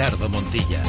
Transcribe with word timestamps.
Ricardo 0.00 0.30
Montilla. 0.30 0.82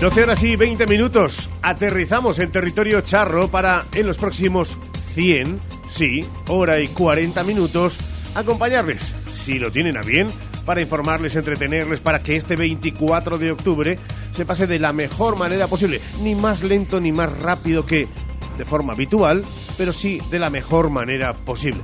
Doce 0.00 0.22
horas 0.22 0.42
y 0.42 0.56
20 0.56 0.86
minutos. 0.86 1.50
Aterrizamos 1.60 2.38
en 2.38 2.50
territorio 2.50 3.02
charro 3.02 3.48
para 3.48 3.84
en 3.92 4.06
los 4.06 4.16
próximos 4.16 4.78
100, 5.12 5.60
sí, 5.90 6.24
hora 6.46 6.80
y 6.80 6.88
40 6.88 7.44
minutos, 7.44 7.98
acompañarles, 8.34 9.12
si 9.30 9.58
lo 9.58 9.70
tienen 9.70 9.98
a 9.98 10.00
bien, 10.00 10.28
para 10.64 10.80
informarles, 10.80 11.36
entretenerles, 11.36 12.00
para 12.00 12.22
que 12.22 12.36
este 12.36 12.56
24 12.56 13.36
de 13.36 13.52
octubre 13.52 13.98
se 14.34 14.46
pase 14.46 14.66
de 14.66 14.78
la 14.78 14.94
mejor 14.94 15.36
manera 15.36 15.66
posible. 15.66 16.00
Ni 16.22 16.34
más 16.34 16.62
lento 16.62 17.00
ni 17.00 17.12
más 17.12 17.30
rápido 17.38 17.84
que 17.84 18.08
de 18.56 18.64
forma 18.64 18.94
habitual, 18.94 19.44
pero 19.76 19.92
sí 19.92 20.22
de 20.30 20.38
la 20.38 20.48
mejor 20.48 20.88
manera 20.88 21.34
posible. 21.34 21.82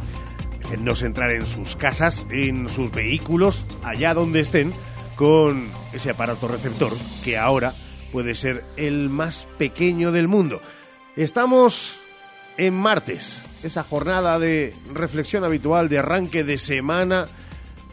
Déjennos 0.64 1.02
entrar 1.02 1.30
en 1.30 1.46
sus 1.46 1.76
casas, 1.76 2.24
en 2.30 2.68
sus 2.68 2.90
vehículos, 2.90 3.64
allá 3.82 4.14
donde 4.14 4.40
estén, 4.40 4.72
con 5.14 5.68
ese 5.92 6.10
aparato 6.10 6.48
receptor 6.48 6.92
que 7.22 7.38
ahora 7.38 7.74
puede 8.12 8.34
ser 8.34 8.64
el 8.76 9.08
más 9.10 9.46
pequeño 9.58 10.10
del 10.10 10.26
mundo. 10.26 10.60
Estamos 11.16 12.00
en 12.56 12.74
martes, 12.74 13.42
esa 13.62 13.82
jornada 13.82 14.38
de 14.38 14.74
reflexión 14.92 15.44
habitual 15.44 15.88
de 15.88 15.98
arranque 15.98 16.44
de 16.44 16.58
semana 16.58 17.26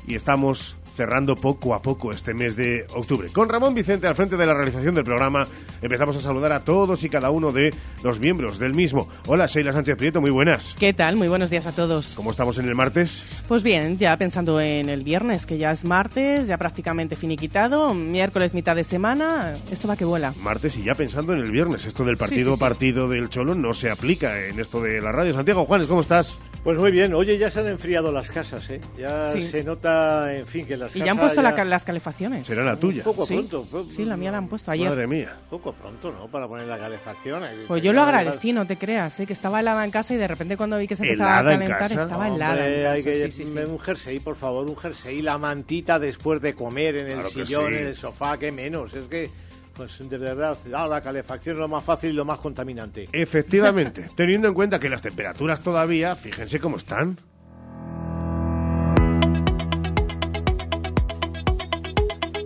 y 0.08 0.16
estamos 0.16 0.75
cerrando 0.95 1.36
poco 1.36 1.73
a 1.73 1.81
poco 1.81 2.12
este 2.12 2.34
mes 2.34 2.55
de 2.55 2.86
octubre. 2.94 3.30
Con 3.30 3.50
Ramón 3.50 3.73
Vicente 3.73 4.08
al 4.08 4.16
frente 4.16 4.38
de 4.38 4.45
la 4.45 4.54
realización 4.54 4.95
del 4.95 5.04
programa, 5.04 5.48
empezamos 5.81 6.16
a 6.16 6.20
saludar 6.20 6.52
a 6.52 6.62
todos 6.62 7.04
y 7.04 7.09
cada 7.09 7.30
uno 7.30 7.52
de 7.52 7.73
los 8.04 8.20
miembros 8.20 8.59
del 8.59 8.73
mismo. 8.73 9.08
Hola, 9.27 9.45
Sheila 9.45 9.73
Sánchez 9.73 9.95
Prieto, 9.95 10.22
muy 10.22 10.31
buenas. 10.31 10.76
¿Qué 10.80 10.94
tal? 10.94 11.17
Muy 11.17 11.27
buenos 11.27 11.50
días 11.50 11.66
a 11.66 11.72
todos. 11.72 12.14
¿Cómo 12.16 12.31
estamos 12.31 12.58
en 12.58 12.67
el 12.67 12.75
martes? 12.75 13.23
Pues 13.48 13.64
bien, 13.64 13.98
ya 13.98 14.17
pensando 14.17 14.59
en 14.59 14.89
el 14.89 15.03
viernes, 15.03 15.45
que 15.45 15.58
ya 15.58 15.72
es 15.72 15.86
martes, 15.86 16.48
ya 16.48 16.58
prácticamente 16.58 17.16
finiquitado, 17.16 17.94
miércoles 17.94 18.53
mitad 18.53 18.76
de 18.76 18.83
semana, 18.83 19.53
esto 19.72 19.88
va 19.88 19.95
que 19.95 20.05
vuela. 20.05 20.33
Martes 20.42 20.78
y 20.78 20.83
ya 20.83 20.95
pensando 20.95 21.33
en 21.33 21.39
el 21.39 21.52
viernes, 21.52 21.86
esto 21.86 22.03
del 22.03 22.17
partido 22.17 22.58
partido 22.58 23.09
del 23.09 23.30
Cholo 23.30 23.55
no 23.55 23.73
se 23.73 23.89
aplica 23.89 24.48
en 24.48 24.59
esto 24.59 24.81
de 24.81 25.02
la 25.02 25.11
radio. 25.11 25.33
Santiago 25.33 25.66
Juanes, 25.66 25.88
¿cómo 25.88 26.02
estás? 26.02 26.38
Pues 26.64 26.78
muy 26.78 26.92
bien, 26.92 27.16
oye, 27.16 27.40
ya 27.40 27.50
se 27.50 27.59
han 27.59 27.67
enfriado 27.67 28.12
las 28.12 28.30
casas, 28.30 28.70
¿eh? 28.70 28.80
Ya 28.95 29.31
se 29.31 29.64
nota, 29.64 30.36
en 30.36 30.45
fin, 30.45 30.67
que 30.67 30.78
las 30.78 30.95
y 30.95 31.00
ya 31.00 31.12
han 31.12 31.17
puesto 31.17 31.42
las 31.42 31.86
calefacciones. 31.86 32.45
Será 32.45 32.64
la 32.64 32.76
tuya. 32.76 33.04
poco 33.04 33.26
¿Sí? 33.26 33.34
pronto. 33.34 33.88
Sí, 33.90 34.06
la 34.06 34.16
mía 34.16 34.31
la 34.31 34.38
han 34.38 34.48
puesto 34.48 34.70
ayer. 34.70 34.88
Madre 34.88 35.08
mía. 35.08 35.38
Poco 35.50 35.73
pronto, 35.73 36.12
¿no? 36.12 36.28
Para 36.28 36.48
poner 36.48 36.67
la 36.67 36.78
calefacción. 36.78 37.42
Pues 37.67 37.82
yo 37.82 37.94
lo 37.94 38.04
agradecí, 38.04 38.54
no 38.54 38.67
te 38.67 38.78
creas, 38.78 39.20
¿eh? 39.20 39.26
que 39.26 39.34
estaba 39.34 39.59
helada 39.59 39.84
en 39.84 39.89
casa 39.89 40.14
y 40.14 40.17
de 40.17 40.28
repente 40.28 40.56
cuando 40.56 40.78
vi 40.78 40.88
que 40.88 40.95
se 40.95 41.04
empezaba 41.04 41.39
a 41.39 41.44
calentar 41.44 41.92
estaba 41.92 42.28
helada. 42.28 42.67
en 42.67 42.84
casa. 42.84 42.92
Hay 42.92 43.04
que 43.04 43.32
sí, 43.32 43.44
un 43.44 43.80
jersey, 43.80 44.20
por 44.20 44.36
favor, 44.36 44.70
un 44.70 44.78
jersey, 44.78 45.22
la 45.23 45.39
mantita 45.39 45.98
después 45.98 46.42
de 46.42 46.54
comer 46.54 46.95
en 46.95 47.08
el 47.12 47.23
sillón, 47.26 47.73
en 47.73 47.88
el 47.88 47.95
sofá, 47.95 48.38
que 48.38 48.52
menos. 48.52 48.94
Es 48.94 49.06
que 49.06 49.32
pues 49.73 49.97
de 50.09 50.17
verdad, 50.17 50.58
ah, 50.73 50.88
la 50.88 51.02
calefacción 51.02 51.55
es 51.55 51.59
lo 51.59 51.67
más 51.67 51.83
fácil 51.83 52.11
y 52.11 52.14
lo 52.14 52.25
más 52.25 52.39
contaminante. 52.39 53.08
Efectivamente, 53.11 54.09
teniendo 54.16 54.47
en 54.47 54.53
cuenta 54.53 54.80
que 54.80 54.89
las 54.89 55.02
temperaturas 55.02 55.61
todavía, 55.61 56.16
fíjense 56.16 56.59
cómo 56.59 56.77
están. 56.77 57.17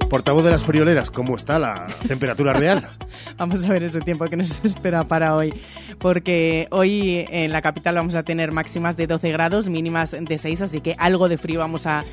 Portavoz 0.09 0.45
de 0.45 0.51
las 0.51 0.63
frioleras, 0.63 1.09
¿cómo 1.09 1.35
está 1.35 1.57
la 1.57 1.87
temperatura 2.07 2.53
real? 2.53 2.87
vamos 3.37 3.63
a 3.65 3.69
ver 3.69 3.83
ese 3.83 3.99
tiempo 3.99 4.25
que 4.25 4.35
nos 4.35 4.59
espera 4.63 5.03
para 5.07 5.35
hoy, 5.35 5.53
porque 5.99 6.67
hoy 6.71 7.25
en 7.29 7.51
la 7.51 7.61
capital 7.61 7.95
vamos 7.95 8.15
a 8.15 8.23
tener 8.23 8.51
máximas 8.51 8.97
de 8.97 9.07
12 9.07 9.31
grados, 9.31 9.67
mínimas 9.67 10.11
de 10.11 10.37
6, 10.37 10.61
así 10.61 10.81
que 10.81 10.95
algo 10.99 11.27
de 11.27 11.37
frío 11.37 11.59
vamos 11.59 11.85
a, 11.85 12.03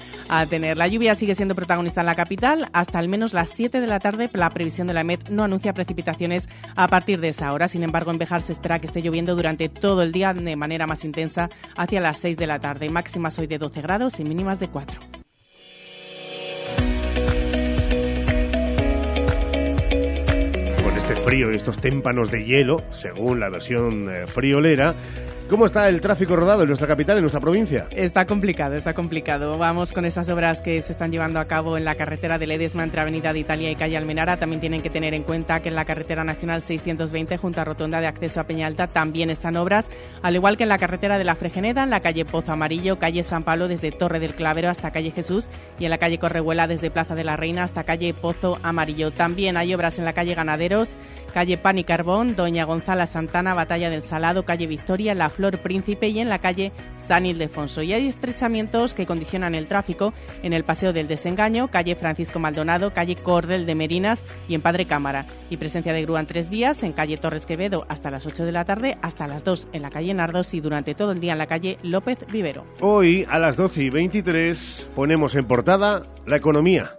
tener. 0.49 0.79
La 0.79 0.89
lluvia 0.89 1.15
sigue 1.15 1.35
siendo 1.35 1.55
protagonista 1.55 2.01
en 2.01 2.07
la 2.07 2.15
capital, 2.15 2.69
hasta 2.73 2.99
al 2.99 3.09
menos 3.09 3.35
las 3.35 3.51
7 3.51 3.81
de 3.81 3.87
la 3.87 4.01
tarde 4.01 4.31
la 4.33 4.49
previsión 4.51 4.87
de 4.87 4.95
la 4.95 5.03
EMET 5.03 5.29
no 5.29 5.45
anuncia 5.45 5.75
precipitaciones 5.75 6.49
a 6.75 6.89
partir 6.89 7.21
de 7.21 7.29
esa 7.29 7.53
hora, 7.53 7.69
sin 7.69 7.83
embargo 7.83 8.11
en 8.11 8.19
Bejar 8.19 8.41
se 8.41 8.55
espera 8.55 8.79
que 8.79 8.87
esté 8.87 9.03
lloviendo 9.03 9.37
durante 9.37 9.69
todo 9.69 10.03
el 10.03 10.13
día 10.13 10.33
de 10.33 10.57
manera 10.57 10.87
más 10.87 11.05
intensa 11.05 11.51
hacia 11.77 12.01
las 12.01 12.19
6 12.19 12.39
de 12.39 12.47
la 12.47 12.61
tarde, 12.61 12.89
máximas 12.89 13.39
hoy 13.39 13.47
de 13.47 13.59
12 13.59 13.83
grados 13.83 14.19
y 14.21 14.25
mínimas 14.25 14.59
de 14.59 14.69
4. 14.69 15.22
Frío 21.19 21.53
y 21.53 21.57
estos 21.57 21.79
témpanos 21.79 22.31
de 22.31 22.45
hielo, 22.45 22.83
según 22.91 23.41
la 23.41 23.49
versión 23.49 24.09
eh, 24.11 24.27
friolera, 24.27 24.95
¿Cómo 25.53 25.67
está 25.67 25.87
el 25.91 26.01
tráfico 26.01 26.35
rodado 26.35 26.63
en 26.63 26.69
nuestra 26.69 26.89
capital, 26.89 27.19
en 27.19 27.25
nuestra 27.25 27.39
provincia? 27.39 27.87
Está 27.91 28.27
complicado, 28.27 28.75
está 28.75 28.95
complicado. 28.95 29.59
Vamos 29.59 29.93
con 29.93 30.07
esas 30.07 30.31
obras 30.31 30.63
que 30.63 30.81
se 30.81 30.93
están 30.93 31.13
llevando 31.13 31.39
a 31.41 31.45
cabo 31.45 31.77
en 31.77 31.85
la 31.85 31.95
carretera 31.95 32.39
de 32.39 32.47
Ledesma 32.47 32.85
entre 32.85 33.03
Avenida 33.03 33.35
de 33.35 33.41
Italia 33.41 33.71
y 33.71 33.77
Calle 33.77 33.99
Almenara. 33.99 34.39
También 34.39 34.63
tienen 34.63 34.81
que 34.81 34.89
tener 34.89 35.13
en 35.13 35.25
cuenta 35.25 35.61
que 35.61 35.69
en 35.69 35.75
la 35.75 35.85
carretera 35.85 36.25
nacional 36.25 36.63
620 36.63 37.37
junto 37.37 37.61
a 37.61 37.65
Rotonda 37.65 38.01
de 38.01 38.07
acceso 38.07 38.41
a 38.41 38.45
Peñalta 38.45 38.87
también 38.87 39.29
están 39.29 39.59
obras, 39.59 39.91
al 40.23 40.37
igual 40.37 40.57
que 40.57 40.63
en 40.63 40.71
la 40.71 40.79
carretera 40.79 41.19
de 41.19 41.25
la 41.25 41.35
Fregeneda, 41.35 41.83
en 41.83 41.91
la 41.91 42.01
calle 42.01 42.25
Pozo 42.25 42.53
Amarillo, 42.53 42.99
calle 42.99 43.23
San 43.23 43.45
Pablo 43.45 43.69
desde 43.69 43.93
Torre 43.93 44.21
del 44.21 44.35
Clavero 44.35 44.71
hasta 44.71 44.91
calle 44.91 45.11
Jesús 45.11 45.51
y 45.79 45.85
en 45.85 45.91
la 45.91 45.99
calle 45.99 46.19
Correhuela 46.19 46.67
desde 46.67 46.91
Plaza 46.91 47.15
de 47.15 47.25
la 47.25 47.37
Reina 47.37 47.65
hasta 47.65 47.85
calle 47.85 48.15
Pozo 48.15 48.59
Amarillo. 48.63 49.11
También 49.11 49.59
hay 49.59 49.75
obras 49.75 49.99
en 49.99 50.07
la 50.07 50.15
calle 50.15 50.35
Ganaderos, 50.35 50.97
calle 51.33 51.59
Pan 51.59 51.79
y 51.79 51.85
Carbón, 51.85 52.37
Doña 52.37 52.65
Gonzala 52.65 53.07
Santana, 53.07 53.55
Batalla 53.55 53.91
del 53.91 54.03
Salado, 54.03 54.45
calle 54.45 54.67
Victoria, 54.67 55.15
La 55.15 55.31
Flor 55.31 55.59
Príncipe 55.59 56.09
y 56.09 56.21
en 56.21 56.29
la 56.29 56.39
calle 56.39 56.73
San 56.97 57.27
Ildefonso. 57.27 57.83
Y 57.83 57.93
hay 57.93 58.07
estrechamientos 58.07 58.95
que 58.95 59.07
condicionan 59.07 59.55
el 59.55 59.67
tráfico 59.67 60.13
en 60.43 60.53
el 60.53 60.65
Paseo 60.65 60.93
del 60.93 61.09
Desengaño, 61.09 61.69
calle 61.69 61.97
Francisco 61.97 62.39
Maldonado, 62.39 62.93
calle 62.93 63.17
Cordel 63.17 63.67
de 63.67 63.75
Merinas 63.75 64.23
y 64.49 64.55
en 64.55 64.63
Padre 64.63 64.87
Cámara. 64.87 65.27
Y 65.51 65.57
presencia 65.57 65.93
de 65.93 66.03
grúa 66.03 66.21
en 66.21 66.27
tres 66.27 66.51
vías, 66.51 66.83
en 66.83 66.93
calle 66.93 67.17
Torres 67.17 67.47
Quevedo 67.47 67.87
hasta 67.89 68.11
las 68.11 68.27
8 68.27 68.45
de 68.45 68.53
la 68.53 68.65
tarde, 68.65 68.99
hasta 69.03 69.27
las 69.27 69.45
2 69.45 69.69
en 69.73 69.83
la 69.83 69.91
calle 69.91 70.15
Nardos 70.15 70.55
y 70.55 70.61
durante 70.61 70.95
todo 70.95 71.13
el 71.13 71.21
día 71.21 71.33
en 71.33 71.39
la 71.39 71.47
calle 71.47 71.79
López 71.83 72.19
Vivero. 72.31 72.65
Hoy 72.81 73.27
a 73.29 73.39
las 73.39 73.57
12 73.57 73.83
y 73.83 73.91
23 73.91 74.91
ponemos 74.95 75.35
en 75.35 75.47
portada 75.47 76.03
la 76.27 76.37
economía. 76.37 76.99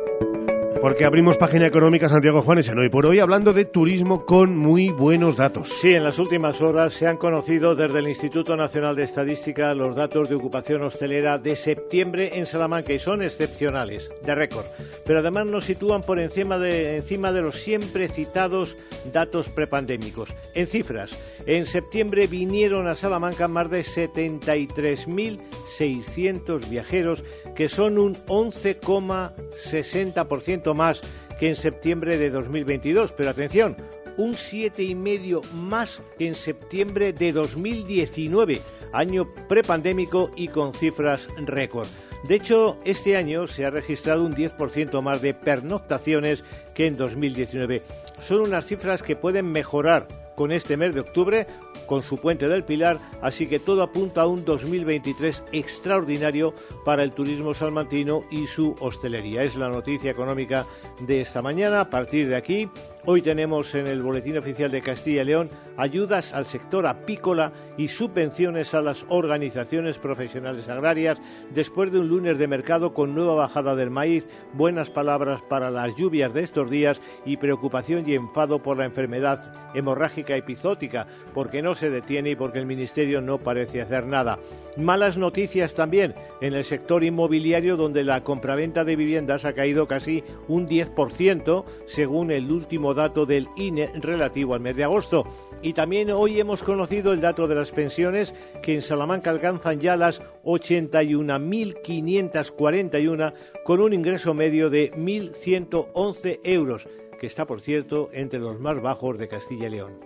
Porque 0.81 1.05
abrimos 1.05 1.37
página 1.37 1.67
económica 1.67 2.09
Santiago 2.09 2.41
Juanes 2.41 2.67
en 2.67 2.79
hoy 2.79 2.89
por 2.89 3.05
hoy 3.05 3.19
hablando 3.19 3.53
de 3.53 3.65
turismo 3.65 4.25
con 4.25 4.57
muy 4.57 4.89
buenos 4.89 5.37
datos. 5.37 5.69
Sí, 5.69 5.93
en 5.93 6.03
las 6.03 6.17
últimas 6.17 6.59
horas 6.59 6.95
se 6.95 7.05
han 7.05 7.17
conocido 7.17 7.75
desde 7.75 7.99
el 7.99 8.07
Instituto 8.07 8.57
Nacional 8.57 8.95
de 8.95 9.03
Estadística 9.03 9.75
los 9.75 9.95
datos 9.95 10.27
de 10.27 10.33
ocupación 10.33 10.81
hostelera 10.81 11.37
de 11.37 11.55
septiembre 11.55 12.39
en 12.39 12.47
Salamanca 12.47 12.93
y 12.93 12.99
son 12.99 13.21
excepcionales, 13.21 14.09
de 14.25 14.33
récord. 14.33 14.65
Pero 15.05 15.19
además 15.19 15.45
nos 15.45 15.65
sitúan 15.65 16.01
por 16.01 16.19
encima 16.19 16.57
de, 16.57 16.95
encima 16.95 17.31
de 17.31 17.43
los 17.43 17.61
siempre 17.61 18.07
citados 18.07 18.75
datos 19.13 19.49
prepandémicos. 19.49 20.33
En 20.55 20.65
cifras, 20.65 21.11
en 21.45 21.67
septiembre 21.67 22.25
vinieron 22.25 22.87
a 22.87 22.95
Salamanca 22.95 23.47
más 23.47 23.69
de 23.69 23.83
73.600 23.83 26.69
viajeros, 26.69 27.23
que 27.55 27.69
son 27.69 27.99
un 27.99 28.15
11,60% 28.25 30.70
más 30.73 31.01
que 31.39 31.49
en 31.49 31.55
septiembre 31.55 32.17
de 32.17 32.29
2022. 32.29 33.11
Pero 33.13 33.29
atención, 33.29 33.75
un 34.17 34.33
7,5% 34.33 35.43
más 35.53 36.01
que 36.17 36.27
en 36.27 36.35
septiembre 36.35 37.13
de 37.13 37.31
2019, 37.31 38.61
año 38.93 39.27
prepandémico 39.47 40.31
y 40.35 40.47
con 40.47 40.73
cifras 40.73 41.27
récord. 41.37 41.87
De 42.27 42.35
hecho, 42.35 42.77
este 42.85 43.17
año 43.17 43.47
se 43.47 43.65
ha 43.65 43.71
registrado 43.71 44.23
un 44.23 44.35
10% 44.35 45.01
más 45.01 45.21
de 45.21 45.33
pernoctaciones 45.33 46.43
que 46.75 46.85
en 46.85 46.97
2019. 46.97 47.81
Son 48.21 48.41
unas 48.41 48.65
cifras 48.65 49.01
que 49.01 49.15
pueden 49.15 49.51
mejorar 49.51 50.07
con 50.35 50.51
este 50.51 50.77
mes 50.77 50.93
de 50.93 51.01
octubre 51.01 51.47
con 51.87 52.03
su 52.03 52.17
puente 52.17 52.47
del 52.47 52.63
Pilar, 52.63 52.99
así 53.21 53.47
que 53.47 53.59
todo 53.59 53.83
apunta 53.83 54.21
a 54.21 54.27
un 54.27 54.45
2023 54.45 55.43
extraordinario 55.51 56.53
para 56.85 57.03
el 57.03 57.11
turismo 57.11 57.53
salmantino 57.53 58.23
y 58.31 58.47
su 58.47 58.75
hostelería. 58.79 59.43
Es 59.43 59.55
la 59.55 59.69
noticia 59.69 60.11
económica 60.11 60.65
de 60.99 61.21
esta 61.21 61.41
mañana. 61.41 61.81
A 61.81 61.89
partir 61.89 62.27
de 62.27 62.35
aquí, 62.35 62.69
hoy 63.05 63.21
tenemos 63.21 63.73
en 63.75 63.87
el 63.87 64.01
Boletín 64.01 64.37
Oficial 64.37 64.69
de 64.71 64.81
Castilla 64.81 65.23
y 65.23 65.25
León 65.25 65.49
ayudas 65.77 66.33
al 66.33 66.45
sector 66.45 66.85
apícola 66.85 67.51
y 67.77 67.87
subvenciones 67.87 68.73
a 68.73 68.81
las 68.81 69.05
organizaciones 69.09 69.97
profesionales 69.97 70.69
agrarias 70.69 71.17
después 71.53 71.91
de 71.91 71.99
un 71.99 72.07
lunes 72.07 72.37
de 72.37 72.47
mercado 72.47 72.93
con 72.93 73.15
nueva 73.15 73.35
bajada 73.35 73.75
del 73.75 73.89
maíz, 73.89 74.27
buenas 74.53 74.89
palabras 74.89 75.41
para 75.41 75.71
las 75.71 75.95
lluvias 75.95 76.33
de 76.33 76.43
estos 76.43 76.69
días 76.69 77.01
y 77.25 77.37
preocupación 77.37 78.07
y 78.07 78.13
enfado 78.13 78.61
por 78.61 78.77
la 78.77 78.85
enfermedad 78.85 79.71
hemorrágica 79.73 80.35
epizótica, 80.35 81.07
porque 81.33 81.61
no 81.61 81.75
se 81.75 81.89
detiene 81.89 82.31
y 82.31 82.35
porque 82.35 82.59
el 82.59 82.65
Ministerio 82.65 83.21
no 83.21 83.39
parece 83.39 83.81
hacer 83.81 84.05
nada. 84.05 84.39
Malas 84.77 85.17
noticias 85.17 85.73
también 85.73 86.15
en 86.39 86.53
el 86.53 86.63
sector 86.63 87.03
inmobiliario 87.03 87.75
donde 87.75 88.03
la 88.03 88.23
compraventa 88.23 88.83
de 88.85 88.95
viviendas 88.95 89.45
ha 89.45 89.53
caído 89.53 89.87
casi 89.87 90.23
un 90.47 90.67
10% 90.67 91.65
según 91.87 92.31
el 92.31 92.51
último 92.51 92.90
dato 92.93 93.25
del 93.25 93.47
INE 93.55 93.91
relativo 93.95 94.53
al 94.53 94.61
mes 94.61 94.75
de 94.75 94.83
agosto. 94.83 95.25
Y 95.61 95.73
también 95.73 96.11
hoy 96.11 96.39
hemos 96.39 96.63
conocido 96.63 97.13
el 97.13 97.21
dato 97.21 97.47
de 97.47 97.55
las 97.55 97.71
pensiones 97.71 98.33
que 98.63 98.75
en 98.75 98.81
Salamanca 98.81 99.29
alcanzan 99.29 99.79
ya 99.79 99.95
las 99.95 100.21
81.541 100.43 103.33
con 103.63 103.79
un 103.81 103.93
ingreso 103.93 104.33
medio 104.33 104.69
de 104.69 104.91
1.111 104.93 106.39
euros, 106.43 106.87
que 107.19 107.27
está, 107.27 107.45
por 107.45 107.61
cierto, 107.61 108.09
entre 108.13 108.39
los 108.39 108.59
más 108.59 108.81
bajos 108.81 109.17
de 109.17 109.27
Castilla 109.27 109.67
y 109.67 109.71
León. 109.71 109.99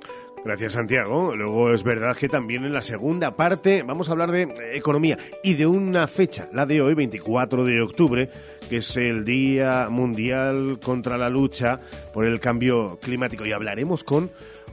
Gracias, 0.45 0.73
Santiago. 0.73 1.35
Luego 1.35 1.71
es 1.71 1.81
verdad 1.81 2.15
que 2.15 2.29
también 2.29 2.65
en 2.65 2.73
la 2.73 2.83
segunda 2.83 3.35
parte 3.35 3.81
vamos 3.81 4.07
a 4.07 4.11
hablar 4.11 4.31
de 4.31 4.43
economía 4.73 5.17
y 5.43 5.55
de 5.55 5.65
una 5.65 6.05
fecha, 6.05 6.47
la 6.53 6.67
de 6.67 6.83
hoy, 6.83 6.93
24 6.93 7.63
de 7.63 7.81
octubre, 7.81 8.29
que 8.69 8.77
es 8.77 8.95
el 8.95 9.25
Día 9.25 9.87
Mundial 9.89 10.79
contra 10.83 11.17
la 11.17 11.31
Lucha 11.31 11.79
por 12.13 12.25
el 12.25 12.39
Cambio 12.39 12.99
Climático. 13.01 13.43
Y 13.43 13.53
hablaremos 13.53 14.03
con 14.03 14.29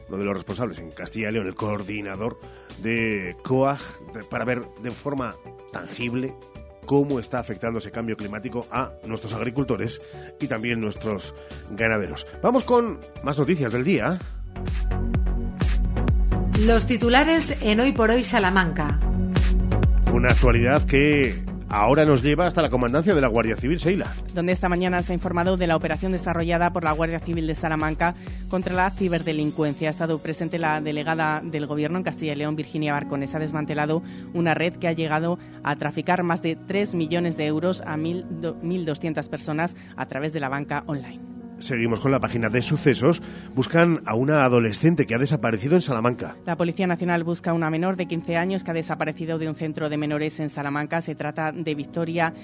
uno 0.08 0.18
de 0.18 0.24
los 0.26 0.34
responsables 0.34 0.78
en 0.78 0.90
Castilla 0.90 1.30
y 1.30 1.32
León, 1.32 1.46
el 1.46 1.54
coordinador 1.54 2.38
de 2.82 3.34
COAG, 3.42 3.80
para 4.28 4.44
ver 4.44 4.60
de 4.82 4.90
forma 4.90 5.34
tangible 5.72 6.34
cómo 6.84 7.18
está 7.18 7.38
afectando 7.38 7.78
ese 7.78 7.90
cambio 7.90 8.18
climático 8.18 8.66
a 8.70 8.92
nuestros 9.06 9.32
agricultores 9.32 10.02
y 10.38 10.48
también 10.48 10.80
nuestros 10.80 11.34
ganaderos. 11.70 12.26
Vamos 12.42 12.62
con 12.62 13.00
más 13.24 13.38
noticias 13.38 13.72
del 13.72 13.84
día. 13.84 14.18
Los 16.60 16.86
titulares 16.86 17.56
en 17.60 17.80
Hoy 17.80 17.92
por 17.92 18.10
Hoy 18.10 18.22
Salamanca. 18.22 19.00
Una 20.12 20.30
actualidad 20.30 20.84
que 20.84 21.42
ahora 21.68 22.04
nos 22.04 22.22
lleva 22.22 22.46
hasta 22.46 22.62
la 22.62 22.70
comandancia 22.70 23.14
de 23.14 23.20
la 23.20 23.26
Guardia 23.26 23.56
Civil, 23.56 23.80
Seila. 23.80 24.12
Donde 24.32 24.52
esta 24.52 24.68
mañana 24.68 25.02
se 25.02 25.12
ha 25.12 25.14
informado 25.14 25.56
de 25.56 25.66
la 25.66 25.74
operación 25.74 26.12
desarrollada 26.12 26.72
por 26.72 26.84
la 26.84 26.92
Guardia 26.92 27.18
Civil 27.18 27.48
de 27.48 27.56
Salamanca 27.56 28.14
contra 28.48 28.74
la 28.74 28.90
ciberdelincuencia. 28.90 29.88
Ha 29.88 29.90
estado 29.90 30.18
presente 30.18 30.58
la 30.58 30.80
delegada 30.80 31.40
del 31.42 31.66
Gobierno 31.66 31.98
en 31.98 32.04
Castilla 32.04 32.34
y 32.34 32.36
León, 32.36 32.54
Virginia 32.54 32.92
Barcones. 32.92 33.34
Ha 33.34 33.40
desmantelado 33.40 34.02
una 34.32 34.54
red 34.54 34.74
que 34.76 34.86
ha 34.86 34.92
llegado 34.92 35.38
a 35.64 35.74
traficar 35.76 36.22
más 36.22 36.42
de 36.42 36.54
3 36.54 36.94
millones 36.94 37.36
de 37.36 37.46
euros 37.46 37.80
a 37.80 37.96
1.200 37.96 39.28
personas 39.28 39.74
a 39.96 40.06
través 40.06 40.32
de 40.32 40.40
la 40.40 40.50
banca 40.50 40.84
online. 40.86 41.31
Seguimos 41.62 42.00
con 42.00 42.10
la 42.10 42.18
página 42.18 42.48
de 42.48 42.60
sucesos. 42.60 43.22
Buscan 43.54 44.02
a 44.04 44.14
una 44.14 44.44
adolescente 44.44 45.06
que 45.06 45.14
ha 45.14 45.18
desaparecido 45.18 45.76
en 45.76 45.82
Salamanca. 45.82 46.36
La 46.44 46.56
Policía 46.56 46.86
Nacional 46.86 47.22
busca 47.22 47.52
a 47.52 47.54
una 47.54 47.70
menor 47.70 47.96
de 47.96 48.06
15 48.06 48.36
años 48.36 48.64
que 48.64 48.72
ha 48.72 48.74
desaparecido 48.74 49.38
de 49.38 49.48
un 49.48 49.54
centro 49.54 49.88
de 49.88 49.96
menores 49.96 50.40
en 50.40 50.50
Salamanca. 50.50 51.00
Se 51.00 51.14
trata 51.14 51.52
de 51.52 51.74
Victoria 51.74 52.34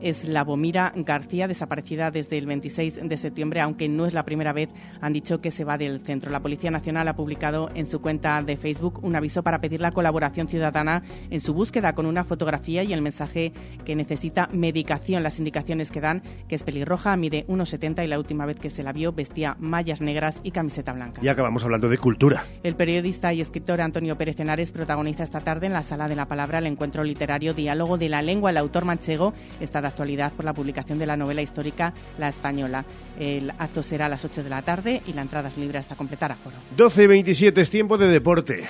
es 0.00 0.24
la 0.24 0.44
Bomira 0.44 0.92
García, 0.96 1.48
desaparecida 1.48 2.10
desde 2.10 2.38
el 2.38 2.46
26 2.46 3.00
de 3.02 3.16
septiembre, 3.16 3.60
aunque 3.60 3.88
no 3.88 4.06
es 4.06 4.14
la 4.14 4.24
primera 4.24 4.52
vez, 4.52 4.70
han 5.00 5.12
dicho 5.12 5.40
que 5.40 5.50
se 5.50 5.64
va 5.64 5.78
del 5.78 6.00
centro. 6.00 6.30
La 6.30 6.40
Policía 6.40 6.70
Nacional 6.70 7.08
ha 7.08 7.16
publicado 7.16 7.70
en 7.74 7.86
su 7.86 8.00
cuenta 8.00 8.42
de 8.42 8.56
Facebook 8.56 9.00
un 9.02 9.16
aviso 9.16 9.42
para 9.42 9.60
pedir 9.60 9.80
la 9.80 9.92
colaboración 9.92 10.48
ciudadana 10.48 11.02
en 11.30 11.40
su 11.40 11.54
búsqueda 11.54 11.94
con 11.94 12.06
una 12.06 12.24
fotografía 12.24 12.82
y 12.82 12.92
el 12.92 13.02
mensaje 13.02 13.52
que 13.84 13.96
necesita 13.96 14.48
medicación. 14.52 15.22
Las 15.22 15.38
indicaciones 15.38 15.90
que 15.90 16.00
dan, 16.00 16.22
que 16.48 16.54
es 16.54 16.62
pelirroja, 16.62 17.16
mide 17.16 17.46
1,70 17.48 18.04
y 18.04 18.06
la 18.06 18.18
última 18.18 18.46
vez 18.46 18.58
que 18.58 18.70
se 18.70 18.82
la 18.82 18.92
vio 18.92 19.12
vestía 19.12 19.56
mallas 19.58 20.00
negras 20.00 20.40
y 20.42 20.50
camiseta 20.50 20.92
blanca. 20.92 21.20
Y 21.22 21.28
acabamos 21.28 21.64
hablando 21.64 21.88
de 21.88 21.98
cultura. 21.98 22.44
El 22.62 22.76
periodista 22.76 23.32
y 23.32 23.40
escritor 23.40 23.80
Antonio 23.80 24.16
Pérez 24.16 24.38
Henares 24.40 24.72
protagoniza 24.72 25.24
esta 25.24 25.40
tarde 25.40 25.66
en 25.66 25.72
la 25.72 25.82
Sala 25.82 26.08
de 26.08 26.16
la 26.16 26.26
Palabra 26.26 26.58
el 26.58 26.66
encuentro 26.66 27.04
literario 27.04 27.54
Diálogo 27.54 27.98
de 27.98 28.08
la 28.08 28.22
Lengua. 28.22 28.50
El 28.50 28.56
autor 28.56 28.84
manchego 28.84 29.34
está 29.60 29.80
actualidad 29.90 30.32
por 30.32 30.44
la 30.44 30.52
publicación 30.52 30.98
de 30.98 31.06
la 31.06 31.16
novela 31.16 31.42
histórica 31.42 31.92
La 32.18 32.28
Española. 32.28 32.84
El 33.18 33.50
acto 33.50 33.82
será 33.82 34.06
a 34.06 34.08
las 34.08 34.24
8 34.24 34.42
de 34.42 34.50
la 34.50 34.62
tarde 34.62 35.02
y 35.06 35.12
la 35.12 35.22
entrada 35.22 35.48
es 35.48 35.56
libre 35.56 35.78
hasta 35.78 35.94
completar 35.94 36.32
aforo. 36.32 36.56
12 36.76 37.04
y 37.04 37.06
27 37.06 37.60
es 37.60 37.70
tiempo 37.70 37.98
de 37.98 38.08
deporte. 38.08 38.64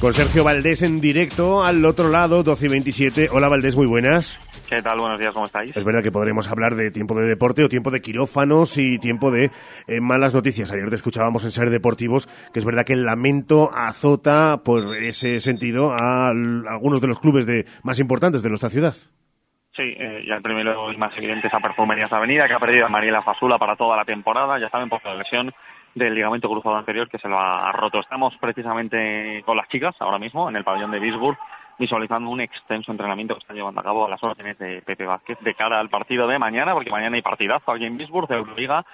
Con 0.00 0.12
Sergio 0.12 0.44
Valdés 0.44 0.82
en 0.82 1.00
directo 1.00 1.64
al 1.64 1.84
otro 1.84 2.10
lado, 2.10 2.42
12 2.42 2.66
y 2.66 2.68
27. 2.68 3.28
Hola 3.32 3.48
Valdés, 3.48 3.76
muy 3.76 3.86
buenas. 3.86 4.38
¿Qué 4.68 4.82
tal? 4.82 4.98
Buenos 4.98 5.20
días, 5.20 5.32
¿cómo 5.32 5.46
estáis? 5.46 5.76
Es 5.76 5.84
verdad 5.84 6.02
que 6.02 6.10
podremos 6.10 6.50
hablar 6.50 6.74
de 6.74 6.90
tiempo 6.90 7.14
de 7.14 7.28
deporte 7.28 7.62
o 7.62 7.68
tiempo 7.68 7.92
de 7.92 8.00
quirófanos 8.00 8.76
y 8.78 8.98
tiempo 8.98 9.30
de 9.30 9.52
eh, 9.86 10.00
malas 10.00 10.34
noticias. 10.34 10.72
Ayer 10.72 10.88
te 10.88 10.96
escuchábamos 10.96 11.44
en 11.44 11.52
Ser 11.52 11.70
Deportivos 11.70 12.26
que 12.52 12.58
es 12.58 12.64
verdad 12.64 12.84
que 12.84 12.94
el 12.94 13.04
lamento 13.04 13.70
azota 13.72 14.62
por 14.64 14.96
ese 14.96 15.38
sentido 15.38 15.92
a 15.92 16.30
algunos 16.30 17.00
de 17.00 17.06
los 17.06 17.20
clubes 17.20 17.46
de 17.46 17.64
más 17.84 18.00
importantes 18.00 18.42
de 18.42 18.48
nuestra 18.48 18.68
ciudad. 18.68 18.94
Sí, 19.76 19.94
eh, 19.96 20.24
ya 20.26 20.34
el 20.34 20.42
primero 20.42 20.92
y 20.92 20.96
más 20.96 21.16
evidente 21.16 21.46
es 21.46 21.54
a 21.54 21.60
Perfumerías 21.60 22.12
Avenida, 22.12 22.48
que 22.48 22.54
ha 22.54 22.58
perdido 22.58 22.86
a 22.86 22.88
Mariela 22.88 23.22
Fasula 23.22 23.58
para 23.58 23.76
toda 23.76 23.96
la 23.96 24.04
temporada. 24.04 24.58
Ya 24.58 24.68
saben, 24.68 24.88
por 24.88 25.04
la 25.04 25.14
lesión 25.14 25.52
del 25.94 26.14
ligamento 26.14 26.48
cruzado 26.48 26.76
anterior 26.76 27.08
que 27.08 27.18
se 27.18 27.28
lo 27.28 27.38
ha 27.38 27.70
roto. 27.72 28.00
Estamos 28.00 28.34
precisamente 28.40 29.42
con 29.46 29.56
las 29.56 29.68
chicas 29.68 29.94
ahora 30.00 30.18
mismo 30.18 30.48
en 30.48 30.56
el 30.56 30.64
pabellón 30.64 30.90
de 30.90 30.98
Bisburg 30.98 31.38
visualizando 31.78 32.30
un 32.30 32.40
extenso 32.40 32.90
entrenamiento 32.90 33.34
que 33.34 33.40
está 33.40 33.54
llevando 33.54 33.80
a 33.80 33.84
cabo 33.84 34.06
a 34.06 34.10
las 34.10 34.22
órdenes 34.22 34.58
de 34.58 34.82
Pepe 34.82 35.06
Vázquez 35.06 35.38
de 35.40 35.54
cara 35.54 35.78
al 35.78 35.88
partido 35.88 36.26
de 36.26 36.38
mañana, 36.38 36.72
porque 36.72 36.90
mañana 36.90 37.16
hay 37.16 37.22
partidazo 37.22 37.72
aquí 37.72 37.84
en 37.84 37.96
Bisburg 37.96 38.28
de 38.28 38.36
Euroliga. 38.36 38.84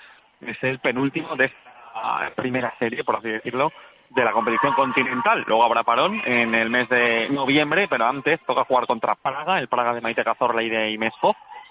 Es 0.41 0.63
el 0.63 0.81
penúltimo 0.81 1.37
de 1.37 1.47
esta 1.47 2.33
primera 2.35 2.75
serie, 2.79 3.05
por 3.05 3.17
así 3.17 3.29
decirlo, 3.29 3.73
de 4.11 4.25
la 4.25 4.33
competición 4.33 4.75
continental. 4.75 5.45
Luego 5.47 5.65
habrá 5.65 5.83
parón 5.85 6.21
en 6.25 6.55
el 6.55 6.71
mes 6.71 6.89
de 6.89 7.29
noviembre, 7.31 7.87
pero 7.89 8.07
antes 8.07 8.41
toca 8.47 8.65
jugar 8.65 8.87
contra 8.87 9.15
Praga, 9.15 9.59
el 9.59 9.69
Praga 9.69 9.95
de 9.95 10.01
Maite 10.01 10.25
Cazorla 10.25 10.63
y 10.63 10.69
de 10.69 10.91
Inés 10.91 11.15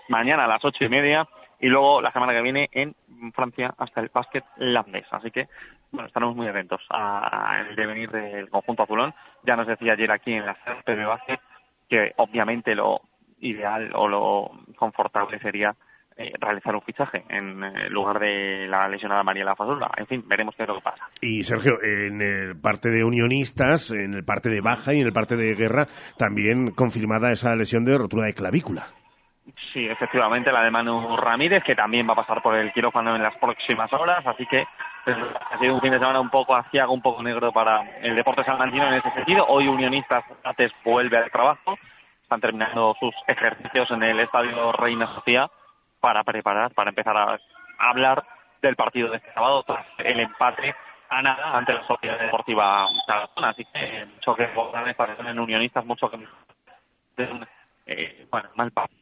mañana 0.07 0.45
a 0.45 0.47
las 0.47 0.63
ocho 0.63 0.83
y 0.83 0.89
media 0.89 1.27
y 1.61 1.69
luego 1.69 2.01
la 2.01 2.11
semana 2.11 2.33
que 2.33 2.41
viene 2.41 2.69
en 2.73 2.95
Francia 3.33 3.73
hasta 3.77 4.01
el 4.01 4.09
básquet 4.13 4.43
landés. 4.57 5.05
Así 5.11 5.29
que, 5.29 5.47
bueno, 5.91 6.07
estaremos 6.07 6.35
muy 6.35 6.47
atentos 6.47 6.81
al 6.89 7.75
devenir 7.75 8.09
del 8.09 8.49
conjunto 8.49 8.83
azulón. 8.83 9.13
Ya 9.43 9.55
nos 9.55 9.67
decía 9.67 9.93
ayer 9.93 10.11
aquí 10.11 10.33
en 10.33 10.45
la 10.45 10.57
de 10.85 11.05
básquet 11.05 11.39
que 11.87 12.13
obviamente 12.17 12.73
lo 12.73 13.01
ideal 13.41 13.91
o 13.93 14.07
lo 14.07 14.51
confortable 14.75 15.39
sería 15.39 15.75
eh, 16.17 16.33
realizar 16.39 16.75
un 16.75 16.81
fichaje 16.81 17.23
en 17.29 17.63
eh, 17.63 17.89
lugar 17.89 18.19
de 18.19 18.67
la 18.67 18.87
lesionada 18.87 19.23
Mariela 19.23 19.55
Fasola. 19.55 19.91
En 19.97 20.07
fin, 20.07 20.23
veremos 20.27 20.55
qué 20.55 20.63
es 20.63 20.69
lo 20.69 20.75
que 20.75 20.81
pasa. 20.81 21.07
Y 21.21 21.43
Sergio, 21.43 21.81
en 21.83 22.21
el 22.21 22.59
parte 22.59 22.89
de 22.89 23.03
unionistas, 23.03 23.91
en 23.91 24.15
el 24.15 24.25
parte 24.25 24.49
de 24.49 24.61
baja 24.61 24.93
y 24.93 25.01
en 25.01 25.07
el 25.07 25.13
parte 25.13 25.35
de 25.35 25.53
guerra, 25.53 25.87
también 26.17 26.71
confirmada 26.71 27.31
esa 27.31 27.55
lesión 27.55 27.85
de 27.85 27.97
rotura 27.97 28.25
de 28.25 28.33
clavícula. 28.33 28.87
Sí, 29.73 29.88
efectivamente, 29.88 30.51
la 30.51 30.63
de 30.63 30.71
Manu 30.71 31.15
Ramírez, 31.15 31.63
que 31.63 31.75
también 31.75 32.07
va 32.07 32.13
a 32.13 32.18
pasar 32.18 32.41
por 32.41 32.56
el 32.56 32.73
quirófano 32.73 33.16
en 33.16 33.23
las 33.23 33.35
próximas 33.37 33.92
horas, 33.94 34.25
así 34.25 34.45
que 34.45 34.68
pues, 35.06 35.16
ha 35.49 35.57
sido 35.59 35.75
un 35.75 35.81
fin 35.81 35.92
de 35.92 35.99
semana 35.99 36.19
un 36.19 36.30
poco 36.30 36.56
aciago, 36.56 36.94
un 36.94 37.01
poco 37.01 37.23
negro 37.23 37.54
para 37.54 37.99
el 38.01 38.16
deporte 38.16 38.44
salmantino 38.44 38.87
en 38.87 38.95
ese 38.95 39.09
sentido. 39.11 39.45
Hoy 39.47 39.69
Unionistas 39.69 40.25
antes 40.44 40.73
vuelve 40.83 41.18
al 41.18 41.31
trabajo, 41.31 41.78
están 42.21 42.42
terminando 42.42 42.95
sus 42.99 43.16
ejercicios 43.28 43.90
en 43.92 44.04
el 44.04 44.19
Estadio 44.19 44.73
Reina 44.73 45.07
Sofía 45.16 45.49
para 46.01 46.23
preparar, 46.25 46.73
para 46.73 46.90
empezar 46.90 47.16
a 47.16 47.40
hablar 47.80 48.25
del 48.61 48.75
partido 48.75 49.09
de 49.09 49.18
este 49.18 49.33
sábado 49.33 49.63
tras 49.63 49.85
el 49.99 50.19
empate 50.19 50.75
a 51.09 51.21
nada 51.21 51.57
ante 51.57 51.73
la 51.73 51.87
Sociedad 51.87 52.19
Deportiva 52.19 52.87
Tarazona. 53.07 53.49
Así 53.49 53.66
que 53.73 54.06
mucho 54.06 54.35
que 54.35 54.49
en 55.30 55.40
Unionistas, 55.40 55.85
mucho 55.85 56.11
que... 56.11 56.19
Eh, 57.85 58.28
bueno, 58.30 58.49
mal 58.56 58.71
partido 58.71 59.00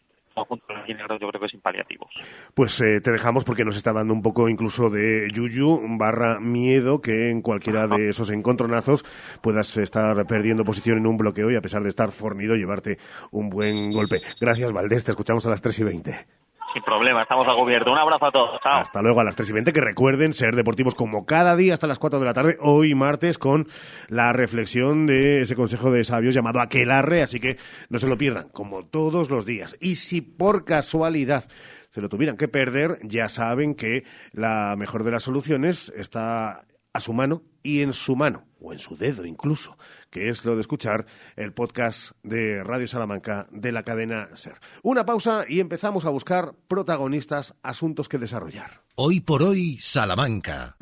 yo 1.19 1.27
creo 1.29 1.41
que 1.41 1.49
sin 1.49 1.61
paliativos. 1.61 2.09
Pues 2.53 2.79
eh, 2.81 3.01
te 3.01 3.11
dejamos 3.11 3.43
porque 3.43 3.65
nos 3.65 3.77
está 3.77 3.93
dando 3.93 4.13
un 4.13 4.21
poco 4.21 4.49
incluso 4.49 4.89
de 4.89 5.29
yuyu 5.33 5.79
barra 5.97 6.39
miedo 6.39 7.01
que 7.01 7.29
en 7.29 7.41
cualquiera 7.41 7.87
de 7.87 8.09
esos 8.09 8.31
encontronazos 8.31 9.03
puedas 9.41 9.75
estar 9.77 10.25
perdiendo 10.27 10.63
posición 10.63 10.97
en 10.97 11.07
un 11.07 11.17
bloqueo 11.17 11.51
y 11.51 11.55
a 11.55 11.61
pesar 11.61 11.83
de 11.83 11.89
estar 11.89 12.11
fornido 12.11 12.55
llevarte 12.55 12.97
un 13.31 13.49
buen 13.49 13.91
golpe. 13.91 14.21
Gracias 14.39 14.71
Valdés, 14.71 15.03
te 15.03 15.11
escuchamos 15.11 15.45
a 15.45 15.49
las 15.49 15.61
3 15.61 15.79
y 15.79 15.83
20. 15.83 16.27
Sin 16.73 16.83
problema, 16.83 17.23
estamos 17.23 17.47
a. 17.47 17.55
Un 17.55 17.97
abrazo 17.97 18.25
a 18.25 18.31
todos. 18.31 18.59
Hasta 18.63 19.01
luego 19.01 19.19
a 19.19 19.23
las 19.23 19.35
3 19.35 19.49
y 19.49 19.53
20. 19.53 19.73
Que 19.73 19.81
recuerden 19.81 20.33
ser 20.33 20.55
deportivos 20.55 20.93
como 20.93 21.25
cada 21.25 21.55
día 21.55 21.73
hasta 21.73 21.87
las 21.87 21.99
4 21.99 22.19
de 22.19 22.25
la 22.25 22.33
tarde, 22.33 22.57
hoy 22.61 22.93
martes, 22.93 23.37
con 23.37 23.67
la 24.07 24.33
reflexión 24.33 25.07
de 25.07 25.41
ese 25.41 25.55
consejo 25.55 25.91
de 25.91 26.03
sabios 26.03 26.35
llamado 26.35 26.61
Aquelarre. 26.61 27.23
Así 27.23 27.39
que 27.39 27.57
no 27.89 27.97
se 27.97 28.07
lo 28.07 28.17
pierdan, 28.17 28.49
como 28.49 28.85
todos 28.85 29.29
los 29.29 29.45
días. 29.45 29.75
Y 29.79 29.95
si 29.95 30.21
por 30.21 30.63
casualidad 30.63 31.45
se 31.89 32.01
lo 32.01 32.09
tuvieran 32.09 32.37
que 32.37 32.47
perder, 32.47 32.99
ya 33.01 33.29
saben 33.29 33.73
que 33.73 34.03
la 34.31 34.75
mejor 34.77 35.03
de 35.03 35.11
las 35.11 35.23
soluciones 35.23 35.91
está 35.95 36.65
a 36.93 36.99
su 36.99 37.13
mano 37.13 37.43
y 37.63 37.81
en 37.81 37.93
su 37.93 38.15
mano, 38.15 38.45
o 38.59 38.73
en 38.73 38.79
su 38.79 38.97
dedo 38.97 39.25
incluso, 39.25 39.77
que 40.09 40.29
es 40.29 40.45
lo 40.45 40.55
de 40.55 40.61
escuchar 40.61 41.05
el 41.35 41.53
podcast 41.53 42.11
de 42.23 42.63
Radio 42.63 42.87
Salamanca 42.87 43.47
de 43.51 43.71
la 43.71 43.83
cadena 43.83 44.29
Ser. 44.33 44.55
Una 44.81 45.05
pausa 45.05 45.45
y 45.47 45.59
empezamos 45.59 46.05
a 46.05 46.09
buscar 46.09 46.53
protagonistas, 46.67 47.55
asuntos 47.63 48.09
que 48.09 48.17
desarrollar. 48.17 48.83
Hoy 48.95 49.19
por 49.19 49.43
hoy, 49.43 49.77
Salamanca. 49.79 50.77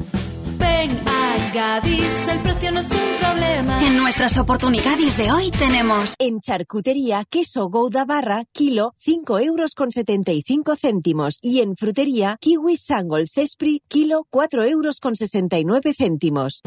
Ven 0.58 0.98
a 1.08 1.17
Gadis, 1.58 2.28
el 2.30 2.40
precio 2.44 2.72
no 2.72 2.82
es 2.82 2.92
un 2.92 3.18
problema. 3.20 3.84
En 3.84 3.98
nuestras 3.98 4.38
oportunidades 4.38 5.18
de 5.18 5.32
hoy 5.32 5.50
tenemos... 5.50 6.14
En 6.20 6.40
charcutería, 6.40 7.26
queso 7.28 7.68
Gouda 7.68 8.06
barra, 8.06 8.44
kilo, 8.52 8.94
5 9.00 9.40
euros 9.40 9.74
con 9.74 9.92
75 9.92 10.76
céntimos. 10.76 11.40
Y 11.42 11.62
en 11.62 11.76
frutería, 11.76 12.38
kiwi 12.40 12.76
sangol 12.76 13.28
cespri, 13.28 13.82
kilo, 13.88 14.28
4 14.30 14.66
euros 14.66 15.00
con 15.00 15.16
69 15.16 15.94
céntimos. 15.98 16.62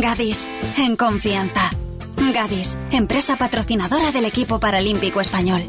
Gadis, 0.00 0.48
en 0.78 0.96
confianza. 0.96 1.70
Gadis, 2.32 2.78
empresa 2.92 3.36
patrocinadora 3.36 4.12
del 4.12 4.24
equipo 4.24 4.58
paralímpico 4.58 5.20
español. 5.20 5.68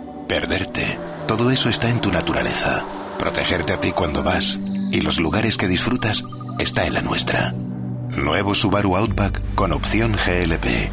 perderte 0.31 0.97
todo 1.27 1.51
eso 1.51 1.69
está 1.69 1.89
en 1.89 2.01
tu 2.01 2.11
naturaleza. 2.11 2.85
Protegerte 3.17 3.73
a 3.73 3.79
ti 3.79 3.91
cuando 3.91 4.23
vas 4.23 4.59
y 4.91 5.01
los 5.01 5.19
lugares 5.19 5.57
que 5.57 5.67
disfrutas 5.67 6.23
está 6.59 6.85
en 6.85 6.93
la 6.93 7.01
nuestra. 7.01 7.51
Nuevo 7.51 8.53
Subaru 8.53 8.97
Outback 8.97 9.41
con 9.55 9.71
opción 9.71 10.11
GLP. 10.13 10.89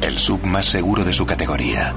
El 0.00 0.18
sub 0.18 0.44
más 0.44 0.66
seguro 0.66 1.04
de 1.04 1.12
su 1.12 1.26
categoría. 1.26 1.92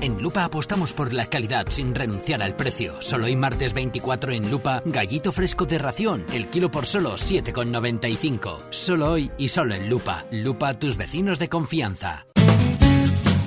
En 0.00 0.22
Lupa 0.22 0.44
apostamos 0.44 0.94
por 0.94 1.12
la 1.12 1.26
calidad 1.26 1.66
sin 1.68 1.94
renunciar 1.94 2.42
al 2.42 2.56
precio. 2.56 3.02
Solo 3.02 3.26
hoy 3.26 3.36
martes 3.36 3.74
24 3.74 4.32
en 4.32 4.50
Lupa, 4.50 4.82
gallito 4.86 5.30
fresco 5.30 5.66
de 5.66 5.78
ración, 5.78 6.24
el 6.32 6.48
kilo 6.48 6.70
por 6.70 6.86
solo 6.86 7.16
7,95. 7.16 8.58
Solo 8.70 9.12
hoy 9.12 9.30
y 9.36 9.48
solo 9.50 9.74
en 9.74 9.90
Lupa. 9.90 10.24
Lupa, 10.30 10.72
tus 10.72 10.96
vecinos 10.96 11.38
de 11.38 11.50
confianza. 11.50 12.29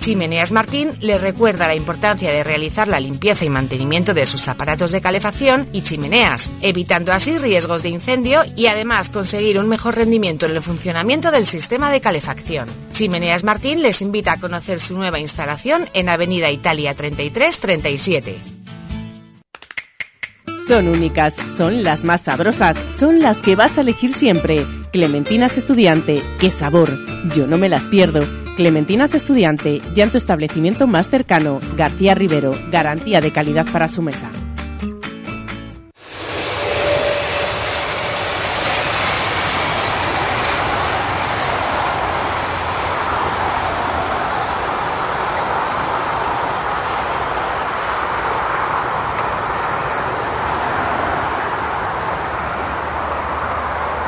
Chimeneas 0.04 0.52
Martín 0.52 0.92
les 1.00 1.22
recuerda 1.22 1.66
la 1.66 1.76
importancia 1.76 2.30
de 2.30 2.44
realizar 2.44 2.90
la 2.90 3.00
limpieza 3.00 3.46
y 3.46 3.50
mantenimiento 3.50 4.14
de 4.14 4.26
sus 4.26 4.50
aparatos 4.50 4.92
de 4.92 5.00
calefacción 5.00 5.66
y 5.72 5.82
chimeneas, 5.82 6.52
evitando 6.60 7.14
así 7.14 7.38
riesgos 7.38 7.84
de 7.84 7.88
incendio 7.88 8.42
y 8.58 8.66
además 8.66 9.10
conseguir 9.10 9.58
un 9.60 9.70
mejor 9.70 9.96
rendimiento 9.96 10.46
en 10.46 10.58
el 10.58 10.62
funcionamiento 10.62 11.32
del 11.32 11.46
sistema 11.46 11.90
de 11.90 12.02
calefacción. 12.02 12.68
Chimeneas 12.92 13.46
Martín 13.46 13.82
les 13.82 14.02
invita 14.02 14.34
a 14.34 14.40
conocer 14.42 14.82
su 14.82 14.98
nueva 14.98 15.20
instalación 15.20 15.86
en 15.94 16.10
Avenida 16.10 16.52
Italia 16.52 16.94
3337. 16.94 18.36
Son 20.68 20.90
únicas, 20.90 21.38
son 21.56 21.82
las 21.82 22.04
más 22.04 22.24
sabrosas, 22.24 22.76
son 23.00 23.22
las 23.22 23.40
que 23.40 23.56
vas 23.56 23.78
a 23.78 23.82
elegir 23.82 24.14
siempre. 24.14 24.66
Clementinas 24.94 25.58
Estudiante, 25.58 26.22
qué 26.40 26.52
sabor, 26.52 26.96
yo 27.36 27.48
no 27.48 27.58
me 27.58 27.68
las 27.68 27.88
pierdo. 27.88 28.22
Clementinas 28.56 29.16
Estudiante, 29.16 29.82
ya 29.96 30.04
en 30.04 30.12
tu 30.12 30.20
establecimiento 30.20 30.86
más 30.86 31.08
cercano, 31.08 31.60
García 31.76 32.14
Rivero, 32.14 32.52
garantía 32.72 33.20
de 33.20 33.32
calidad 33.32 33.66
para 33.66 33.88
su 33.88 34.04
mesa. 34.04 34.30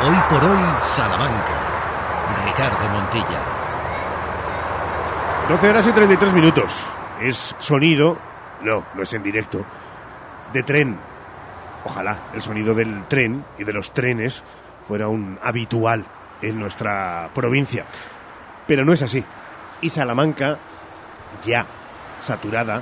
Hoy 0.07 0.21
por 0.29 0.43
hoy, 0.43 0.63
Salamanca. 0.83 1.55
Ricardo 2.45 2.89
Montilla. 2.89 3.41
12 5.55 5.69
horas 5.69 5.87
y 5.87 5.91
33 5.93 6.33
minutos. 6.33 6.85
Es 7.21 7.55
sonido, 7.59 8.17
no, 8.61 8.85
no 8.93 9.03
es 9.03 9.13
en 9.13 9.23
directo, 9.23 9.63
de 10.51 10.63
tren. 10.63 10.97
Ojalá 11.85 12.17
el 12.33 12.41
sonido 12.41 12.73
del 12.73 13.03
tren 13.07 13.45
y 13.57 13.63
de 13.63 13.71
los 13.71 13.93
trenes 13.93 14.43
fuera 14.85 15.07
un 15.07 15.39
habitual 15.41 16.03
en 16.41 16.59
nuestra 16.59 17.29
provincia. 17.33 17.85
Pero 18.67 18.83
no 18.83 18.91
es 18.91 19.01
así. 19.01 19.23
Y 19.79 19.89
Salamanca, 19.91 20.57
ya 21.45 21.65
saturada, 22.19 22.81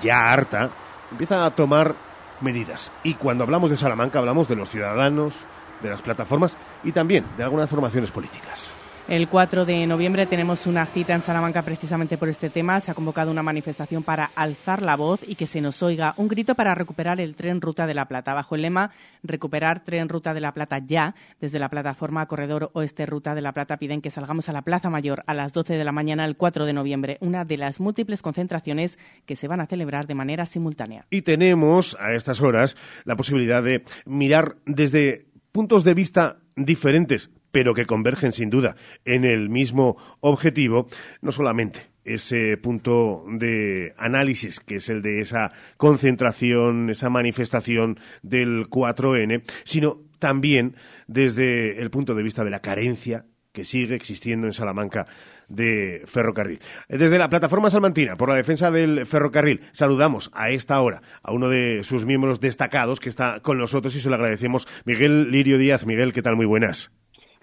ya 0.00 0.32
harta, 0.32 0.70
empieza 1.10 1.44
a 1.44 1.50
tomar 1.50 1.96
medidas. 2.42 2.92
Y 3.02 3.14
cuando 3.14 3.42
hablamos 3.42 3.70
de 3.70 3.76
Salamanca 3.76 4.20
hablamos 4.20 4.46
de 4.46 4.54
los 4.54 4.70
ciudadanos, 4.70 5.34
de 5.82 5.90
las 5.90 6.00
plataformas 6.00 6.56
y 6.84 6.92
también 6.92 7.24
de 7.36 7.42
algunas 7.42 7.68
formaciones 7.68 8.12
políticas. 8.12 8.72
El 9.06 9.28
4 9.28 9.66
de 9.66 9.86
noviembre 9.86 10.24
tenemos 10.24 10.66
una 10.66 10.86
cita 10.86 11.12
en 11.12 11.20
Salamanca 11.20 11.60
precisamente 11.60 12.16
por 12.16 12.30
este 12.30 12.48
tema. 12.48 12.80
Se 12.80 12.90
ha 12.90 12.94
convocado 12.94 13.30
una 13.30 13.42
manifestación 13.42 14.02
para 14.02 14.30
alzar 14.34 14.80
la 14.80 14.96
voz 14.96 15.20
y 15.28 15.34
que 15.34 15.46
se 15.46 15.60
nos 15.60 15.82
oiga 15.82 16.14
un 16.16 16.26
grito 16.26 16.54
para 16.54 16.74
recuperar 16.74 17.20
el 17.20 17.34
tren 17.34 17.60
Ruta 17.60 17.86
de 17.86 17.92
la 17.92 18.06
Plata. 18.06 18.32
Bajo 18.32 18.54
el 18.54 18.62
lema 18.62 18.92
Recuperar 19.22 19.84
tren 19.84 20.08
Ruta 20.08 20.32
de 20.32 20.40
la 20.40 20.54
Plata 20.54 20.78
ya, 20.78 21.14
desde 21.38 21.58
la 21.58 21.68
plataforma 21.68 22.24
Corredor 22.24 22.70
Oeste 22.72 23.04
Ruta 23.04 23.34
de 23.34 23.42
la 23.42 23.52
Plata 23.52 23.76
piden 23.76 24.00
que 24.00 24.08
salgamos 24.08 24.48
a 24.48 24.52
la 24.52 24.62
Plaza 24.62 24.88
Mayor 24.88 25.22
a 25.26 25.34
las 25.34 25.52
12 25.52 25.74
de 25.74 25.84
la 25.84 25.92
mañana 25.92 26.24
el 26.24 26.38
4 26.38 26.64
de 26.64 26.72
noviembre, 26.72 27.18
una 27.20 27.44
de 27.44 27.58
las 27.58 27.80
múltiples 27.80 28.22
concentraciones 28.22 28.98
que 29.26 29.36
se 29.36 29.48
van 29.48 29.60
a 29.60 29.66
celebrar 29.66 30.06
de 30.06 30.14
manera 30.14 30.46
simultánea. 30.46 31.04
Y 31.10 31.22
tenemos 31.22 31.94
a 32.00 32.14
estas 32.14 32.40
horas 32.40 32.74
la 33.04 33.16
posibilidad 33.16 33.62
de 33.62 33.84
mirar 34.06 34.56
desde 34.64 35.26
puntos 35.52 35.84
de 35.84 35.92
vista 35.92 36.38
diferentes, 36.56 37.30
pero 37.54 37.72
que 37.72 37.86
convergen 37.86 38.32
sin 38.32 38.50
duda 38.50 38.74
en 39.04 39.24
el 39.24 39.48
mismo 39.48 39.96
objetivo, 40.18 40.88
no 41.22 41.30
solamente 41.30 41.86
ese 42.04 42.56
punto 42.56 43.24
de 43.30 43.94
análisis 43.96 44.58
que 44.58 44.76
es 44.76 44.88
el 44.88 45.02
de 45.02 45.20
esa 45.20 45.52
concentración, 45.76 46.90
esa 46.90 47.10
manifestación 47.10 48.00
del 48.22 48.68
4N, 48.68 49.44
sino 49.62 50.00
también 50.18 50.74
desde 51.06 51.80
el 51.80 51.90
punto 51.90 52.16
de 52.16 52.24
vista 52.24 52.42
de 52.42 52.50
la 52.50 52.58
carencia 52.58 53.24
que 53.52 53.62
sigue 53.62 53.94
existiendo 53.94 54.48
en 54.48 54.52
Salamanca 54.52 55.06
de 55.46 56.02
ferrocarril. 56.06 56.58
Desde 56.88 57.20
la 57.20 57.30
plataforma 57.30 57.70
salmantina 57.70 58.16
por 58.16 58.30
la 58.30 58.34
defensa 58.34 58.72
del 58.72 59.06
ferrocarril, 59.06 59.60
saludamos 59.70 60.28
a 60.34 60.50
esta 60.50 60.80
hora 60.80 61.02
a 61.22 61.30
uno 61.30 61.48
de 61.48 61.84
sus 61.84 62.04
miembros 62.04 62.40
destacados 62.40 62.98
que 62.98 63.10
está 63.10 63.38
con 63.42 63.58
nosotros 63.58 63.94
y 63.94 64.00
se 64.00 64.08
lo 64.08 64.16
agradecemos, 64.16 64.66
Miguel 64.84 65.30
Lirio 65.30 65.56
Díaz. 65.56 65.86
Miguel, 65.86 66.12
¿qué 66.12 66.20
tal? 66.20 66.34
Muy 66.34 66.46
buenas. 66.46 66.90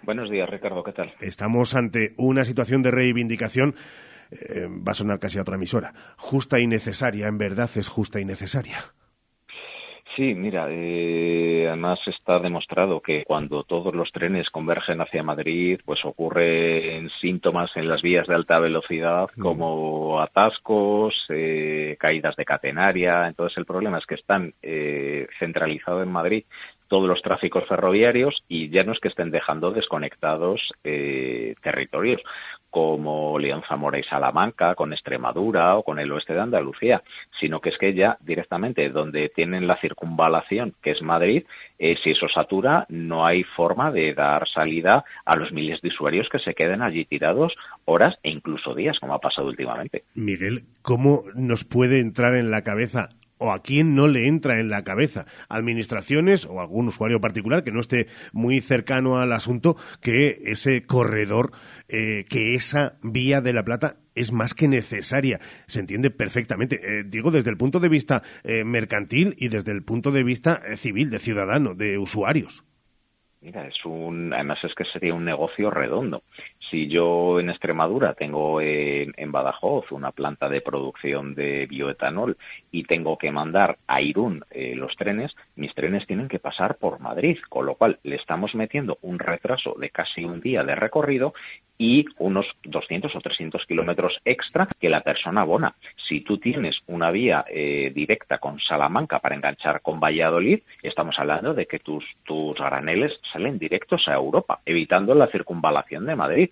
Buenos 0.03 0.29
días, 0.29 0.50
Ricardo, 0.50 0.84
¿qué 0.84 0.93
tal? 0.93 1.13
Estamos 1.20 1.75
ante 1.75 2.13
una 2.17 2.43
situación 2.46 2.81
de 2.81 2.91
reivindicación, 2.91 3.75
eh, 4.31 4.67
va 4.67 4.91
a 4.91 4.96
sonar 4.96 5.20
casi 5.20 5.38
a 5.38 5.41
otra 5.41 5.55
emisora, 5.55 5.93
justa 6.17 6.60
y 6.60 6.67
necesaria, 6.67 7.27
en 7.27 7.38
verdad 7.38 7.70
es 7.75 7.88
justa 7.88 8.20
y 8.20 8.25
necesaria. 8.25 8.77
Sí, 10.17 10.36
mira, 10.36 10.67
eh, 10.70 11.67
además 11.70 12.00
está 12.05 12.38
demostrado 12.39 13.00
que 13.00 13.24
cuando 13.24 13.63
todos 13.63 13.96
los 13.96 14.12
trenes 14.12 14.50
convergen 14.50 15.00
hacia 15.00 15.24
Madrid, 15.24 15.79
pues 15.86 16.03
ocurren 16.03 17.10
síntomas 17.22 17.72
en 17.77 17.88
las 17.88 18.01
vías 18.01 18.27
de 18.27 18.36
alta 18.36 18.60
velocidad 18.60 19.29
Mm. 19.38 19.41
como 19.41 20.20
atascos, 20.20 21.25
eh, 21.29 21.96
caídas 21.98 22.36
de 22.36 22.43
catenaria. 22.43 23.25
Entonces 23.25 23.58
el 23.58 23.65
problema 23.65 24.00
es 24.00 24.05
que 24.05 24.15
están 24.15 24.53
eh, 24.62 25.27
centralizados 25.39 26.03
en 26.03 26.12
Madrid 26.12 26.43
todos 26.91 27.07
los 27.07 27.21
tráficos 27.21 27.63
ferroviarios 27.69 28.43
y 28.50 28.67
ya 28.67 28.83
no 28.83 28.91
es 28.91 29.00
que 29.00 29.07
estén 29.07 29.31
dejando 29.31 29.71
desconectados 29.71 30.74
eh, 30.83 31.55
territorios 31.63 32.21
como 32.69 33.39
León, 33.39 33.63
Zamora 33.65 33.98
y 33.98 34.03
Salamanca, 34.03 34.75
con 34.75 34.91
Extremadura 34.91 35.77
o 35.77 35.83
con 35.83 36.00
el 36.00 36.12
oeste 36.12 36.33
de 36.33 36.41
Andalucía, 36.41 37.01
sino 37.39 37.62
que 37.62 37.69
es 37.69 37.77
que 37.77 37.93
ya 37.93 38.17
directamente 38.19 38.89
donde 38.89 39.29
tienen 39.29 39.67
la 39.67 39.77
circunvalación, 39.77 40.74
que 40.81 40.91
es 40.91 41.01
Madrid, 41.01 41.45
eh, 41.79 41.95
si 42.03 42.12
eso 42.12 42.27
satura, 42.27 42.86
no 42.89 43.25
hay 43.25 43.43
forma 43.45 43.89
de 43.89 44.13
dar 44.13 44.45
salida 44.50 45.05
a 45.24 45.38
los 45.38 45.53
miles 45.53 45.79
de 45.79 45.89
usuarios 45.89 46.27
que 46.27 46.39
se 46.39 46.53
queden 46.53 46.81
allí 46.81 47.05
tirados 47.05 47.55
horas 47.86 48.19
e 48.21 48.31
incluso 48.31 48.75
días, 48.75 49.00
como 49.00 49.13
ha 49.13 49.19
pasado 49.19 49.48
últimamente. 49.48 50.03
Miguel, 50.13 50.65
¿cómo 50.81 51.24
nos 51.36 51.63
puede 51.63 52.01
entrar 52.01 52.36
en 52.36 52.51
la 52.51 52.63
cabeza 52.63 53.12
o 53.41 53.51
a 53.51 53.63
quién 53.63 53.95
no 53.95 54.07
le 54.07 54.27
entra 54.27 54.60
en 54.60 54.69
la 54.69 54.83
cabeza, 54.83 55.25
administraciones 55.50 56.45
o 56.45 56.62
algún 56.62 56.88
usuario 56.88 57.19
particular 57.19 57.63
que 57.63 57.71
no 57.71 57.79
esté 57.79 58.07
muy 58.31 58.62
cercano 58.62 59.19
al 59.19 59.33
asunto, 59.33 59.75
que 60.00 60.43
ese 60.45 60.83
corredor, 60.83 61.51
eh, 61.89 62.25
que 62.29 62.53
esa 62.53 63.00
vía 63.01 63.41
de 63.41 63.53
la 63.53 63.63
Plata 63.63 63.98
es 64.13 64.31
más 64.31 64.53
que 64.53 64.67
necesaria. 64.67 65.39
Se 65.65 65.79
entiende 65.79 66.12
perfectamente. 66.12 66.79
Eh, 66.83 67.03
digo, 67.05 67.31
desde 67.31 67.50
el 67.50 67.57
punto 67.57 67.79
de 67.79 67.89
vista 67.89 68.21
eh, 68.43 68.63
mercantil 68.63 69.36
y 69.38 69.48
desde 69.48 69.71
el 69.71 69.83
punto 69.83 70.12
de 70.12 70.24
vista 70.24 70.62
eh, 70.65 70.77
civil, 70.77 71.10
de 71.10 71.17
ciudadano, 71.17 71.74
de 71.74 71.98
usuarios. 71.98 72.63
Mira, 73.41 73.65
es 73.67 73.83
un, 73.86 74.33
además 74.33 74.60
es 74.63 74.75
que 74.75 74.86
sería 74.86 75.15
un 75.15 75.25
negocio 75.25 75.71
redondo. 75.71 76.21
Si 76.72 76.88
yo 76.88 77.42
en 77.42 77.50
Extremadura 77.50 78.13
tengo 78.13 78.62
en, 78.62 79.32
Badajoz 79.32 79.92
una 79.92 80.12
planta 80.12 80.48
de 80.48 80.62
producción 80.62 81.36
de 81.36 81.68
bioetanol 81.68 82.38
y 82.72 82.86
tengo 82.86 83.18
que 83.18 83.30
mandar 83.30 83.78
a 83.88 84.01
Irún 84.01 84.46
eh, 84.51 84.74
los 84.75 84.96
trenes, 84.96 85.36
mis 85.58 85.75
trenes 85.75 86.08
tienen 86.08 86.30
que 86.30 86.40
pasar 86.40 86.78
por 86.78 87.01
Madrid, 87.01 87.38
con 87.50 87.66
lo 87.66 87.75
cual 87.75 88.00
le 88.04 88.16
estamos 88.16 88.56
metiendo 88.56 88.98
un 89.01 89.20
retraso 89.20 89.75
de 89.78 89.90
casi 89.90 90.24
un 90.24 90.40
día 90.40 90.63
de 90.63 90.75
recorrido 90.75 91.34
y 91.81 92.05
unos 92.19 92.45
200 92.63 93.15
o 93.15 93.21
300 93.21 93.65
kilómetros 93.65 94.21
extra 94.23 94.67
que 94.79 94.88
la 94.88 95.01
persona 95.01 95.41
abona. 95.41 95.73
Si 96.07 96.21
tú 96.21 96.38
tienes 96.38 96.79
una 96.85 97.09
vía 97.09 97.43
eh, 97.50 97.91
directa 97.95 98.38
con 98.38 98.59
Salamanca 98.59 99.17
para 99.17 99.33
enganchar 99.33 99.81
con 99.81 100.00
Valladolid, 100.00 100.59
estamos 100.83 101.17
hablando 101.17 101.55
de 101.55 101.65
que 101.65 101.79
tus, 101.79 102.05
tus 102.23 102.55
graneles 102.55 103.13
salen 103.33 103.57
directos 103.57 104.07
a 104.07 104.13
Europa, 104.13 104.61
evitando 104.63 105.15
la 105.15 105.25
circunvalación 105.25 106.05
de 106.05 106.15
Madrid. 106.15 106.50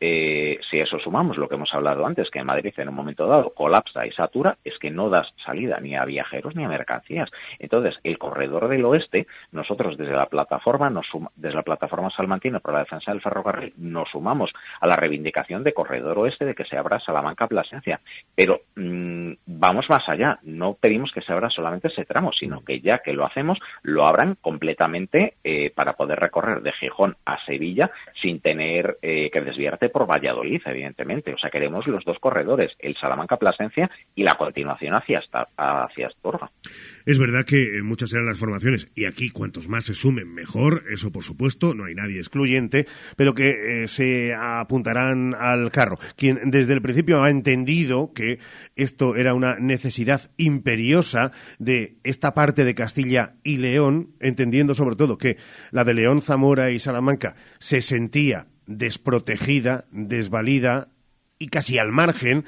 Eh, 0.00 0.58
si 0.70 0.78
eso 0.80 0.98
sumamos 0.98 1.36
lo 1.36 1.48
que 1.48 1.54
hemos 1.54 1.72
hablado 1.74 2.06
antes, 2.06 2.30
que 2.30 2.42
Madrid 2.42 2.74
en 2.76 2.88
un 2.88 2.94
momento 2.94 3.26
dado 3.26 3.54
colapsa 3.54 4.06
y 4.06 4.12
satura, 4.12 4.58
es 4.64 4.78
que 4.78 4.90
no 4.90 5.10
das 5.10 5.32
salida 5.44 5.78
ni 5.80 5.96
a 5.96 6.04
viajeros 6.04 6.54
ni 6.54 6.64
a 6.64 6.68
mercancías. 6.68 7.30
Entonces, 7.58 7.98
el 8.04 8.18
corredor 8.18 8.68
del 8.68 8.84
oeste, 8.84 9.26
nosotros 9.52 9.96
desde 9.96 10.12
la 10.12 10.26
plataforma, 10.26 10.90
nos 10.90 11.06
suma, 11.06 11.30
desde 11.34 11.56
la 11.56 11.62
plataforma 11.62 12.10
salmantina 12.10 12.60
por 12.60 12.72
la 12.72 12.80
defensa 12.80 13.10
del 13.10 13.20
ferrocarril, 13.20 13.72
nos 13.76 14.10
sumamos 14.10 14.52
a 14.80 14.86
la 14.86 14.96
reivindicación 14.96 15.64
de 15.64 15.74
corredor 15.74 16.18
oeste 16.18 16.44
de 16.44 16.54
que 16.54 16.64
se 16.64 16.76
abra 16.76 17.00
Salamanca-Plasencia. 17.00 18.00
Pero 18.34 18.62
mmm, 18.74 19.32
vamos 19.46 19.88
más 19.88 20.08
allá, 20.08 20.38
no 20.42 20.74
pedimos 20.74 21.12
que 21.12 21.22
se 21.22 21.32
abra 21.32 21.50
solamente 21.50 21.88
ese 21.88 22.04
tramo, 22.04 22.32
sino 22.32 22.64
que 22.64 22.80
ya 22.80 22.98
que 22.98 23.12
lo 23.12 23.24
hacemos, 23.24 23.58
lo 23.82 24.06
abran 24.06 24.36
completamente 24.40 25.36
eh, 25.44 25.70
para 25.70 25.94
poder 25.94 26.18
recorrer 26.18 26.62
de 26.62 26.72
Gijón 26.72 27.16
a 27.24 27.44
Sevilla 27.44 27.90
sin 28.20 28.40
tener 28.40 28.98
eh, 29.02 29.30
que 29.30 29.40
desviarte 29.40 29.85
por 29.88 30.08
Valladolid, 30.08 30.60
evidentemente. 30.64 31.32
O 31.32 31.38
sea, 31.38 31.50
queremos 31.50 31.86
los 31.86 32.04
dos 32.04 32.18
corredores, 32.18 32.72
el 32.78 32.96
Salamanca-Plasencia 32.96 33.90
y 34.14 34.22
la 34.22 34.36
continuación 34.36 34.94
hacia, 34.94 35.22
hacia 35.56 36.06
Astorga. 36.06 36.50
Es 37.04 37.18
verdad 37.18 37.44
que 37.44 37.80
muchas 37.82 38.12
eran 38.12 38.26
las 38.26 38.38
formaciones 38.38 38.88
y 38.94 39.04
aquí 39.04 39.30
cuantos 39.30 39.68
más 39.68 39.84
se 39.84 39.94
sumen 39.94 40.32
mejor, 40.34 40.84
eso 40.90 41.12
por 41.12 41.22
supuesto, 41.22 41.74
no 41.74 41.84
hay 41.84 41.94
nadie 41.94 42.18
excluyente, 42.18 42.86
pero 43.16 43.34
que 43.34 43.84
eh, 43.84 43.88
se 43.88 44.34
apuntarán 44.34 45.34
al 45.34 45.70
carro. 45.70 45.98
Quien 46.16 46.50
desde 46.50 46.72
el 46.72 46.82
principio 46.82 47.22
ha 47.22 47.30
entendido 47.30 48.12
que 48.12 48.40
esto 48.74 49.14
era 49.14 49.34
una 49.34 49.56
necesidad 49.56 50.30
imperiosa 50.36 51.30
de 51.58 51.96
esta 52.02 52.34
parte 52.34 52.64
de 52.64 52.74
Castilla 52.74 53.34
y 53.44 53.58
León, 53.58 54.14
entendiendo 54.20 54.74
sobre 54.74 54.96
todo 54.96 55.18
que 55.18 55.36
la 55.70 55.84
de 55.84 55.94
León, 55.94 56.22
Zamora 56.22 56.70
y 56.70 56.78
Salamanca 56.78 57.36
se 57.58 57.82
sentía 57.82 58.48
desprotegida, 58.66 59.84
desvalida 59.90 60.88
y 61.38 61.48
casi 61.48 61.78
al 61.78 61.92
margen, 61.92 62.44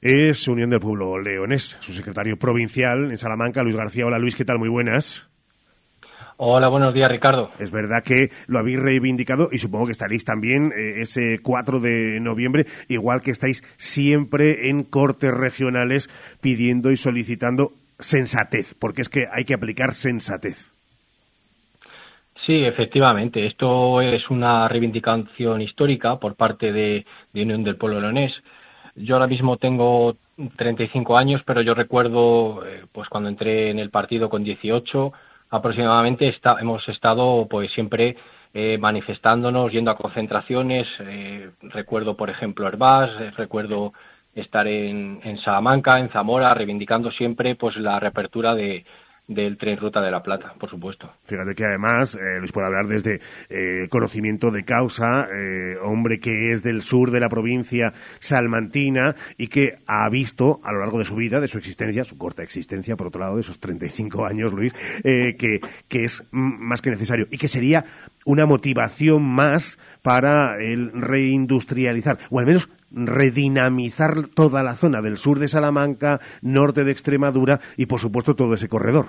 es 0.00 0.46
Unión 0.46 0.70
del 0.70 0.80
Pueblo 0.80 1.18
Leonés, 1.18 1.76
su 1.80 1.92
secretario 1.92 2.38
provincial 2.38 3.10
en 3.10 3.18
Salamanca, 3.18 3.62
Luis 3.62 3.76
García. 3.76 4.06
Hola 4.06 4.18
Luis, 4.18 4.36
¿qué 4.36 4.44
tal? 4.44 4.58
Muy 4.58 4.68
buenas. 4.68 5.28
Hola, 6.38 6.68
buenos 6.68 6.92
días, 6.92 7.10
Ricardo. 7.10 7.50
Es 7.58 7.70
verdad 7.70 8.02
que 8.02 8.30
lo 8.46 8.58
habéis 8.58 8.78
reivindicado 8.78 9.48
y 9.50 9.58
supongo 9.58 9.86
que 9.86 9.92
estaréis 9.92 10.24
también 10.24 10.70
eh, 10.76 11.00
ese 11.00 11.38
4 11.42 11.80
de 11.80 12.20
noviembre, 12.20 12.66
igual 12.88 13.22
que 13.22 13.30
estáis 13.30 13.64
siempre 13.78 14.68
en 14.68 14.82
cortes 14.84 15.32
regionales 15.32 16.10
pidiendo 16.42 16.90
y 16.90 16.98
solicitando 16.98 17.72
sensatez, 17.98 18.74
porque 18.74 19.00
es 19.00 19.08
que 19.08 19.28
hay 19.32 19.46
que 19.46 19.54
aplicar 19.54 19.94
sensatez. 19.94 20.75
Sí, 22.46 22.64
efectivamente. 22.64 23.44
Esto 23.44 24.00
es 24.00 24.30
una 24.30 24.68
reivindicación 24.68 25.60
histórica 25.62 26.20
por 26.20 26.36
parte 26.36 26.72
de, 26.72 27.04
Unión 27.34 27.64
del 27.64 27.76
Pueblo 27.76 28.00
Leonés. 28.00 28.32
Yo 28.94 29.16
ahora 29.16 29.26
mismo 29.26 29.56
tengo 29.56 30.16
35 30.56 31.18
años, 31.18 31.42
pero 31.44 31.60
yo 31.60 31.74
recuerdo, 31.74 32.64
eh, 32.64 32.84
pues 32.92 33.08
cuando 33.08 33.28
entré 33.28 33.70
en 33.70 33.80
el 33.80 33.90
partido 33.90 34.28
con 34.30 34.44
18 34.44 35.12
aproximadamente, 35.50 36.32
hemos 36.60 36.88
estado 36.88 37.48
pues 37.50 37.72
siempre 37.72 38.16
eh, 38.54 38.78
manifestándonos, 38.78 39.72
yendo 39.72 39.90
a 39.90 39.96
concentraciones. 39.96 40.86
Eh, 41.00 41.50
recuerdo, 41.62 42.16
por 42.16 42.30
ejemplo, 42.30 42.68
Herbás, 42.68 43.34
recuerdo 43.36 43.92
estar 44.36 44.68
en, 44.68 45.20
en 45.24 45.38
Salamanca, 45.38 45.98
en 45.98 46.10
Zamora, 46.10 46.54
reivindicando 46.54 47.10
siempre 47.10 47.56
pues 47.56 47.76
la 47.76 47.98
reapertura 47.98 48.54
de, 48.54 48.84
del 49.28 49.58
tren 49.58 49.76
Ruta 49.76 50.00
de 50.00 50.10
la 50.10 50.22
Plata, 50.22 50.54
por 50.58 50.70
supuesto. 50.70 51.12
Fíjate 51.24 51.54
que 51.54 51.64
además 51.64 52.14
eh, 52.14 52.40
les 52.40 52.52
puedo 52.52 52.66
hablar 52.66 52.86
desde 52.86 53.20
eh, 53.48 53.88
conocimiento 53.90 54.50
de 54.50 54.64
causa, 54.64 55.26
eh, 55.32 55.76
hombre 55.82 56.20
que 56.20 56.52
es 56.52 56.62
del 56.62 56.82
sur 56.82 57.10
de 57.10 57.20
la 57.20 57.28
provincia 57.28 57.92
salmantina 58.20 59.16
y 59.36 59.48
que 59.48 59.78
ha 59.86 60.08
visto 60.08 60.60
a 60.62 60.72
lo 60.72 60.78
largo 60.78 60.98
de 60.98 61.04
su 61.04 61.16
vida, 61.16 61.40
de 61.40 61.48
su 61.48 61.58
existencia, 61.58 62.04
su 62.04 62.16
corta 62.16 62.42
existencia, 62.42 62.96
por 62.96 63.08
otro 63.08 63.20
lado, 63.20 63.34
de 63.34 63.40
esos 63.40 63.58
35 63.58 64.26
años, 64.26 64.52
Luis, 64.52 64.72
que, 65.02 65.60
que 65.88 66.04
es 66.04 66.24
más 66.30 66.80
que 66.80 66.90
necesario 66.90 67.26
y 67.30 67.38
que 67.38 67.48
sería 67.48 67.84
una 68.24 68.46
motivación 68.46 69.22
más 69.22 69.78
para 70.02 70.58
el 70.58 70.92
reindustrializar, 70.92 72.18
o 72.30 72.38
al 72.38 72.46
menos 72.46 72.68
redinamizar 72.90 74.28
toda 74.34 74.62
la 74.62 74.74
zona 74.74 75.02
del 75.02 75.18
sur 75.18 75.38
de 75.38 75.48
Salamanca, 75.48 76.20
norte 76.42 76.84
de 76.84 76.92
Extremadura 76.92 77.60
y, 77.76 77.86
por 77.86 78.00
supuesto, 78.00 78.36
todo 78.36 78.54
ese 78.54 78.68
corredor. 78.68 79.06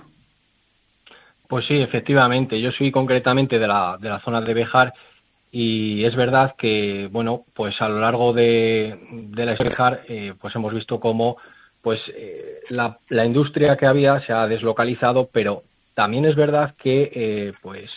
Pues 1.48 1.66
sí, 1.66 1.76
efectivamente. 1.78 2.60
Yo 2.60 2.72
soy 2.72 2.92
concretamente 2.92 3.58
de 3.60 3.68
la, 3.68 3.98
de 4.00 4.10
la 4.10 4.20
zona 4.20 4.42
de 4.42 4.54
Bejar 4.54 4.94
y 5.52 6.04
es 6.04 6.16
verdad 6.16 6.56
que, 6.58 7.08
bueno, 7.12 7.46
pues 7.54 7.82
a 7.82 7.88
lo 7.88 8.00
largo 8.00 8.34
de, 8.34 9.00
de 9.12 9.46
la 9.46 9.56
Bejar, 9.56 10.04
eh, 10.10 10.34
pues 10.40 10.56
hemos 10.56 10.74
visto 10.74 11.00
cómo 11.00 11.38
pues 11.82 12.02
eh, 12.14 12.60
la, 12.70 12.98
la, 13.08 13.26
industria 13.26 13.78
que 13.78 13.86
había 13.86 14.20
se 14.26 14.34
ha 14.34 14.46
deslocalizado, 14.46 15.30
pero 15.32 15.64
también 15.94 16.26
es 16.26 16.36
verdad 16.36 16.76
que, 16.78 17.12
eh, 17.14 17.54
pues, 17.62 17.90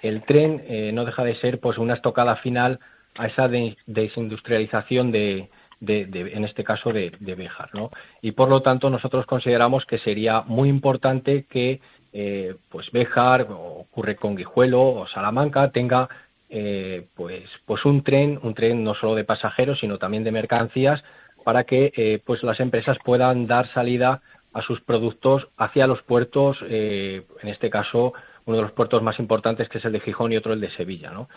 el 0.00 0.22
tren 0.22 0.62
no 0.94 1.04
deja 1.04 1.22
de 1.24 1.38
ser, 1.40 1.58
pues, 1.58 1.76
una 1.76 1.94
estocada 1.94 2.36
final 2.36 2.78
a 3.18 3.26
esa 3.26 3.48
de, 3.48 3.76
desindustrialización 3.86 5.12
de, 5.12 5.48
de, 5.80 6.08
en 6.34 6.44
este 6.44 6.64
caso 6.64 6.92
de, 6.92 7.12
de 7.20 7.34
Béjar, 7.34 7.70
¿no? 7.74 7.90
Y 8.22 8.32
por 8.32 8.48
lo 8.48 8.62
tanto 8.62 8.90
nosotros 8.90 9.26
consideramos 9.26 9.84
que 9.84 9.98
sería 9.98 10.42
muy 10.42 10.68
importante 10.68 11.44
que 11.48 11.80
eh, 12.18 12.54
pues 12.70 12.90
Béjar, 12.92 13.46
ocurre 13.50 14.16
con 14.16 14.36
Guijuelo 14.36 14.82
o 14.82 15.06
Salamanca, 15.06 15.70
tenga 15.70 16.08
eh, 16.48 17.08
pues, 17.14 17.44
pues 17.66 17.84
un 17.84 18.02
tren, 18.02 18.40
un 18.42 18.54
tren 18.54 18.82
no 18.82 18.94
solo 18.94 19.14
de 19.14 19.24
pasajeros, 19.24 19.80
sino 19.80 19.98
también 19.98 20.24
de 20.24 20.32
mercancías, 20.32 21.04
para 21.44 21.64
que 21.64 21.92
eh, 21.94 22.22
pues 22.24 22.42
las 22.42 22.58
empresas 22.60 22.96
puedan 23.04 23.46
dar 23.46 23.70
salida 23.74 24.22
a 24.54 24.62
sus 24.62 24.80
productos 24.80 25.48
hacia 25.58 25.86
los 25.86 26.00
puertos, 26.02 26.56
en 26.62 27.26
este 27.42 27.68
caso 27.68 28.14
uno 28.46 28.56
de 28.56 28.62
los 28.62 28.72
puertos 28.72 29.02
más 29.02 29.18
importantes 29.18 29.68
que 29.68 29.76
es 29.76 29.84
el 29.84 29.92
de 29.92 30.00
Gijón 30.00 30.32
y 30.32 30.38
otro 30.38 30.54
el 30.54 30.60
de 30.62 30.70
Sevilla, 30.70 31.10
¿no? 31.10 31.28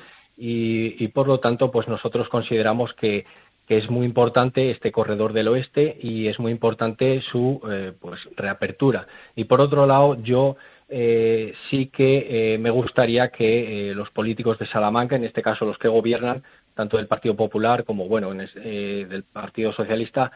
Y, 0.42 1.10
por 1.10 1.28
lo 1.28 1.42
tanto, 1.42 1.70
pues 1.70 1.90
nosotros 1.90 2.30
consideramos 2.30 2.94
que, 2.94 3.26
es 3.68 3.88
muy 3.88 4.08
importante 4.08 4.72
este 4.72 4.92
corredor 4.92 5.32
del 5.32 5.48
oeste 5.48 5.96
y 6.02 6.26
es 6.26 6.40
muy 6.40 6.52
importante 6.52 7.22
su 7.22 7.62
eh, 7.70 7.94
pues 8.00 8.20
reapertura. 8.36 9.06
Y 9.36 9.44
por 9.44 9.62
otro 9.62 9.86
lado, 9.86 10.18
yo 10.24 10.56
eh, 10.88 11.54
sí 11.70 11.86
que 11.86 12.58
me 12.60 12.72
gustaría 12.72 13.28
que 13.28 13.94
los 13.94 14.10
políticos 14.10 14.58
de 14.58 14.66
Salamanca, 14.66 15.18
en 15.18 15.24
este 15.24 15.44
caso 15.44 15.66
los 15.66 15.78
que 15.78 15.88
gobiernan, 15.88 16.42
tanto 16.74 16.98
del 16.98 17.06
Partido 17.06 17.36
Popular 17.36 17.84
como 17.84 18.08
bueno 18.08 18.34
del 18.34 19.24
Partido 19.32 19.72
Socialista, 19.72 20.32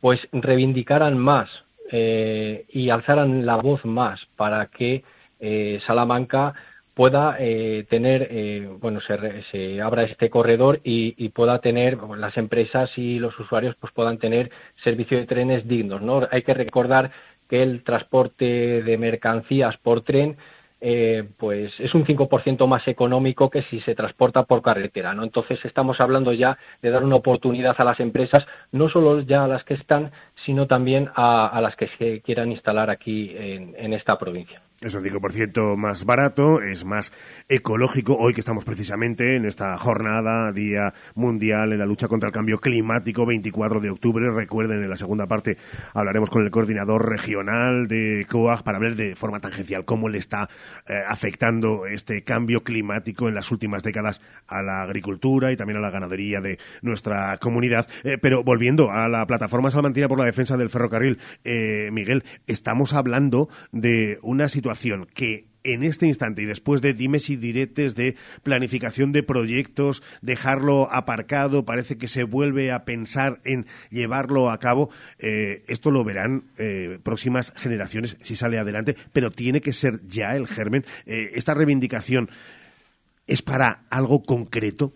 pues 0.00 0.18
reivindicaran 0.32 1.18
más 1.18 1.50
y 1.92 2.88
alzaran 2.88 3.44
la 3.44 3.56
voz 3.56 3.84
más 3.84 4.18
para 4.34 4.64
que 4.64 5.04
Salamanca 5.86 6.54
pueda 6.98 7.36
eh, 7.38 7.86
tener, 7.88 8.26
eh, 8.28 8.68
bueno, 8.80 8.98
se, 9.00 9.80
abra 9.80 10.02
este 10.02 10.30
corredor 10.30 10.80
y, 10.82 11.28
pueda 11.28 11.60
tener, 11.60 11.96
las 11.96 12.36
empresas 12.36 12.90
y 12.96 13.20
los 13.20 13.38
usuarios 13.38 13.76
pues 13.78 13.92
puedan 13.92 14.18
tener 14.18 14.50
servicio 14.82 15.16
de 15.16 15.26
trenes 15.26 15.68
dignos, 15.68 16.02
¿no? 16.02 16.26
Hay 16.28 16.42
que 16.42 16.54
recordar 16.54 17.12
que 17.48 17.62
el 17.62 17.84
transporte 17.84 18.82
de 18.82 18.98
mercancías 18.98 19.76
por 19.76 20.00
tren 20.00 20.38
eh, 20.80 21.22
pues 21.36 21.72
es 21.78 21.94
un 21.94 22.04
5% 22.04 22.66
más 22.66 22.88
económico 22.88 23.48
que 23.48 23.62
si 23.70 23.80
se 23.82 23.94
transporta 23.94 24.42
por 24.42 24.60
carretera, 24.60 25.14
¿no? 25.14 25.22
Entonces 25.22 25.60
estamos 25.64 26.00
hablando 26.00 26.32
ya 26.32 26.58
de 26.82 26.90
dar 26.90 27.04
una 27.04 27.14
oportunidad 27.14 27.76
a 27.78 27.84
las 27.84 28.00
empresas, 28.00 28.44
no 28.72 28.88
solo 28.88 29.20
ya 29.20 29.44
a 29.44 29.48
las 29.48 29.62
que 29.62 29.74
están, 29.74 30.10
sino 30.44 30.66
también 30.66 31.10
a, 31.14 31.60
las 31.62 31.76
que 31.76 31.90
se 31.96 32.22
quieran 32.22 32.50
instalar 32.50 32.90
aquí 32.90 33.36
en 33.38 33.92
esta 33.92 34.18
provincia 34.18 34.62
es 34.80 34.94
un 34.94 35.02
5% 35.02 35.76
más 35.76 36.04
barato, 36.04 36.62
es 36.62 36.84
más 36.84 37.12
ecológico. 37.48 38.16
Hoy 38.16 38.32
que 38.32 38.40
estamos 38.40 38.64
precisamente 38.64 39.34
en 39.34 39.44
esta 39.44 39.76
jornada, 39.76 40.52
Día 40.52 40.94
Mundial 41.16 41.72
en 41.72 41.80
la 41.80 41.86
lucha 41.86 42.06
contra 42.06 42.28
el 42.28 42.32
cambio 42.32 42.60
climático, 42.60 43.26
24 43.26 43.80
de 43.80 43.90
octubre. 43.90 44.30
Recuerden, 44.30 44.80
en 44.80 44.88
la 44.88 44.96
segunda 44.96 45.26
parte 45.26 45.56
hablaremos 45.94 46.30
con 46.30 46.44
el 46.44 46.52
coordinador 46.52 47.08
regional 47.08 47.88
de 47.88 48.24
COAG 48.30 48.62
para 48.62 48.78
ver 48.78 48.94
de 48.94 49.16
forma 49.16 49.40
tangencial 49.40 49.84
cómo 49.84 50.08
le 50.08 50.18
está 50.18 50.48
eh, 50.86 51.02
afectando 51.08 51.86
este 51.86 52.22
cambio 52.22 52.62
climático 52.62 53.26
en 53.26 53.34
las 53.34 53.50
últimas 53.50 53.82
décadas 53.82 54.20
a 54.46 54.62
la 54.62 54.82
agricultura 54.82 55.50
y 55.50 55.56
también 55.56 55.78
a 55.78 55.82
la 55.82 55.90
ganadería 55.90 56.40
de 56.40 56.60
nuestra 56.82 57.36
comunidad. 57.38 57.88
Eh, 58.04 58.16
pero 58.18 58.44
volviendo 58.44 58.92
a 58.92 59.08
la 59.08 59.26
plataforma 59.26 59.72
salmantina 59.72 60.06
por 60.06 60.20
la 60.20 60.24
defensa 60.24 60.56
del 60.56 60.70
ferrocarril, 60.70 61.18
eh, 61.42 61.90
Miguel, 61.90 62.22
estamos 62.46 62.92
hablando 62.92 63.48
de 63.72 64.20
una 64.22 64.46
situación 64.46 64.67
que 65.06 65.48
en 65.64 65.82
este 65.82 66.06
instante 66.06 66.42
y 66.42 66.46
después 66.46 66.80
de 66.80 66.94
dimes 66.94 67.30
y 67.30 67.36
diretes 67.36 67.94
de 67.94 68.16
planificación 68.42 69.12
de 69.12 69.22
proyectos, 69.22 70.02
dejarlo 70.22 70.92
aparcado, 70.92 71.64
parece 71.64 71.98
que 71.98 72.08
se 72.08 72.24
vuelve 72.24 72.72
a 72.72 72.84
pensar 72.84 73.40
en 73.44 73.66
llevarlo 73.90 74.50
a 74.50 74.58
cabo. 74.58 74.90
Eh, 75.18 75.64
esto 75.68 75.90
lo 75.90 76.04
verán 76.04 76.44
eh, 76.58 76.98
próximas 77.02 77.52
generaciones 77.56 78.16
si 78.22 78.36
sale 78.36 78.58
adelante, 78.58 78.96
pero 79.12 79.30
tiene 79.30 79.60
que 79.60 79.72
ser 79.72 80.00
ya 80.06 80.36
el 80.36 80.46
germen. 80.46 80.84
Eh, 81.06 81.32
esta 81.34 81.54
reivindicación 81.54 82.30
es 83.26 83.42
para 83.42 83.82
algo 83.90 84.22
concreto. 84.22 84.92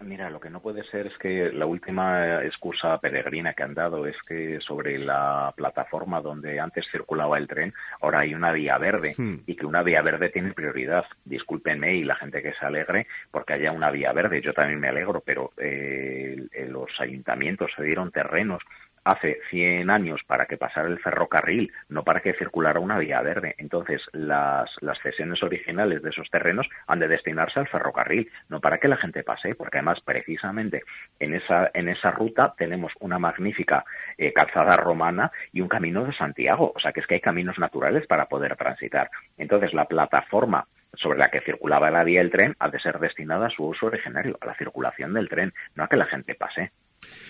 Mira, 0.00 0.28
lo 0.28 0.40
que 0.40 0.50
no 0.50 0.60
puede 0.60 0.84
ser 0.84 1.06
es 1.06 1.16
que 1.16 1.50
la 1.52 1.66
última 1.66 2.42
excusa 2.44 2.98
peregrina 3.00 3.54
que 3.54 3.62
han 3.62 3.74
dado 3.74 4.06
es 4.06 4.16
que 4.28 4.60
sobre 4.60 4.98
la 4.98 5.54
plataforma 5.56 6.20
donde 6.20 6.60
antes 6.60 6.86
circulaba 6.90 7.38
el 7.38 7.48
tren, 7.48 7.72
ahora 8.00 8.20
hay 8.20 8.34
una 8.34 8.52
vía 8.52 8.76
verde 8.78 9.14
hmm. 9.16 9.36
y 9.46 9.56
que 9.56 9.64
una 9.64 9.82
vía 9.82 10.02
verde 10.02 10.28
tiene 10.28 10.52
prioridad. 10.52 11.06
Discúlpenme 11.24 11.94
y 11.94 12.04
la 12.04 12.16
gente 12.16 12.42
que 12.42 12.52
se 12.52 12.66
alegre 12.66 13.06
porque 13.30 13.54
haya 13.54 13.72
una 13.72 13.90
vía 13.90 14.12
verde. 14.12 14.42
Yo 14.42 14.52
también 14.52 14.80
me 14.80 14.88
alegro, 14.88 15.22
pero 15.24 15.52
eh, 15.56 16.46
los 16.68 17.00
ayuntamientos 17.00 17.72
se 17.74 17.82
dieron 17.82 18.10
terrenos 18.10 18.62
hace 19.06 19.38
100 19.50 19.88
años 19.88 20.24
para 20.26 20.46
que 20.46 20.58
pasara 20.58 20.88
el 20.88 20.98
ferrocarril, 20.98 21.72
no 21.88 22.02
para 22.02 22.20
que 22.20 22.34
circulara 22.34 22.80
una 22.80 22.98
vía 22.98 23.22
verde. 23.22 23.54
Entonces, 23.58 24.02
las, 24.12 24.68
cesiones 25.00 25.42
originales 25.44 26.02
de 26.02 26.10
esos 26.10 26.28
terrenos 26.28 26.68
han 26.88 26.98
de 26.98 27.06
destinarse 27.06 27.60
al 27.60 27.68
ferrocarril, 27.68 28.28
no 28.48 28.60
para 28.60 28.78
que 28.78 28.88
la 28.88 28.96
gente 28.96 29.22
pase, 29.22 29.54
porque 29.54 29.78
además, 29.78 30.00
precisamente, 30.00 30.82
en 31.20 31.34
esa, 31.34 31.70
en 31.72 31.88
esa 31.88 32.10
ruta 32.10 32.54
tenemos 32.58 32.92
una 32.98 33.20
magnífica 33.20 33.84
eh, 34.18 34.32
calzada 34.32 34.76
romana 34.76 35.30
y 35.52 35.60
un 35.60 35.68
camino 35.68 36.04
de 36.04 36.12
Santiago. 36.12 36.72
O 36.74 36.80
sea, 36.80 36.92
que 36.92 36.98
es 36.98 37.06
que 37.06 37.14
hay 37.14 37.20
caminos 37.20 37.58
naturales 37.58 38.08
para 38.08 38.26
poder 38.26 38.56
transitar. 38.56 39.08
Entonces, 39.38 39.72
la 39.72 39.84
plataforma 39.84 40.66
sobre 40.94 41.18
la 41.18 41.28
que 41.28 41.42
circulaba 41.42 41.92
la 41.92 42.02
vía 42.02 42.20
del 42.20 42.30
tren 42.32 42.56
ha 42.58 42.68
de 42.70 42.80
ser 42.80 42.98
destinada 42.98 43.46
a 43.46 43.50
su 43.50 43.66
uso 43.66 43.86
originario, 43.86 44.36
a 44.40 44.46
la 44.46 44.54
circulación 44.54 45.14
del 45.14 45.28
tren, 45.28 45.54
no 45.76 45.84
a 45.84 45.88
que 45.88 45.96
la 45.96 46.06
gente 46.06 46.34
pase. 46.34 46.72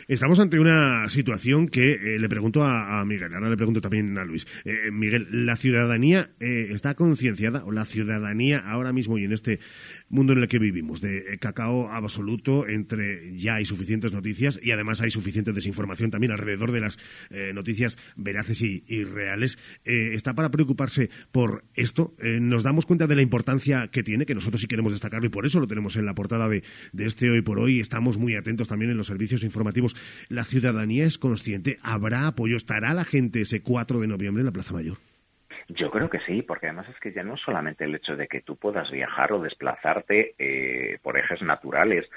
Estamos 0.09 0.39
ante 0.39 0.61
una 0.61 1.09
situación 1.09 1.67
que 1.67 2.15
eh, 2.15 2.19
le 2.21 2.29
pregunto 2.29 2.63
a, 2.63 3.05
Miguel, 3.05 3.35
ahora 3.35 3.51
le 3.51 3.57
pregunto 3.57 3.81
también 3.81 4.17
a 4.19 4.25
Luis. 4.25 4.47
Eh, 4.65 4.93
Miguel, 4.93 5.27
¿la 5.33 5.57
ciudadanía 5.57 6.31
eh, 6.39 6.69
está 6.71 6.95
concienciada 6.95 7.65
o 7.65 7.73
la 7.73 7.85
ciudadanía 7.85 8.61
ahora 8.61 8.93
mismo 8.93 9.19
y 9.19 9.25
en 9.25 9.33
este 9.33 9.59
mundo 10.09 10.33
en 10.33 10.39
el 10.43 10.49
que 10.49 10.61
vivimos 10.61 11.01
de 11.01 11.37
cacao 11.41 11.91
absoluto 11.91 12.69
entre 12.69 13.37
ya 13.37 13.57
hay 13.57 13.65
suficientes 13.65 14.13
noticias 14.13 14.61
y 14.63 14.71
además 14.71 15.01
hay 15.01 15.11
suficiente 15.11 15.53
desinformación 15.53 16.13
también 16.13 16.31
alrededor 16.31 16.71
de 16.71 16.81
las 16.81 16.99
noticias 17.53 17.99
veraces 18.15 18.63
y, 18.63 19.05
reales? 19.05 19.59
¿Está 19.85 20.35
para 20.35 20.51
preocuparse 20.51 21.11
por 21.33 21.65
esto? 21.75 22.15
¿Nos 22.23 22.63
damos 22.63 22.87
cuenta 22.87 23.09
de 23.09 23.17
la 23.17 23.23
importancia 23.23 23.89
que 23.89 24.05
tiene, 24.05 24.27
que 24.27 24.35
nosotros 24.35 24.61
sí 24.61 24.69
queremos 24.69 24.93
destacarlo 24.93 25.27
y 25.27 25.31
por 25.31 25.47
eso 25.47 25.59
lo 25.59 25.67
tenemos 25.67 25.97
en 25.97 26.07
la 26.07 26.15
portada 26.15 26.49
de, 26.49 26.63
de 26.93 27.07
este 27.07 27.29
hoy 27.29 27.43
por 27.43 27.59
hoy? 27.59 27.81
Estamos 27.81 28.17
muy 28.19 28.37
atentos 28.37 28.69
también 28.69 28.93
en 28.93 28.97
los 28.97 29.09
servicios 29.09 29.43
informativos 29.43 29.66
¿La 30.29 30.45
ciudadanía 30.45 31.05
es 31.05 31.19
consciente? 31.19 31.79
¿Habrá 31.83 32.27
apoyo? 32.27 32.57
¿Estará 32.57 32.95
la 32.95 33.05
gente 33.05 33.43
ese 33.43 33.63
4 33.63 34.01
de 34.01 34.07
noviembre 34.07 34.41
en 34.41 34.47
la 34.47 34.53
Plaza 34.53 34.73
Mayor? 34.75 34.99
Yo 35.69 35.91
creo 35.91 36.09
que 36.09 36.21
sí, 36.21 36.43
porque 36.43 36.67
además 36.67 36.87
es 36.89 37.01
que 37.01 37.13
ya 37.13 37.25
no 37.25 37.37
solamente 37.37 37.85
el 37.85 37.95
hecho 37.95 38.15
de 38.15 38.29
que 38.29 38.41
tú 38.41 38.57
puedas 38.57 38.89
viajar 38.91 39.33
o 39.33 39.41
desplazarte 39.41 40.35
eh, 40.39 40.99
por 41.03 41.19
ejes 41.19 41.43
naturales 41.43 42.09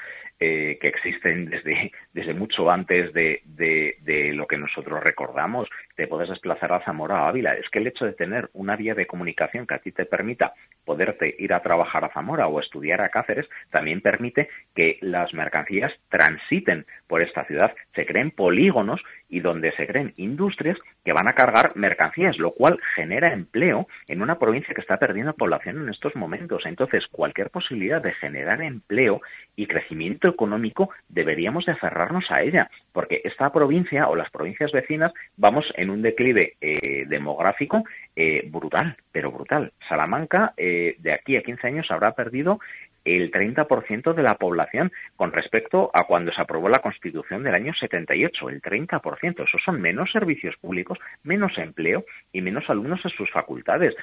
eh, 0.41 0.78
que 0.80 0.88
existen 0.88 1.49
desde, 1.49 1.91
desde 2.13 2.34
mucho 2.34 2.69
antes 2.69 3.12
de, 3.13 3.41
de, 3.45 4.34
lo 4.34 4.47
que 4.47 4.58
nosotros 4.58 5.04
recordamos, 5.04 5.67
te 5.95 6.08
puedes 6.08 6.30
desplazar 6.30 6.71
a 6.71 6.80
Zamora 6.80 7.23
o 7.23 7.25
Ávila. 7.25 7.56
Es 7.56 7.69
que 7.69 7.80
el 7.80 7.88
hecho 7.88 8.06
de 8.06 8.13
tener 8.13 8.49
una 8.54 8.78
vía 8.78 8.95
de 8.95 9.06
comunicación 9.06 9.67
que 9.67 9.73
a 9.73 9.80
ti 9.80 9.91
te 9.91 10.06
permita 10.06 10.54
poderte 10.86 11.36
ir 11.38 11.54
a 11.54 11.62
trabajar 11.62 12.06
a 12.06 12.13
Zamora 12.13 12.47
o 12.47 12.60
estudiar 12.60 13.02
a 13.02 13.10
Cáceres, 13.10 13.49
también 13.69 14.02
permite 14.02 14.49
que 14.73 14.97
las 15.02 15.34
mercancías 15.34 15.91
transiten 16.10 16.86
por 17.08 17.21
esta 17.21 17.43
ciudad. 17.45 17.75
Se 17.93 18.06
creen 18.06 18.32
polígonos 18.32 19.04
y 19.28 19.41
donde 19.41 19.71
se 19.73 19.88
creen 19.88 20.13
industrias 20.17 20.78
que 21.04 21.13
van 21.13 21.28
a 21.28 21.34
cargar 21.34 21.75
mercancías, 21.75 22.38
lo 22.39 22.52
cual 22.52 22.80
genera 22.95 23.34
empleo 23.34 23.88
en 24.08 24.21
una 24.21 24.39
provincia 24.39 24.73
que 24.73 24.82
está 24.82 24.97
perdiendo 24.97 25.34
población 25.34 25.82
en 25.82 25.89
estos 25.89 26.15
momentos. 26.15 26.65
Entonces, 26.65 27.08
cualquier 27.08 27.49
posibilidad 27.49 28.02
de 28.02 28.13
generar 28.13 28.62
empleo 28.62 29.21
y 29.56 29.67
crecimiento 29.67 30.28
económico 30.29 30.89
deberíamos 31.07 31.65
de 31.65 31.73
aferrarnos 31.73 32.31
a 32.31 32.41
ella, 32.41 32.69
porque 32.91 33.21
esta 33.23 33.51
provincia 33.51 34.07
o 34.07 34.15
las 34.15 34.29
provincias 34.29 34.71
vecinas 34.71 35.13
vamos 35.37 35.65
en 35.75 35.89
un 35.89 36.01
declive 36.01 36.55
eh, 36.61 37.05
demográfico 37.07 37.83
eh, 38.15 38.47
brutal, 38.49 38.97
pero 39.11 39.31
brutal. 39.31 39.73
Salamanca 39.87 40.53
eh, 40.57 40.95
de 40.99 41.13
aquí 41.13 41.37
a 41.37 41.41
15 41.41 41.67
años 41.67 41.91
habrá 41.91 42.13
perdido 42.13 42.59
el 43.05 43.31
30% 43.31 44.13
de 44.13 44.21
la 44.21 44.35
población 44.35 44.91
con 45.15 45.31
respecto 45.31 45.89
a 45.93 46.03
cuando 46.03 46.31
se 46.33 46.41
aprobó 46.41 46.67
la 46.69 46.79
Constitución 46.79 47.43
del 47.43 47.55
año 47.55 47.73
78, 47.73 48.49
el 48.49 48.61
30%. 48.61 49.43
Esos 49.43 49.63
son 49.63 49.81
menos 49.81 50.11
servicios 50.11 50.57
públicos, 50.57 50.99
menos 51.23 51.57
empleo 51.57 52.05
y 52.33 52.41
menos 52.41 52.69
alumnos 52.69 53.03
en 53.05 53.11
sus 53.11 53.31
facultades. 53.31 53.95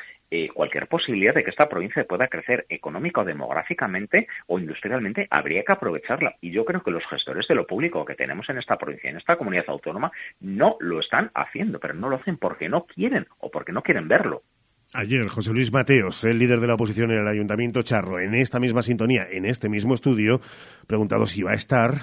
Cualquier 0.54 0.88
posibilidad 0.88 1.34
de 1.34 1.44
que 1.44 1.50
esta 1.50 1.68
provincia 1.68 2.04
pueda 2.04 2.26
crecer 2.26 2.66
económica 2.68 3.22
demográficamente 3.22 4.26
o 4.46 4.58
industrialmente 4.58 5.28
habría 5.30 5.62
que 5.62 5.72
Y 6.40 6.50
yo 6.50 6.64
creo 6.64 6.82
que 6.82 6.90
los 6.90 7.04
gestores 7.06 7.46
de 7.48 7.54
lo 7.54 7.66
público 7.66 8.04
que 8.04 8.14
tenemos 8.14 8.48
en 8.48 8.58
esta 8.58 8.76
provincia, 8.76 9.10
en 9.10 9.16
esta 9.16 9.36
comunidad 9.36 9.66
autónoma, 9.68 10.12
no 10.40 10.76
lo 10.80 11.00
están 11.00 11.30
haciendo, 11.34 11.80
pero 11.80 11.94
no 11.94 12.08
lo 12.08 12.16
hacen 12.16 12.36
porque 12.36 12.68
no 12.68 12.86
quieren 12.86 13.26
o 13.38 13.50
porque 13.50 13.72
no 13.72 13.82
quieren 13.82 14.08
verlo. 14.08 14.42
Ayer, 14.94 15.26
José 15.28 15.52
Luis 15.52 15.72
Mateos, 15.72 16.24
el 16.24 16.38
líder 16.38 16.60
de 16.60 16.68
la 16.68 16.74
oposición 16.74 17.10
en 17.10 17.18
el 17.18 17.28
Ayuntamiento 17.28 17.82
Charro, 17.82 18.20
en 18.20 18.34
esta 18.34 18.60
misma 18.60 18.82
sintonía, 18.82 19.26
en 19.30 19.44
este 19.44 19.68
mismo 19.68 19.94
estudio, 19.94 20.40
preguntado 20.86 21.26
si 21.26 21.42
va 21.42 21.50
a 21.50 21.54
estar 21.54 21.94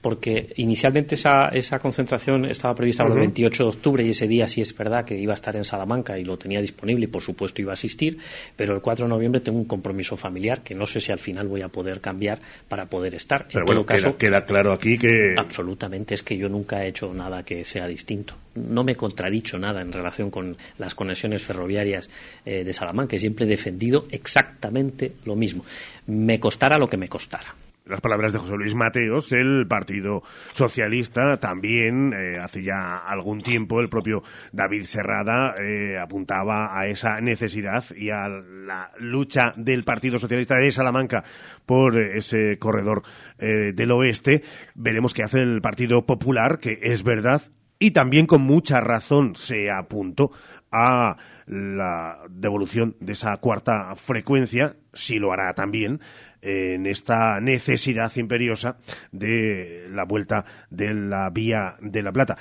porque 0.00 0.52
inicialmente 0.56 1.14
esa, 1.14 1.48
esa 1.48 1.78
concentración 1.78 2.46
estaba 2.46 2.74
prevista 2.74 3.02
para 3.04 3.14
el 3.14 3.20
28 3.20 3.62
de 3.62 3.68
octubre 3.68 4.04
y 4.04 4.10
ese 4.10 4.26
día 4.26 4.46
sí 4.46 4.60
es 4.60 4.76
verdad 4.76 5.04
que 5.04 5.16
iba 5.16 5.32
a 5.32 5.34
estar 5.34 5.56
en 5.56 5.64
Salamanca 5.64 6.18
y 6.18 6.24
lo 6.24 6.38
tenía 6.38 6.60
disponible 6.60 7.04
y 7.04 7.08
por 7.08 7.22
supuesto 7.22 7.60
iba 7.60 7.72
a 7.72 7.74
asistir, 7.74 8.18
pero 8.56 8.74
el 8.74 8.80
4 8.80 9.04
de 9.04 9.10
noviembre 9.10 9.40
tengo 9.40 9.58
un 9.58 9.66
compromiso 9.66 10.16
familiar 10.16 10.62
que 10.62 10.74
no 10.74 10.86
sé 10.86 11.00
si 11.00 11.12
al 11.12 11.18
final 11.18 11.48
voy 11.48 11.62
a 11.62 11.68
poder 11.68 12.00
cambiar 12.00 12.40
para 12.68 12.86
poder 12.86 13.14
estar. 13.14 13.46
Pero 13.52 13.66
bueno, 13.66 13.84
caso, 13.84 14.16
queda, 14.16 14.44
claro 14.44 14.72
aquí 14.72 14.98
que... 14.98 15.34
Absolutamente, 15.36 16.14
es 16.14 16.22
que 16.22 16.36
yo 16.36 16.48
nunca 16.48 16.84
he 16.84 16.88
hecho 16.88 17.12
nada 17.12 17.44
que 17.44 17.64
sea 17.64 17.86
distinto. 17.86 18.34
No 18.54 18.82
me 18.82 18.92
he 18.92 18.96
contradicho 18.96 19.58
nada 19.58 19.80
en 19.82 19.92
relación 19.92 20.30
con 20.30 20.56
las 20.78 20.94
conexiones 20.94 21.42
ferroviarias 21.42 22.10
eh, 22.44 22.64
de 22.64 22.72
Salamanca, 22.72 23.18
siempre 23.18 23.44
he 23.44 23.48
defendido 23.48 24.04
exactamente 24.10 25.12
lo 25.24 25.36
mismo. 25.36 25.64
Me 26.06 26.40
costara 26.40 26.78
lo 26.78 26.88
que 26.88 26.96
me 26.96 27.08
costara. 27.08 27.54
Las 27.84 28.00
palabras 28.00 28.32
de 28.32 28.38
José 28.38 28.56
Luis 28.56 28.74
Mateos, 28.74 29.32
el 29.32 29.66
Partido 29.68 30.22
Socialista 30.52 31.38
también, 31.38 32.12
eh, 32.12 32.38
hace 32.38 32.62
ya 32.62 32.98
algún 32.98 33.42
tiempo, 33.42 33.80
el 33.80 33.88
propio 33.88 34.22
David 34.52 34.84
Serrada 34.84 35.54
eh, 35.58 35.98
apuntaba 35.98 36.78
a 36.78 36.86
esa 36.86 37.20
necesidad 37.20 37.84
y 37.96 38.10
a 38.10 38.28
la 38.28 38.92
lucha 38.98 39.52
del 39.56 39.84
Partido 39.84 40.18
Socialista 40.18 40.56
de 40.56 40.72
Salamanca 40.72 41.24
por 41.66 41.98
ese 41.98 42.58
corredor 42.58 43.02
eh, 43.38 43.72
del 43.74 43.90
oeste. 43.90 44.42
Veremos 44.74 45.14
qué 45.14 45.22
hace 45.22 45.42
el 45.42 45.60
Partido 45.60 46.06
Popular, 46.06 46.58
que 46.58 46.78
es 46.82 47.02
verdad, 47.02 47.42
y 47.78 47.92
también 47.92 48.26
con 48.26 48.42
mucha 48.42 48.80
razón 48.80 49.34
se 49.36 49.70
apuntó 49.70 50.30
a 50.70 51.16
la 51.46 52.20
devolución 52.28 52.96
de 53.00 53.14
esa 53.14 53.36
cuarta 53.38 53.96
frecuencia, 53.96 54.76
si 54.92 55.18
lo 55.18 55.32
hará 55.32 55.52
también, 55.54 56.00
en 56.42 56.86
esta 56.86 57.40
necesidad 57.40 58.14
imperiosa 58.16 58.78
de 59.12 59.86
la 59.90 60.04
vuelta 60.04 60.44
de 60.70 60.94
la 60.94 61.30
vía 61.30 61.74
de 61.80 62.02
la 62.02 62.12
Plata. 62.12 62.36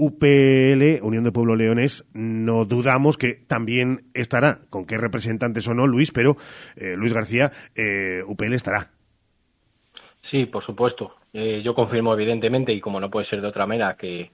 UPL, 0.00 1.02
Unión 1.02 1.24
de 1.24 1.32
Pueblo 1.32 1.56
Leones, 1.56 2.06
no 2.14 2.64
dudamos 2.64 3.18
que 3.18 3.34
también 3.46 4.10
estará, 4.14 4.60
con 4.70 4.86
qué 4.86 4.96
representantes 4.96 5.68
o 5.68 5.74
no, 5.74 5.86
Luis, 5.86 6.10
pero 6.10 6.36
eh, 6.76 6.94
Luis 6.96 7.12
García, 7.12 7.50
eh, 7.74 8.22
UPL 8.26 8.54
estará. 8.54 8.90
Sí, 10.30 10.46
por 10.46 10.64
supuesto. 10.64 11.16
Eh, 11.34 11.60
yo 11.62 11.74
confirmo 11.74 12.14
evidentemente, 12.14 12.72
y 12.72 12.80
como 12.80 12.98
no 12.98 13.10
puede 13.10 13.26
ser 13.26 13.42
de 13.42 13.48
otra 13.48 13.66
manera, 13.66 13.94
que, 13.94 14.30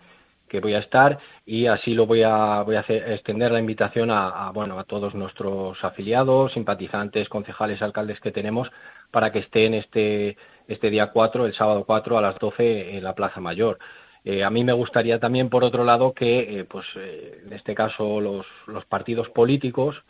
que 0.49 0.61
voy 0.61 0.75
a 0.75 0.81
estar 0.81 1.19
y 1.45 1.67
así 1.67 1.95
lo 1.95 2.07
voy 2.07 2.23
a, 2.23 2.63
voy 2.63 2.77
a 2.77 2.81
hacer, 2.81 3.11
extender 3.13 3.53
la 3.53 3.61
invitación 3.61 4.11
a, 4.11 4.51
bueno, 4.53 4.79
a 4.79 4.85
todos 4.85 5.15
nuestros 5.15 5.83
afiliados, 5.85 6.53
simpatizantes, 6.53 7.29
concejales, 7.29 7.83
alcaldes 7.83 8.21
que 8.21 8.33
tenemos 8.33 8.71
para 9.11 9.33
que 9.33 9.41
estén 9.41 9.75
este, 9.75 10.37
este 10.69 10.91
día 10.91 11.09
4, 11.09 11.47
el 11.47 11.55
sábado 11.55 11.85
4 11.85 12.19
a 12.19 12.21
las 12.21 12.39
12 12.39 12.97
en 12.97 13.05
la 13.05 13.15
Plaza 13.15 13.41
Mayor. 13.41 13.79
Eh, 14.27 14.43
a 14.43 14.51
mí 14.51 14.65
me 14.65 14.73
gustaría 14.73 15.21
también, 15.21 15.49
por 15.49 15.63
otro 15.63 15.85
lado, 15.85 16.13
que, 16.13 16.59
eh, 16.59 16.65
pues, 16.65 16.85
eh, 16.97 17.43
en 17.47 17.53
este 17.53 17.77
caso, 17.77 18.21
los, 18.21 18.45
los 18.67 18.85
partidos 18.85 19.29
políticos 19.31 20.03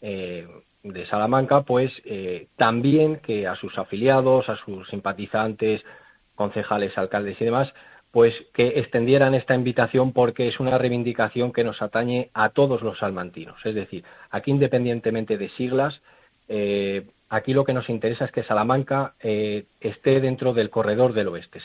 de 0.00 1.06
Salamanca, 1.08 1.62
pues, 1.62 1.90
también 2.56 3.16
que 3.20 3.46
a 3.46 3.56
sus 3.56 3.78
afiliados, 3.78 4.50
a 4.50 4.56
sus 4.56 4.86
simpatizantes, 4.88 5.82
concejales, 6.34 6.98
alcaldes 6.98 7.40
y 7.40 7.44
demás, 7.46 7.72
pues 8.14 8.32
que 8.52 8.78
extendieran 8.78 9.34
esta 9.34 9.56
invitación 9.56 10.12
porque 10.12 10.46
es 10.46 10.60
una 10.60 10.78
reivindicación 10.78 11.52
que 11.52 11.64
nos 11.64 11.82
atañe 11.82 12.30
a 12.32 12.50
todos 12.50 12.80
los 12.80 12.96
salmantinos. 13.00 13.56
Es 13.66 13.74
decir, 13.74 14.04
aquí 14.30 14.52
independientemente 14.52 15.36
de 15.36 15.48
siglas, 15.48 16.00
eh, 16.46 17.08
aquí 17.28 17.52
lo 17.52 17.64
que 17.64 17.72
nos 17.72 17.90
interesa 17.90 18.26
es 18.26 18.30
que 18.30 18.44
Salamanca 18.44 19.14
eh, 19.18 19.64
esté 19.80 20.20
dentro 20.20 20.52
del 20.54 20.70
corredor 20.70 21.12
del 21.12 21.26
oeste. 21.26 21.58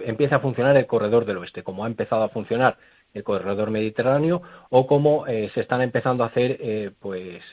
empiece 0.00 0.34
a 0.34 0.40
funcionar 0.40 0.76
el 0.76 0.86
corredor 0.86 1.24
del 1.24 1.36
oeste, 1.36 1.62
como 1.62 1.84
ha 1.84 1.86
empezado 1.86 2.24
a 2.24 2.30
funcionar 2.30 2.78
el 3.14 3.22
corredor 3.22 3.70
mediterráneo 3.70 4.42
o 4.70 4.88
como 4.88 5.28
eh, 5.28 5.52
se 5.54 5.60
están 5.60 5.82
empezando 5.82 6.24
a 6.24 6.28
hacer 6.28 6.94
pues 6.98 7.44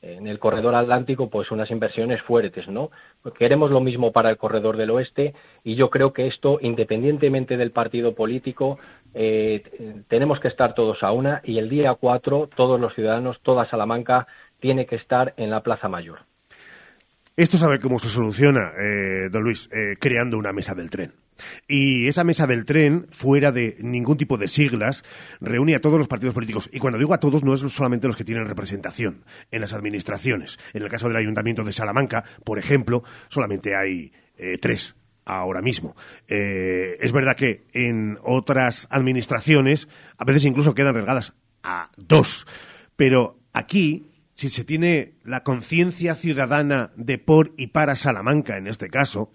en 0.00 0.26
el 0.26 0.38
corredor 0.38 0.74
atlántico 0.74 1.28
pues 1.28 1.50
unas 1.50 1.70
inversiones 1.70 2.22
fuertes, 2.22 2.68
¿no? 2.68 2.90
Queremos 3.38 3.70
lo 3.70 3.80
mismo 3.80 4.12
para 4.12 4.30
el 4.30 4.36
corredor 4.36 4.76
del 4.76 4.90
oeste 4.90 5.34
y 5.64 5.74
yo 5.74 5.90
creo 5.90 6.12
que 6.12 6.28
esto, 6.28 6.58
independientemente 6.60 7.56
del 7.56 7.72
partido 7.72 8.14
político, 8.14 8.78
eh, 9.14 10.04
tenemos 10.08 10.40
que 10.40 10.48
estar 10.48 10.74
todos 10.74 11.02
a 11.02 11.12
una 11.12 11.40
y 11.44 11.58
el 11.58 11.68
día 11.68 11.94
4 11.94 12.48
todos 12.54 12.80
los 12.80 12.94
ciudadanos, 12.94 13.40
toda 13.42 13.68
Salamanca 13.68 14.26
tiene 14.60 14.86
que 14.86 14.96
estar 14.96 15.34
en 15.36 15.50
la 15.50 15.62
Plaza 15.62 15.88
Mayor. 15.88 16.20
Esto 17.36 17.56
sabe 17.56 17.78
cómo 17.78 17.98
se 17.98 18.08
soluciona, 18.08 18.72
eh, 18.78 19.28
don 19.30 19.44
Luis, 19.44 19.68
eh, 19.72 19.96
creando 20.00 20.36
una 20.38 20.52
mesa 20.52 20.74
del 20.74 20.90
tren. 20.90 21.12
Y 21.66 22.08
esa 22.08 22.24
mesa 22.24 22.46
del 22.46 22.64
tren, 22.64 23.06
fuera 23.10 23.52
de 23.52 23.76
ningún 23.80 24.16
tipo 24.16 24.36
de 24.36 24.48
siglas, 24.48 25.04
reúne 25.40 25.74
a 25.74 25.80
todos 25.80 25.98
los 25.98 26.08
partidos 26.08 26.34
políticos. 26.34 26.68
Y 26.72 26.78
cuando 26.78 26.98
digo 26.98 27.14
a 27.14 27.20
todos, 27.20 27.44
no 27.44 27.54
es 27.54 27.60
solamente 27.60 28.06
los 28.06 28.16
que 28.16 28.24
tienen 28.24 28.46
representación 28.46 29.24
en 29.50 29.60
las 29.60 29.72
administraciones. 29.72 30.58
En 30.72 30.82
el 30.82 30.88
caso 30.88 31.08
del 31.08 31.16
Ayuntamiento 31.16 31.64
de 31.64 31.72
Salamanca, 31.72 32.24
por 32.44 32.58
ejemplo, 32.58 33.02
solamente 33.28 33.74
hay 33.74 34.12
eh, 34.36 34.58
tres 34.60 34.94
ahora 35.24 35.60
mismo. 35.60 35.94
Eh, 36.26 36.96
es 37.00 37.12
verdad 37.12 37.36
que 37.36 37.66
en 37.72 38.18
otras 38.22 38.88
administraciones 38.90 39.88
a 40.16 40.24
veces 40.24 40.44
incluso 40.44 40.74
quedan 40.74 40.94
regadas 40.94 41.34
a 41.62 41.90
dos. 41.96 42.46
Pero 42.96 43.38
aquí 43.52 44.08
si 44.38 44.48
se 44.48 44.62
tiene 44.62 45.14
la 45.24 45.42
conciencia 45.42 46.14
ciudadana 46.14 46.92
de 46.94 47.18
por 47.18 47.54
y 47.56 47.66
para 47.68 47.96
Salamanca, 47.96 48.56
en 48.56 48.68
este 48.68 48.88
caso, 48.88 49.32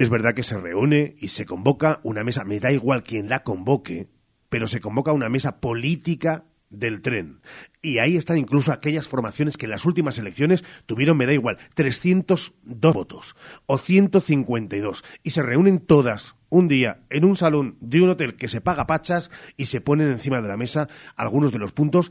es 0.00 0.08
verdad 0.08 0.32
que 0.32 0.42
se 0.42 0.58
reúne 0.58 1.14
y 1.18 1.28
se 1.28 1.44
convoca 1.44 2.00
una 2.04 2.24
mesa, 2.24 2.42
me 2.44 2.58
da 2.58 2.72
igual 2.72 3.02
quién 3.02 3.28
la 3.28 3.42
convoque, 3.42 4.08
pero 4.48 4.66
se 4.66 4.80
convoca 4.80 5.12
una 5.12 5.28
mesa 5.28 5.60
política 5.60 6.46
del 6.70 7.02
tren. 7.02 7.42
Y 7.82 7.98
ahí 7.98 8.16
están 8.16 8.38
incluso 8.38 8.72
aquellas 8.72 9.08
formaciones 9.08 9.58
que 9.58 9.66
en 9.66 9.72
las 9.72 9.84
últimas 9.84 10.16
elecciones 10.16 10.64
tuvieron, 10.86 11.18
me 11.18 11.26
da 11.26 11.34
igual, 11.34 11.58
302 11.74 12.94
votos 12.94 13.36
o 13.66 13.76
152. 13.76 15.04
Y 15.22 15.32
se 15.32 15.42
reúnen 15.42 15.80
todas 15.80 16.34
un 16.48 16.66
día 16.66 17.02
en 17.10 17.26
un 17.26 17.36
salón 17.36 17.76
de 17.82 18.00
un 18.00 18.08
hotel 18.08 18.36
que 18.36 18.48
se 18.48 18.62
paga 18.62 18.86
pachas 18.86 19.30
y 19.58 19.66
se 19.66 19.82
ponen 19.82 20.08
encima 20.08 20.40
de 20.40 20.48
la 20.48 20.56
mesa 20.56 20.88
algunos 21.14 21.52
de 21.52 21.58
los 21.58 21.72
puntos 21.72 22.10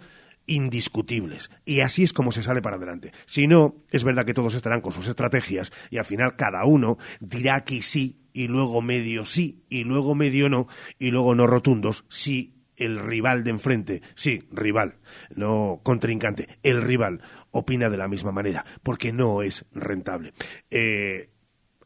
indiscutibles. 0.49 1.49
Y 1.63 1.79
así 1.81 2.03
es 2.03 2.11
como 2.11 2.31
se 2.31 2.43
sale 2.43 2.61
para 2.61 2.75
adelante. 2.75 3.11
Si 3.25 3.47
no, 3.47 3.85
es 3.91 4.03
verdad 4.03 4.25
que 4.25 4.33
todos 4.33 4.55
estarán 4.55 4.81
con 4.81 4.91
sus 4.91 5.07
estrategias 5.07 5.71
y 5.89 5.97
al 5.97 6.05
final 6.05 6.35
cada 6.35 6.65
uno 6.65 6.97
dirá 7.19 7.63
que 7.63 7.81
sí 7.81 8.25
y 8.33 8.47
luego 8.47 8.81
medio 8.81 9.25
sí 9.25 9.63
y 9.69 9.83
luego 9.83 10.15
medio 10.15 10.49
no 10.49 10.67
y 10.97 11.11
luego 11.11 11.35
no 11.35 11.47
rotundos 11.47 12.05
si 12.09 12.55
el 12.75 12.99
rival 12.99 13.43
de 13.43 13.49
enfrente, 13.49 14.01
sí, 14.15 14.47
rival, 14.51 14.99
no 15.35 15.81
contrincante, 15.83 16.47
el 16.63 16.81
rival 16.81 17.21
opina 17.51 17.89
de 17.89 17.97
la 17.97 18.07
misma 18.07 18.31
manera, 18.31 18.65
porque 18.83 19.11
no 19.11 19.41
es 19.41 19.65
rentable. 19.73 20.31
Eh, 20.71 21.29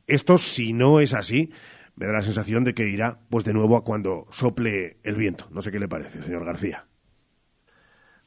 esto, 0.05 0.37
si 0.37 0.71
no 0.71 0.99
es 0.99 1.15
así, 1.15 1.51
me 1.95 2.05
da 2.05 2.13
la 2.13 2.21
sensación 2.21 2.63
de 2.63 2.75
que 2.75 2.87
irá, 2.87 3.21
pues 3.29 3.43
de 3.43 3.53
nuevo 3.53 3.75
a 3.75 3.83
cuando 3.83 4.27
sople 4.29 4.97
el 5.01 5.15
viento. 5.15 5.47
No 5.51 5.63
sé 5.63 5.71
qué 5.71 5.79
le 5.79 5.87
parece, 5.87 6.21
señor 6.21 6.45
García. 6.45 6.85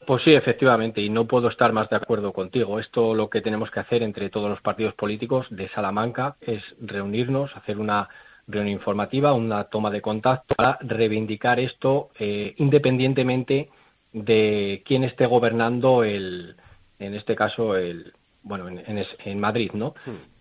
Pues 0.07 0.23
sí, 0.23 0.31
efectivamente, 0.31 1.01
y 1.01 1.11
no 1.11 1.27
puedo 1.27 1.49
estar 1.49 1.73
más 1.73 1.91
de 1.91 1.97
acuerdo 1.97 2.33
contigo. 2.33 2.79
Esto 2.79 3.13
lo 3.13 3.29
que 3.29 3.41
tenemos 3.41 3.73
que 3.73 3.81
hacer 3.81 4.05
entre 4.05 4.31
todos 4.31 4.49
los 4.49 4.61
partidos 4.61 4.95
políticos 4.95 5.49
de 5.51 5.69
Salamanca 5.71 6.37
es 6.41 6.63
reunirnos, 6.81 7.51
hacer 7.57 7.77
una 7.79 8.09
reunión 8.47 8.75
informativa, 8.75 9.33
una 9.33 9.65
toma 9.65 9.91
de 9.91 10.01
contacto 10.01 10.55
para 10.55 10.79
reivindicar 10.81 11.59
esto 11.59 12.11
eh, 12.21 12.55
independientemente 12.59 13.69
de 14.13 14.85
quién 14.87 15.03
esté 15.03 15.27
gobernando 15.27 16.05
el, 16.05 16.55
en 17.01 17.15
este 17.15 17.35
caso, 17.35 17.77
el, 17.77 18.13
bueno, 18.45 18.69
en, 18.69 19.41
Madrid, 19.41 19.73
¿no? 19.75 19.95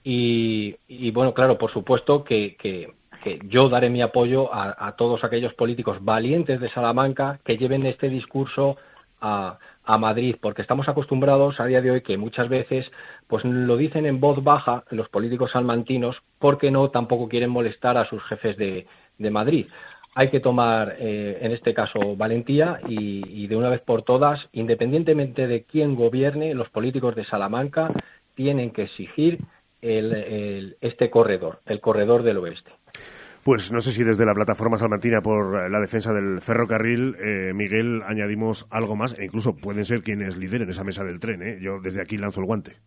Y, 0.04 0.75
bueno, 1.10 1.34
claro, 1.34 1.58
por 1.58 1.73
supuesto 1.73 2.23
que, 2.23 2.56
que, 2.56 2.93
yo 3.45 3.69
daré 3.69 3.89
mi 3.89 4.04
apoyo 4.04 4.54
a 4.54 4.95
todos 4.95 5.23
aquellos 5.23 5.56
políticos 5.56 5.97
valientes 6.01 6.62
de 6.62 6.69
Salamanca 6.69 7.39
que 7.43 7.58
lleven 7.58 7.88
este 7.88 8.08
discurso 8.08 8.78
a, 9.26 9.98
Madrid, 9.98 10.36
porque 10.42 10.62
estamos 10.62 10.88
acostumbrados 10.88 11.60
a 11.60 11.66
día 11.66 11.82
de 11.82 11.92
hoy 11.92 12.02
que 12.02 12.18
muchas 12.18 12.50
veces 12.50 12.92
pues 13.28 13.46
lo 13.46 13.78
dicen 13.78 14.06
en 14.06 14.20
voz 14.20 14.44
baja 14.44 14.84
los 14.90 15.10
políticos 15.10 15.52
salmantinos 15.52 16.18
porque 16.40 16.72
no 16.72 16.90
tampoco 16.90 17.30
quieren 17.30 17.52
molestar 17.52 17.98
a 17.98 18.10
sus 18.10 18.24
jefes 18.24 18.58
de, 18.58 18.88
Madrid. 19.32 19.68
Hay 20.16 20.30
que 20.30 20.40
tomar, 20.40 20.96
eh, 21.00 21.38
en 21.42 21.52
este 21.52 21.74
caso, 21.74 22.16
valentía 22.16 22.80
y, 22.88 23.48
de 23.48 23.56
una 23.56 23.70
vez 23.70 23.82
por 23.82 24.02
todas, 24.02 24.40
independientemente 24.54 25.48
de 25.48 25.64
quién 25.64 25.96
gobierne, 25.96 26.54
los 26.54 26.70
políticos 26.70 27.16
de 27.16 27.26
Salamanca 27.26 27.92
tienen 28.34 28.72
que 28.72 28.84
exigir 28.84 29.40
este 29.82 31.10
corredor, 31.12 31.60
el 31.66 31.80
corredor 31.80 32.24
del 32.24 32.38
oeste. 32.38 32.72
Pues 33.45 33.71
no 33.71 33.79
sé 33.79 33.91
si 33.91 34.03
desde 34.03 34.25
la 34.25 34.34
plataforma 34.34 34.79
salmantina 34.79 35.21
por 35.21 35.69
la 35.69 35.79
defensa 35.79 36.12
del 36.12 36.41
ferrocarril, 36.41 37.15
eh, 37.19 37.53
Miguel, 37.53 38.01
añadimos 38.08 38.65
algo 38.71 38.95
más, 38.95 39.15
e 39.19 39.25
incluso 39.25 39.55
pueden 39.55 39.86
ser 39.86 40.01
quienes 40.01 40.36
lideren 40.36 40.67
esa 40.67 40.84
mesa 40.84 41.03
del 41.03 41.19
tren. 41.19 41.43
¿eh? 41.43 41.60
Yo 41.62 41.79
desde 41.79 42.01
aquí 42.01 42.17
lanzo 42.17 42.39
el 42.39 42.47
guante. 42.47 42.77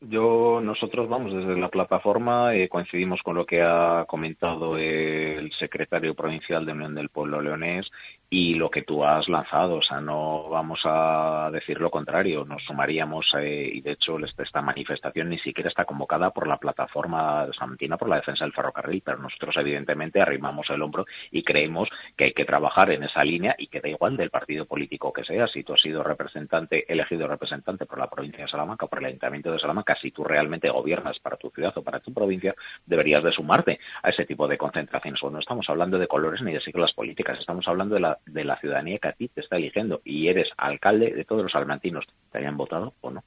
Yo, 0.00 0.60
nosotros 0.62 1.08
vamos 1.08 1.34
desde 1.34 1.58
la 1.58 1.68
plataforma, 1.68 2.54
eh, 2.54 2.68
coincidimos 2.68 3.24
con 3.24 3.34
lo 3.34 3.44
que 3.44 3.60
ha 3.62 4.04
comentado 4.06 4.78
el 4.78 5.50
secretario 5.58 6.14
provincial 6.14 6.64
de 6.64 6.72
Unión 6.74 6.94
del 6.94 7.08
Pueblo 7.08 7.40
Leonés 7.40 7.90
y 8.36 8.54
lo 8.54 8.68
que 8.68 8.82
tú 8.82 9.04
has 9.04 9.28
lanzado, 9.28 9.76
o 9.76 9.82
sea, 9.82 10.00
no 10.00 10.48
vamos 10.48 10.80
a 10.82 11.50
decir 11.52 11.80
lo 11.80 11.88
contrario, 11.88 12.44
nos 12.44 12.64
sumaríamos 12.64 13.32
eh, 13.38 13.70
y 13.72 13.80
de 13.80 13.92
hecho 13.92 14.18
esta 14.18 14.60
manifestación 14.60 15.28
ni 15.28 15.38
siquiera 15.38 15.68
está 15.68 15.84
convocada 15.84 16.30
por 16.30 16.48
la 16.48 16.56
plataforma 16.56 17.46
samantina 17.56 17.96
por 17.96 18.08
la 18.08 18.16
defensa 18.16 18.44
del 18.44 18.52
ferrocarril, 18.52 19.02
pero 19.04 19.18
nosotros 19.18 19.56
evidentemente 19.58 20.20
arrimamos 20.20 20.68
el 20.70 20.82
hombro 20.82 21.06
y 21.30 21.44
creemos 21.44 21.88
que 22.16 22.24
hay 22.24 22.32
que 22.32 22.44
trabajar 22.44 22.90
en 22.90 23.04
esa 23.04 23.22
línea 23.22 23.54
y 23.56 23.68
que 23.68 23.80
da 23.80 23.88
igual 23.88 24.16
del 24.16 24.30
partido 24.30 24.66
político 24.66 25.12
que 25.12 25.22
sea, 25.22 25.46
si 25.46 25.62
tú 25.62 25.74
has 25.74 25.80
sido 25.80 26.02
representante, 26.02 26.92
elegido 26.92 27.28
representante 27.28 27.86
por 27.86 28.00
la 28.00 28.10
provincia 28.10 28.46
de 28.46 28.50
Salamanca 28.50 28.86
o 28.86 28.88
por 28.88 28.98
el 28.98 29.04
ayuntamiento 29.04 29.52
de 29.52 29.60
Salamanca, 29.60 29.96
si 30.02 30.10
tú 30.10 30.24
realmente 30.24 30.70
gobiernas 30.70 31.20
para 31.20 31.36
tu 31.36 31.50
ciudad 31.50 31.72
o 31.78 31.84
para 31.84 32.00
tu 32.00 32.12
provincia, 32.12 32.52
deberías 32.84 33.22
de 33.22 33.30
sumarte 33.30 33.78
a 34.02 34.10
ese 34.10 34.26
tipo 34.26 34.48
de 34.48 34.58
concentraciones. 34.58 35.22
no 35.22 35.38
estamos 35.38 35.70
hablando 35.70 36.00
de 36.00 36.08
colores 36.08 36.42
ni 36.42 36.52
de 36.52 36.60
siglas 36.60 36.92
políticas, 36.92 37.38
estamos 37.38 37.68
hablando 37.68 37.94
de 37.94 38.00
la, 38.00 38.18
de 38.26 38.44
la 38.44 38.58
ciudadanía 38.58 38.98
que 38.98 39.08
a 39.08 39.12
ti 39.12 39.28
te 39.28 39.40
está 39.40 39.56
eligiendo 39.56 40.00
y 40.04 40.28
eres 40.28 40.48
alcalde 40.56 41.12
de 41.12 41.24
todos 41.24 41.42
los 41.42 41.52
salmantinos, 41.52 42.04
te 42.30 42.38
hayan 42.38 42.56
votado 42.56 42.94
o 43.00 43.10
no. 43.10 43.24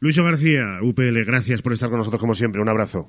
Luis 0.00 0.18
García, 0.18 0.78
UPL, 0.82 1.24
gracias 1.24 1.62
por 1.62 1.72
estar 1.72 1.88
con 1.88 1.98
nosotros 1.98 2.20
como 2.20 2.34
siempre. 2.34 2.60
Un 2.60 2.68
abrazo. 2.68 3.08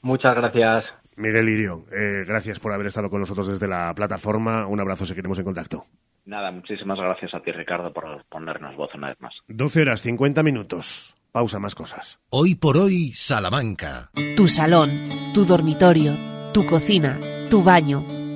Muchas 0.00 0.34
gracias. 0.36 0.84
Miguel 1.16 1.48
Irio, 1.48 1.84
eh, 1.90 2.24
gracias 2.24 2.60
por 2.60 2.72
haber 2.72 2.86
estado 2.86 3.10
con 3.10 3.18
nosotros 3.20 3.48
desde 3.48 3.66
la 3.66 3.92
plataforma. 3.94 4.66
Un 4.68 4.78
abrazo, 4.78 5.04
seguiremos 5.04 5.38
en 5.40 5.44
contacto. 5.44 5.86
Nada, 6.24 6.52
muchísimas 6.52 6.98
gracias 6.98 7.34
a 7.34 7.40
ti, 7.40 7.50
Ricardo, 7.50 7.92
por 7.92 8.24
ponernos 8.26 8.76
voz 8.76 8.94
una 8.94 9.08
vez 9.08 9.20
más. 9.20 9.34
12 9.48 9.82
horas, 9.82 10.02
50 10.02 10.42
minutos. 10.42 11.16
Pausa, 11.32 11.58
más 11.58 11.74
cosas. 11.74 12.20
Hoy 12.30 12.54
por 12.54 12.76
hoy, 12.76 13.12
Salamanca. 13.14 14.10
Tu 14.36 14.46
salón, 14.46 14.90
tu 15.34 15.44
dormitorio, 15.44 16.16
tu 16.52 16.64
cocina, 16.66 17.18
tu 17.50 17.62
baño, 17.62 18.04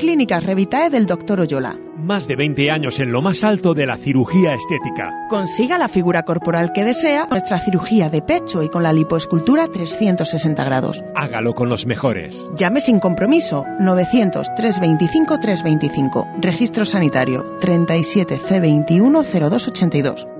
Clínicas 0.00 0.42
Revitae 0.44 0.88
del 0.88 1.04
Dr. 1.04 1.40
Oyola. 1.40 1.78
Más 1.98 2.26
de 2.26 2.34
20 2.34 2.70
años 2.70 2.98
en 3.00 3.12
lo 3.12 3.20
más 3.20 3.44
alto 3.44 3.74
de 3.74 3.84
la 3.84 3.98
cirugía 3.98 4.54
estética. 4.54 5.12
Consiga 5.28 5.76
la 5.76 5.88
figura 5.88 6.22
corporal 6.22 6.72
que 6.72 6.84
desea, 6.84 7.26
nuestra 7.26 7.60
cirugía 7.60 8.08
de 8.08 8.22
pecho 8.22 8.62
y 8.62 8.70
con 8.70 8.82
la 8.82 8.94
lipoescultura 8.94 9.68
360 9.68 10.64
grados. 10.64 11.04
Hágalo 11.14 11.52
con 11.52 11.68
los 11.68 11.84
mejores. 11.84 12.48
Llame 12.56 12.80
sin 12.80 12.98
compromiso 12.98 13.66
900 13.78 14.48
325 14.56 15.38
325. 15.38 16.28
Registro 16.40 16.86
sanitario 16.86 17.58
37 17.60 18.38
C21 18.38 19.22
0282. 19.22 20.39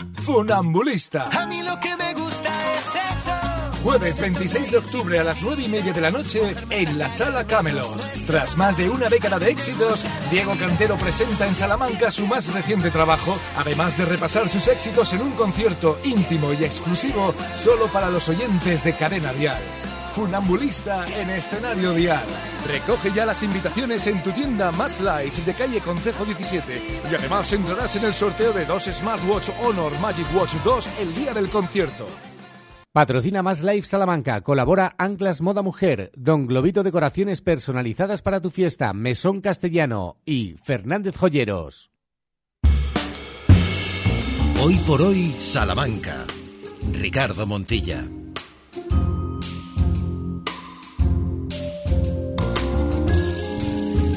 Funambulista. 0.31 1.25
A 1.25 1.45
mí 1.45 1.61
lo 1.61 1.77
que 1.81 1.93
me 1.97 2.13
gusta 2.13 2.49
es 2.75 2.85
eso. 2.95 3.81
Jueves 3.83 4.17
26 4.17 4.71
de 4.71 4.77
octubre 4.77 5.19
a 5.19 5.25
las 5.25 5.41
9 5.41 5.63
y 5.63 5.67
media 5.67 5.91
de 5.91 5.99
la 5.99 6.09
noche 6.09 6.55
en 6.69 6.97
la 6.97 7.09
Sala 7.09 7.43
Camelot. 7.43 7.99
Tras 8.27 8.55
más 8.55 8.77
de 8.77 8.89
una 8.89 9.09
década 9.09 9.39
de 9.39 9.49
éxitos, 9.49 10.05
Diego 10.31 10.53
Cantero 10.57 10.95
presenta 10.95 11.45
en 11.47 11.55
Salamanca 11.55 12.09
su 12.11 12.25
más 12.27 12.47
reciente 12.53 12.91
trabajo, 12.91 13.37
además 13.57 13.97
de 13.97 14.05
repasar 14.05 14.47
sus 14.47 14.69
éxitos 14.69 15.11
en 15.11 15.21
un 15.21 15.31
concierto 15.31 15.99
íntimo 16.05 16.53
y 16.53 16.63
exclusivo 16.63 17.33
solo 17.55 17.87
para 17.87 18.09
los 18.09 18.29
oyentes 18.29 18.85
de 18.85 18.93
Cadena 18.93 19.33
Vial. 19.33 19.59
Funambulista 20.15 21.05
en 21.07 21.29
escenario 21.29 21.93
dial. 21.93 22.25
Recoge 22.67 23.11
ya 23.11 23.25
las 23.25 23.41
invitaciones 23.43 24.05
en 24.07 24.21
tu 24.21 24.31
tienda 24.31 24.71
Más 24.71 24.99
Life 24.99 25.41
de 25.43 25.53
calle 25.53 25.79
Concejo 25.79 26.25
17 26.25 26.81
y 27.09 27.15
además 27.15 27.51
entrarás 27.53 27.95
en 27.95 28.05
el 28.05 28.13
sorteo 28.13 28.53
de 28.53 28.65
dos 28.65 28.83
Smartwatch 28.83 29.49
Honor 29.63 29.97
Magic 29.99 30.27
Watch 30.35 30.53
2 30.63 30.89
el 30.99 31.15
día 31.15 31.33
del 31.33 31.49
concierto. 31.49 32.07
Patrocina 32.93 33.41
Más 33.41 33.63
Life 33.63 33.87
Salamanca, 33.87 34.41
colabora 34.41 34.95
Anclas 34.97 35.39
Moda 35.39 35.61
Mujer, 35.61 36.11
Don 36.17 36.45
Globito 36.45 36.83
Decoraciones 36.83 37.39
personalizadas 37.39 38.21
para 38.21 38.41
tu 38.41 38.49
fiesta, 38.49 38.91
Mesón 38.91 39.39
Castellano 39.39 40.17
y 40.25 40.55
Fernández 40.61 41.15
Joyeros. 41.15 41.89
Hoy 44.61 44.75
por 44.85 45.01
hoy, 45.01 45.33
Salamanca. 45.39 46.25
Ricardo 46.91 47.47
Montilla. 47.47 48.05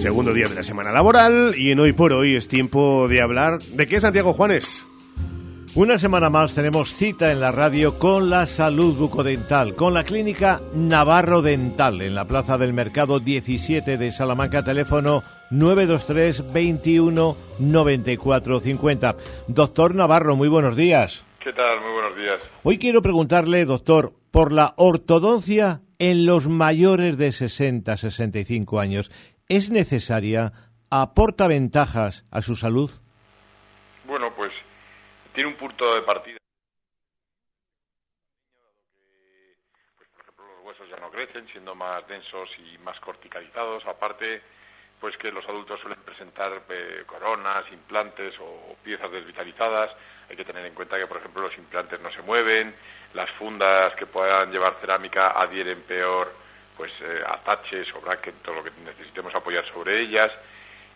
Segundo 0.04 0.34
día 0.34 0.48
de 0.48 0.54
la 0.54 0.62
semana 0.62 0.92
laboral 0.92 1.54
y 1.56 1.70
en 1.70 1.80
hoy 1.80 1.94
por 1.94 2.12
hoy 2.12 2.36
es 2.36 2.46
tiempo 2.46 3.08
de 3.08 3.22
hablar 3.22 3.62
de 3.62 3.86
qué 3.86 4.00
Santiago 4.00 4.34
Juanes. 4.34 4.86
Una 5.74 5.98
semana 5.98 6.28
más 6.28 6.54
tenemos 6.54 6.92
cita 6.92 7.32
en 7.32 7.40
la 7.40 7.52
radio 7.52 7.98
con 7.98 8.28
la 8.28 8.46
salud 8.46 8.98
bucodental, 8.98 9.74
con 9.74 9.94
la 9.94 10.04
clínica 10.04 10.60
Navarro 10.74 11.40
Dental 11.40 12.02
en 12.02 12.14
la 12.14 12.26
Plaza 12.26 12.58
del 12.58 12.74
Mercado 12.74 13.18
17 13.18 13.96
de 13.96 14.12
Salamanca, 14.12 14.62
teléfono 14.62 15.22
923 15.50 16.52
21 16.52 17.36
94 17.60 18.60
50. 18.60 19.16
Doctor 19.48 19.94
Navarro, 19.94 20.36
muy 20.36 20.48
buenos 20.48 20.76
días. 20.76 21.24
¿Qué 21.42 21.54
tal? 21.54 21.80
Muy 21.80 21.92
buenos 21.92 22.14
días. 22.14 22.40
Hoy 22.62 22.76
quiero 22.76 23.00
preguntarle, 23.00 23.64
doctor, 23.64 24.12
por 24.30 24.52
la 24.52 24.74
ortodoncia 24.76 25.80
en 25.98 26.26
los 26.26 26.48
mayores 26.48 27.16
de 27.16 27.32
60, 27.32 27.96
65 27.96 28.80
años 28.80 29.10
es 29.48 29.70
necesaria, 29.70 30.52
aporta 30.90 31.48
ventajas 31.48 32.24
a 32.30 32.42
su 32.42 32.56
salud? 32.56 32.90
Bueno, 34.04 34.32
pues 34.34 34.52
tiene 35.32 35.48
un 35.48 35.56
punto 35.56 35.94
de 35.94 36.02
partida. 36.02 36.38
Pues, 39.96 40.08
por 40.10 40.22
ejemplo, 40.22 40.44
los 40.46 40.64
huesos 40.64 40.88
ya 40.88 40.96
no 40.96 41.10
crecen, 41.10 41.46
siendo 41.48 41.74
más 41.74 42.06
densos 42.06 42.48
y 42.58 42.78
más 42.78 42.98
corticalizados. 43.00 43.84
Aparte, 43.86 44.42
pues 45.00 45.16
que 45.16 45.30
los 45.30 45.46
adultos 45.48 45.80
suelen 45.80 46.00
presentar 46.00 46.62
eh, 46.68 47.02
coronas, 47.06 47.64
implantes 47.72 48.34
o 48.40 48.76
piezas 48.82 49.10
desvitalizadas. 49.10 49.90
Hay 50.30 50.36
que 50.36 50.44
tener 50.44 50.64
en 50.64 50.74
cuenta 50.74 50.96
que, 50.96 51.06
por 51.06 51.18
ejemplo, 51.18 51.42
los 51.42 51.58
implantes 51.58 52.00
no 52.00 52.10
se 52.10 52.22
mueven, 52.22 52.74
las 53.12 53.30
fundas 53.32 53.94
que 53.96 54.06
puedan 54.06 54.50
llevar 54.50 54.74
cerámica 54.80 55.32
adhieren 55.32 55.82
peor 55.82 56.43
pues 56.76 56.92
eh, 57.00 57.22
ataches 57.26 57.86
o 57.94 58.00
brackets, 58.00 58.42
todo 58.42 58.56
lo 58.56 58.64
que 58.64 58.70
necesitemos 58.84 59.34
apoyar 59.34 59.64
sobre 59.72 60.00
ellas 60.00 60.30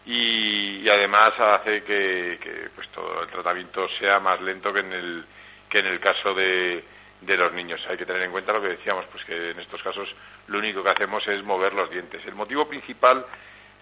y, 0.06 0.88
además 0.88 1.30
hace 1.38 1.82
que, 1.82 2.70
pues 2.74 2.88
todo 2.88 3.22
el 3.22 3.28
tratamiento 3.28 3.88
sea 3.98 4.18
más 4.20 4.40
lento 4.40 4.72
que 4.72 4.80
en 4.80 4.92
el 4.92 5.24
que 5.68 5.80
en 5.80 5.86
el 5.86 6.00
caso 6.00 6.32
de, 6.32 6.82
de 7.20 7.36
los 7.36 7.52
niños. 7.52 7.80
Hay 7.88 7.98
que 7.98 8.06
tener 8.06 8.22
en 8.22 8.30
cuenta 8.30 8.54
lo 8.54 8.62
que 8.62 8.68
decíamos, 8.68 9.04
pues 9.12 9.24
que 9.24 9.50
en 9.50 9.60
estos 9.60 9.82
casos 9.82 10.08
lo 10.46 10.58
único 10.58 10.82
que 10.82 10.90
hacemos 10.90 11.26
es 11.28 11.42
mover 11.44 11.74
los 11.74 11.90
dientes. 11.90 12.24
El 12.26 12.34
motivo 12.34 12.66
principal 12.66 13.24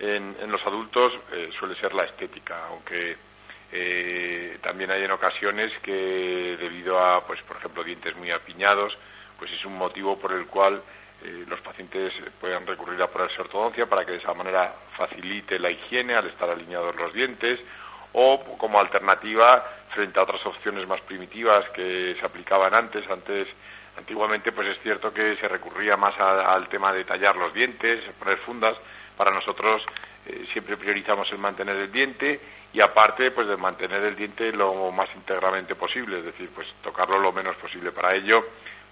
en, 0.00 0.36
en 0.40 0.50
los 0.50 0.66
adultos 0.66 1.12
eh, 1.32 1.50
suele 1.58 1.76
ser 1.76 1.94
la 1.94 2.04
estética, 2.04 2.66
aunque 2.66 3.16
Eh, 3.72 4.58
también 4.62 4.90
hay 4.90 5.02
en 5.02 5.10
ocasiones 5.10 5.72
que 5.82 6.56
debido 6.58 6.98
a, 7.00 7.26
pues, 7.26 7.42
por 7.42 7.56
ejemplo, 7.56 7.82
dientes 7.82 8.14
muy 8.16 8.30
apiñados, 8.30 8.96
pues 9.38 9.50
es 9.52 9.64
un 9.64 9.76
motivo 9.76 10.16
por 10.18 10.32
el 10.32 10.46
cual 10.46 10.80
eh, 11.26 11.44
los 11.48 11.60
pacientes 11.60 12.12
puedan 12.40 12.64
recurrir 12.64 13.02
a 13.02 13.08
ponerse 13.08 13.40
ortodoncia 13.40 13.86
para 13.86 14.04
que 14.04 14.12
de 14.12 14.18
esa 14.18 14.32
manera 14.32 14.72
facilite 14.96 15.58
la 15.58 15.70
higiene 15.70 16.14
al 16.14 16.28
estar 16.28 16.48
alineados 16.48 16.94
los 16.94 17.12
dientes 17.12 17.58
o 18.12 18.56
como 18.56 18.78
alternativa 18.78 19.60
frente 19.90 20.20
a 20.20 20.22
otras 20.22 20.46
opciones 20.46 20.86
más 20.86 21.00
primitivas 21.00 21.68
que 21.70 22.14
se 22.18 22.24
aplicaban 22.24 22.74
antes. 22.74 23.10
Antes, 23.10 23.48
antiguamente, 23.98 24.52
pues 24.52 24.68
es 24.68 24.80
cierto 24.82 25.12
que 25.12 25.34
se 25.36 25.48
recurría 25.48 25.96
más 25.96 26.14
al 26.20 26.68
tema 26.68 26.92
de 26.92 27.04
tallar 27.04 27.34
los 27.34 27.52
dientes, 27.52 28.04
poner 28.20 28.38
fundas. 28.38 28.76
Para 29.16 29.32
nosotros 29.32 29.82
eh, 30.26 30.46
siempre 30.52 30.76
priorizamos 30.76 31.28
el 31.32 31.38
mantener 31.38 31.74
el 31.76 31.90
diente 31.90 32.40
y 32.72 32.80
aparte, 32.80 33.32
pues 33.32 33.48
de 33.48 33.56
mantener 33.56 34.04
el 34.04 34.14
diente 34.14 34.52
lo 34.52 34.92
más 34.92 35.08
íntegramente 35.16 35.74
posible, 35.74 36.18
es 36.18 36.24
decir, 36.26 36.50
pues 36.54 36.68
tocarlo 36.82 37.18
lo 37.18 37.32
menos 37.32 37.56
posible. 37.56 37.90
Para 37.90 38.14
ello, 38.14 38.44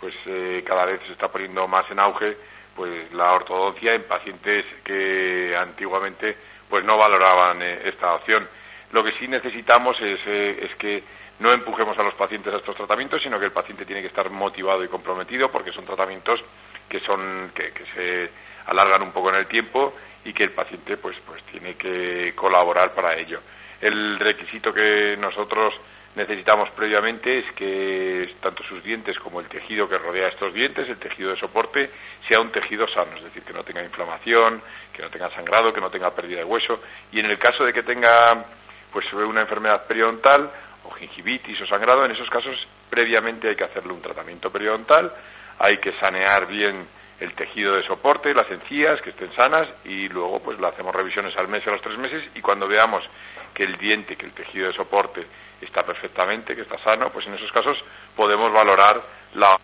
pues 0.05 0.15
eh, 0.27 0.63
cada 0.67 0.85
vez 0.85 1.01
se 1.07 1.13
está 1.13 1.29
poniendo 1.29 1.67
más 1.67 1.91
en 1.91 1.99
auge 1.99 2.37
pues 2.77 3.11
la 3.15 3.33
ortodoncia 3.33 3.95
en 3.95 4.03
pacientes 4.03 4.67
que 4.85 5.57
antiguamente 5.57 6.37
pues 6.69 6.85
no 6.85 6.99
valoraban 6.99 7.63
eh, 7.63 7.81
esta 7.87 8.13
opción. 8.13 8.47
Lo 8.93 9.03
que 9.03 9.13
sí 9.13 9.27
necesitamos 9.27 9.99
es, 10.03 10.21
eh, 10.27 10.59
es 10.61 10.77
que 10.77 11.03
no 11.39 11.51
empujemos 11.51 11.99
a 11.99 12.03
los 12.03 12.13
pacientes 12.13 12.53
a 12.53 12.59
estos 12.59 12.77
tratamientos, 12.77 13.23
sino 13.23 13.39
que 13.39 13.47
el 13.47 13.53
paciente 13.53 13.87
tiene 13.87 14.03
que 14.03 14.09
estar 14.09 14.29
motivado 14.29 14.85
y 14.85 14.89
comprometido 14.89 15.51
porque 15.51 15.73
son 15.73 15.87
tratamientos 15.87 16.39
que 16.87 17.01
son 17.01 17.51
que, 17.55 17.73
que 17.73 17.87
se 17.95 18.31
alargan 18.67 19.01
un 19.01 19.11
poco 19.13 19.31
en 19.31 19.37
el 19.37 19.47
tiempo 19.47 19.95
y 20.23 20.35
que 20.35 20.45
el 20.45 20.51
paciente 20.51 20.99
pues 20.99 21.17
pues 21.27 21.43
tiene 21.45 21.77
que 21.77 22.35
colaborar 22.37 22.93
para 22.93 23.17
ello. 23.17 23.41
El 23.81 24.19
requisito 24.19 24.71
que 24.71 25.17
nosotros 25.17 25.73
necesitamos 26.15 26.71
previamente 26.71 27.39
es 27.39 27.53
que 27.53 28.35
tanto 28.41 28.63
sus 28.65 28.83
dientes 28.83 29.19
como 29.19 29.41
el 29.41 29.49
tejido 29.49 29.89
que 29.89 29.99
rodea 29.99 30.29
estos 30.29 30.55
dientes, 30.55 30.89
el 30.89 30.99
tejido 30.99 31.31
de 31.31 31.37
soporte, 31.37 31.91
sea 32.29 32.41
un 32.41 32.51
tejido 32.51 32.87
sano, 32.87 33.17
es 33.17 33.25
decir, 33.25 33.43
que 33.43 33.53
no 33.53 33.65
tenga 33.65 33.83
inflamación, 33.83 34.63
que 34.93 35.03
no 35.03 35.11
tenga 35.11 35.29
sangrado, 35.31 35.73
que 35.73 35.81
no 35.81 35.91
tenga 35.91 36.11
pérdida 36.11 36.39
de 36.39 36.45
hueso. 36.45 36.81
Y 37.13 37.21
en 37.21 37.27
el 37.27 37.39
caso 37.39 37.65
de 37.65 37.73
que 37.73 37.83
tenga 37.83 38.45
pues 38.93 39.13
una 39.13 39.41
enfermedad 39.41 39.87
periodontal 39.87 40.51
o 40.85 40.91
gingivitis 40.91 41.61
o 41.63 41.67
sangrado, 41.67 42.05
en 42.05 42.13
esos 42.13 42.31
casos 42.31 42.55
previamente 42.89 43.49
hay 43.49 43.57
que 43.57 43.65
hacerle 43.65 43.93
un 43.93 44.03
tratamiento 44.03 44.51
periodontal, 44.51 45.13
hay 45.59 45.79
que 45.79 45.93
sanear 45.99 46.47
bien 46.47 46.87
el 47.19 47.33
tejido 47.33 47.75
de 47.75 47.83
soporte, 47.85 48.35
las 48.35 48.51
encías, 48.51 49.01
que 49.01 49.11
estén 49.11 49.33
sanas, 49.33 49.69
y 49.85 50.09
luego 50.09 50.41
pues 50.41 50.61
le 50.61 50.67
hacemos 50.67 50.95
revisiones 50.95 51.37
al 51.37 51.49
mes 51.49 51.63
y 51.65 51.69
a 51.69 51.73
los 51.73 51.81
tres 51.81 51.99
meses, 51.99 52.25
y 52.35 52.41
cuando 52.41 52.69
veamos 52.69 53.05
que 53.53 53.65
el 53.65 53.77
diente, 53.77 54.17
que 54.17 54.27
el 54.27 54.33
tejido 54.33 54.67
de 54.67 54.75
soporte 54.75 55.27
está 55.65 55.83
perfectamente, 55.83 56.55
que 56.55 56.63
está 56.63 56.79
sano, 56.79 57.11
pues 57.11 57.27
en 57.27 57.35
esos 57.35 57.51
casos 57.53 57.79
podemos 58.17 58.53
valorar 58.53 59.01
la 59.35 59.59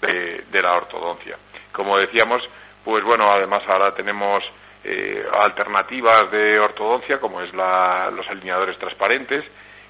de, 0.00 0.62
la 0.62 0.74
ortodoncia. 0.74 1.36
Como 1.72 1.98
decíamos, 1.98 2.42
pues 2.84 3.02
bueno, 3.04 3.30
además 3.30 3.62
ahora 3.66 3.92
tenemos 3.92 4.44
eh, 4.84 5.24
alternativas 5.40 6.30
de 6.30 6.58
ortodoncia, 6.58 7.18
como 7.18 7.40
es 7.40 7.52
la, 7.54 8.10
los 8.14 8.28
alineadores 8.28 8.78
transparentes, 8.78 9.44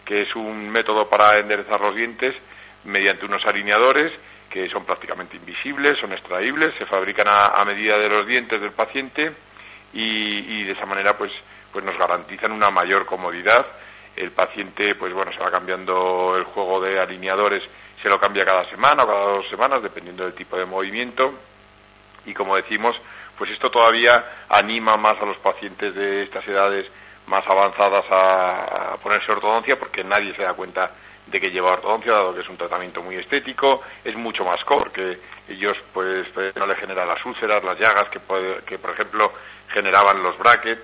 que 0.05 0.23
es 0.23 0.37
un 0.37 0.71
método 0.71 1.09
para 1.09 1.37
enderezar 1.37 1.81
los 1.81 1.95
dientes 1.95 2.35
mediante 2.85 3.25
unos 3.25 3.45
alineadores 3.47 4.13
que 4.55 4.69
son 4.69 4.85
prácticamente 4.85 5.37
invisibles, 5.37 5.99
son 5.99 6.13
extraíbles, 6.13 6.75
se 6.79 6.87
fabrican 6.87 7.27
a, 7.29 7.47
a 7.47 7.65
medida 7.65 7.99
de 7.99 8.09
los 8.09 8.25
dientes 8.25 8.61
del 8.61 8.71
paciente 8.71 9.33
y, 9.93 10.61
y, 10.61 10.65
de 10.65 10.73
esa 10.73 10.87
manera 10.87 11.17
pues, 11.17 11.33
pues 11.73 11.85
nos 11.85 11.99
garantizan 11.99 12.53
una 12.53 12.71
mayor 12.71 13.05
comodidad. 13.05 13.67
El 14.17 14.31
paciente 14.31 14.95
pues 14.95 15.13
bueno 15.13 15.33
se 15.33 15.39
va 15.39 15.51
cambiando 15.51 16.37
el 16.37 16.45
juego 16.45 16.81
de 16.81 16.99
alineadores, 16.99 17.63
se 18.03 18.09
lo 18.09 18.19
cambia 18.19 18.45
cada 18.45 18.69
semana 18.71 19.03
o 19.03 19.07
cada 19.07 19.25
dos 19.37 19.49
semanas 19.49 19.83
dependiendo 19.83 20.25
del 20.25 20.35
tipo 20.35 20.57
de 20.57 20.65
movimiento 20.65 21.35
y 22.27 22.35
como 22.35 22.57
decimos 22.57 22.97
pues 23.37 23.51
esto 23.51 23.71
todavía 23.71 24.25
anima 24.49 24.97
más 24.97 25.21
a 25.21 25.27
los 25.27 25.39
pacientes 25.39 25.95
de 25.95 26.23
estas 26.23 26.47
edades 26.47 26.87
más 27.27 27.45
avanzadas 27.47 28.05
a, 28.11 28.97
ponerse 29.03 29.33
ortodoncia 29.33 29.79
porque 29.79 30.05
nadie 30.05 30.35
se 30.35 30.43
da 30.43 30.55
cuenta 30.55 30.91
de 31.27 31.41
que 31.41 31.51
lleva 31.51 31.73
ortodoncia, 31.73 32.13
dado 32.13 32.35
que 32.35 32.41
es 32.41 32.49
un 32.49 32.57
tratamiento 32.57 33.03
muy 33.03 33.17
estético, 33.17 33.83
es 34.05 34.15
mucho 34.15 34.45
más 34.45 34.63
cómodo, 34.65 34.85
porque 34.85 35.19
ellos 35.49 35.77
pues 35.93 36.27
no 36.55 36.67
le 36.67 36.75
generan 36.75 37.09
las 37.09 37.25
úlceras, 37.25 37.65
las 37.65 37.79
llagas 37.79 38.05
que, 38.11 38.21
puede, 38.21 38.63
que 38.65 38.79
por 38.79 38.91
ejemplo 38.91 39.33
generaban 39.69 40.23
los 40.23 40.37
brackets. 40.39 40.83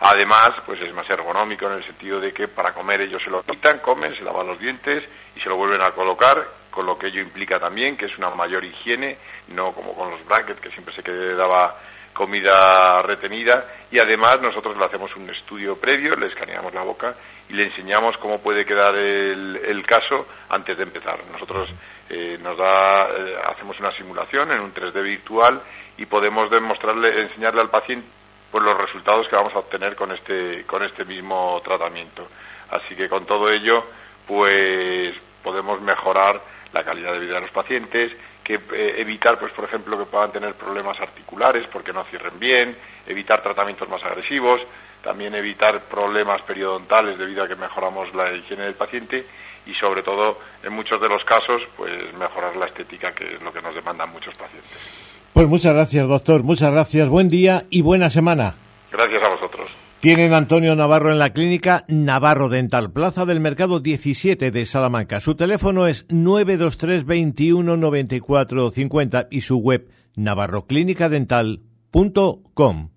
Además, 0.00 0.50
pues 0.66 0.80
es 0.82 0.92
más 0.94 1.08
ergonómico 1.08 1.66
en 1.66 1.74
el 1.74 1.84
sentido 1.84 2.20
de 2.20 2.32
que 2.32 2.48
para 2.48 2.72
comer 2.72 3.00
ellos 3.00 3.22
se 3.22 3.30
lo 3.30 3.42
quitan, 3.42 3.78
comen, 3.78 4.14
se 4.14 4.22
lavan 4.22 4.46
los 4.46 4.58
dientes 4.58 5.04
y 5.34 5.40
se 5.40 5.48
lo 5.48 5.56
vuelven 5.56 5.82
a 5.82 5.92
colocar, 5.92 6.46
con 6.70 6.84
lo 6.84 6.98
que 6.98 7.06
ello 7.06 7.22
implica 7.22 7.58
también 7.58 7.96
que 7.96 8.04
es 8.04 8.18
una 8.18 8.30
mayor 8.30 8.62
higiene, 8.64 9.16
no 9.48 9.72
como 9.72 9.94
con 9.94 10.10
los 10.10 10.24
brackets 10.26 10.60
que 10.60 10.70
siempre 10.70 10.94
se 10.94 11.02
quedaba 11.02 11.76
comida 12.12 13.02
retenida 13.02 13.64
y 13.90 13.98
además 13.98 14.40
nosotros 14.40 14.76
le 14.76 14.84
hacemos 14.84 15.14
un 15.16 15.28
estudio 15.30 15.76
previo, 15.78 16.16
le 16.16 16.26
escaneamos 16.26 16.72
la 16.74 16.82
boca 16.82 17.14
y 17.48 17.54
le 17.54 17.64
enseñamos 17.64 18.16
cómo 18.18 18.40
puede 18.40 18.64
quedar 18.64 18.94
el, 18.96 19.56
el 19.56 19.86
caso 19.86 20.26
antes 20.48 20.76
de 20.76 20.84
empezar. 20.84 21.18
Nosotros 21.30 21.68
eh, 22.08 22.38
nos 22.42 22.56
da, 22.56 23.08
eh, 23.16 23.36
hacemos 23.46 23.78
una 23.80 23.92
simulación 23.92 24.50
en 24.52 24.60
un 24.60 24.74
3D 24.74 25.02
virtual 25.02 25.60
y 25.98 26.06
podemos 26.06 26.50
demostrarle, 26.50 27.22
enseñarle 27.22 27.60
al 27.60 27.70
paciente 27.70 28.15
pues 28.50 28.64
los 28.64 28.76
resultados 28.76 29.28
que 29.28 29.36
vamos 29.36 29.54
a 29.54 29.58
obtener 29.58 29.94
con 29.96 30.12
este, 30.12 30.64
con 30.64 30.82
este 30.84 31.04
mismo 31.04 31.60
tratamiento. 31.64 32.28
Así 32.70 32.94
que 32.94 33.08
con 33.08 33.24
todo 33.26 33.50
ello, 33.50 33.84
pues 34.26 35.14
podemos 35.42 35.80
mejorar 35.80 36.40
la 36.72 36.84
calidad 36.84 37.12
de 37.12 37.20
vida 37.20 37.34
de 37.34 37.42
los 37.42 37.50
pacientes, 37.50 38.12
que 38.42 38.54
eh, 38.54 38.94
evitar, 38.98 39.38
pues 39.38 39.52
por 39.52 39.64
ejemplo, 39.64 39.98
que 39.98 40.04
puedan 40.04 40.30
tener 40.30 40.54
problemas 40.54 41.00
articulares 41.00 41.66
porque 41.72 41.92
no 41.92 42.04
cierren 42.04 42.38
bien, 42.38 42.76
evitar 43.06 43.42
tratamientos 43.42 43.88
más 43.88 44.02
agresivos, 44.04 44.60
también 45.02 45.34
evitar 45.34 45.82
problemas 45.82 46.42
periodontales 46.42 47.18
debido 47.18 47.44
a 47.44 47.48
que 47.48 47.56
mejoramos 47.56 48.14
la 48.14 48.32
higiene 48.32 48.64
del 48.64 48.74
paciente 48.74 49.24
y 49.66 49.74
sobre 49.74 50.02
todo 50.02 50.38
en 50.62 50.72
muchos 50.72 51.00
de 51.00 51.08
los 51.08 51.24
casos 51.24 51.62
pues 51.76 52.12
mejorar 52.14 52.56
la 52.56 52.66
estética 52.66 53.12
que 53.12 53.34
es 53.34 53.42
lo 53.42 53.52
que 53.52 53.62
nos 53.62 53.74
demandan 53.74 54.10
muchos 54.10 54.36
pacientes. 54.36 55.25
Pues 55.36 55.48
muchas 55.48 55.74
gracias, 55.74 56.08
doctor. 56.08 56.42
Muchas 56.44 56.70
gracias. 56.70 57.10
Buen 57.10 57.28
día 57.28 57.66
y 57.68 57.82
buena 57.82 58.08
semana. 58.08 58.54
Gracias 58.90 59.22
a 59.22 59.28
vosotros. 59.28 59.68
Tienen 60.00 60.32
Antonio 60.32 60.74
Navarro 60.74 61.12
en 61.12 61.18
la 61.18 61.34
clínica 61.34 61.84
Navarro 61.88 62.48
Dental, 62.48 62.90
Plaza 62.90 63.26
del 63.26 63.40
Mercado 63.40 63.80
17 63.80 64.50
de 64.50 64.64
Salamanca. 64.64 65.20
Su 65.20 65.34
teléfono 65.34 65.88
es 65.88 66.06
923 66.08 67.04
21 67.04 67.76
94 67.76 68.70
50 68.70 69.28
y 69.30 69.42
su 69.42 69.58
web 69.58 69.90
navarroclinicadental.com. 70.14 72.95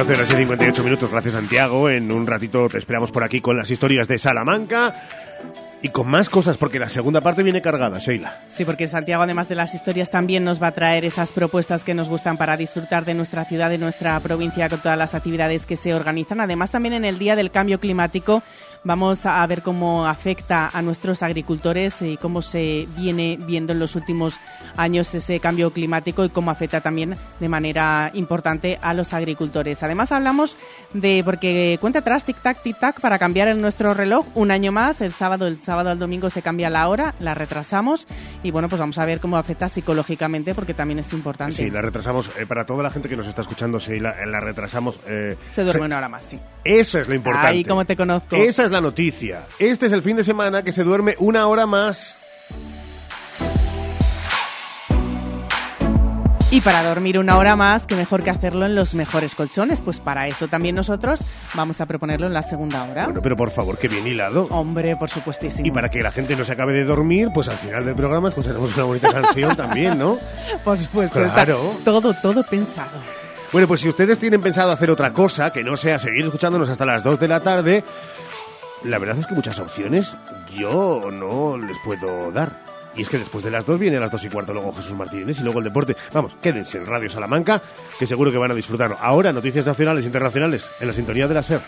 Doce 0.00 0.14
horas 0.14 0.32
y 0.32 0.36
58 0.36 0.82
minutos, 0.82 1.10
gracias 1.10 1.34
Santiago. 1.34 1.90
En 1.90 2.10
un 2.10 2.26
ratito 2.26 2.68
te 2.68 2.78
esperamos 2.78 3.12
por 3.12 3.22
aquí 3.22 3.42
con 3.42 3.58
las 3.58 3.70
historias 3.70 4.08
de 4.08 4.16
Salamanca. 4.16 4.94
Y 5.82 5.90
con 5.90 6.08
más 6.08 6.30
cosas, 6.30 6.56
porque 6.56 6.78
la 6.78 6.88
segunda 6.88 7.20
parte 7.20 7.42
viene 7.42 7.60
cargada, 7.60 7.98
Sheila. 7.98 8.38
Sí, 8.48 8.64
porque 8.64 8.88
Santiago, 8.88 9.22
además 9.22 9.48
de 9.50 9.56
las 9.56 9.74
historias, 9.74 10.10
también 10.10 10.42
nos 10.42 10.62
va 10.62 10.68
a 10.68 10.72
traer 10.72 11.04
esas 11.04 11.32
propuestas 11.32 11.84
que 11.84 11.92
nos 11.92 12.08
gustan 12.08 12.38
para 12.38 12.56
disfrutar 12.56 13.04
de 13.04 13.12
nuestra 13.12 13.44
ciudad, 13.44 13.68
de 13.68 13.76
nuestra 13.76 14.18
provincia, 14.20 14.70
con 14.70 14.80
todas 14.80 14.96
las 14.96 15.14
actividades 15.14 15.66
que 15.66 15.76
se 15.76 15.92
organizan. 15.92 16.40
Además, 16.40 16.70
también 16.70 16.94
en 16.94 17.04
el 17.04 17.18
Día 17.18 17.36
del 17.36 17.50
Cambio 17.50 17.78
Climático 17.78 18.42
vamos 18.84 19.26
a 19.26 19.46
ver 19.46 19.62
cómo 19.62 20.06
afecta 20.06 20.70
a 20.72 20.82
nuestros 20.82 21.22
agricultores 21.22 22.02
y 22.02 22.16
cómo 22.16 22.42
se 22.42 22.88
viene 22.96 23.38
viendo 23.46 23.72
en 23.72 23.78
los 23.78 23.96
últimos 23.96 24.38
años 24.76 25.14
ese 25.14 25.40
cambio 25.40 25.72
climático 25.72 26.24
y 26.24 26.30
cómo 26.30 26.50
afecta 26.50 26.80
también 26.80 27.16
de 27.38 27.48
manera 27.48 28.10
importante 28.14 28.78
a 28.80 28.94
los 28.94 29.12
agricultores. 29.12 29.82
Además, 29.82 30.12
hablamos 30.12 30.56
de, 30.94 31.22
porque 31.24 31.78
cuenta 31.80 32.00
atrás, 32.00 32.26
tic-tac, 32.26 32.62
tic-tac, 32.62 33.00
para 33.00 33.18
cambiar 33.18 33.48
en 33.48 33.60
nuestro 33.60 33.94
reloj 33.94 34.26
un 34.34 34.50
año 34.50 34.72
más, 34.72 35.00
el 35.00 35.12
sábado, 35.12 35.46
el 35.46 35.62
sábado 35.62 35.90
al 35.90 35.98
domingo 35.98 36.30
se 36.30 36.42
cambia 36.42 36.70
la 36.70 36.88
hora, 36.88 37.14
la 37.20 37.34
retrasamos 37.34 38.06
y 38.42 38.50
bueno, 38.50 38.68
pues 38.68 38.80
vamos 38.80 38.98
a 38.98 39.04
ver 39.04 39.20
cómo 39.20 39.36
afecta 39.36 39.68
psicológicamente 39.68 40.54
porque 40.54 40.74
también 40.74 41.00
es 41.00 41.12
importante. 41.12 41.56
Sí, 41.56 41.70
la 41.70 41.82
retrasamos. 41.82 42.30
Eh, 42.38 42.46
para 42.46 42.64
toda 42.64 42.82
la 42.82 42.90
gente 42.90 43.08
que 43.08 43.16
nos 43.16 43.26
está 43.26 43.42
escuchando, 43.42 43.80
sí, 43.80 44.00
la, 44.00 44.14
la 44.26 44.40
retrasamos. 44.40 44.98
Eh, 45.06 45.36
se 45.48 45.62
duerme 45.62 45.80
se... 45.80 45.86
una 45.86 45.98
hora 45.98 46.08
más, 46.08 46.24
sí. 46.24 46.38
Eso 46.64 46.98
es 46.98 47.08
lo 47.08 47.14
importante. 47.14 47.48
Ahí, 47.48 47.64
como 47.64 47.84
te 47.84 47.96
conozco. 47.96 48.36
Esa 48.36 48.64
es 48.64 48.69
la 48.70 48.80
noticia. 48.80 49.46
Este 49.58 49.86
es 49.86 49.92
el 49.92 50.02
fin 50.02 50.16
de 50.16 50.24
semana 50.24 50.62
que 50.62 50.72
se 50.72 50.84
duerme 50.84 51.16
una 51.18 51.46
hora 51.46 51.66
más. 51.66 52.16
Y 56.52 56.60
para 56.62 56.82
dormir 56.82 57.16
una 57.16 57.38
hora 57.38 57.54
más, 57.54 57.86
qué 57.86 57.94
mejor 57.94 58.24
que 58.24 58.30
hacerlo 58.30 58.66
en 58.66 58.74
los 58.74 58.96
mejores 58.96 59.36
colchones. 59.36 59.82
Pues 59.82 60.00
para 60.00 60.26
eso 60.26 60.48
también 60.48 60.74
nosotros 60.74 61.22
vamos 61.54 61.80
a 61.80 61.86
proponerlo 61.86 62.26
en 62.26 62.32
la 62.32 62.42
segunda 62.42 62.82
hora. 62.82 63.04
Bueno, 63.04 63.22
pero 63.22 63.36
por 63.36 63.52
favor, 63.52 63.78
que 63.78 63.86
bien 63.86 64.04
hilado. 64.04 64.46
Hombre, 64.50 64.96
por 64.96 65.08
supuestísimo. 65.10 65.68
Y 65.68 65.70
para 65.70 65.88
que 65.90 66.02
la 66.02 66.10
gente 66.10 66.34
no 66.34 66.44
se 66.44 66.50
acabe 66.50 66.72
de 66.72 66.82
dormir, 66.82 67.28
pues 67.32 67.48
al 67.48 67.56
final 67.56 67.84
del 67.84 67.94
programa 67.94 68.30
escucharemos 68.30 68.74
una 68.74 68.82
bonita 68.82 69.12
canción 69.12 69.54
también, 69.56 69.96
¿no? 69.96 70.18
Por 70.64 70.76
supuesto. 70.76 71.20
Claro. 71.20 71.74
está 71.78 71.84
todo, 71.84 72.14
todo 72.14 72.42
pensado. 72.42 72.98
Bueno, 73.52 73.68
pues 73.68 73.80
si 73.80 73.88
ustedes 73.88 74.18
tienen 74.18 74.40
pensado 74.40 74.72
hacer 74.72 74.90
otra 74.90 75.12
cosa, 75.12 75.52
que 75.52 75.62
no 75.62 75.76
sea 75.76 75.98
seguir 76.00 76.24
escuchándonos 76.24 76.68
hasta 76.68 76.84
las 76.84 77.04
2 77.04 77.18
de 77.18 77.28
la 77.28 77.40
tarde, 77.40 77.84
la 78.84 78.98
verdad 78.98 79.18
es 79.18 79.26
que 79.26 79.34
muchas 79.34 79.58
opciones 79.58 80.16
yo 80.56 81.10
no 81.12 81.56
les 81.56 81.76
puedo 81.84 82.32
dar. 82.32 82.70
Y 82.96 83.02
es 83.02 83.08
que 83.08 83.18
después 83.18 83.44
de 83.44 83.50
las 83.50 83.64
dos 83.64 83.78
viene 83.78 83.98
a 83.98 84.00
las 84.00 84.10
dos 84.10 84.24
y 84.24 84.28
cuarto 84.28 84.52
luego 84.52 84.72
Jesús 84.72 84.96
Martínez 84.96 85.38
y 85.38 85.42
luego 85.42 85.60
el 85.60 85.64
deporte. 85.64 85.96
Vamos, 86.12 86.34
quédense 86.42 86.78
en 86.78 86.86
Radio 86.86 87.08
Salamanca, 87.08 87.62
que 87.98 88.06
seguro 88.06 88.32
que 88.32 88.38
van 88.38 88.50
a 88.50 88.54
disfrutar. 88.54 88.96
Ahora, 89.00 89.32
noticias 89.32 89.66
nacionales 89.66 90.04
e 90.04 90.08
internacionales 90.08 90.68
en 90.80 90.88
la 90.88 90.92
sintonía 90.92 91.28
de 91.28 91.34
la 91.34 91.42
SER. 91.42 91.60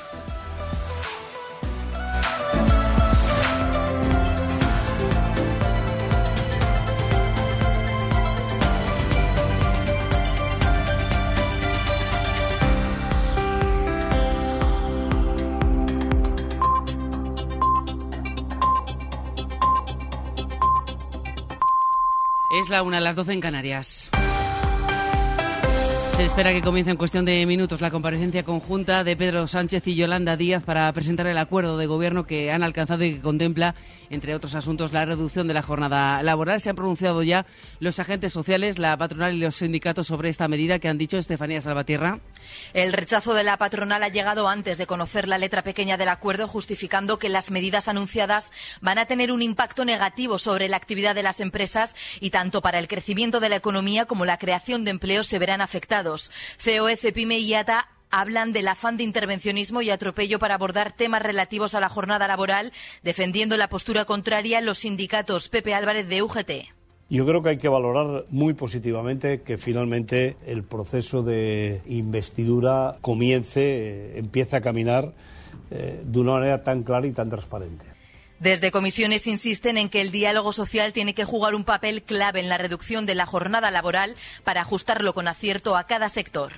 La 22.72 22.82
una, 22.82 23.00
las 23.00 23.14
doce 23.14 23.32
en 23.32 23.40
Canarias. 23.40 24.10
Se 26.16 26.26
espera 26.26 26.52
que 26.52 26.60
comience 26.60 26.90
en 26.90 26.98
cuestión 26.98 27.24
de 27.24 27.44
minutos 27.46 27.80
la 27.80 27.90
comparecencia 27.90 28.42
conjunta 28.42 29.02
de 29.02 29.16
Pedro 29.16 29.48
Sánchez 29.48 29.86
y 29.86 29.94
Yolanda 29.94 30.36
Díaz 30.36 30.62
para 30.62 30.92
presentar 30.92 31.26
el 31.26 31.38
acuerdo 31.38 31.78
de 31.78 31.86
gobierno 31.86 32.26
que 32.26 32.52
han 32.52 32.62
alcanzado 32.62 33.02
y 33.02 33.14
que 33.14 33.20
contempla, 33.20 33.74
entre 34.10 34.34
otros 34.34 34.54
asuntos, 34.54 34.92
la 34.92 35.06
reducción 35.06 35.48
de 35.48 35.54
la 35.54 35.62
jornada 35.62 36.22
laboral. 36.22 36.60
Se 36.60 36.68
han 36.68 36.76
pronunciado 36.76 37.22
ya 37.22 37.46
los 37.80 37.98
agentes 37.98 38.32
sociales, 38.32 38.78
la 38.78 38.96
patronal 38.98 39.34
y 39.34 39.38
los 39.38 39.56
sindicatos 39.56 40.06
sobre 40.06 40.28
esta 40.28 40.48
medida 40.48 40.78
que 40.78 40.88
han 40.88 40.98
dicho 40.98 41.16
Estefanía 41.16 41.62
Salvatierra. 41.62 42.20
El 42.74 42.92
rechazo 42.92 43.32
de 43.32 43.44
la 43.44 43.56
patronal 43.56 44.02
ha 44.02 44.08
llegado 44.08 44.48
antes 44.48 44.76
de 44.76 44.86
conocer 44.86 45.26
la 45.28 45.38
letra 45.38 45.62
pequeña 45.62 45.96
del 45.96 46.10
acuerdo, 46.10 46.46
justificando 46.46 47.18
que 47.18 47.30
las 47.30 47.50
medidas 47.50 47.88
anunciadas 47.88 48.52
van 48.82 48.98
a 48.98 49.06
tener 49.06 49.32
un 49.32 49.40
impacto 49.40 49.86
negativo 49.86 50.38
sobre 50.38 50.68
la 50.68 50.76
actividad 50.76 51.14
de 51.14 51.22
las 51.22 51.40
empresas 51.40 51.96
y 52.20 52.30
tanto 52.30 52.60
para 52.60 52.78
el 52.78 52.86
crecimiento 52.86 53.40
de 53.40 53.48
la 53.48 53.56
economía 53.56 54.04
como 54.04 54.26
la 54.26 54.38
creación 54.38 54.84
de 54.84 54.90
empleos 54.90 55.26
se 55.26 55.38
verán 55.38 55.62
afectados. 56.02 56.30
COE, 56.62 56.96
Cepime 56.96 57.38
y 57.38 57.48
IATA 57.48 57.88
hablan 58.10 58.52
del 58.52 58.68
afán 58.68 58.96
de 58.96 59.04
intervencionismo 59.04 59.80
y 59.80 59.90
atropello 59.90 60.38
para 60.38 60.54
abordar 60.54 60.92
temas 60.92 61.22
relativos 61.22 61.74
a 61.74 61.80
la 61.80 61.88
jornada 61.88 62.28
laboral, 62.28 62.72
defendiendo 63.02 63.56
la 63.56 63.68
postura 63.68 64.04
contraria 64.04 64.60
los 64.60 64.78
sindicatos 64.78 65.48
Pepe 65.48 65.74
Álvarez 65.74 66.08
de 66.08 66.22
UGT. 66.22 66.50
Yo 67.08 67.26
creo 67.26 67.42
que 67.42 67.50
hay 67.50 67.58
que 67.58 67.68
valorar 67.68 68.24
muy 68.30 68.54
positivamente 68.54 69.42
que 69.42 69.58
finalmente 69.58 70.36
el 70.46 70.62
proceso 70.62 71.22
de 71.22 71.82
investidura 71.86 72.96
comience, 73.00 73.60
eh, 73.60 74.18
empiece 74.18 74.56
a 74.56 74.60
caminar 74.60 75.12
eh, 75.70 76.02
de 76.04 76.20
una 76.20 76.32
manera 76.32 76.62
tan 76.62 76.82
clara 76.82 77.06
y 77.06 77.12
tan 77.12 77.28
transparente. 77.28 77.91
Desde 78.42 78.72
comisiones 78.72 79.28
insisten 79.28 79.78
en 79.78 79.88
que 79.88 80.00
el 80.00 80.10
diálogo 80.10 80.52
social 80.52 80.92
tiene 80.92 81.14
que 81.14 81.24
jugar 81.24 81.54
un 81.54 81.62
papel 81.62 82.02
clave 82.02 82.40
en 82.40 82.48
la 82.48 82.58
reducción 82.58 83.06
de 83.06 83.14
la 83.14 83.24
jornada 83.24 83.70
laboral 83.70 84.16
para 84.42 84.62
ajustarlo 84.62 85.14
con 85.14 85.28
acierto 85.28 85.76
a 85.76 85.86
cada 85.86 86.08
sector. 86.08 86.54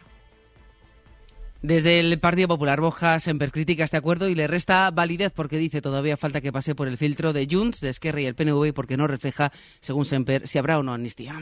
Desde 1.61 2.01
el 2.01 2.19
Partido 2.21 2.49
Popular, 2.49 2.81
Boja 2.81 3.21
Semper 3.21 3.53
critica 3.53 3.85
este 3.85 3.99
acuerdo 3.99 4.31
y 4.31 4.35
le 4.35 4.47
resta 4.47 4.91
validez 4.93 5.31
porque 5.37 5.59
dice 5.59 5.83
todavía 5.83 6.17
falta 6.17 6.41
que 6.41 6.53
pase 6.53 6.75
por 6.75 6.89
el 6.89 6.97
filtro 6.97 7.35
de 7.35 7.47
Junts, 7.51 7.81
de 7.81 7.91
Esquerra 7.91 8.23
y 8.23 8.27
el 8.27 8.35
PNV 8.35 8.73
porque 8.73 8.97
no 8.97 9.07
refleja, 9.07 9.53
según 9.83 10.07
Semper, 10.07 10.49
si 10.49 10.57
habrá 10.57 10.79
o 10.79 10.83
no 10.83 10.95
amnistía. 10.95 11.39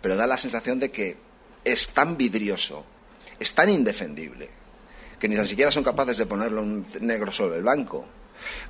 Pero 0.00 0.16
da 0.16 0.26
la 0.26 0.38
sensación 0.38 0.78
de 0.78 0.90
que 0.90 1.18
es 1.64 1.90
tan 1.90 2.16
vidrioso, 2.16 2.86
es 3.38 3.52
tan 3.52 3.68
indefendible, 3.68 4.48
que 5.18 5.28
ni 5.28 5.36
tan 5.36 5.46
siquiera 5.46 5.70
son 5.70 5.84
capaces 5.84 6.16
de 6.16 6.24
ponerlo 6.24 6.62
un 6.62 6.86
negro 7.02 7.30
sobre 7.30 7.58
el 7.58 7.62
blanco. 7.62 8.08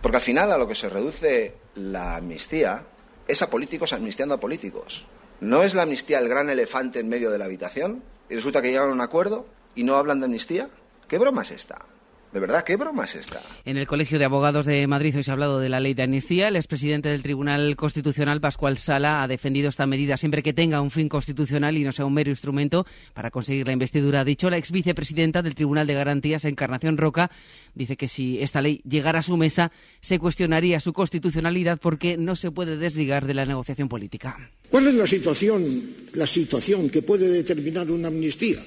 Porque 0.00 0.16
al 0.16 0.22
final 0.22 0.52
a 0.52 0.58
lo 0.58 0.68
que 0.68 0.74
se 0.74 0.88
reduce 0.88 1.54
la 1.74 2.16
amnistía 2.16 2.84
es 3.28 3.42
a 3.42 3.50
políticos 3.50 3.92
amnistiando 3.92 4.34
a 4.34 4.40
políticos. 4.40 5.06
¿No 5.40 5.62
es 5.62 5.74
la 5.74 5.82
amnistía 5.82 6.18
el 6.18 6.28
gran 6.28 6.50
elefante 6.50 7.00
en 7.00 7.08
medio 7.08 7.30
de 7.30 7.38
la 7.38 7.46
habitación? 7.46 8.02
Y 8.28 8.36
resulta 8.36 8.62
que 8.62 8.70
llegan 8.70 8.90
a 8.90 8.92
un 8.92 9.00
acuerdo 9.00 9.46
y 9.74 9.84
no 9.84 9.96
hablan 9.96 10.20
de 10.20 10.26
amnistía. 10.26 10.68
¿Qué 11.08 11.18
broma 11.18 11.42
es 11.42 11.50
esta? 11.50 11.86
De 12.32 12.40
verdad, 12.40 12.64
¿qué 12.64 12.76
broma 12.76 13.04
es 13.04 13.14
esta? 13.14 13.42
En 13.66 13.76
el 13.76 13.86
Colegio 13.86 14.18
de 14.18 14.24
Abogados 14.24 14.64
de 14.64 14.86
Madrid 14.86 15.14
hoy 15.14 15.22
se 15.22 15.30
ha 15.30 15.34
hablado 15.34 15.60
de 15.60 15.68
la 15.68 15.80
ley 15.80 15.92
de 15.92 16.04
amnistía. 16.04 16.48
El 16.48 16.56
expresidente 16.56 17.10
del 17.10 17.22
Tribunal 17.22 17.76
Constitucional, 17.76 18.40
Pascual 18.40 18.78
Sala, 18.78 19.22
ha 19.22 19.28
defendido 19.28 19.68
esta 19.68 19.86
medida 19.86 20.16
siempre 20.16 20.42
que 20.42 20.54
tenga 20.54 20.80
un 20.80 20.90
fin 20.90 21.10
constitucional 21.10 21.76
y 21.76 21.84
no 21.84 21.92
sea 21.92 22.06
un 22.06 22.14
mero 22.14 22.30
instrumento 22.30 22.86
para 23.12 23.30
conseguir 23.30 23.66
la 23.66 23.74
investidura. 23.74 24.20
Ha 24.20 24.24
dicho 24.24 24.48
la 24.48 24.56
ex 24.56 24.70
vicepresidenta 24.70 25.42
del 25.42 25.54
Tribunal 25.54 25.86
de 25.86 25.92
Garantías, 25.92 26.46
Encarnación 26.46 26.96
Roca, 26.96 27.30
dice 27.74 27.98
que 27.98 28.08
si 28.08 28.40
esta 28.40 28.62
ley 28.62 28.80
llegara 28.88 29.18
a 29.18 29.22
su 29.22 29.36
mesa, 29.36 29.70
se 30.00 30.18
cuestionaría 30.18 30.80
su 30.80 30.94
constitucionalidad 30.94 31.78
porque 31.80 32.16
no 32.16 32.34
se 32.34 32.50
puede 32.50 32.78
desligar 32.78 33.26
de 33.26 33.34
la 33.34 33.44
negociación 33.44 33.90
política. 33.90 34.50
¿Cuál 34.70 34.86
es 34.88 34.94
la 34.94 35.06
situación, 35.06 35.82
la 36.14 36.26
situación 36.26 36.88
que 36.88 37.02
puede 37.02 37.28
determinar 37.28 37.90
una 37.90 38.08
amnistía? 38.08 38.58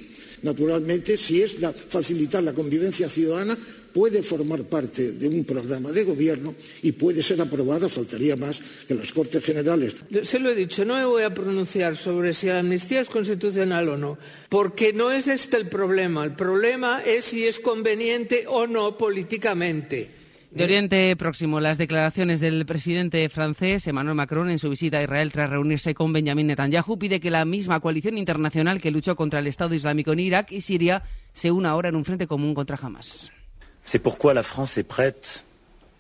Naturalmente, 0.44 1.18
si 1.18 1.42
es 1.42 1.58
facilitar 1.90 2.44
la 2.44 2.54
convivencia 2.54 3.10
ciudadana, 3.10 3.58
puede 3.96 4.22
formar 4.24 4.64
parte 4.64 5.14
de 5.14 5.26
un 5.26 5.46
programa 5.46 5.90
de 5.90 6.04
gobierno 6.04 6.54
y 6.84 6.92
puede 6.92 7.24
ser 7.24 7.40
aprobada, 7.40 7.88
faltaría 7.88 8.36
más 8.36 8.60
que 8.86 8.94
las 8.94 9.14
Cortes 9.14 9.42
Generales. 9.42 9.96
Se 10.24 10.38
lo 10.38 10.50
he 10.50 10.56
dicho, 10.56 10.84
no 10.84 10.96
me 10.96 11.06
voy 11.06 11.24
a 11.24 11.34
pronunciar 11.34 11.96
sobre 11.96 12.34
si 12.34 12.48
la 12.48 12.60
amnistía 12.60 13.00
es 13.00 13.08
constitucional 13.08 13.88
o 13.88 13.98
no, 13.98 14.18
porque 14.50 14.92
no 14.92 15.14
es 15.14 15.28
este 15.28 15.56
el 15.56 15.70
problema. 15.70 16.26
El 16.26 16.36
problema 16.36 17.02
es 17.06 17.24
si 17.24 17.48
es 17.48 17.62
conveniente 17.62 18.44
o 18.50 18.68
no 18.68 18.98
políticamente. 18.98 20.25
De 20.56 20.64
Oriente 20.64 21.14
Próximo, 21.18 21.60
las 21.60 21.78
declaraciones 21.78 22.40
del 22.40 22.66
presidente 22.66 23.28
francés 23.28 23.86
Emmanuel 23.88 24.16
Macron 24.16 24.50
en 24.50 24.58
su 24.58 24.70
visita 24.70 25.00
a 25.00 25.04
Israel 25.04 25.30
tras 25.34 25.50
reunirse 25.50 25.94
con 25.94 26.14
Benjamin 26.14 26.48
Netanyahu 26.48 26.98
pide 26.98 27.20
que 27.20 27.30
la 27.30 27.44
misma 27.44 27.82
coalición 27.82 28.18
internacional 28.18 28.80
que 28.80 28.90
luchó 28.90 29.18
contra 29.18 29.40
el 29.40 29.48
Estado 29.48 29.76
Islámico 29.76 30.14
en 30.14 30.22
Irak 30.22 30.54
y 30.54 30.62
Siria 30.62 31.04
se 31.34 31.52
una 31.52 31.72
ahora 31.72 31.90
en 31.90 31.98
un 31.98 32.06
frente 32.06 32.26
común 32.26 32.54
contra 32.54 32.80
Hamas. 32.82 33.30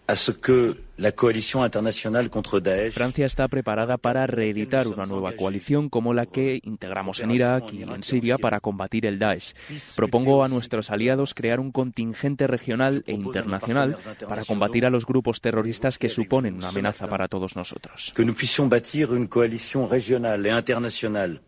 À 0.08 0.16
ce 0.16 0.32
que 0.32 0.78
la 0.97 1.12
coalition 1.12 1.64
internationale 1.64 2.30
contre 2.30 2.60
Daesh. 2.60 2.93
Francia 2.93 3.26
está 3.26 3.47
preparada 3.47 3.97
para 3.97 4.28
reeditar 4.28 4.88
una 4.88 5.06
nueva 5.06 5.34
coalición 5.34 5.89
como 5.89 6.14
la 6.14 6.26
que 6.26 6.60
integramos 6.64 7.20
en 7.20 7.32
Irak 7.32 7.74
y 7.74 7.84
en 7.84 8.03
Siria 8.03 8.38
para 8.38 8.60
combatir 8.60 9.06
el 9.06 9.20
Daesh. 9.20 9.53
Propongo 9.95 10.43
a 10.43 10.47
nuestros 10.47 10.91
aliados 10.91 11.34
crear 11.34 11.60
un 11.60 11.72
contingente 11.72 12.47
regional 12.47 13.03
e 13.08 13.14
internacional 13.14 13.97
para 14.28 14.45
combatir 14.45 14.86
a 14.86 14.89
los 14.89 15.06
grupos 15.06 15.41
terroristas 15.41 15.97
que 15.97 16.08
suponen 16.08 16.56
una 16.56 16.70
amenaza 16.70 17.08
para 17.08 17.28
todos 17.28 17.56
nosotros. 17.56 18.14
Que 18.16 18.24
nous 18.24 18.36
puissions 18.36 18.70
bâtir 18.70 19.14
une 19.14 19.28
coalition 19.28 19.88
régionale 19.88 20.45
et 20.45 20.51
internationale 20.51 21.41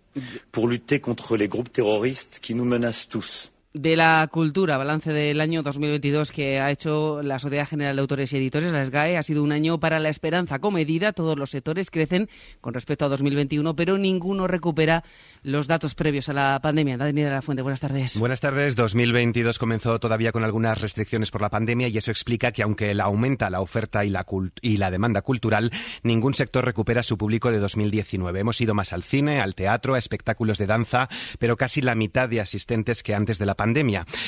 pour 0.52 0.68
lutter 0.68 1.00
contre 1.00 1.38
les 1.38 1.48
groupes 1.48 1.72
terroristes 1.72 2.40
qui 2.42 2.56
nous 2.56 2.66
menacent 2.66 3.08
tous 3.08 3.52
de 3.80 3.96
la 3.96 4.28
cultura, 4.32 4.78
balance 4.78 5.14
del 5.14 5.40
año 5.42 5.62
2022 5.64 6.32
que 6.32 6.60
ha 6.60 6.72
hecho 6.72 7.22
la 7.22 7.40
Sociedad 7.40 7.68
General 7.68 7.96
de 7.96 8.02
Autores 8.02 8.34
y 8.34 8.38
Editores, 8.38 8.72
la 8.72 8.84
SGAE, 8.84 9.18
ha 9.18 9.24
sido 9.24 9.44
un 9.44 9.52
año 9.52 9.80
para 9.80 10.00
la 10.00 10.10
esperanza 10.10 10.60
comedida. 10.60 11.14
Todos 11.14 11.38
los 11.38 11.52
sectores 11.52 11.92
crecen 11.92 12.30
con 12.62 12.74
respecto 12.74 13.06
a 13.06 13.10
2021, 13.10 13.76
pero 13.76 13.98
ninguno 13.98 14.48
recupera 14.48 15.04
los 15.44 15.68
datos 15.68 15.96
previos 15.96 16.30
a 16.30 16.34
la 16.34 16.60
pandemia. 16.60 16.98
Daniela 16.98 17.32
La 17.32 17.42
Fuente, 17.42 17.62
buenas 17.62 17.80
tardes. 17.80 18.20
Buenas 18.20 18.42
tardes. 18.42 18.76
2022 18.76 19.60
comenzó 19.60 20.00
todavía 20.00 20.32
con 20.32 20.44
algunas 20.44 20.82
restricciones 20.82 21.32
por 21.32 21.42
la 21.42 21.50
pandemia 21.50 21.88
y 21.88 21.98
eso 21.98 22.12
explica 22.12 22.52
que 22.52 22.64
aunque 22.64 22.96
aumenta 23.00 23.50
la 23.50 23.62
oferta 23.62 24.04
y 24.04 24.10
la, 24.10 24.26
y 24.62 24.78
la 24.78 24.92
demanda 24.92 25.22
cultural, 25.22 25.72
ningún 26.04 26.34
sector 26.34 26.66
recupera 26.66 27.04
su 27.04 27.18
público 27.18 27.52
de 27.52 27.60
2019. 27.60 28.40
Hemos 28.40 28.60
ido 28.60 28.74
más 28.74 28.92
al 28.94 29.04
cine, 29.04 29.40
al 29.40 29.56
teatro, 29.56 29.96
a 29.96 30.00
espectáculos 30.00 30.58
de 30.58 30.68
danza, 30.68 31.10
pero 31.40 31.58
casi 31.58 31.82
la 31.82 31.96
mitad 31.96 32.28
de 32.28 32.42
asistentes 32.42 33.04
que 33.04 33.14
antes 33.14 33.38
de 33.38 33.46
la 33.46 33.56
pandemia. 33.56 33.67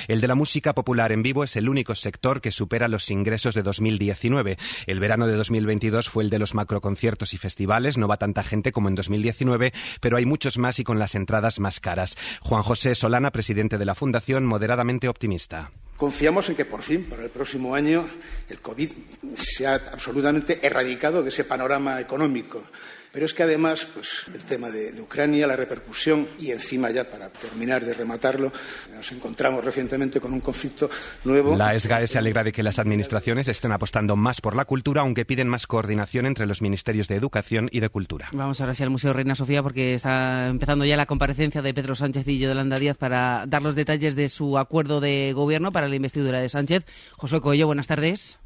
El 0.07 0.21
de 0.21 0.27
la 0.27 0.35
música 0.35 0.73
popular 0.73 1.11
en 1.11 1.23
vivo 1.23 1.43
es 1.43 1.55
el 1.55 1.69
único 1.69 1.95
sector 1.95 2.41
que 2.41 2.51
supera 2.51 2.87
los 2.87 3.09
ingresos 3.11 3.55
de 3.55 3.63
2019. 3.63 4.57
El 4.85 4.99
verano 4.99 5.27
de 5.27 5.35
2022 5.35 6.09
fue 6.09 6.23
el 6.23 6.29
de 6.29 6.39
los 6.39 6.55
macroconciertos 6.55 7.33
y 7.33 7.37
festivales. 7.37 7.97
No 7.97 8.07
va 8.07 8.17
tanta 8.17 8.43
gente 8.43 8.71
como 8.71 8.89
en 8.89 8.95
2019, 8.95 9.73
pero 10.01 10.17
hay 10.17 10.25
muchos 10.25 10.57
más 10.57 10.79
y 10.79 10.83
con 10.83 10.99
las 10.99 11.15
entradas 11.15 11.59
más 11.59 11.79
caras. 11.79 12.17
Juan 12.41 12.63
José 12.63 12.95
Solana, 12.95 13.31
presidente 13.31 13.77
de 13.77 13.85
la 13.85 13.95
Fundación, 13.95 14.45
moderadamente 14.45 15.07
optimista. 15.07 15.71
Confiamos 15.97 16.47
en 16.49 16.55
que 16.55 16.65
por 16.65 16.81
fin, 16.81 17.05
para 17.09 17.23
el 17.23 17.29
próximo 17.29 17.75
año, 17.75 18.07
el 18.49 18.59
COVID 18.59 18.91
se 19.33 19.67
ha 19.67 19.75
absolutamente 19.75 20.65
erradicado 20.65 21.21
de 21.21 21.29
ese 21.29 21.43
panorama 21.43 21.99
económico 21.99 22.63
Pero 23.11 23.25
es 23.25 23.33
que 23.33 23.43
además, 23.43 23.85
pues 23.93 24.29
el 24.33 24.45
tema 24.45 24.69
de, 24.69 24.91
de 24.91 25.01
Ucrania, 25.01 25.47
la 25.47 25.55
repercusión 25.55 26.27
y 26.39 26.51
encima 26.51 26.91
ya 26.91 27.09
para 27.09 27.29
terminar 27.29 27.83
de 27.83 27.93
rematarlo, 27.95 28.51
nos 28.93 29.11
encontramos 29.11 29.65
recientemente 29.65 30.19
con 30.19 30.31
un 30.31 30.41
conflicto 30.41 30.89
nuevo. 31.23 31.55
La 31.55 31.77
SGAE 31.77 32.05
se 32.05 32.19
alegra 32.19 32.43
de 32.43 32.51
que 32.51 32.61
las 32.61 32.77
administraciones 32.77 33.47
estén 33.47 33.71
apostando 33.71 34.15
más 34.15 34.41
por 34.41 34.55
la 34.55 34.65
cultura, 34.65 35.01
aunque 35.01 35.25
piden 35.25 35.47
más 35.47 35.65
coordinación 35.65 36.27
entre 36.27 36.45
los 36.45 36.61
ministerios 36.61 37.07
de 37.07 37.15
Educación 37.15 37.67
y 37.71 37.79
de 37.79 37.89
Cultura. 37.89 38.29
Vamos 38.31 38.61
ahora 38.61 38.75
sí 38.75 38.83
al 38.83 38.91
Museo 38.91 39.11
Reina 39.11 39.33
Sofía 39.33 39.63
porque 39.63 39.95
está 39.95 40.47
empezando 40.47 40.85
ya 40.85 40.95
la 40.95 41.07
comparecencia 41.07 41.61
de 41.63 41.73
Pedro 41.73 41.95
Sánchez 41.95 42.27
y 42.27 42.37
Yolanda 42.37 42.77
Díaz 42.77 42.97
para 42.97 43.45
dar 43.47 43.63
los 43.63 43.75
detalles 43.75 44.15
de 44.15 44.27
su 44.29 44.57
acuerdo 44.57 44.99
de 44.99 45.33
gobierno 45.33 45.71
para 45.71 45.87
la 45.87 45.95
investidura 45.95 46.39
de 46.39 46.49
Sánchez. 46.49 46.85
José 47.17 47.41
Coello, 47.41 47.65
buenas 47.65 47.87
tardes. 47.87 48.39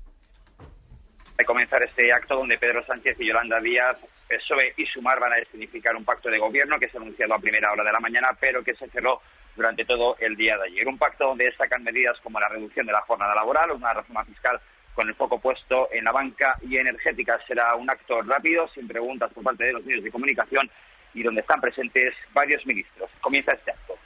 De 1.37 1.45
comenzar 1.45 1.81
este 1.83 2.13
acto 2.13 2.35
donde 2.35 2.57
Pedro 2.57 2.85
Sánchez 2.85 3.17
y 3.19 3.27
Yolanda 3.27 3.59
Díaz, 3.59 3.97
PSOE 4.37 4.73
y 4.77 4.85
Sumar 4.85 5.19
van 5.19 5.33
a 5.33 5.45
significar 5.51 5.95
un 5.95 6.05
pacto 6.05 6.29
de 6.29 6.39
gobierno 6.39 6.79
que 6.79 6.89
se 6.89 6.97
ha 6.97 7.01
anunciado 7.01 7.33
a 7.33 7.39
primera 7.39 7.71
hora 7.71 7.83
de 7.83 7.91
la 7.91 7.99
mañana, 7.99 8.29
pero 8.39 8.63
que 8.63 8.75
se 8.75 8.89
cerró 8.89 9.21
durante 9.55 9.85
todo 9.85 10.15
el 10.19 10.35
día 10.35 10.57
de 10.57 10.65
ayer. 10.65 10.87
Un 10.87 10.97
pacto 10.97 11.27
donde 11.27 11.45
destacan 11.45 11.83
medidas 11.83 12.19
como 12.21 12.39
la 12.39 12.49
reducción 12.49 12.85
de 12.85 12.93
la 12.93 13.01
jornada 13.01 13.35
laboral, 13.35 13.71
una 13.71 13.93
reforma 13.93 14.25
fiscal 14.25 14.59
con 14.95 15.07
el 15.07 15.15
foco 15.15 15.39
puesto 15.39 15.89
en 15.91 16.03
la 16.03 16.11
banca 16.11 16.57
y 16.61 16.77
energética. 16.77 17.39
Será 17.47 17.75
un 17.75 17.89
acto 17.89 18.21
rápido, 18.21 18.67
sin 18.69 18.87
preguntas 18.87 19.31
por 19.33 19.43
parte 19.43 19.65
de 19.65 19.73
los 19.73 19.85
medios 19.85 20.03
de 20.03 20.11
comunicación 20.11 20.69
y 21.13 21.23
donde 21.23 21.41
están 21.41 21.61
presentes 21.61 22.13
varios 22.33 22.65
ministros. 22.65 23.09
Comienza 23.21 23.53
este 23.53 23.71
acto. 23.71 23.97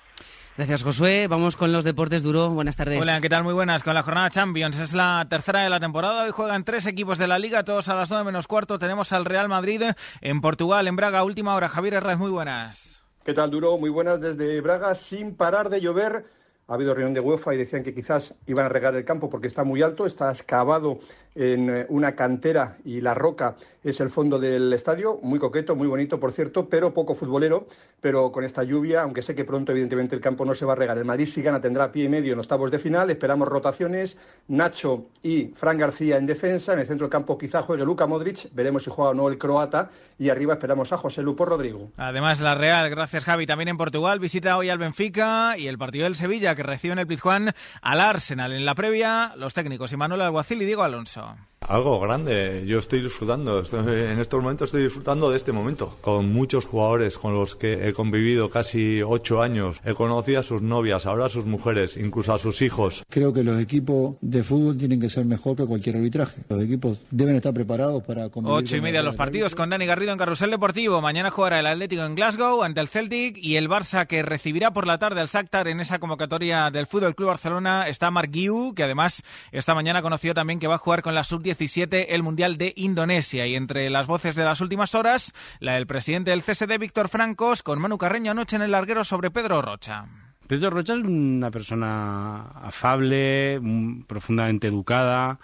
Gracias, 0.57 0.81
Josué. 0.81 1.27
Vamos 1.27 1.55
con 1.55 1.71
los 1.71 1.83
deportes 1.83 2.23
duro. 2.23 2.49
Buenas 2.49 2.75
tardes. 2.75 2.99
Hola, 2.99 3.21
¿qué 3.21 3.29
tal? 3.29 3.43
Muy 3.43 3.53
buenas. 3.53 3.83
Con 3.83 3.93
la 3.93 4.01
jornada 4.01 4.31
Champions. 4.31 4.79
Es 4.79 4.91
la 4.91 5.23
tercera 5.29 5.61
de 5.61 5.69
la 5.69 5.79
temporada. 5.79 6.23
Hoy 6.23 6.31
juegan 6.31 6.63
tres 6.63 6.87
equipos 6.87 7.19
de 7.19 7.27
la 7.27 7.37
Liga, 7.37 7.63
todos 7.63 7.89
a 7.89 7.93
las 7.93 8.09
nueve 8.09 8.25
menos 8.25 8.47
cuarto. 8.47 8.79
Tenemos 8.79 9.13
al 9.13 9.25
Real 9.25 9.47
Madrid 9.49 9.83
en 10.19 10.41
Portugal, 10.41 10.87
en 10.87 10.95
Braga. 10.95 11.23
Última 11.23 11.53
hora. 11.53 11.69
Javier 11.69 11.93
Herrera, 11.93 12.17
muy 12.17 12.31
buenas. 12.31 13.03
¿Qué 13.23 13.35
tal, 13.35 13.51
Duro? 13.51 13.77
Muy 13.77 13.91
buenas 13.91 14.19
desde 14.19 14.59
Braga, 14.59 14.95
sin 14.95 15.35
parar 15.35 15.69
de 15.69 15.79
llover. 15.79 16.25
Ha 16.69 16.73
habido 16.73 16.93
reunión 16.93 17.13
de 17.13 17.21
UEFA 17.21 17.55
y 17.55 17.57
decían 17.57 17.81
que 17.81 17.93
quizás 17.93 18.35
iban 18.45 18.65
a 18.65 18.69
regar 18.69 18.93
el 18.93 19.05
campo 19.05 19.29
porque 19.29 19.47
está 19.47 19.63
muy 19.63 19.81
alto, 19.81 20.05
está 20.05 20.29
excavado 20.29 20.99
en 21.33 21.69
eh, 21.69 21.85
una 21.87 22.13
cantera 22.13 22.77
y 22.83 22.99
la 22.99 23.13
roca 23.13 23.55
es 23.83 24.01
el 24.01 24.09
fondo 24.09 24.37
del 24.37 24.73
estadio, 24.73 25.17
muy 25.21 25.39
coqueto, 25.39 25.77
muy 25.77 25.87
bonito, 25.87 26.19
por 26.19 26.33
cierto, 26.33 26.67
pero 26.67 26.93
poco 26.93 27.15
futbolero. 27.15 27.67
Pero 28.01 28.31
con 28.31 28.43
esta 28.43 28.63
lluvia, 28.63 29.01
aunque 29.01 29.21
sé 29.21 29.33
que 29.33 29.43
pronto, 29.43 29.71
evidentemente, 29.71 30.15
el 30.15 30.21
campo 30.21 30.45
no 30.45 30.53
se 30.53 30.65
va 30.65 30.73
a 30.73 30.75
regar. 30.75 30.97
El 30.97 31.05
Madrid, 31.05 31.25
si 31.25 31.41
gana, 31.41 31.59
tendrá 31.59 31.91
pie 31.91 32.03
y 32.03 32.09
medio 32.09 32.33
en 32.33 32.39
octavos 32.39 32.69
de 32.69 32.77
final. 32.77 33.09
Esperamos 33.09 33.47
rotaciones. 33.47 34.17
Nacho 34.49 35.07
y 35.23 35.47
Fran 35.55 35.79
García 35.79 36.17
en 36.17 36.27
defensa. 36.27 36.73
En 36.73 36.79
el 36.79 36.85
centro 36.85 37.05
del 37.05 37.11
campo, 37.11 37.37
quizá 37.37 37.63
juegue 37.63 37.83
Luka 37.83 38.05
Modric. 38.05 38.53
Veremos 38.53 38.83
si 38.83 38.91
juega 38.91 39.11
o 39.11 39.13
no 39.15 39.29
el 39.29 39.39
croata. 39.39 39.89
Y 40.19 40.29
arriba 40.29 40.53
esperamos 40.53 40.91
a 40.93 40.97
José 40.97 41.21
Lupo 41.21 41.45
Rodrigo. 41.45 41.91
Además, 41.97 42.39
la 42.39 42.55
Real, 42.55 42.89
gracias 42.89 43.23
Javi, 43.23 43.45
también 43.45 43.67
en 43.67 43.77
Portugal, 43.77 44.19
visita 44.19 44.57
hoy 44.57 44.69
al 44.69 44.77
Benfica 44.77 45.57
y 45.57 45.67
el 45.67 45.77
partido 45.77 46.05
del 46.05 46.15
Sevilla, 46.15 46.55
que 46.55 46.63
recibe 46.63 46.93
en 46.93 46.99
el 46.99 47.07
Pizjuán 47.07 47.53
al 47.81 47.99
Arsenal. 47.99 48.53
En 48.53 48.65
la 48.65 48.73
previa, 48.73 49.33
los 49.35 49.53
técnicos 49.53 49.95
Manuel 49.97 50.21
Alguacil 50.21 50.61
y 50.61 50.65
Diego 50.65 50.83
Alonso. 50.83 51.35
Algo 51.61 51.99
grande, 51.99 52.63
yo 52.65 52.77
estoy 52.77 53.01
disfrutando, 53.01 53.59
en 53.59 54.19
estos 54.19 54.41
momentos 54.41 54.67
estoy 54.67 54.83
disfrutando 54.83 55.31
de 55.31 55.37
este 55.37 55.51
momento, 55.51 55.97
con 56.01 56.31
muchos 56.31 56.65
jugadores 56.65 57.17
con 57.17 57.33
los 57.33 57.55
que 57.55 57.89
he 57.89 57.93
convivido 57.93 58.49
casi 58.49 59.01
ocho 59.01 59.41
años, 59.41 59.81
he 59.83 59.93
conocido 59.95 60.39
a 60.39 60.43
sus 60.43 60.61
novias, 60.61 61.07
ahora 61.07 61.25
a 61.25 61.29
sus 61.29 61.45
mujeres, 61.45 61.97
incluso 61.97 62.31
a 62.31 62.37
sus 62.37 62.61
hijos. 62.61 63.03
Creo 63.09 63.33
que 63.33 63.43
los 63.43 63.59
equipos 63.59 64.15
de 64.21 64.43
fútbol 64.43 64.77
tienen 64.77 65.01
que 65.01 65.09
ser 65.09 65.25
mejor 65.25 65.57
que 65.57 65.65
cualquier 65.65 65.97
arbitraje, 65.97 66.43
los 66.47 66.61
equipos 66.61 67.01
deben 67.09 67.35
estar 67.35 67.53
preparados 67.53 68.03
para. 68.03 68.27
Ocho 68.27 68.77
y 68.77 68.81
media 68.81 69.01
los 69.01 69.15
partidos 69.15 69.55
con 69.55 69.69
Dani 69.69 69.87
Garrido 69.87 70.06
en 70.11 70.17
Carrusel 70.17 70.51
Deportivo, 70.51 71.01
mañana 71.01 71.31
jugará 71.31 71.59
el 71.59 71.67
Atlético 71.67 72.03
en 72.03 72.15
Glasgow 72.15 72.63
ante 72.63 72.79
el 72.79 72.87
Celtic 72.87 73.37
y 73.37 73.55
el 73.55 73.69
Barça 73.69 74.07
que 74.07 74.21
recibirá 74.21 74.71
por 74.71 74.87
la 74.87 74.97
tarde 74.97 75.21
al 75.21 75.27
Shakhtar 75.27 75.67
en 75.67 75.79
esa 75.79 75.99
convocatoria 75.99 76.69
del 76.71 76.85
Fútbol 76.85 77.15
Club 77.15 77.29
Barcelona 77.29 77.87
está 77.87 78.11
Marc 78.11 78.31
Guiu, 78.31 78.73
que 78.73 78.83
además 78.83 79.23
esta 79.51 79.75
mañana 79.75 80.01
conoció 80.01 80.33
también 80.33 80.59
que 80.59 80.67
va 80.67 80.75
a 80.75 80.79
jugar 80.79 81.01
con 81.01 81.15
la 81.15 81.23
sub-17 81.23 82.07
el 82.09 82.23
Mundial 82.23 82.57
de 82.57 82.73
Indonesia. 82.75 83.45
Y 83.47 83.55
entre 83.55 83.89
las 83.89 84.07
voces 84.07 84.35
de 84.35 84.45
las 84.45 84.61
últimas 84.61 84.95
horas, 84.95 85.33
la 85.59 85.73
del 85.73 85.87
presidente 85.87 86.31
del 86.31 86.43
CSD, 86.43 86.77
Víctor 86.79 87.09
Francos, 87.09 87.63
con 87.63 87.79
Manu 87.79 87.97
Carreño 87.97 88.31
anoche 88.31 88.55
en 88.55 88.61
el 88.61 88.71
larguero 88.71 89.03
sobre 89.03 89.31
Pedro 89.31 89.61
Rocha. 89.61 90.05
Pedro 90.47 90.69
Rocha 90.69 90.93
es 90.93 91.03
una 91.03 91.51
persona 91.51 92.41
afable, 92.61 93.59
profundamente 94.07 94.67
educada. 94.67 95.39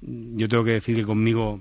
Yo 0.00 0.48
tengo 0.48 0.64
que 0.64 0.72
decir 0.72 0.96
que 0.96 1.04
conmigo 1.04 1.60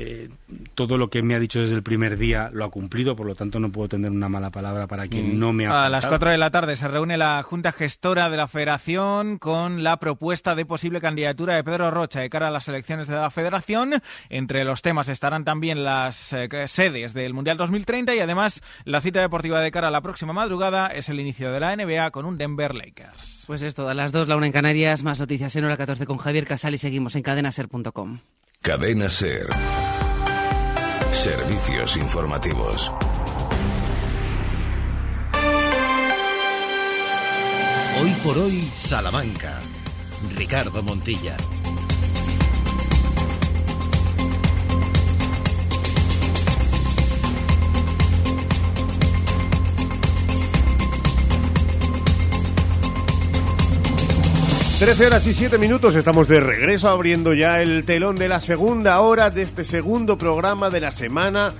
eh, 0.00 0.28
todo 0.76 0.96
lo 0.96 1.10
que 1.10 1.22
me 1.22 1.34
ha 1.34 1.40
dicho 1.40 1.58
desde 1.58 1.74
el 1.74 1.82
primer 1.82 2.16
día 2.16 2.50
lo 2.52 2.64
ha 2.64 2.70
cumplido, 2.70 3.16
por 3.16 3.26
lo 3.26 3.34
tanto 3.34 3.58
no 3.58 3.72
puedo 3.72 3.88
tener 3.88 4.12
una 4.12 4.28
mala 4.28 4.50
palabra 4.50 4.86
para 4.86 5.08
quien 5.08 5.34
mm. 5.34 5.40
no 5.40 5.52
me 5.52 5.66
ha. 5.66 5.86
A 5.86 5.88
las 5.88 6.06
4 6.06 6.30
de 6.30 6.38
la 6.38 6.52
tarde 6.52 6.76
se 6.76 6.86
reúne 6.86 7.18
la 7.18 7.42
Junta 7.42 7.72
Gestora 7.72 8.30
de 8.30 8.36
la 8.36 8.46
Federación 8.46 9.38
con 9.38 9.82
la 9.82 9.96
propuesta 9.96 10.54
de 10.54 10.64
posible 10.64 11.00
candidatura 11.00 11.56
de 11.56 11.64
Pedro 11.64 11.90
Rocha 11.90 12.20
de 12.20 12.30
cara 12.30 12.46
a 12.46 12.52
las 12.52 12.68
elecciones 12.68 13.08
de 13.08 13.16
la 13.16 13.28
Federación. 13.30 13.94
Entre 14.30 14.64
los 14.64 14.82
temas 14.82 15.08
estarán 15.08 15.44
también 15.44 15.82
las 15.82 16.32
eh, 16.32 16.48
sedes 16.68 17.12
del 17.12 17.34
Mundial 17.34 17.56
2030 17.56 18.14
y 18.14 18.20
además 18.20 18.62
la 18.84 19.00
cita 19.00 19.20
deportiva 19.20 19.60
de 19.60 19.72
cara 19.72 19.88
a 19.88 19.90
la 19.90 20.00
próxima 20.00 20.32
madrugada 20.32 20.86
es 20.86 21.08
el 21.08 21.18
inicio 21.18 21.50
de 21.50 21.58
la 21.58 21.74
NBA 21.74 22.12
con 22.12 22.24
un 22.24 22.38
Denver 22.38 22.72
Lakers. 22.72 23.42
Pues 23.48 23.62
esto, 23.62 23.88
a 23.88 23.94
las 23.94 24.12
2, 24.12 24.28
la 24.28 24.36
una 24.36 24.46
en 24.46 24.52
Canarias, 24.52 25.02
más 25.02 25.18
noticias 25.18 25.56
en 25.56 25.64
hora 25.64 25.76
14 25.76 26.06
con 26.06 26.18
Javier 26.18 26.44
Casal 26.44 26.74
y 26.74 26.78
seguimos 26.78 27.16
en 27.16 27.22
cadenaser.com. 27.22 28.20
Cadena 28.62 29.08
Ser. 29.08 29.46
Servicios 31.12 31.96
informativos. 31.96 32.92
Hoy 38.02 38.10
por 38.22 38.36
hoy, 38.36 38.60
Salamanca. 38.76 39.60
Ricardo 40.36 40.82
Montilla. 40.82 41.36
13 54.78 55.06
horas 55.08 55.26
y 55.26 55.34
7 55.34 55.58
minutos, 55.58 55.96
estamos 55.96 56.28
de 56.28 56.38
regreso 56.38 56.88
abriendo 56.88 57.34
ya 57.34 57.60
el 57.60 57.84
telón 57.84 58.14
de 58.14 58.28
la 58.28 58.40
segunda 58.40 59.00
hora 59.00 59.28
de 59.28 59.42
este 59.42 59.64
segundo 59.64 60.16
programa 60.16 60.70
de 60.70 60.80
la 60.80 60.92
semana 60.92 61.52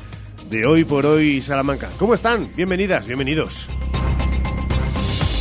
de 0.49 0.65
Hoy 0.65 0.85
por 0.85 1.05
Hoy 1.05 1.43
Salamanca. 1.43 1.89
¿Cómo 1.99 2.15
están? 2.15 2.49
Bienvenidas, 2.55 3.07
bienvenidos. 3.07 3.67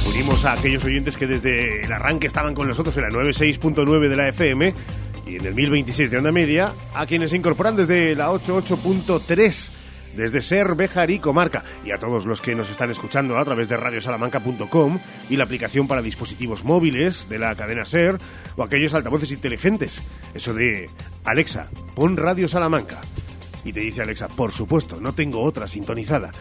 Unimos 0.10 0.44
a 0.46 0.54
aquellos 0.54 0.84
oyentes 0.86 1.18
que 1.18 1.28
desde 1.28 1.84
el 1.84 1.92
arranque 1.92 2.26
estaban 2.26 2.56
con 2.56 2.68
nosotros 2.68 2.98
en 2.98 3.04
la 3.04 3.10
96.9 3.10 4.10
de 4.10 4.16
la 4.16 4.28
FM 4.30 4.74
y 5.28 5.36
en 5.36 5.46
el 5.46 5.54
1026 5.54 6.10
de 6.10 6.18
onda 6.18 6.32
media, 6.32 6.74
a 6.96 7.06
quienes 7.06 7.30
se 7.30 7.38
incorporan 7.38 7.76
desde 7.76 8.16
la 8.16 8.32
88.3 8.32 9.70
desde 10.18 10.42
Ser, 10.42 10.76
Bejar 10.76 11.12
y 11.12 11.20
Comarca, 11.20 11.64
y 11.86 11.92
a 11.92 12.00
todos 12.00 12.26
los 12.26 12.42
que 12.42 12.56
nos 12.56 12.70
están 12.70 12.92
escuchando 12.92 13.38
a 13.38 13.46
través 13.46 13.70
de 13.70 13.78
radiosalamanca.com 13.78 15.00
y 15.30 15.38
la 15.38 15.46
aplicación 15.46 15.88
para 15.88 16.02
dispositivos 16.02 16.66
móviles 16.66 17.30
de 17.30 17.40
la 17.40 17.56
cadena 17.56 17.86
Ser 17.86 18.18
o 18.58 18.64
aquellos 18.64 18.94
altavoces 18.94 19.32
inteligentes. 19.32 20.02
Eso 20.34 20.54
de 20.54 20.90
Alexa, 21.24 21.70
pon 21.96 22.18
Radio 22.18 22.48
Salamanca. 22.48 23.00
Y 23.64 23.74
te 23.74 23.82
dice 23.82 24.02
Alexa, 24.02 24.28
por 24.28 24.52
supuesto, 24.52 25.00
no 25.00 25.14
tengo 25.14 25.42
otra 25.42 25.68
sintonizada. 25.68 26.32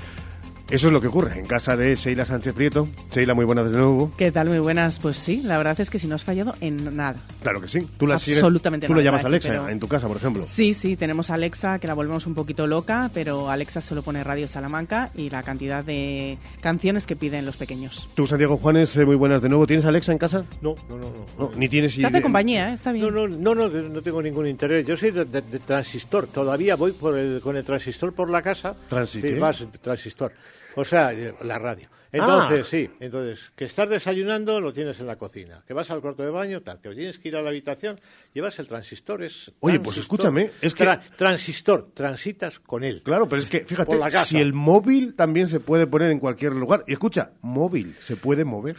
Eso 0.69 0.89
es 0.89 0.93
lo 0.93 1.01
que 1.01 1.07
ocurre 1.07 1.39
en 1.39 1.47
casa 1.47 1.77
de 1.77 1.95
Sheila 1.95 2.25
Sánchez 2.25 2.53
Prieto. 2.53 2.89
Sheila, 3.13 3.35
muy 3.35 3.45
buenas 3.45 3.71
de 3.71 3.79
nuevo. 3.79 4.11
¿Qué 4.17 4.33
tal? 4.33 4.49
Muy 4.49 4.59
buenas. 4.59 4.99
Pues 4.99 5.17
sí, 5.17 5.41
la 5.45 5.59
verdad 5.59 5.81
es 5.81 5.91
que 5.91 6.01
si 6.01 6.09
no 6.09 6.17
has 6.17 6.25
fallado 6.25 6.57
en 6.61 6.97
nada. 6.97 7.21
Claro 7.41 7.61
que 7.61 7.69
sí. 7.69 7.79
Tú 7.97 8.05
la 8.05 8.15
Absolutamente 8.15 8.89
Tú 8.89 8.95
lo 8.95 9.01
llamas 9.01 9.25
Alexa 9.25 9.71
en 9.71 9.79
tu 9.79 9.87
casa, 9.87 10.09
por 10.09 10.17
ejemplo. 10.17 10.43
Sí, 10.43 10.75
sí, 10.75 10.97
tenemos 10.97 11.31
Alexa 11.31 11.79
que 11.79 11.87
la 11.87 11.95
volvemos 11.95 12.27
un 12.27 12.35
poquito 12.35 12.67
loca, 12.67 13.11
pero 13.15 13.49
Alexa 13.49 13.81
solo 13.81 14.03
pone 14.03 14.25
Radio 14.25 14.49
Salamanca 14.49 15.11
y 15.15 15.31
la 15.31 15.45
cantidad 15.45 15.85
de 15.85 16.37
canciones 16.61 17.07
que 17.07 17.15
piden 17.15 17.47
los 17.47 17.57
pequeños. 17.57 18.09
Tú, 18.17 18.27
Santiago 18.27 18.57
Juanes, 18.57 18.97
eh, 18.97 19.07
muy 19.07 19.15
buenas 19.15 19.43
de 19.43 19.49
nuevo. 19.49 19.69
¿Tienes 19.69 19.85
Alexa 19.85 20.11
en 20.11 20.19
casa? 20.19 20.45
No, 20.63 20.75
no, 20.89 20.99
no. 20.99 21.13
no. 21.39 21.53
ni 21.57 21.69
tienes... 21.69 21.95
Te 21.95 22.05
hace 22.05 22.21
compañía, 22.21 22.71
¿eh? 22.71 22.75
está 22.75 22.91
bien. 22.91 23.05
No, 23.15 23.29
no, 23.29 23.55
no, 23.55 23.69
no, 23.69 24.03
tengo 24.03 24.21
ningún 24.21 24.49
interés. 24.49 24.85
Yo 24.85 24.97
soy 24.97 25.13
de, 25.13 25.25
transistor. 25.65 26.27
Todavía 26.27 26.75
voy 26.75 26.91
por 26.91 27.17
el, 27.17 27.41
con 27.41 27.57
el 27.57 27.63
transistor 27.63 28.13
por 28.13 28.29
la 28.31 28.43
casa. 28.43 28.75
¿Transistor? 28.89 29.31
Sí, 29.31 29.39
vas, 29.39 29.65
transistor. 29.81 30.33
O 30.77 30.85
sea, 30.85 31.13
la 31.41 31.59
radio. 31.59 31.89
Entonces, 32.17 32.61
Ah. 32.61 32.69
sí, 32.69 32.91
entonces, 33.01 33.51
que 33.57 33.65
estás 33.65 33.89
desayunando 33.89 34.61
lo 34.61 34.73
tienes 34.73 34.99
en 35.01 35.07
la 35.07 35.17
cocina, 35.17 35.63
que 35.67 35.75
vas 35.75 35.91
al 35.91 36.01
cuarto 36.01 36.23
de 36.23 36.31
baño, 36.31 36.63
tal, 36.63 36.81
que 36.81 36.91
tienes 36.95 37.19
que 37.19 37.29
ir 37.29 37.37
a 37.37 37.43
la 37.43 37.51
habitación, 37.51 38.01
llevas 38.33 38.59
el 38.59 38.69
transistor, 38.69 39.23
es 39.23 39.53
Oye, 39.61 39.79
pues 39.81 39.97
transistor. 39.97 40.03
escúchame, 40.03 40.51
es 40.61 40.75
que- 40.75 40.85
Tra- 40.85 41.01
transistor, 41.17 41.91
transitas 41.95 42.59
con 42.61 42.85
él. 42.85 43.03
Claro, 43.03 43.29
pero 43.29 43.41
es 43.43 43.47
que, 43.49 43.61
fíjate, 43.65 43.99
si 44.25 44.39
el 44.41 44.53
móvil 44.53 45.15
también 45.15 45.49
se 45.49 45.61
puede 45.61 45.87
poner 45.87 46.11
en 46.11 46.19
cualquier 46.19 46.53
lugar. 46.53 46.85
Y 46.87 46.93
escucha, 46.93 47.33
móvil, 47.43 47.95
¿se 48.01 48.17
puede 48.17 48.45
mover? 48.45 48.77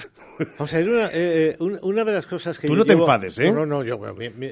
O 0.59 0.67
sea, 0.67 0.79
una, 0.81 1.05
eh, 1.07 1.09
eh, 1.13 1.55
un- 1.59 1.79
una 1.81 2.03
de 2.05 2.13
las 2.13 2.27
cosas 2.27 2.59
que 2.59 2.67
Tú 2.67 2.73
yo 2.73 2.77
no 2.79 2.85
te 2.85 2.93
enfades, 2.93 3.39
¿eh? 3.39 3.51
No, 3.51 3.65
no, 3.65 3.83
yo, 3.83 3.99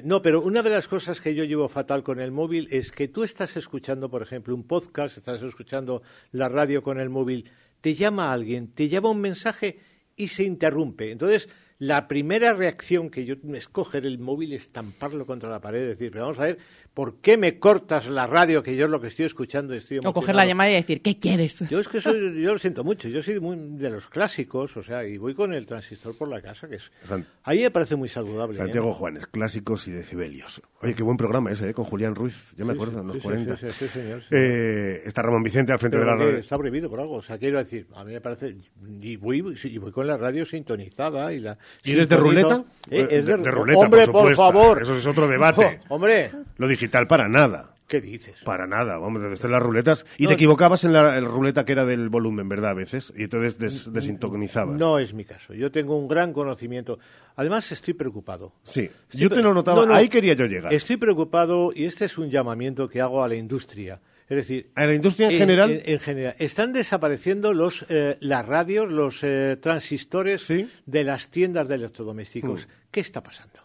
no, 0.04 0.22
pero 0.22 0.42
una 0.42 0.64
de 0.64 0.70
las 0.72 0.88
cosas 0.88 1.22
que 1.22 1.36
yo 1.36 1.44
llevo 1.44 1.70
fatal 1.70 2.02
con 2.04 2.20
el 2.20 2.32
móvil 2.32 2.68
es 2.72 2.92
que 2.92 3.08
tú 3.08 3.24
estás 3.24 3.56
escuchando, 3.56 4.10
por 4.10 4.22
ejemplo, 4.24 4.56
un 4.56 4.64
podcast, 4.64 5.18
estás 5.18 5.42
escuchando 5.44 6.02
la 6.32 6.50
radio 6.50 6.82
con 6.82 7.00
el 7.00 7.10
móvil, 7.10 7.50
te 7.82 7.96
llama 7.96 8.32
alguien, 8.34 8.68
te 8.68 8.90
llama 8.90 9.12
un 9.12 9.22
mensaje 9.22 9.80
y 10.16 10.30
se 10.30 10.44
interrumpe. 10.44 11.12
Entonces, 11.12 11.50
la 11.78 12.08
primera 12.08 12.54
reacción 12.54 13.10
que 13.10 13.26
yo 13.26 13.36
es 13.54 13.68
coger 13.68 14.06
el 14.06 14.20
móvil, 14.20 14.54
estamparlo 14.54 15.26
contra 15.26 15.50
la 15.50 15.62
pared, 15.62 15.88
decir, 15.88 16.12
vamos 16.12 16.40
a 16.40 16.44
ver, 16.44 16.58
¿por 16.96 17.18
qué 17.22 17.38
me 17.38 17.60
cortas 17.60 18.08
la 18.08 18.26
radio 18.26 18.64
que 18.64 18.76
yo 18.76 18.86
es 18.86 18.92
lo 18.92 19.00
que 19.00 19.08
estoy 19.08 19.26
escuchando? 19.26 19.76
y 19.76 19.78
Estoy 19.78 20.00
O 20.04 20.14
coger 20.14 20.34
la 20.34 20.48
llamada 20.48 20.72
y 20.72 20.74
decir, 20.74 21.02
¿qué 21.04 21.20
quieres? 21.20 21.60
Yo 21.70 21.80
es 21.80 21.88
que 21.88 22.02
soy, 22.02 22.42
yo 22.42 22.54
lo 22.54 22.58
siento 22.58 22.84
mucho, 22.84 23.08
yo 23.10 23.22
soy 23.22 23.40
muy 23.40 23.56
de 23.78 23.92
los 23.92 24.08
clásicos, 24.08 24.76
o 24.78 24.82
sea, 24.82 25.06
y 25.06 25.18
voy 25.20 25.36
con 25.36 25.54
el 25.54 25.68
transistor 25.68 26.18
por 26.18 26.28
la 26.30 26.42
casa, 26.42 26.68
que 26.68 26.78
es... 26.78 26.92
San- 27.04 27.28
Ahí 27.44 27.62
me 27.62 27.70
parece 27.70 27.96
muy 27.96 28.10
saludable. 28.10 28.56
¿eh? 28.56 28.58
Santiago 28.58 28.92
Juanes, 28.94 29.28
clásicos 29.28 29.88
y 29.88 29.92
decibelios. 29.92 30.62
Oye, 30.82 30.96
qué 30.96 31.04
buen 31.04 31.18
programa 31.18 31.52
ese, 31.52 31.70
¿eh? 31.70 31.74
Con 31.76 31.86
Julián 31.86 32.16
Ruiz, 32.16 32.54
yo 32.58 32.66
me 32.66 32.74
Sí, 32.74 32.78
acuerdo, 32.78 32.94
sí, 32.94 33.00
en 33.02 33.08
los 33.08 33.16
sí, 33.18 33.22
sí, 33.22 33.28
40. 33.28 33.58
sí, 33.58 33.68
sí, 33.78 33.88
señor, 33.90 34.22
sí. 34.22 34.28
Eh, 34.32 35.02
está 35.06 35.22
Ramón 35.22 35.44
Vicente 35.44 35.72
al 35.74 35.78
frente 35.80 35.98
Pero 35.98 36.10
de 36.12 36.18
la 36.18 36.24
radio. 36.26 36.38
está 36.40 36.58
prohibido 36.58 36.90
por 36.90 37.00
algo, 37.02 37.16
o 37.18 37.22
sea, 37.22 37.38
quiero 37.38 37.60
decir, 37.60 37.86
a 37.94 38.04
mí 38.04 38.14
me 38.14 38.22
parece... 38.22 38.56
Y 39.02 39.18
voy, 39.18 39.44
y 39.66 39.78
voy 39.78 39.92
con 39.92 40.08
la 40.08 40.18
radio 40.18 40.46
sintonizada 40.46 41.34
y 41.34 41.40
la... 41.42 41.58
¿Y 41.84 41.92
eres 41.92 42.10
de 42.10 42.16
ruleta? 42.18 42.64
Eh, 42.90 43.08
es 43.12 43.26
De- 43.26 43.36
ruleta, 43.52 43.80
Hombre, 43.80 44.08
por 44.08 44.34
favor. 44.36 44.82
Eso 44.82 44.96
es 44.96 45.06
otro 45.06 45.28
debate. 45.28 45.82
Oh, 45.90 45.96
hombre, 45.96 46.32
Lo 46.58 46.68
digital 46.86 47.08
para 47.08 47.28
nada. 47.28 47.72
¿qué 47.88 48.02
dices? 48.02 48.36
Para 48.44 48.66
nada, 48.66 48.98
vamos, 48.98 49.22
desde 49.22 49.48
las 49.48 49.62
ruletas. 49.62 50.08
Y 50.18 50.24
No, 50.24 50.30
te 50.30 50.34
equivocabas 50.36 50.84
en 50.86 50.94
la 50.94 51.20
ruleta 51.22 51.66
que 51.66 51.74
era 51.74 51.86
del 51.86 52.10
volumen, 52.10 52.50
¿verdad? 52.50 52.72
A 52.72 52.74
veces. 52.74 53.14
Y 53.16 53.26
entonces 53.26 53.60
des- 53.60 53.94
desintonizabas. 53.94 54.76
No 54.76 54.98
es 54.98 55.14
mi 55.14 55.24
caso. 55.24 55.54
Yo 55.54 55.72
tengo 55.72 55.96
un 55.96 56.08
gran 56.08 56.34
conocimiento. 56.34 56.98
Además, 57.36 57.72
estoy 57.72 57.94
preocupado. 57.94 58.54
Sí, 58.64 58.90
Estoy 59.10 59.22
yo 59.22 59.30
te 59.30 59.42
lo 59.44 59.54
notaba. 59.54 59.82
No, 59.82 59.86
no, 59.88 59.94
Ahí 59.94 60.10
quería 60.10 60.34
yo 60.34 60.48
llegar. 60.48 60.74
Estoy 60.74 60.98
preocupado 60.98 61.72
y 61.76 61.86
este 61.86 62.06
es 62.06 62.18
un 62.18 62.32
llamamiento 62.32 62.90
que 62.90 63.02
hago 63.02 63.24
a 63.24 63.28
la 63.28 63.36
industria. 63.36 64.02
Es 64.28 64.38
decir, 64.38 64.72
¿A 64.74 64.88
la 64.88 64.96
industria 64.96 65.30
en 65.30 65.38
general? 65.38 65.70
En, 65.70 65.82
en 65.86 66.00
general. 66.00 66.36
Están 66.40 66.74
desapareciendo 66.74 67.54
los, 67.54 67.86
eh, 67.90 68.18
las 68.20 68.48
radios, 68.48 68.90
los 68.92 69.20
eh, 69.24 69.58
transistores 69.62 70.48
de 70.88 71.04
las 71.04 71.30
tiendas 71.30 71.68
de 71.68 71.76
electrodomésticos. 71.76 72.68
¿Qué 72.90 73.02
está 73.02 73.22
pasando? 73.22 73.60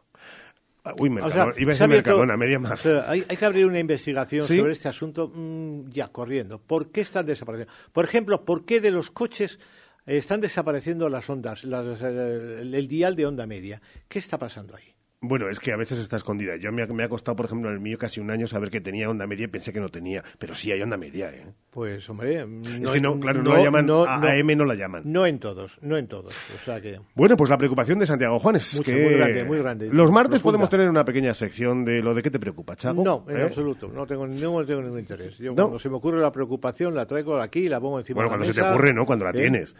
Ah, 0.85 0.93
Uy, 0.99 1.09
O 1.09 1.13
Mercadona. 1.13 1.53
sea, 1.53 1.63
Iba 1.63 1.71
a 1.71 1.75
decir 1.75 1.89
Mercadona, 1.89 2.37
media 2.37 2.59
más. 2.59 2.73
o 2.73 2.77
sea, 2.83 3.11
hay, 3.11 3.25
hay 3.29 3.37
que 3.37 3.45
abrir 3.45 3.67
una 3.67 3.79
investigación 3.79 4.47
¿Sí? 4.47 4.57
sobre 4.59 4.73
este 4.73 4.89
asunto 4.89 5.31
mm, 5.35 5.91
ya 5.91 6.09
corriendo. 6.09 6.59
¿Por 6.59 6.91
qué 6.91 7.03
están 7.03 7.27
desapareciendo? 7.27 7.73
Por 7.93 8.05
ejemplo, 8.05 8.45
¿por 8.45 8.65
qué 8.65 8.81
de 8.81 8.91
los 8.91 9.11
coches 9.11 9.59
están 10.07 10.41
desapareciendo 10.41 11.09
las 11.11 11.29
ondas, 11.29 11.65
las, 11.65 12.01
eh, 12.01 12.61
el, 12.63 12.75
el 12.75 12.89
dial 12.89 13.15
de 13.17 13.27
onda 13.27 13.47
media? 13.47 13.83
¿Qué 14.09 14.19
está 14.19 14.39
pasando 14.39 14.75
ahí? 14.75 14.95
Bueno, 15.23 15.51
es 15.51 15.61
que 15.61 15.71
a 15.71 15.77
veces 15.77 15.99
está 15.99 16.17
escondida. 16.17 16.57
Yo 16.57 16.73
me 16.73 16.83
ha, 16.83 16.87
me 16.87 17.05
ha 17.05 17.09
costado, 17.11 17.37
por 17.37 17.45
ejemplo, 17.45 17.69
en 17.69 17.75
el 17.75 17.81
mío 17.81 17.99
casi 17.99 18.21
un 18.21 18.31
año 18.31 18.47
saber 18.47 18.71
que 18.71 18.81
tenía 18.81 19.09
onda 19.11 19.27
media 19.27 19.45
y 19.45 19.49
pensé 19.49 19.71
que 19.71 19.79
no 19.79 19.91
tenía. 19.91 20.25
Pero 20.39 20.55
sí 20.55 20.73
hay 20.73 20.81
onda 20.81 20.97
media, 20.97 21.29
¿eh? 21.31 21.45
Pues, 21.71 22.09
hombre, 22.09 22.37
es 22.37 22.91
que 22.91 23.01
no, 23.03 23.21
claro, 23.21 23.43
no, 23.43 23.53
la 23.55 23.63
llaman, 23.63 23.91
a- 23.91 24.15
AM 24.33 24.57
no 24.57 24.65
la 24.65 24.75
llaman. 24.75 25.03
No 25.05 25.27
en 25.27 25.39
todos, 25.39 25.77
no 25.83 25.99
en 25.99 26.07
todos. 26.09 26.35
O 26.55 26.65
sea 26.65 26.81
que... 26.81 26.99
Bueno, 27.15 27.37
pues 27.37 27.51
la 27.51 27.59
preocupación 27.59 27.99
de 27.99 28.07
Santiago 28.07 28.39
Juanes. 28.39 28.77
Mucho, 28.79 28.91
que 28.91 29.03
muy 29.03 29.13
grande, 29.15 29.45
muy 29.45 29.59
grande, 29.59 29.89
Los 29.93 30.11
martes 30.11 30.41
profunda. 30.41 30.43
podemos 30.53 30.71
tener 30.71 30.89
una 30.89 31.05
pequeña 31.05 31.35
sección 31.35 31.85
de 31.85 32.01
lo 32.03 32.15
de 32.15 32.23
qué 32.23 32.31
te 32.31 32.39
preocupa, 32.41 32.75
Chago. 32.75 33.05
No, 33.05 33.27
en 33.29 33.37
¿Eh? 33.37 33.43
absoluto. 33.43 33.89
No 33.95 34.07
tengo, 34.07 34.27
no 34.27 34.65
tengo 34.65 34.81
ningún 34.81 35.01
interés. 35.01 35.37
Yo 35.37 35.51
¿No? 35.51 35.57
cuando 35.65 35.79
se 35.79 35.91
me 35.91 35.97
ocurre 35.97 36.19
la 36.19 36.33
preocupación 36.33 36.95
la 36.95 37.05
traigo 37.07 37.39
aquí 37.39 37.61
y 37.61 37.69
la 37.69 37.79
pongo 37.79 37.99
encima 37.99 38.17
Bueno, 38.25 38.31
de 38.31 38.33
la 38.33 38.39
cuando 38.39 38.55
se 38.55 38.61
te 38.63 38.67
ocurre, 38.67 38.95
¿no? 38.95 39.05
Cuando 39.05 39.27
la 39.27 39.33
¿eh? 39.33 39.35
tienes. 39.35 39.77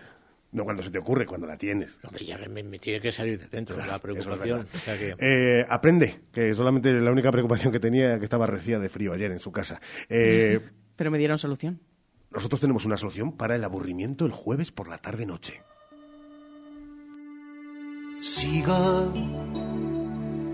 No 0.53 0.65
cuando 0.65 0.83
se 0.83 0.91
te 0.91 0.99
ocurre, 0.99 1.27
cuando 1.27 1.47
la 1.47 1.57
tienes. 1.57 1.99
Hombre, 2.03 2.25
ya 2.25 2.37
me, 2.39 2.63
me 2.65 2.79
tiene 2.81 3.01
que 3.01 3.13
salir 3.13 3.39
de 3.39 3.47
dentro 3.49 3.77
la 3.77 3.85
Eso 3.85 3.95
es 3.95 4.01
preocupación. 4.03 4.59
verdad. 4.59 4.67
O 4.75 4.79
sea 4.79 4.99
que... 4.99 5.15
Eh, 5.21 5.67
aprende, 5.69 6.21
que 6.33 6.53
solamente 6.55 6.93
la 6.93 7.13
única 7.13 7.31
preocupación 7.31 7.73
que 7.73 7.79
tenía 7.79 8.07
era 8.07 8.19
que 8.19 8.25
estaba 8.25 8.47
recía 8.47 8.79
de 8.81 8.89
frío 8.89 9.13
ayer 9.13 9.31
en 9.31 9.39
su 9.39 9.53
casa. 9.53 9.81
Eh, 10.09 10.59
Pero 10.97 11.11
me 11.13 11.19
dieron 11.19 11.39
solución. 11.39 11.81
nosotros 12.33 12.61
tenemos 12.61 12.85
una 12.85 12.97
solución 12.97 13.37
para 13.37 13.55
el 13.55 13.63
aburrimiento 13.65 14.27
el 14.27 14.33
jueves 14.33 14.73
por 14.73 14.89
la 14.89 14.99
tarde-noche. 14.99 15.63
Sigo 18.21 19.13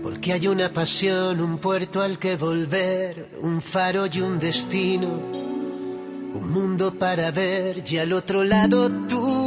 porque 0.03 0.31
hay 0.33 0.47
una 0.47 0.71
pasión, 0.71 1.41
un 1.41 1.57
puerto 1.57 2.01
al 2.01 2.17
que 2.17 2.37
volver, 2.37 3.31
un 3.41 3.61
faro 3.61 4.05
y 4.07 4.21
un 4.21 4.39
destino, 4.39 5.07
un 5.09 6.49
mundo 6.49 6.93
para 6.97 7.29
ver 7.31 7.83
y 7.85 7.97
al 7.97 8.13
otro 8.13 8.43
lado 8.45 8.89
tú 9.07 9.46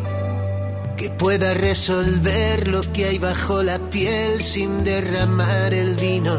que 1.01 1.09
pueda 1.09 1.55
resolver 1.55 2.67
lo 2.67 2.81
que 2.93 3.05
hay 3.05 3.17
bajo 3.17 3.63
la 3.63 3.79
piel 3.89 4.39
sin 4.39 4.83
derramar 4.83 5.73
el 5.73 5.95
vino. 5.95 6.37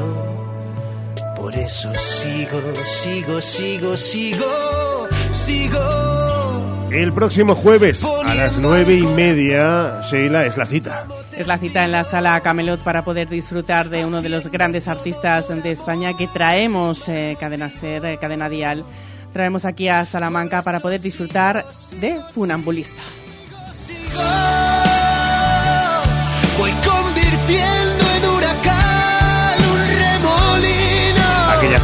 Por 1.35 1.53
eso 1.57 1.93
sigo, 1.99 2.61
sigo, 2.85 3.41
sigo, 3.41 3.97
sigo, 3.97 5.09
sigo. 5.33 6.89
El 6.93 7.13
próximo 7.13 7.57
jueves 7.57 8.05
a 8.05 8.35
las 8.37 8.59
nueve 8.59 8.95
y 8.95 9.03
media, 9.03 10.01
Sheila, 10.09 10.47
es 10.47 10.57
la 10.57 10.67
cita. 10.67 11.09
Es 11.33 11.49
la 11.49 11.59
cita 11.59 11.85
en 11.85 11.91
la 11.91 12.05
sala 12.05 12.41
Camelot 12.41 12.85
para 12.85 13.03
poder 13.03 13.29
disfrutar 13.29 13.91
de 13.91 14.07
uno 14.07 14.23
de 14.23 14.29
los 14.29 14.47
grandes 14.47 14.87
artistas 14.87 15.49
de 15.49 15.73
España 15.73 16.17
que 16.17 16.29
traemos, 16.29 17.09
eh, 17.09 17.37
Cadena 17.41 17.69
Ser, 17.69 18.05
eh, 18.05 18.17
Cadena 18.21 18.49
Dial, 18.49 18.85
traemos 19.33 19.65
aquí 19.65 19.89
a 19.89 20.05
Salamanca 20.05 20.63
para 20.63 20.79
poder 20.79 21.01
disfrutar 21.01 21.67
de 22.01 22.17
Funambulista. 22.33 23.03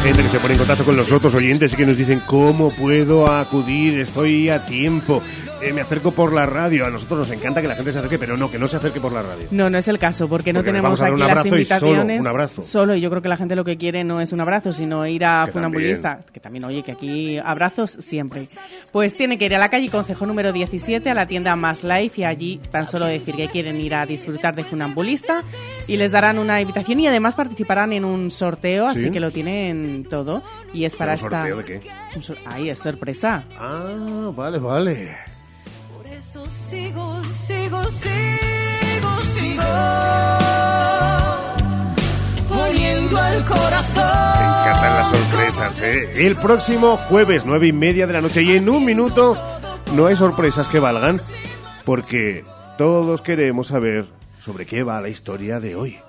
Gente 0.03 0.23
que 0.23 0.29
se 0.29 0.39
pone 0.39 0.53
en 0.53 0.59
contacto 0.59 0.85
con 0.85 0.95
los 0.95 1.11
otros 1.11 1.33
oyentes 1.35 1.73
y 1.73 1.75
que 1.75 1.85
nos 1.85 1.97
dicen 1.97 2.21
cómo 2.25 2.71
puedo 2.71 3.31
acudir, 3.31 3.99
estoy 3.99 4.49
a 4.49 4.65
tiempo, 4.65 5.21
eh, 5.61 5.73
me 5.73 5.81
acerco 5.81 6.11
por 6.11 6.31
la 6.33 6.45
radio. 6.45 6.85
A 6.85 6.89
nosotros 6.89 7.19
nos 7.19 7.31
encanta 7.31 7.61
que 7.61 7.67
la 7.67 7.75
gente 7.75 7.91
se 7.91 7.99
acerque, 7.99 8.17
pero 8.17 8.37
no, 8.37 8.49
que 8.49 8.57
no 8.57 8.67
se 8.67 8.77
acerque 8.77 8.99
por 8.99 9.11
la 9.11 9.21
radio. 9.21 9.47
No, 9.51 9.69
no 9.69 9.77
es 9.77 9.87
el 9.87 9.99
caso, 9.99 10.27
porque 10.29 10.53
no 10.53 10.59
Porque 10.59 10.71
les 10.71 10.81
tenemos 10.81 11.01
aquí 11.01 11.19
las 11.19 11.29
y 11.29 11.49
solo 11.49 11.55
invitaciones. 11.55 12.21
un 12.21 12.27
abrazo. 12.27 12.61
Solo, 12.63 12.95
y 12.95 13.01
yo 13.01 13.09
creo 13.09 13.21
que 13.21 13.29
la 13.29 13.37
gente 13.37 13.55
lo 13.55 13.63
que 13.65 13.77
quiere 13.77 14.03
no 14.03 14.21
es 14.21 14.31
un 14.31 14.39
abrazo, 14.41 14.71
sino 14.71 15.05
ir 15.05 15.25
a 15.25 15.43
Que 15.45 15.51
Funambulista. 15.51 16.19
Que 16.31 16.39
también, 16.39 16.63
oye, 16.65 16.83
que 16.83 16.91
aquí 16.93 17.37
abrazos 17.37 17.91
siempre. 17.99 18.47
Pues 18.91 19.15
tiene 19.17 19.37
que 19.37 19.45
ir 19.45 19.55
a 19.55 19.59
la 19.59 19.69
calle 19.69 19.89
Concejo 19.89 20.25
número 20.25 20.51
17, 20.53 21.09
a 21.09 21.13
la 21.13 21.25
tienda 21.25 21.55
Más 21.55 21.83
Life, 21.83 22.21
y 22.21 22.23
allí 22.23 22.61
tan 22.71 22.87
solo 22.87 23.05
decir 23.05 23.35
que 23.35 23.47
quieren 23.49 23.79
ir 23.81 23.95
a 23.95 24.05
disfrutar 24.05 24.55
de 24.55 24.63
Funambulista, 24.63 25.43
y 25.87 25.97
les 25.97 26.11
darán 26.11 26.39
una 26.39 26.61
invitación 26.61 26.99
y 26.99 27.07
además 27.07 27.35
participarán 27.35 27.93
en 27.93 28.05
un 28.05 28.31
sorteo, 28.31 28.87
así 28.87 29.03
¿Sí? 29.03 29.11
que 29.11 29.19
lo 29.19 29.31
tienen 29.31 30.03
todo. 30.09 30.43
Y 30.73 30.85
es 30.85 30.95
para 30.95 31.11
¿Un 31.11 31.15
esta. 31.15 31.29
sorteo 31.29 31.57
de 31.57 31.63
qué? 31.63 31.81
un 32.15 32.23
sor- 32.23 32.37
Ahí 32.45 32.69
es 32.69 32.79
sorpresa. 32.79 33.43
Ah, 33.59 34.31
vale, 34.35 34.59
vale. 34.59 35.15
Eso 36.19 36.45
sigo, 36.47 37.23
sigo, 37.23 37.89
sigo, 37.89 39.23
sigo. 39.23 39.63
Poniendo 42.49 43.17
al 43.17 43.45
corazón. 43.45 44.03
Me 44.35 44.43
encantan 44.43 44.95
las 44.95 45.07
sorpresas, 45.07 45.79
¿eh? 45.79 46.27
El 46.27 46.35
próximo 46.35 46.97
jueves, 46.97 47.45
nueve 47.45 47.67
y 47.67 47.71
media 47.71 48.05
de 48.05 48.11
la 48.11 48.19
noche. 48.19 48.43
Y 48.43 48.57
en 48.57 48.67
un 48.67 48.83
minuto 48.83 49.37
no 49.93 50.07
hay 50.07 50.17
sorpresas 50.17 50.67
que 50.67 50.79
valgan, 50.79 51.21
porque 51.85 52.43
todos 52.77 53.21
queremos 53.21 53.67
saber 53.67 54.05
sobre 54.41 54.65
qué 54.65 54.83
va 54.83 54.99
la 54.99 55.07
historia 55.07 55.61
de 55.61 55.77
hoy. 55.77 55.99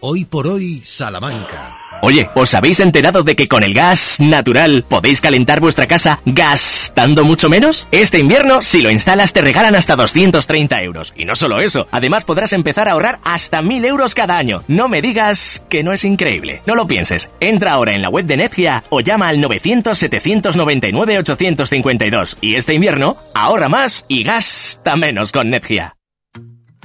Hoy 0.00 0.26
por 0.26 0.46
hoy, 0.46 0.82
Salamanca. 0.84 1.83
Oye, 2.04 2.30
¿os 2.34 2.54
habéis 2.54 2.80
enterado 2.80 3.22
de 3.22 3.34
que 3.34 3.48
con 3.48 3.62
el 3.62 3.72
gas 3.72 4.20
natural 4.20 4.84
podéis 4.86 5.22
calentar 5.22 5.60
vuestra 5.60 5.86
casa 5.86 6.20
gastando 6.26 7.24
mucho 7.24 7.48
menos? 7.48 7.88
Este 7.92 8.18
invierno, 8.18 8.60
si 8.60 8.82
lo 8.82 8.90
instalas, 8.90 9.32
te 9.32 9.40
regalan 9.40 9.74
hasta 9.74 9.96
230 9.96 10.82
euros. 10.82 11.14
Y 11.16 11.24
no 11.24 11.34
solo 11.34 11.62
eso, 11.62 11.86
además 11.90 12.26
podrás 12.26 12.52
empezar 12.52 12.90
a 12.90 12.92
ahorrar 12.92 13.20
hasta 13.24 13.62
1000 13.62 13.86
euros 13.86 14.14
cada 14.14 14.36
año. 14.36 14.64
No 14.68 14.86
me 14.86 15.00
digas 15.00 15.64
que 15.70 15.82
no 15.82 15.94
es 15.94 16.04
increíble. 16.04 16.60
No 16.66 16.74
lo 16.74 16.86
pienses. 16.86 17.30
Entra 17.40 17.72
ahora 17.72 17.94
en 17.94 18.02
la 18.02 18.10
web 18.10 18.26
de 18.26 18.36
Netgia 18.36 18.84
o 18.90 19.00
llama 19.00 19.28
al 19.28 19.38
900-799-852. 19.38 22.36
Y 22.42 22.56
este 22.56 22.74
invierno, 22.74 23.16
ahorra 23.32 23.70
más 23.70 24.04
y 24.08 24.24
gasta 24.24 24.94
menos 24.96 25.32
con 25.32 25.48
Netgia. 25.48 25.96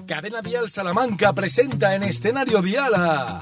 Cadena 0.07 0.41
Dial 0.41 0.70
Salamanca 0.70 1.34
presenta 1.34 1.93
en 1.93 2.03
escenario 2.03 2.61
Dial 2.61 2.93
a 2.95 3.41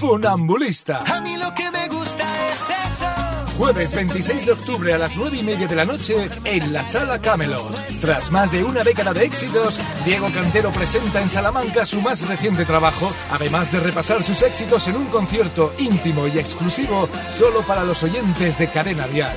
Funambulista. 0.00 1.04
A 1.06 1.20
mí 1.20 1.36
lo 1.36 1.52
que 1.52 1.70
me 1.70 1.86
gusta 1.88 2.24
es 2.48 2.60
eso. 2.70 3.58
Jueves 3.58 3.94
26 3.94 4.46
de 4.46 4.52
octubre 4.52 4.94
a 4.94 4.98
las 4.98 5.14
9 5.14 5.36
y 5.36 5.42
media 5.42 5.68
de 5.68 5.76
la 5.76 5.84
noche 5.84 6.30
en 6.44 6.72
la 6.72 6.82
Sala 6.82 7.20
Camelot. 7.20 7.70
Tras 8.00 8.32
más 8.32 8.50
de 8.50 8.64
una 8.64 8.82
década 8.82 9.12
de 9.12 9.24
éxitos, 9.26 9.78
Diego 10.06 10.28
Cantero 10.32 10.70
presenta 10.70 11.20
en 11.20 11.28
Salamanca 11.28 11.84
su 11.84 12.00
más 12.00 12.26
reciente 12.26 12.64
trabajo, 12.64 13.12
además 13.30 13.70
de 13.72 13.80
repasar 13.80 14.24
sus 14.24 14.40
éxitos 14.40 14.88
en 14.88 14.96
un 14.96 15.06
concierto 15.08 15.74
íntimo 15.76 16.26
y 16.26 16.38
exclusivo 16.38 17.06
solo 17.28 17.60
para 17.60 17.84
los 17.84 18.02
oyentes 18.02 18.56
de 18.56 18.68
Cadena 18.68 19.06
Dial. 19.06 19.36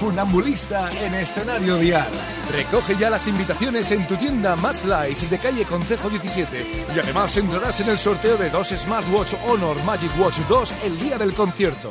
Funambulista 0.00 0.88
en 1.04 1.12
escenario 1.12 1.76
Dial. 1.76 2.08
Recoge 2.50 2.96
ya 2.96 3.10
las 3.10 3.28
invitaciones 3.28 3.90
en 3.90 4.06
tu 4.06 4.16
tienda 4.16 4.56
Más 4.56 4.82
Life 4.82 5.26
de 5.28 5.36
calle 5.36 5.66
Concejo 5.66 6.08
17 6.08 6.66
y 6.96 6.98
además 6.98 7.36
entrarás 7.36 7.78
en 7.80 7.90
el 7.90 7.98
sorteo 7.98 8.38
de 8.38 8.48
dos 8.48 8.68
Smartwatch 8.68 9.34
Honor 9.46 9.76
Magic 9.84 10.10
Watch 10.18 10.38
2 10.48 10.84
el 10.86 11.00
día 11.00 11.18
del 11.18 11.34
concierto. 11.34 11.90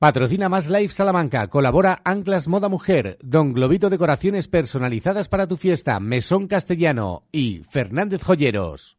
Patrocina 0.00 0.48
Más 0.48 0.68
Life 0.68 0.92
Salamanca. 0.94 1.46
Colabora 1.46 2.02
Anclas 2.04 2.48
Moda 2.48 2.68
Mujer, 2.68 3.18
Don 3.22 3.52
Globito 3.52 3.88
Decoraciones 3.88 4.48
personalizadas 4.48 5.28
para 5.28 5.46
tu 5.46 5.56
fiesta, 5.56 6.00
Mesón 6.00 6.48
Castellano 6.48 7.22
y 7.30 7.62
Fernández 7.70 8.24
Joyeros. 8.24 8.98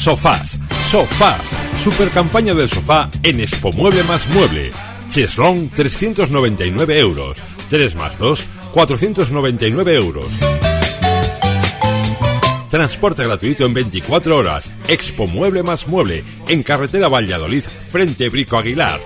sofás, 0.00 0.58
sofás. 0.90 1.42
Super 1.84 2.10
campaña 2.10 2.54
del 2.54 2.68
sofá 2.68 3.10
en 3.22 3.40
Expo 3.40 3.70
Mueble 3.72 4.02
más 4.04 4.26
Mueble. 4.28 4.72
Cheslong 5.10 5.68
399 5.68 6.98
euros. 6.98 7.36
3 7.68 7.94
más 7.96 8.18
2, 8.18 8.42
499 8.72 9.94
euros. 9.94 10.26
Transporte 12.70 13.24
gratuito 13.24 13.66
en 13.66 13.74
24 13.74 14.36
horas. 14.36 14.72
Expo 14.88 15.26
Mueble 15.26 15.62
más 15.62 15.86
Mueble. 15.86 16.24
En 16.48 16.62
carretera 16.62 17.08
Valladolid, 17.08 17.64
frente 17.90 18.28
Brico 18.30 18.56
Aguilar. 18.56 19.00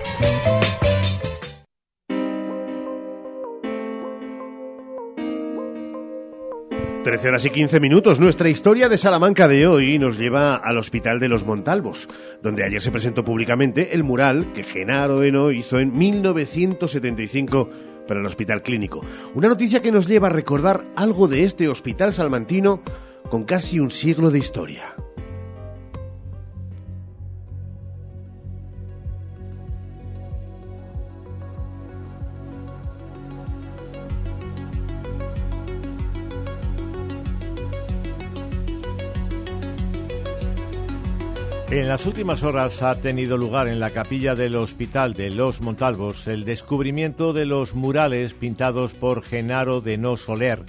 13 7.05 7.27
horas 7.27 7.45
y 7.45 7.51
15 7.51 7.79
minutos. 7.79 8.19
Nuestra 8.19 8.49
historia 8.49 8.89
de 8.89 8.97
Salamanca 8.97 9.47
de 9.47 9.67
hoy 9.67 9.99
nos 9.99 10.17
lleva 10.17 10.55
al 10.55 10.79
Hospital 10.79 11.19
de 11.19 11.29
los 11.29 11.45
Montalvos, 11.45 12.09
donde 12.41 12.63
ayer 12.63 12.81
se 12.81 12.89
presentó 12.89 13.23
públicamente 13.23 13.93
el 13.93 14.03
mural 14.03 14.51
que 14.53 14.63
Genaro 14.63 15.21
Eno 15.21 15.51
hizo 15.51 15.77
en 15.77 15.95
1975 15.95 17.69
para 18.07 18.21
el 18.21 18.25
Hospital 18.25 18.63
Clínico. 18.63 19.01
Una 19.35 19.49
noticia 19.49 19.83
que 19.83 19.91
nos 19.91 20.07
lleva 20.07 20.29
a 20.29 20.31
recordar 20.31 20.83
algo 20.95 21.27
de 21.27 21.43
este 21.43 21.67
hospital 21.67 22.11
salmantino 22.11 22.81
con 23.29 23.43
casi 23.43 23.79
un 23.79 23.91
siglo 23.91 24.31
de 24.31 24.39
historia. 24.39 24.95
En 41.71 41.87
las 41.87 42.05
últimas 42.05 42.43
horas 42.43 42.83
ha 42.83 42.93
tenido 43.01 43.37
lugar 43.37 43.67
en 43.67 43.79
la 43.79 43.89
capilla 43.89 44.35
del 44.35 44.55
Hospital 44.55 45.15
de 45.15 45.31
Los 45.31 45.61
Montalvos 45.61 46.27
el 46.27 46.45
descubrimiento 46.45 47.33
de 47.33 47.47
los 47.47 47.73
murales 47.73 48.35
pintados 48.35 48.93
por 48.93 49.23
Genaro 49.23 49.81
de 49.81 49.97
No 49.97 50.15
Soler 50.15 50.61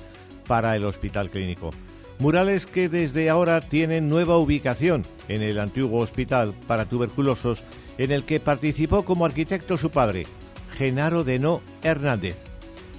para 0.47 0.75
el 0.75 0.85
Hospital 0.85 1.29
Clínico. 1.29 1.71
Murales 2.19 2.65
que 2.65 2.89
desde 2.89 3.29
ahora 3.29 3.61
tienen 3.61 4.09
nueva 4.09 4.39
ubicación 4.39 5.05
en 5.29 5.43
el 5.43 5.59
antiguo 5.59 6.01
hospital 6.01 6.55
para 6.67 6.89
tuberculosos 6.89 7.63
en 7.99 8.11
el 8.11 8.25
que 8.25 8.41
participó 8.41 9.05
como 9.05 9.27
arquitecto 9.27 9.77
su 9.77 9.91
padre, 9.91 10.27
Genaro 10.71 11.25
de 11.25 11.39
No 11.39 11.61
Hernández. 11.83 12.37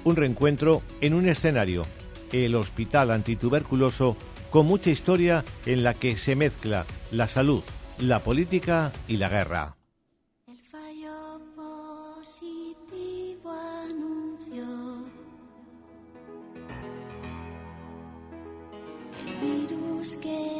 Un 0.03 0.15
reencuentro 0.15 0.83
en 1.01 1.15
un 1.15 1.27
escenario, 1.27 1.83
el 2.31 2.53
Hospital 2.53 3.09
Antituberculoso, 3.09 4.15
con 4.51 4.67
mucha 4.67 4.91
historia 4.91 5.43
en 5.65 5.83
la 5.83 5.95
que 5.95 6.15
se 6.15 6.35
mezcla 6.35 6.85
la 7.11 7.27
salud, 7.27 7.63
la 7.99 8.19
política 8.19 8.91
y 9.07 9.17
la 9.17 9.29
guerra. 9.29 9.75
El 10.47 10.57
fallo 10.57 11.41
positivo 11.55 13.51
anunció 13.51 14.63
el 19.25 19.35
virus 19.41 20.15
que 20.17 20.56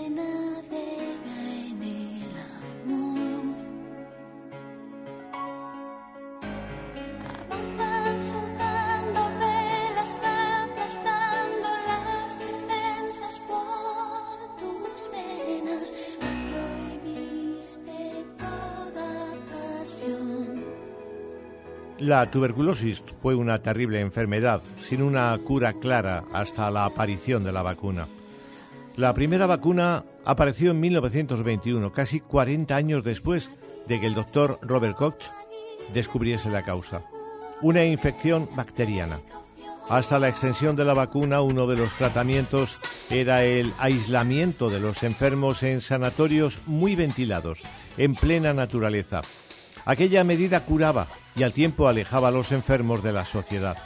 La 22.00 22.30
tuberculosis 22.30 23.04
fue 23.22 23.34
una 23.34 23.58
terrible 23.64 24.00
enfermedad 24.02 24.62
sin 24.82 25.02
una 25.02 25.36
cura 25.44 25.74
clara 25.74 26.26
hasta 26.32 26.70
la 26.70 26.86
aparición 26.86 27.44
de 27.44 27.52
la 27.52 27.64
vacuna. 27.64 28.08
La 28.98 29.16
primera 29.16 29.48
vacuna 29.48 30.04
apareció 30.24 30.72
en 30.72 30.80
1921, 30.80 31.92
casi 31.92 32.20
40 32.20 32.76
años 32.76 33.04
después 33.04 33.50
de 33.88 34.00
que 34.00 34.06
el 34.06 34.14
doctor 34.14 34.60
Robert 34.62 34.96
Koch 34.96 35.24
descubriese 35.92 36.50
la 36.52 36.64
causa. 36.64 37.02
Una 37.62 37.84
infección 37.84 38.48
bacteriana. 38.56 39.20
Hasta 39.90 40.20
la 40.20 40.30
extensión 40.30 40.76
de 40.76 40.86
la 40.86 40.94
vacuna, 40.94 41.42
uno 41.42 41.66
de 41.66 41.78
los 41.78 41.94
tratamientos 41.94 42.80
era 43.10 43.44
el 43.44 43.74
aislamiento 43.80 44.70
de 44.70 44.80
los 44.80 45.02
enfermos 45.02 45.64
en 45.64 45.82
sanatorios 45.82 46.60
muy 46.68 46.96
ventilados, 46.96 47.62
en 47.98 48.14
plena 48.14 48.54
naturaleza. 48.54 49.22
Aquella 49.88 50.24
medida 50.26 50.66
curaba 50.66 51.08
y 51.34 51.44
al 51.44 51.54
tiempo 51.54 51.88
alejaba 51.88 52.28
a 52.28 52.32
los 52.32 52.52
enfermos 52.52 53.02
de 53.04 53.14
la 53.14 53.24
sociedad. 53.24 53.78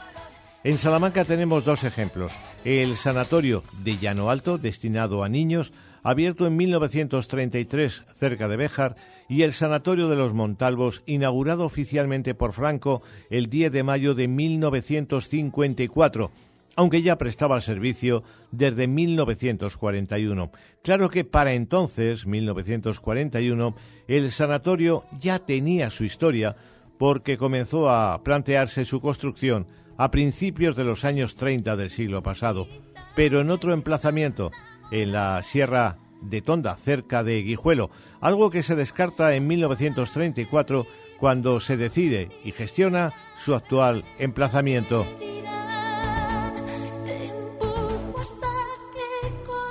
En 0.64 0.80
Salamanca 0.80 1.26
tenemos 1.26 1.64
dos 1.64 1.84
ejemplos. 1.84 2.32
El 2.66 2.98
sanatorio 2.98 3.62
de 3.84 4.00
Llano 4.00 4.32
Alto, 4.32 4.58
destinado 4.58 5.24
a 5.24 5.30
niños, 5.30 5.74
abierto 6.02 6.48
en 6.48 6.58
1933 6.58 8.02
cerca 8.16 8.48
de 8.48 8.58
Béjar, 8.58 8.96
y 9.30 9.44
el 9.44 9.54
Sanatorio 9.54 10.10
de 10.10 10.16
los 10.16 10.34
Montalvos, 10.34 11.04
inaugurado 11.06 11.66
oficialmente 11.66 12.34
por 12.34 12.54
Franco 12.54 13.04
el 13.30 13.52
10 13.52 13.72
de 13.72 13.84
mayo 13.84 14.16
de 14.16 14.28
1954, 14.28 16.32
aunque 16.76 17.02
ya 17.02 17.18
prestaba 17.18 17.62
servicio 17.62 18.24
desde 18.52 18.88
1941. 18.88 20.52
Claro 20.84 21.10
que 21.10 21.24
para 21.24 21.54
entonces, 21.54 22.26
1941, 22.26 23.76
el 24.08 24.32
sanatorio 24.32 25.06
ya 25.20 25.40
tenía 25.40 25.90
su 25.90 26.04
historia 26.04 26.56
porque 26.98 27.38
comenzó 27.38 27.90
a 27.90 28.24
plantearse 28.24 28.86
su 28.86 29.02
construcción 29.02 29.68
a 29.98 30.12
principios 30.12 30.76
de 30.76 30.84
los 30.84 31.04
años 31.06 31.36
30 31.36 31.76
del 31.76 31.90
siglo 31.90 32.24
pasado, 32.24 32.68
pero 33.16 33.42
en 33.42 33.52
otro 33.52 33.74
emplazamiento, 33.74 34.52
en 34.92 35.12
la 35.12 35.44
Sierra 35.44 35.98
de 36.22 36.42
Tonda, 36.42 36.76
cerca 36.76 37.24
de 37.24 37.42
Guijuelo, 37.42 37.92
algo 38.20 38.50
que 38.50 38.64
se 38.64 38.76
descarta 38.76 39.36
en 39.36 39.48
1934 39.48 40.86
cuando 41.20 41.60
se 41.60 41.78
decide 41.78 42.30
y 42.44 42.52
gestiona 42.52 43.14
su 43.38 43.54
actual 43.54 44.04
emplazamiento. 44.18 45.06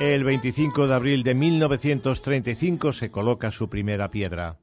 El 0.00 0.24
25 0.24 0.86
de 0.86 0.94
abril 0.94 1.22
de 1.24 1.34
1935 1.34 2.94
se 2.94 3.10
coloca 3.10 3.50
su 3.50 3.68
primera 3.68 4.10
piedra. 4.10 4.56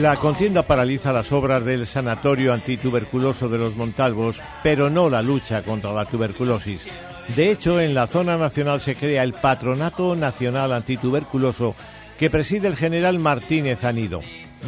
La 0.00 0.16
contienda 0.16 0.62
paraliza 0.62 1.10
las 1.10 1.32
obras 1.32 1.64
del 1.64 1.86
Sanatorio 1.86 2.52
Antituberculoso 2.52 3.48
de 3.48 3.56
los 3.56 3.76
Montalvos, 3.76 4.42
pero 4.62 4.90
no 4.90 5.08
la 5.08 5.22
lucha 5.22 5.62
contra 5.62 5.92
la 5.92 6.04
tuberculosis. 6.04 6.86
De 7.34 7.50
hecho, 7.50 7.80
en 7.80 7.94
la 7.94 8.06
zona 8.06 8.36
nacional 8.36 8.80
se 8.80 8.94
crea 8.94 9.22
el 9.22 9.32
Patronato 9.32 10.14
Nacional 10.14 10.72
Antituberculoso 10.72 11.74
que 12.18 12.28
preside 12.28 12.68
el 12.68 12.76
general 12.76 13.18
Martínez 13.18 13.84
Anido, 13.84 14.20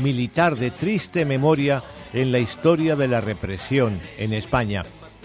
militar 0.02 0.56
de 0.56 0.70
triste 0.70 1.26
memoria 1.26 1.82
en 2.14 2.32
la 2.32 2.38
historia 2.38 2.96
de 2.96 3.09
la 3.09 3.20
represión 3.20 4.00
en 4.18 4.32
España. 4.32 4.84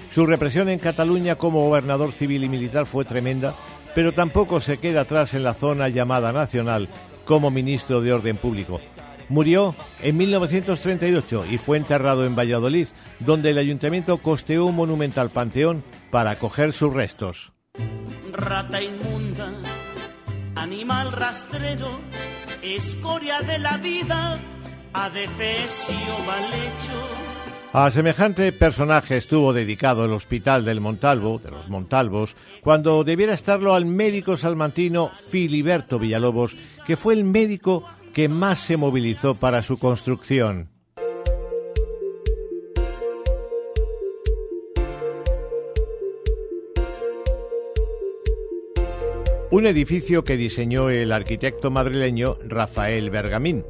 Su 0.09 0.27
represión 0.27 0.69
en 0.69 0.79
Cataluña 0.79 1.35
como 1.35 1.65
gobernador 1.67 2.11
civil 2.11 2.43
y 2.43 2.49
militar 2.49 2.85
fue 2.85 3.03
tremenda, 3.03 3.55
pero 3.95 4.13
tampoco 4.13 4.61
se 4.61 4.77
queda 4.77 5.01
atrás 5.01 5.33
en 5.33 5.43
la 5.43 5.53
zona 5.53 5.89
llamada 5.89 6.31
nacional 6.31 6.89
como 7.25 7.51
ministro 7.51 8.01
de 8.01 8.13
Orden 8.13 8.37
Público. 8.37 8.81
Murió 9.29 9.75
en 10.01 10.17
1938 10.17 11.45
y 11.49 11.57
fue 11.57 11.77
enterrado 11.77 12.25
en 12.25 12.35
Valladolid, 12.35 12.87
donde 13.19 13.51
el 13.51 13.57
ayuntamiento 13.57 14.17
costeó 14.17 14.65
un 14.65 14.75
monumental 14.75 15.29
panteón 15.29 15.83
para 16.11 16.31
acoger 16.31 16.73
sus 16.73 16.93
restos. 16.93 17.51
rata 18.31 18.81
inmunda, 18.81 19.51
animal 20.55 21.11
rastrero, 21.11 21.99
escoria 22.61 23.41
de 23.41 23.59
la 23.59 23.77
vida. 23.77 24.39
A 27.75 27.89
semejante 27.89 28.51
personaje 28.51 29.17
estuvo 29.17 29.51
dedicado 29.51 30.05
el 30.05 30.11
Hospital 30.11 30.63
del 30.63 30.79
Montalvo, 30.79 31.39
de 31.39 31.49
los 31.49 31.69
Montalvos, 31.69 32.35
cuando 32.61 33.03
debiera 33.03 33.33
estarlo 33.33 33.73
al 33.73 33.87
médico 33.87 34.37
salmantino 34.37 35.09
Filiberto 35.29 35.97
Villalobos, 35.97 36.55
que 36.85 36.97
fue 36.97 37.15
el 37.15 37.23
médico 37.23 37.83
que 38.13 38.29
más 38.29 38.59
se 38.59 38.77
movilizó 38.77 39.33
para 39.33 39.63
su 39.63 39.79
construcción. 39.79 40.69
Un 49.49 49.65
edificio 49.65 50.23
que 50.23 50.37
diseñó 50.37 50.91
el 50.91 51.11
arquitecto 51.11 51.71
madrileño 51.71 52.37
Rafael 52.45 53.09
Bergamín, 53.09 53.65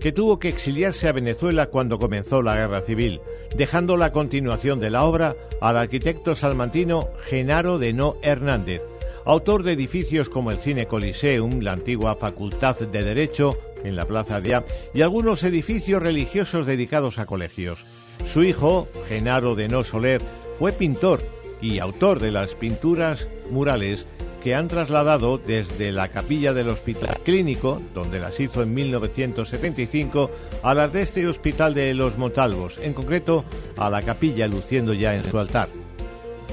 que 0.00 0.12
tuvo 0.12 0.38
que 0.38 0.48
exiliarse 0.48 1.08
a 1.08 1.12
Venezuela 1.12 1.66
cuando 1.66 1.98
comenzó 1.98 2.42
la 2.42 2.54
guerra 2.54 2.82
civil, 2.82 3.20
dejando 3.56 3.96
la 3.96 4.12
continuación 4.12 4.80
de 4.80 4.90
la 4.90 5.04
obra 5.04 5.36
al 5.60 5.76
arquitecto 5.76 6.36
salmantino 6.36 7.08
Genaro 7.24 7.78
de 7.78 7.92
No 7.92 8.16
Hernández, 8.22 8.82
autor 9.24 9.62
de 9.62 9.72
edificios 9.72 10.28
como 10.28 10.50
el 10.50 10.58
Cine 10.58 10.86
Coliseum, 10.86 11.60
la 11.60 11.72
antigua 11.72 12.16
Facultad 12.16 12.78
de 12.78 13.04
Derecho 13.04 13.58
en 13.84 13.96
la 13.96 14.04
Plaza 14.04 14.40
de 14.40 14.54
A 14.54 14.64
y 14.94 15.02
algunos 15.02 15.42
edificios 15.42 16.02
religiosos 16.02 16.66
dedicados 16.66 17.18
a 17.18 17.26
colegios. 17.26 17.84
Su 18.26 18.42
hijo, 18.42 18.88
Genaro 19.08 19.54
de 19.54 19.68
No 19.68 19.84
Soler, 19.84 20.22
fue 20.58 20.72
pintor 20.72 21.22
y 21.60 21.78
autor 21.78 22.20
de 22.20 22.30
las 22.30 22.54
pinturas 22.54 23.28
murales 23.50 24.06
han 24.54 24.68
trasladado 24.68 25.38
desde 25.38 25.92
la 25.92 26.08
capilla 26.08 26.52
del 26.52 26.68
Hospital 26.68 27.18
Clínico, 27.24 27.80
donde 27.94 28.20
las 28.20 28.38
hizo 28.40 28.62
en 28.62 28.74
1975, 28.74 30.30
a 30.62 30.74
las 30.74 30.92
de 30.92 31.02
este 31.02 31.26
Hospital 31.26 31.74
de 31.74 31.94
los 31.94 32.18
Montalvos, 32.18 32.78
en 32.78 32.94
concreto 32.94 33.44
a 33.76 33.90
la 33.90 34.02
capilla 34.02 34.46
luciendo 34.46 34.92
ya 34.94 35.14
en 35.14 35.28
su 35.28 35.38
altar. 35.38 35.68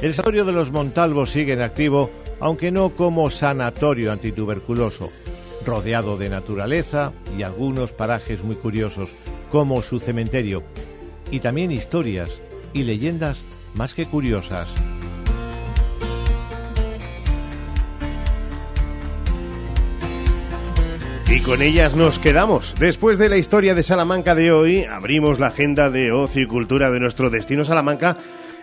El 0.01 0.13
sanatorio 0.13 0.45
de 0.45 0.51
los 0.51 0.71
Montalvos 0.71 1.29
sigue 1.29 1.53
en 1.53 1.61
activo, 1.61 2.09
aunque 2.39 2.71
no 2.71 2.89
como 2.89 3.29
sanatorio 3.29 4.11
antituberculoso, 4.11 5.11
rodeado 5.65 6.17
de 6.17 6.29
naturaleza 6.29 7.13
y 7.37 7.43
algunos 7.43 7.91
parajes 7.91 8.43
muy 8.43 8.55
curiosos, 8.55 9.09
como 9.51 9.81
su 9.81 9.99
cementerio, 9.99 10.63
y 11.31 11.39
también 11.39 11.71
historias 11.71 12.29
y 12.73 12.83
leyendas 12.83 13.39
más 13.73 13.93
que 13.93 14.05
curiosas. 14.05 14.69
Y 21.27 21.41
con 21.41 21.63
ellas 21.63 21.95
nos 21.95 22.19
quedamos. 22.19 22.75
Después 22.79 23.17
de 23.17 23.29
la 23.29 23.37
historia 23.37 23.73
de 23.73 23.81
Salamanca 23.81 24.35
de 24.35 24.51
hoy, 24.51 24.85
abrimos 24.85 25.39
la 25.39 25.47
agenda 25.47 25.89
de 25.89 26.11
ocio 26.11 26.43
y 26.43 26.47
cultura 26.47 26.91
de 26.91 26.99
nuestro 26.99 27.31
destino 27.31 27.65
Salamanca, 27.65 28.17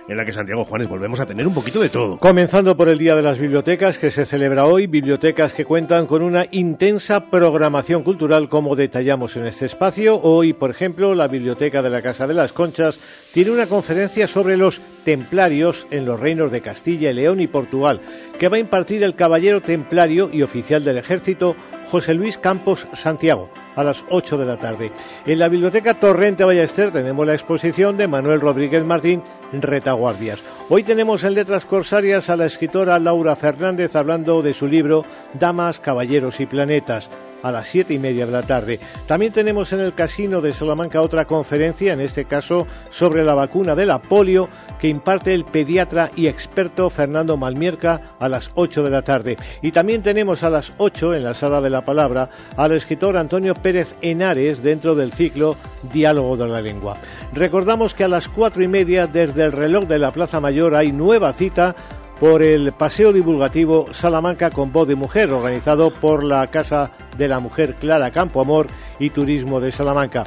en 0.09 0.17
la 0.17 0.25
que 0.25 0.33
Santiago 0.33 0.65
Juanes 0.65 0.89
volvemos 0.89 1.19
a 1.19 1.27
tener 1.27 1.47
un 1.47 1.55
poquito 1.55 1.81
de 1.81 1.89
todo. 1.89 2.19
Comenzando 2.19 2.77
por 2.77 2.89
el 2.89 2.99
Día 2.99 3.17
de 3.17 3.23
las 3.23 3.39
Bibliotecas 3.39 3.99
que 3.99 4.13
se 4.13 4.27
celebra 4.27 4.65
hoy, 4.65 4.87
bibliotecas 4.87 5.53
que 5.55 5.65
cuentan 5.65 6.07
con 6.07 6.23
una 6.23 6.47
intensa 6.53 7.31
programación 7.31 8.05
cultural 8.05 8.49
como 8.49 8.77
detallamos 8.77 9.37
en 9.37 9.47
este 9.47 9.67
espacio. 9.67 10.21
Hoy, 10.21 10.53
por 10.53 10.71
ejemplo, 10.71 11.17
la 11.17 11.27
Biblioteca 11.29 11.83
de 11.83 11.91
la 11.91 12.03
Casa 12.03 12.29
de 12.29 12.35
las 12.35 12.53
Conchas 12.53 12.99
tiene 13.33 13.51
una 13.51 13.67
conferencia 13.67 14.29
sobre 14.29 14.57
los 14.57 14.81
templarios 15.05 15.87
en 15.91 16.05
los 16.05 16.19
reinos 16.19 16.53
de 16.53 16.61
Castilla 16.61 17.11
y 17.11 17.15
León 17.15 17.41
y 17.41 17.49
Portugal, 17.49 18.01
que 18.39 18.49
va 18.49 18.57
a 18.57 18.61
impartir 18.61 19.03
el 19.03 19.17
caballero 19.17 19.61
templario 19.61 20.31
y 20.33 20.43
oficial 20.43 20.85
del 20.85 20.99
ejército 20.99 21.57
José 21.93 22.14
Luis 22.14 22.38
Campos 22.38 22.86
Santiago 22.95 23.51
a 23.76 23.84
las 23.84 24.03
8 24.09 24.38
de 24.38 24.47
la 24.47 24.57
tarde. 24.57 24.90
En 25.26 25.38
la 25.38 25.49
Biblioteca 25.49 25.93
Torrente 25.93 26.43
Ballester 26.43 26.90
tenemos 26.90 27.26
la 27.26 27.34
exposición 27.34 27.99
de 27.99 28.09
Manuel 28.09 28.40
Rodríguez 28.40 28.82
Martín, 28.82 29.22
Retaguardias. 29.53 30.40
Hoy 30.70 30.84
tenemos 30.84 31.22
en 31.22 31.34
Letras 31.34 31.66
Corsarias 31.66 32.30
a 32.30 32.36
la 32.36 32.47
escritora 32.47 32.99
Laura 32.99 33.36
Fernández 33.36 33.95
hablando 33.95 34.40
de 34.40 34.55
su 34.55 34.68
libro 34.68 35.05
Damas, 35.34 35.80
Caballeros 35.80 36.40
y 36.40 36.47
Planetas 36.47 37.11
a 37.43 37.53
las 37.53 37.68
siete 37.68 37.95
y 37.95 37.99
media 37.99 38.26
de 38.26 38.32
la 38.32 38.43
tarde. 38.43 38.80
También 39.07 39.32
tenemos 39.32 39.72
en 39.72 39.80
el 39.80 39.95
Casino 39.95 40.40
de 40.40 40.53
Salamanca 40.53 41.01
otra 41.01 41.24
conferencia, 41.24 41.93
en 41.93 42.01
este 42.01 42.24
caso 42.24 42.66
sobre 42.90 43.24
la 43.24 43.34
vacuna 43.34 43.74
de 43.74 43.86
la 43.86 44.01
polio, 44.01 44.49
que 44.80 44.88
imparte 44.88 45.34
el 45.34 45.45
pediatra 45.45 46.11
y 46.16 46.26
experto 46.26 46.90
Fernando 46.90 47.36
Malmierca 47.36 48.01
a 48.18 48.28
las 48.28 48.51
8 48.55 48.82
de 48.82 48.90
la 48.90 49.03
tarde. 49.03 49.36
Y 49.61 49.72
también 49.72 50.03
tenemos 50.03 50.43
a 50.43 50.51
las 50.51 50.72
8 50.78 51.14
en 51.14 51.24
la 51.24 51.34
Sala 51.34 51.61
de 51.61 51.70
la 51.70 51.84
Palabra 51.84 52.28
al 52.57 52.72
escritor 52.72 53.16
Antonio 53.16 53.55
Pérez 53.55 53.95
Henares 54.01 54.62
dentro 54.62 54.95
del 54.95 55.12
ciclo 55.12 55.57
Diálogo 55.93 56.36
de 56.36 56.49
la 56.49 56.61
Lengua. 56.61 56.97
Recordamos 57.32 57.95
que 57.95 58.05
a 58.05 58.09
las 58.09 58.28
cuatro 58.28 58.62
y 58.62 58.68
media 58.68 59.07
desde 59.07 59.45
el 59.45 59.53
reloj 59.53 59.84
de 59.84 59.99
la 59.99 60.12
Plaza 60.12 60.40
Mayor 60.40 60.74
hay 60.74 60.93
nueva 60.93 61.32
cita 61.32 61.74
por 62.20 62.43
el 62.43 62.72
paseo 62.72 63.12
divulgativo 63.12 63.88
Salamanca 63.93 64.51
con 64.51 64.72
voz 64.72 64.86
de 64.86 64.95
mujer, 64.95 65.32
organizado 65.32 65.93
por 65.93 66.22
la 66.22 66.47
Casa 66.53 66.93
de 67.17 67.29
la 67.29 67.41
Mujer 67.41 67.77
Clara 67.77 68.11
Campoamor 68.11 68.67
y 68.99 69.11
Turismo 69.11 69.61
de 69.61 69.73
Salamanca. 69.73 70.25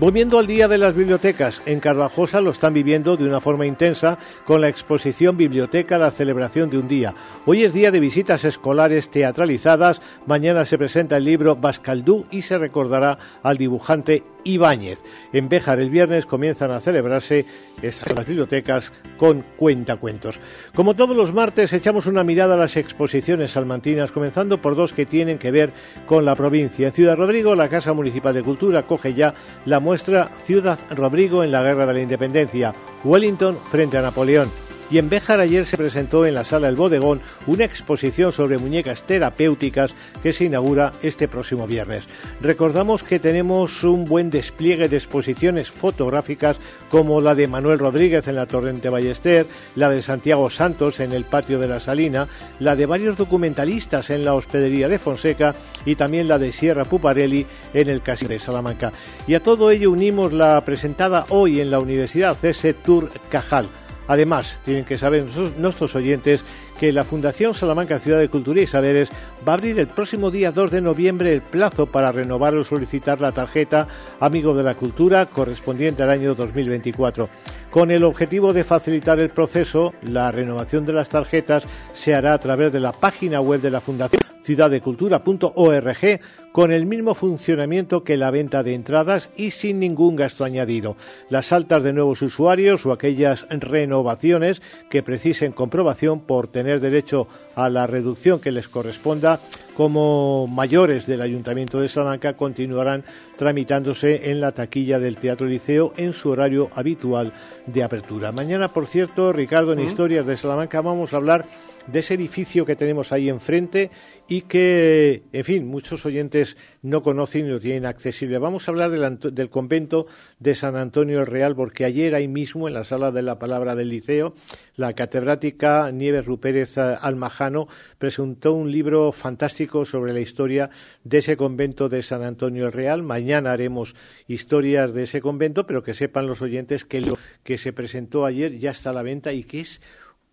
Volviendo 0.00 0.38
al 0.38 0.46
Día 0.46 0.68
de 0.68 0.78
las 0.78 0.94
Bibliotecas, 0.94 1.60
en 1.66 1.80
Carvajosa 1.80 2.40
lo 2.40 2.50
están 2.50 2.72
viviendo 2.72 3.16
de 3.16 3.24
una 3.24 3.40
forma 3.40 3.66
intensa 3.66 4.16
con 4.44 4.60
la 4.60 4.68
exposición 4.68 5.36
Biblioteca 5.36 5.98
La 5.98 6.12
celebración 6.12 6.70
de 6.70 6.78
un 6.78 6.86
día. 6.86 7.14
Hoy 7.46 7.64
es 7.64 7.72
día 7.72 7.90
de 7.90 7.98
visitas 7.98 8.44
escolares 8.44 9.10
teatralizadas, 9.10 10.00
mañana 10.24 10.64
se 10.64 10.78
presenta 10.78 11.16
el 11.16 11.24
libro 11.24 11.56
Bascaldú 11.56 12.26
y 12.30 12.42
se 12.42 12.58
recordará 12.58 13.18
al 13.42 13.56
dibujante 13.56 14.22
Ibáñez. 14.44 15.00
En 15.32 15.48
Béjar 15.48 15.80
el 15.80 15.90
viernes 15.90 16.26
comienzan 16.26 16.70
a 16.70 16.80
celebrarse 16.80 17.44
estas 17.82 18.26
bibliotecas 18.26 18.92
con 19.16 19.44
cuentacuentos. 19.56 20.40
Como 20.74 20.94
todos 20.94 21.16
los 21.16 21.34
martes 21.34 21.72
echamos 21.72 22.06
una 22.06 22.24
mirada 22.24 22.54
a 22.54 22.58
las 22.58 22.76
exposiciones 22.76 23.52
salmantinas, 23.52 24.12
comenzando 24.12 24.62
por 24.62 24.76
dos 24.76 24.92
que 24.92 25.06
tienen 25.06 25.38
que 25.38 25.50
ver 25.50 25.72
con 26.06 26.24
la 26.24 26.27
provincia. 26.36 26.88
En 26.88 26.92
Ciudad 26.92 27.16
Rodrigo, 27.16 27.54
la 27.54 27.68
Casa 27.68 27.92
Municipal 27.92 28.34
de 28.34 28.42
Cultura 28.42 28.82
coge 28.82 29.14
ya 29.14 29.34
la 29.64 29.80
muestra 29.80 30.30
Ciudad 30.44 30.78
Rodrigo 30.90 31.44
en 31.44 31.52
la 31.52 31.62
Guerra 31.62 31.86
de 31.86 31.94
la 31.94 32.00
Independencia, 32.00 32.74
Wellington 33.04 33.58
frente 33.70 33.98
a 33.98 34.02
Napoleón. 34.02 34.67
Y 34.90 34.96
en 34.96 35.10
Béjar 35.10 35.40
ayer 35.40 35.66
se 35.66 35.76
presentó 35.76 36.24
en 36.24 36.34
la 36.34 36.44
sala 36.44 36.68
El 36.68 36.76
Bodegón 36.76 37.20
una 37.46 37.64
exposición 37.64 38.32
sobre 38.32 38.56
muñecas 38.56 39.02
terapéuticas 39.02 39.94
que 40.22 40.32
se 40.32 40.44
inaugura 40.44 40.92
este 41.02 41.28
próximo 41.28 41.66
viernes. 41.66 42.04
Recordamos 42.40 43.02
que 43.02 43.18
tenemos 43.18 43.84
un 43.84 44.06
buen 44.06 44.30
despliegue 44.30 44.88
de 44.88 44.96
exposiciones 44.96 45.70
fotográficas 45.70 46.58
como 46.90 47.20
la 47.20 47.34
de 47.34 47.48
Manuel 47.48 47.78
Rodríguez 47.78 48.28
en 48.28 48.36
la 48.36 48.46
Torrente 48.46 48.88
Ballester, 48.88 49.46
la 49.76 49.90
de 49.90 50.00
Santiago 50.00 50.48
Santos 50.48 51.00
en 51.00 51.12
el 51.12 51.24
patio 51.24 51.58
de 51.58 51.68
la 51.68 51.80
Salina, 51.80 52.26
la 52.58 52.74
de 52.74 52.86
varios 52.86 53.18
documentalistas 53.18 54.08
en 54.08 54.24
la 54.24 54.34
hospedería 54.34 54.88
de 54.88 54.98
Fonseca 54.98 55.54
y 55.84 55.96
también 55.96 56.28
la 56.28 56.38
de 56.38 56.50
Sierra 56.50 56.86
Puparelli 56.86 57.44
en 57.74 57.90
el 57.90 58.00
Casino 58.00 58.30
de 58.30 58.38
Salamanca. 58.38 58.92
Y 59.26 59.34
a 59.34 59.42
todo 59.42 59.70
ello 59.70 59.90
unimos 59.90 60.32
la 60.32 60.58
presentada 60.62 61.26
hoy 61.28 61.60
en 61.60 61.70
la 61.70 61.78
Universidad 61.78 62.38
CS 62.40 62.74
Tour 62.82 63.10
Cajal. 63.30 63.66
Además, 64.08 64.58
tienen 64.64 64.84
que 64.84 64.98
saber 64.98 65.24
nuestros 65.58 65.94
oyentes 65.94 66.42
que 66.80 66.92
la 66.92 67.04
Fundación 67.04 67.54
Salamanca 67.54 67.98
Ciudad 67.98 68.18
de 68.18 68.28
Cultura 68.28 68.60
y 68.60 68.66
Saberes 68.66 69.10
va 69.46 69.52
a 69.52 69.54
abrir 69.56 69.78
el 69.78 69.86
próximo 69.86 70.30
día 70.30 70.50
2 70.50 70.70
de 70.70 70.80
noviembre 70.80 71.32
el 71.32 71.42
plazo 71.42 71.86
para 71.86 72.10
renovar 72.10 72.54
o 72.54 72.64
solicitar 72.64 73.20
la 73.20 73.32
tarjeta 73.32 73.86
Amigo 74.18 74.54
de 74.54 74.62
la 74.62 74.74
Cultura 74.74 75.26
correspondiente 75.26 76.02
al 76.02 76.10
año 76.10 76.34
2024. 76.34 77.28
Con 77.70 77.90
el 77.90 78.04
objetivo 78.04 78.54
de 78.54 78.64
facilitar 78.64 79.20
el 79.20 79.28
proceso, 79.28 79.92
la 80.02 80.32
renovación 80.32 80.86
de 80.86 80.94
las 80.94 81.10
tarjetas 81.10 81.64
se 81.92 82.14
hará 82.14 82.32
a 82.32 82.38
través 82.38 82.72
de 82.72 82.80
la 82.80 82.92
página 82.92 83.42
web 83.42 83.60
de 83.60 83.70
la 83.70 83.82
Fundación 83.82 84.22
ciudaddecultura.org 84.48 86.20
con 86.52 86.72
el 86.72 86.86
mismo 86.86 87.14
funcionamiento 87.14 88.02
que 88.02 88.16
la 88.16 88.30
venta 88.30 88.62
de 88.62 88.72
entradas 88.72 89.28
y 89.36 89.50
sin 89.50 89.78
ningún 89.78 90.16
gasto 90.16 90.42
añadido. 90.42 90.96
Las 91.28 91.52
altas 91.52 91.84
de 91.84 91.92
nuevos 91.92 92.22
usuarios 92.22 92.86
o 92.86 92.92
aquellas 92.92 93.46
renovaciones 93.50 94.62
que 94.88 95.02
precisen 95.02 95.52
comprobación 95.52 96.20
por 96.20 96.48
tener 96.48 96.80
derecho 96.80 97.28
a 97.54 97.68
la 97.68 97.86
reducción 97.86 98.40
que 98.40 98.50
les 98.50 98.68
corresponda 98.68 99.40
como 99.78 100.48
mayores 100.48 101.06
del 101.06 101.22
Ayuntamiento 101.22 101.80
de 101.80 101.86
Salamanca 101.86 102.32
continuarán 102.32 103.04
tramitándose 103.36 104.32
en 104.32 104.40
la 104.40 104.50
taquilla 104.50 104.98
del 104.98 105.18
Teatro 105.18 105.46
Liceo 105.46 105.92
en 105.96 106.12
su 106.12 106.30
horario 106.30 106.68
habitual 106.74 107.32
de 107.66 107.84
apertura. 107.84 108.32
Mañana, 108.32 108.72
por 108.72 108.86
cierto, 108.86 109.32
Ricardo, 109.32 109.72
en 109.72 109.78
¿Mm? 109.78 109.84
Historias 109.84 110.26
de 110.26 110.36
Salamanca 110.36 110.80
vamos 110.80 111.14
a 111.14 111.18
hablar 111.18 111.46
de 111.90 111.98
ese 111.98 112.14
edificio 112.14 112.64
que 112.64 112.76
tenemos 112.76 113.12
ahí 113.12 113.28
enfrente 113.28 113.90
y 114.28 114.42
que, 114.42 115.22
en 115.32 115.44
fin, 115.44 115.66
muchos 115.66 116.06
oyentes 116.06 116.56
no 116.82 117.02
conocen 117.02 117.46
y 117.46 117.48
lo 117.48 117.60
tienen 117.60 117.86
accesible. 117.86 118.38
Vamos 118.38 118.68
a 118.68 118.70
hablar 118.70 118.90
del, 118.90 119.18
del 119.34 119.50
convento 119.50 120.06
de 120.38 120.54
San 120.54 120.76
Antonio 120.76 121.20
el 121.20 121.26
Real, 121.26 121.56
porque 121.56 121.84
ayer 121.84 122.14
ahí 122.14 122.28
mismo, 122.28 122.68
en 122.68 122.74
la 122.74 122.84
sala 122.84 123.10
de 123.10 123.22
la 123.22 123.38
palabra 123.38 123.74
del 123.74 123.88
liceo, 123.88 124.34
la 124.76 124.92
catedrática 124.92 125.90
Nieves 125.90 126.26
Rupérez 126.26 126.78
eh, 126.78 126.94
Almajano 127.00 127.66
presentó 127.98 128.52
un 128.52 128.70
libro 128.70 129.10
fantástico 129.12 129.84
sobre 129.84 130.12
la 130.12 130.20
historia 130.20 130.70
de 131.04 131.18
ese 131.18 131.36
convento 131.36 131.88
de 131.88 132.02
San 132.02 132.22
Antonio 132.22 132.66
el 132.66 132.72
Real. 132.72 133.02
Mañana 133.02 133.52
haremos 133.52 133.94
historias 134.28 134.94
de 134.94 135.04
ese 135.04 135.20
convento, 135.20 135.66
pero 135.66 135.82
que 135.82 135.94
sepan 135.94 136.26
los 136.26 136.42
oyentes 136.42 136.84
que 136.84 137.00
libro 137.00 137.18
que 137.42 137.58
se 137.58 137.72
presentó 137.72 138.26
ayer 138.26 138.58
ya 138.58 138.70
está 138.70 138.90
a 138.90 138.92
la 138.92 139.02
venta 139.02 139.32
y 139.32 139.44
que 139.44 139.60
es 139.60 139.80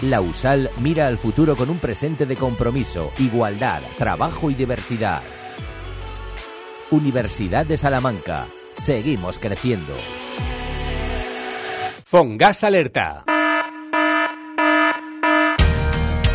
La 0.03 0.21
USAL 0.21 0.71
mira 0.79 1.09
al 1.09 1.19
futuro 1.19 1.57
con 1.57 1.69
un 1.69 1.79
presente 1.79 2.27
de 2.27 2.37
compromiso, 2.37 3.11
igualdad, 3.19 3.83
trabajo 3.99 4.51
y 4.51 4.55
diversidad. 4.55 5.23
Universidad 6.91 7.67
de 7.67 7.77
Salamanca. 7.77 8.47
Seguimos 8.71 9.39
creciendo. 9.41 9.95
Fongas 12.05 12.63
Alerta. 12.63 13.25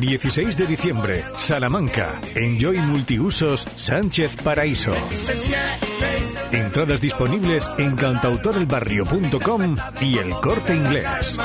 16 0.00 0.56
de 0.56 0.66
diciembre, 0.66 1.24
Salamanca. 1.38 2.20
Enjoy 2.34 2.76
Multiusos 2.78 3.66
Sánchez 3.76 4.36
Paraíso. 4.36 4.92
Entradas 6.52 7.00
disponibles 7.00 7.70
en 7.78 7.96
cantautorelbarrio.com 7.96 9.76
y 10.00 10.18
el 10.18 10.30
corte 10.32 10.76
inglés. 10.76 11.38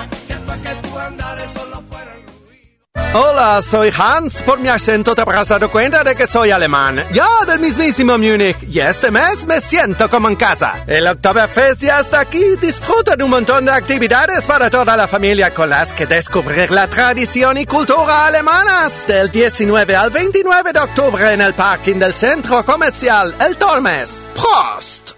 Hola, 3.14 3.62
soy 3.62 3.91
Hans. 3.97 4.41
Por 4.41 4.62
mi 4.62 4.70
acento 4.70 5.14
te 5.14 5.22
habrás 5.22 5.49
dado 5.49 5.70
cuenta 5.70 6.01
de 6.01 6.16
que 6.16 6.28
soy 6.28 6.51
alemán. 6.51 7.03
Yo 7.12 7.26
del 7.45 7.59
mismísimo 7.59 8.18
Múnich. 8.18 8.55
Y 8.64 8.80
este 8.80 9.12
mes 9.12 9.45
me 9.45 9.59
siento 9.59 10.09
como 10.09 10.30
en 10.30 10.38
casa. 10.38 10.86
El 10.88 11.05
Oktoberfest 11.07 11.82
ya 11.82 11.99
está 11.99 12.22
aquí. 12.22 12.55
Disfruta 12.62 13.18
de 13.18 13.26
un 13.26 13.32
montón 13.32 13.66
de 13.66 13.72
actividades 13.74 14.47
para 14.47 14.70
toda 14.70 14.95
la 14.95 15.09
familia 15.09 15.53
con 15.53 15.70
las 15.70 15.91
que 15.91 16.05
descubrir 16.05 16.72
la 16.72 16.88
tradición 16.88 17.57
y 17.57 17.66
cultura 17.66 18.28
alemanas. 18.28 19.05
Del 19.07 19.30
19 19.30 19.93
al 19.93 20.09
29 20.09 20.72
de 20.72 20.80
octubre 20.80 21.34
en 21.34 21.41
el 21.41 21.53
parking 21.53 21.95
del 21.95 22.14
centro 22.14 22.64
comercial 22.66 23.36
El 23.45 23.57
Tormes. 23.57 24.30
Prost. 24.36 25.12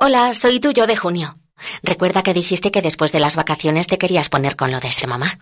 Hola, 0.00 0.32
soy 0.34 0.60
tuyo 0.60 0.86
de 0.86 0.96
junio. 0.96 1.41
Recuerda 1.82 2.22
que 2.22 2.34
dijiste 2.34 2.70
que 2.70 2.82
después 2.82 3.12
de 3.12 3.20
las 3.20 3.36
vacaciones 3.36 3.86
te 3.86 3.98
querías 3.98 4.28
poner 4.28 4.56
con 4.56 4.70
lo 4.70 4.80
de 4.80 4.92
ser 4.92 5.08
mamá. 5.08 5.38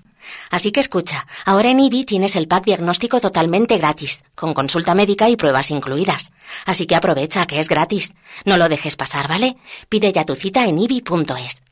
Así 0.50 0.72
que 0.72 0.80
escucha, 0.80 1.26
ahora 1.44 1.70
en 1.70 1.80
IBI 1.80 2.04
tienes 2.04 2.36
el 2.36 2.48
pack 2.48 2.64
diagnóstico 2.64 3.20
totalmente 3.20 3.78
gratis, 3.78 4.22
con 4.34 4.54
consulta 4.54 4.94
médica 4.94 5.28
y 5.28 5.36
pruebas 5.36 5.70
incluidas. 5.70 6.30
Así 6.66 6.86
que 6.86 6.94
aprovecha 6.94 7.46
que 7.46 7.58
es 7.58 7.68
gratis. 7.68 8.14
No 8.44 8.56
lo 8.56 8.68
dejes 8.68 8.96
pasar, 8.96 9.28
¿vale? 9.28 9.56
Pide 9.88 10.12
ya 10.12 10.24
tu 10.24 10.34
cita 10.34 10.66
en 10.66 10.78
IBI.es. 10.78 11.62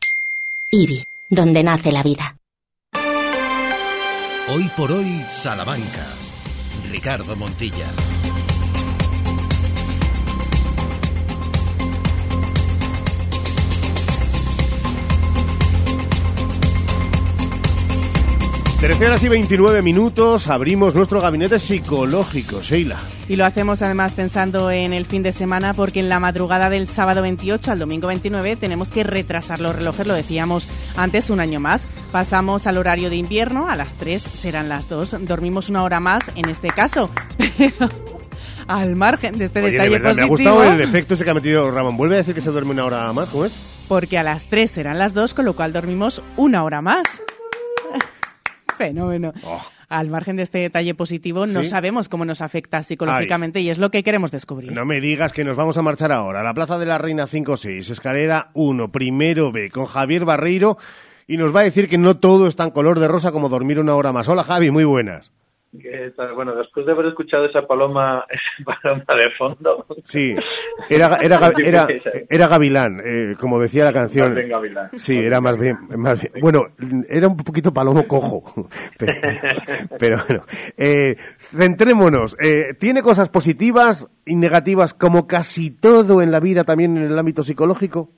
IBI, 0.70 1.04
donde 1.28 1.62
nace 1.62 1.92
la 1.92 2.02
vida. 2.02 2.36
Hoy 4.50 4.70
por 4.76 4.92
hoy, 4.92 5.24
Salamanca. 5.30 6.06
Ricardo 6.90 7.36
Montilla. 7.36 7.86
Trece 18.80 19.08
horas 19.08 19.24
y 19.24 19.28
29 19.28 19.82
minutos, 19.82 20.46
abrimos 20.46 20.94
nuestro 20.94 21.20
gabinete 21.20 21.58
psicológico, 21.58 22.60
Sheila. 22.60 22.96
Y 23.28 23.34
lo 23.34 23.44
hacemos 23.44 23.82
además 23.82 24.14
pensando 24.14 24.70
en 24.70 24.92
el 24.92 25.04
fin 25.04 25.24
de 25.24 25.32
semana 25.32 25.74
porque 25.74 25.98
en 25.98 26.08
la 26.08 26.20
madrugada 26.20 26.70
del 26.70 26.86
sábado 26.86 27.20
28 27.22 27.72
al 27.72 27.80
domingo 27.80 28.06
29 28.06 28.54
tenemos 28.54 28.88
que 28.88 29.02
retrasar 29.02 29.58
los 29.58 29.74
relojes, 29.74 30.06
lo 30.06 30.14
decíamos 30.14 30.68
antes, 30.96 31.28
un 31.28 31.40
año 31.40 31.58
más. 31.58 31.88
Pasamos 32.12 32.68
al 32.68 32.78
horario 32.78 33.10
de 33.10 33.16
invierno, 33.16 33.68
a 33.68 33.74
las 33.74 33.94
3 33.94 34.22
serán 34.22 34.68
las 34.68 34.88
2, 34.88 35.26
dormimos 35.26 35.68
una 35.68 35.82
hora 35.82 35.98
más 35.98 36.22
en 36.36 36.48
este 36.48 36.68
caso, 36.68 37.10
pero 37.58 37.88
al 38.68 38.94
margen 38.94 39.38
de 39.38 39.46
este 39.46 39.58
Oye, 39.58 39.72
de 39.72 39.72
detalle 39.72 39.90
verdad, 39.90 40.14
me 40.14 40.22
ha 40.22 40.26
gustado 40.26 40.62
el 40.62 40.80
efecto 40.80 41.14
ese 41.14 41.24
que 41.24 41.30
ha 41.30 41.34
metido 41.34 41.68
Ramón. 41.72 41.96
Vuelve 41.96 42.14
a 42.14 42.18
decir 42.18 42.32
que 42.32 42.40
se 42.40 42.50
duerme 42.50 42.70
una 42.70 42.84
hora 42.84 43.12
más, 43.12 43.28
¿cómo 43.30 43.44
es? 43.44 43.52
Porque 43.88 44.18
a 44.18 44.22
las 44.22 44.44
3 44.44 44.70
serán 44.70 44.98
las 44.98 45.14
2, 45.14 45.34
con 45.34 45.46
lo 45.46 45.56
cual 45.56 45.72
dormimos 45.72 46.22
una 46.36 46.62
hora 46.62 46.80
más. 46.80 47.02
Fenómeno. 48.78 49.32
Al 49.88 50.08
margen 50.08 50.36
de 50.36 50.44
este 50.44 50.58
detalle 50.58 50.94
positivo, 50.94 51.46
no 51.46 51.60
Oh. 51.60 51.64
¿Sí? 51.64 51.70
sabemos 51.70 52.08
cómo 52.08 52.24
nos 52.24 52.40
afecta 52.40 52.82
psicológicamente 52.82 53.60
y 53.60 53.68
es 53.70 53.78
lo 53.78 53.90
que 53.90 54.02
queremos 54.02 54.30
descubrir. 54.30 54.72
No 54.72 54.84
me 54.84 55.00
digas 55.00 55.32
que 55.32 55.44
nos 55.44 55.56
vamos 55.56 55.76
a 55.76 55.82
marchar 55.82 56.12
ahora 56.12 56.40
a 56.40 56.44
la 56.44 56.54
Plaza 56.54 56.78
de 56.78 56.86
la 56.86 56.98
Reina 56.98 57.26
5-6, 57.26 57.90
escalera 57.90 58.50
1, 58.54 58.90
primero 58.92 59.50
B, 59.52 59.70
con 59.70 59.86
Javier 59.86 60.24
Barreiro, 60.24 60.78
y 61.26 61.36
nos 61.36 61.54
va 61.54 61.60
a 61.60 61.64
decir 61.64 61.88
que 61.88 61.98
no 61.98 62.16
todo 62.18 62.46
es 62.46 62.56
tan 62.56 62.70
color 62.70 63.00
de 63.00 63.08
rosa 63.08 63.32
como 63.32 63.48
dormir 63.48 63.80
una 63.80 63.94
hora 63.94 64.12
más. 64.12 64.28
Hola 64.28 64.44
Javi, 64.44 64.70
muy 64.70 64.84
buenas. 64.84 65.30
¿Qué 65.80 66.12
tal? 66.16 66.34
Bueno, 66.34 66.54
después 66.54 66.84
de 66.86 66.92
haber 66.92 67.06
escuchado 67.06 67.44
esa 67.46 67.66
paloma, 67.66 68.24
esa 68.30 68.64
paloma 68.82 69.04
de 69.16 69.30
fondo. 69.36 69.86
Sí, 70.04 70.34
era, 70.88 71.16
era, 71.16 71.52
era, 71.64 71.86
era 72.28 72.48
Gavilán, 72.48 73.00
eh, 73.04 73.36
como 73.38 73.60
decía 73.60 73.84
la 73.84 73.92
canción. 73.92 74.28
Más 74.28 74.36
bien 74.36 74.48
gavilán. 74.48 74.90
Sí, 74.96 75.16
era 75.16 75.40
más 75.40 75.58
bien, 75.58 75.76
más 75.96 76.20
bien- 76.20 76.32
Bueno, 76.40 76.64
era 77.08 77.28
un 77.28 77.36
poquito 77.36 77.72
palomo 77.72 78.06
cojo. 78.08 78.68
Pero, 78.98 79.12
pero 79.98 80.18
bueno, 80.26 80.44
eh, 80.76 81.16
centrémonos. 81.38 82.36
Eh, 82.40 82.74
¿Tiene 82.78 83.02
cosas 83.02 83.28
positivas 83.28 84.08
y 84.26 84.34
negativas 84.36 84.94
como 84.94 85.26
casi 85.26 85.70
todo 85.70 86.20
en 86.22 86.30
la 86.32 86.40
vida, 86.40 86.64
también 86.64 86.96
en 86.96 87.04
el 87.04 87.18
ámbito 87.18 87.42
psicológico? 87.42 88.10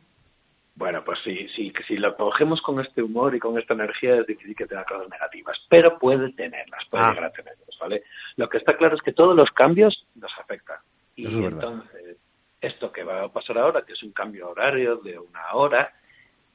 Bueno, 0.76 1.02
pues 1.04 1.18
sí, 1.22 1.46
sí, 1.54 1.69
si 1.90 1.96
lo 1.96 2.16
cogemos 2.16 2.62
con 2.62 2.78
este 2.78 3.02
humor 3.02 3.34
y 3.34 3.40
con 3.40 3.58
esta 3.58 3.74
energía 3.74 4.14
es 4.14 4.26
difícil 4.26 4.54
que 4.54 4.64
tenga 4.66 4.84
cosas 4.84 5.08
negativas, 5.08 5.58
pero 5.68 5.98
puede 5.98 6.32
tenerlas, 6.34 6.84
puede 6.88 7.02
Ah. 7.02 7.10
llegar 7.10 7.24
a 7.24 7.32
tenerlas, 7.32 7.78
¿vale? 7.80 8.04
Lo 8.36 8.48
que 8.48 8.58
está 8.58 8.76
claro 8.76 8.94
es 8.94 9.02
que 9.02 9.12
todos 9.12 9.34
los 9.34 9.50
cambios 9.50 10.06
nos 10.14 10.30
afectan. 10.38 10.78
Y 11.16 11.24
verdad. 11.24 11.50
entonces, 11.50 12.16
esto 12.60 12.92
que 12.92 13.02
va 13.02 13.24
a 13.24 13.28
pasar 13.28 13.58
ahora, 13.58 13.82
que 13.82 13.94
es 13.94 14.02
un 14.04 14.12
cambio 14.12 14.50
horario 14.50 14.98
de 14.98 15.18
una 15.18 15.52
hora, 15.54 15.92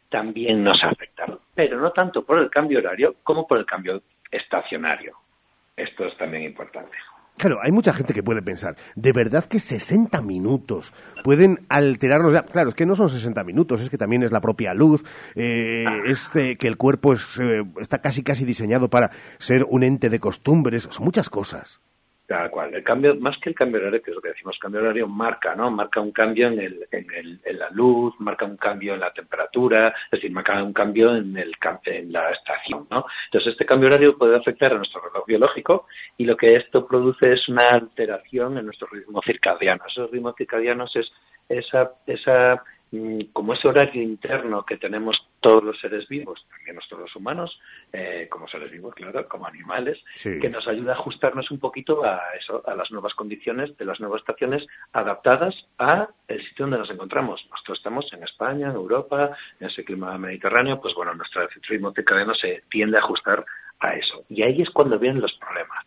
también 0.08 0.64
nos 0.64 0.82
afecta. 0.82 1.26
Pero 1.54 1.82
no 1.82 1.92
tanto 1.92 2.24
por 2.24 2.40
el 2.40 2.50
cambio 2.50 2.80
horario 2.80 3.16
como 3.22 3.46
por 3.46 3.58
el 3.60 3.66
cambio 3.66 4.02
estacionario. 4.32 5.18
Esto 5.76 6.06
es 6.06 6.16
también 6.16 6.44
importante. 6.44 6.96
Claro, 7.38 7.60
hay 7.62 7.72
mucha 7.72 7.94
gente 7.94 8.14
que 8.14 8.24
puede 8.24 8.42
pensar, 8.42 8.78
¿de 8.96 9.12
verdad 9.12 9.44
que 9.44 9.60
60 9.60 10.22
minutos 10.22 10.94
pueden 11.22 11.66
alterarnos? 11.68 12.34
Claro, 12.52 12.70
es 12.70 12.76
que 12.76 12.86
no 12.86 12.96
son 12.96 13.10
60 13.10 13.44
minutos, 13.44 13.82
es 13.82 13.90
que 13.90 13.98
también 13.98 14.24
es 14.24 14.32
la 14.32 14.40
propia 14.40 14.74
luz, 14.74 15.04
eh, 15.36 15.86
es 16.06 16.34
eh, 16.36 16.56
que 16.58 16.68
el 16.68 16.78
cuerpo 16.78 17.14
es, 17.14 17.38
eh, 17.42 17.64
está 17.82 18.00
casi 18.00 18.24
casi 18.24 18.46
diseñado 18.46 18.90
para 18.90 19.12
ser 19.38 19.66
un 19.70 19.84
ente 19.84 20.10
de 20.10 20.20
costumbres, 20.20 20.88
son 20.90 21.04
muchas 21.04 21.30
cosas. 21.30 21.82
Tal 22.28 22.50
cual. 22.50 22.74
El 22.74 22.84
cambio, 22.84 23.16
más 23.16 23.38
que 23.38 23.50
el 23.50 23.56
cambio 23.56 23.80
horario, 23.80 24.02
que 24.02 24.10
es 24.10 24.16
lo 24.16 24.22
que 24.22 24.30
decimos, 24.30 24.58
cambio 24.58 24.82
horario 24.82 25.08
marca, 25.08 25.54
¿no? 25.54 25.70
Marca 25.70 26.02
un 26.02 26.12
cambio 26.12 26.48
en, 26.48 26.60
el, 26.60 26.88
en, 26.90 27.06
el, 27.14 27.40
en 27.44 27.60
la 27.60 27.70
luz, 27.70 28.16
marca 28.18 28.46
un 28.46 28.58
cambio 28.58 28.96
en 28.96 29.02
la 29.02 29.14
temperatura, 29.14 29.90
es 29.90 30.12
decir, 30.12 30.32
marca 30.32 30.64
un 30.64 30.74
cambio 30.74 31.16
en, 31.16 31.38
el, 31.38 31.54
en 31.86 32.12
la 32.12 32.32
estación, 32.32 32.88
¿no? 32.90 33.06
Entonces, 33.26 33.52
este 33.52 33.66
cambio 33.68 33.90
horario 33.90 34.18
puede 34.18 34.36
afectar 34.36 34.74
a 34.74 34.78
nuestro 34.78 35.02
reloj 35.02 35.24
biológico 35.28 35.86
y 36.18 36.26
lo 36.26 36.36
que 36.36 36.56
esto 36.56 36.88
produce 36.88 37.34
es 37.34 37.48
una 37.48 37.70
alteración 37.70 38.58
en 38.58 38.66
nuestro 38.66 38.88
ritmo 38.88 39.22
circadiano. 39.24 39.84
Esos 39.88 40.10
ritmos 40.10 40.34
circadianos 40.36 40.96
es 40.96 41.12
esa, 41.48 41.92
esa 42.08 42.64
como 43.34 43.54
ese 43.54 43.68
horario 43.68 44.02
interno 44.02 44.66
que 44.66 44.78
tenemos 44.78 45.18
todos 45.40 45.64
los 45.64 45.80
seres 45.80 46.08
vivos, 46.08 46.46
también 46.50 46.76
nosotros 46.76 47.02
los 47.02 47.16
humanos, 47.16 47.60
eh, 47.92 48.28
como 48.30 48.48
seres 48.48 48.72
vivos, 48.72 48.96
claro, 48.96 49.28
como 49.28 49.46
animales, 49.46 50.02
Sí. 50.16 50.40
que 50.40 50.50
nos 50.50 50.68
ayuda 50.68 50.94
a 50.94 50.96
ajustarnos 50.96 51.52
un 51.52 51.60
poquito 51.60 52.04
a 52.06 52.22
eso, 52.40 52.64
a 52.68 52.74
las 52.76 52.92
nuevas 52.92 53.14
condiciones 53.14 53.76
de 53.78 53.86
las 53.86 54.00
nuevas 54.00 54.22
estaciones 54.22 54.66
adaptadas 54.94 55.56
a 55.78 56.08
el 56.28 56.40
sitio 56.48 56.66
donde 56.66 56.80
nos 56.80 56.90
encontramos. 56.90 57.46
Nosotros 57.52 57.78
estamos 57.80 58.12
en 58.14 58.24
España, 58.24 58.70
en 58.70 58.76
Europa, 58.76 59.38
en 59.60 59.68
ese 59.68 59.84
clima 59.84 60.18
mediterráneo, 60.18 60.80
pues 60.80 60.94
bueno, 60.94 61.14
nuestro 61.14 61.48
ritmo 61.68 61.92
circadiano 61.94 62.34
se 62.34 62.64
tiende 62.70 62.98
a 62.98 63.02
ajustar 63.02 63.46
a 63.80 63.94
eso. 63.96 64.24
Y 64.30 64.42
ahí 64.44 64.62
es 64.62 64.70
cuando 64.70 64.98
vienen 64.98 65.22
los 65.22 65.34
problemas. 65.34 65.86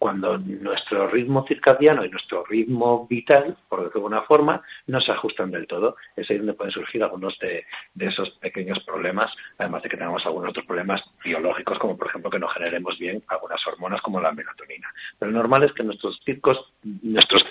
Cuando 0.00 0.38
nuestro 0.38 1.08
ritmo 1.08 1.44
circadiano 1.46 2.02
y 2.06 2.08
nuestro 2.08 2.42
ritmo 2.46 3.06
vital, 3.06 3.54
por 3.68 3.80
decirlo 3.80 3.92
de 3.92 3.98
alguna 3.98 4.22
forma, 4.22 4.62
no 4.86 4.98
se 4.98 5.12
ajustan 5.12 5.50
del 5.50 5.66
todo. 5.66 5.96
Es 6.16 6.30
ahí 6.30 6.38
donde 6.38 6.54
pueden 6.54 6.72
surgir 6.72 7.02
algunos 7.02 7.38
de, 7.38 7.66
esos 7.98 8.30
pequeños 8.40 8.82
problemas, 8.84 9.30
además 9.58 9.82
de 9.82 9.90
que 9.90 9.98
tengamos 9.98 10.24
algunos 10.24 10.52
otros 10.52 10.64
problemas 10.64 11.02
biológicos, 11.22 11.78
como 11.78 11.98
por 11.98 12.06
ejemplo 12.06 12.30
que 12.30 12.38
no 12.38 12.48
generemos 12.48 12.98
bien 12.98 13.22
algunas 13.28 13.60
hormonas 13.66 14.00
como 14.00 14.22
la 14.22 14.32
melatonina. 14.32 14.88
Pero 15.18 15.32
lo 15.32 15.36
normal 15.36 15.64
es 15.64 15.72
que 15.74 15.82
nuestros 15.82 16.18
ciclos, 16.24 16.72
nuestros 16.82 17.42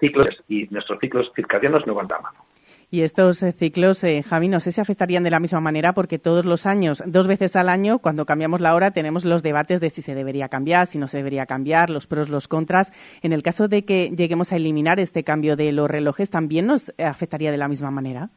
ciclos 0.00 0.28
y 0.48 0.66
nuestros 0.70 0.98
ciclos 1.00 1.30
circadianos 1.36 1.86
no 1.86 1.92
van 1.94 2.08
de 2.08 2.14
mano. 2.20 2.47
Y 2.90 3.02
estos 3.02 3.42
eh, 3.42 3.52
ciclos, 3.52 4.02
eh, 4.02 4.22
Javi, 4.22 4.48
no 4.48 4.60
sé 4.60 4.72
si 4.72 4.80
afectarían 4.80 5.22
de 5.22 5.30
la 5.30 5.40
misma 5.40 5.60
manera 5.60 5.92
porque 5.92 6.18
todos 6.18 6.46
los 6.46 6.64
años, 6.64 7.02
dos 7.06 7.26
veces 7.26 7.54
al 7.54 7.68
año, 7.68 7.98
cuando 7.98 8.24
cambiamos 8.24 8.62
la 8.62 8.74
hora, 8.74 8.92
tenemos 8.92 9.26
los 9.26 9.42
debates 9.42 9.82
de 9.82 9.90
si 9.90 10.00
se 10.00 10.14
debería 10.14 10.48
cambiar, 10.48 10.86
si 10.86 10.96
no 10.96 11.06
se 11.06 11.18
debería 11.18 11.44
cambiar, 11.44 11.90
los 11.90 12.06
pros, 12.06 12.30
los 12.30 12.48
contras. 12.48 12.92
En 13.20 13.34
el 13.34 13.42
caso 13.42 13.68
de 13.68 13.84
que 13.84 14.10
lleguemos 14.16 14.52
a 14.52 14.56
eliminar 14.56 15.00
este 15.00 15.22
cambio 15.22 15.54
de 15.54 15.70
los 15.72 15.90
relojes, 15.90 16.30
¿también 16.30 16.64
nos 16.64 16.94
afectaría 16.96 17.50
de 17.50 17.58
la 17.58 17.68
misma 17.68 17.90
manera? 17.90 18.30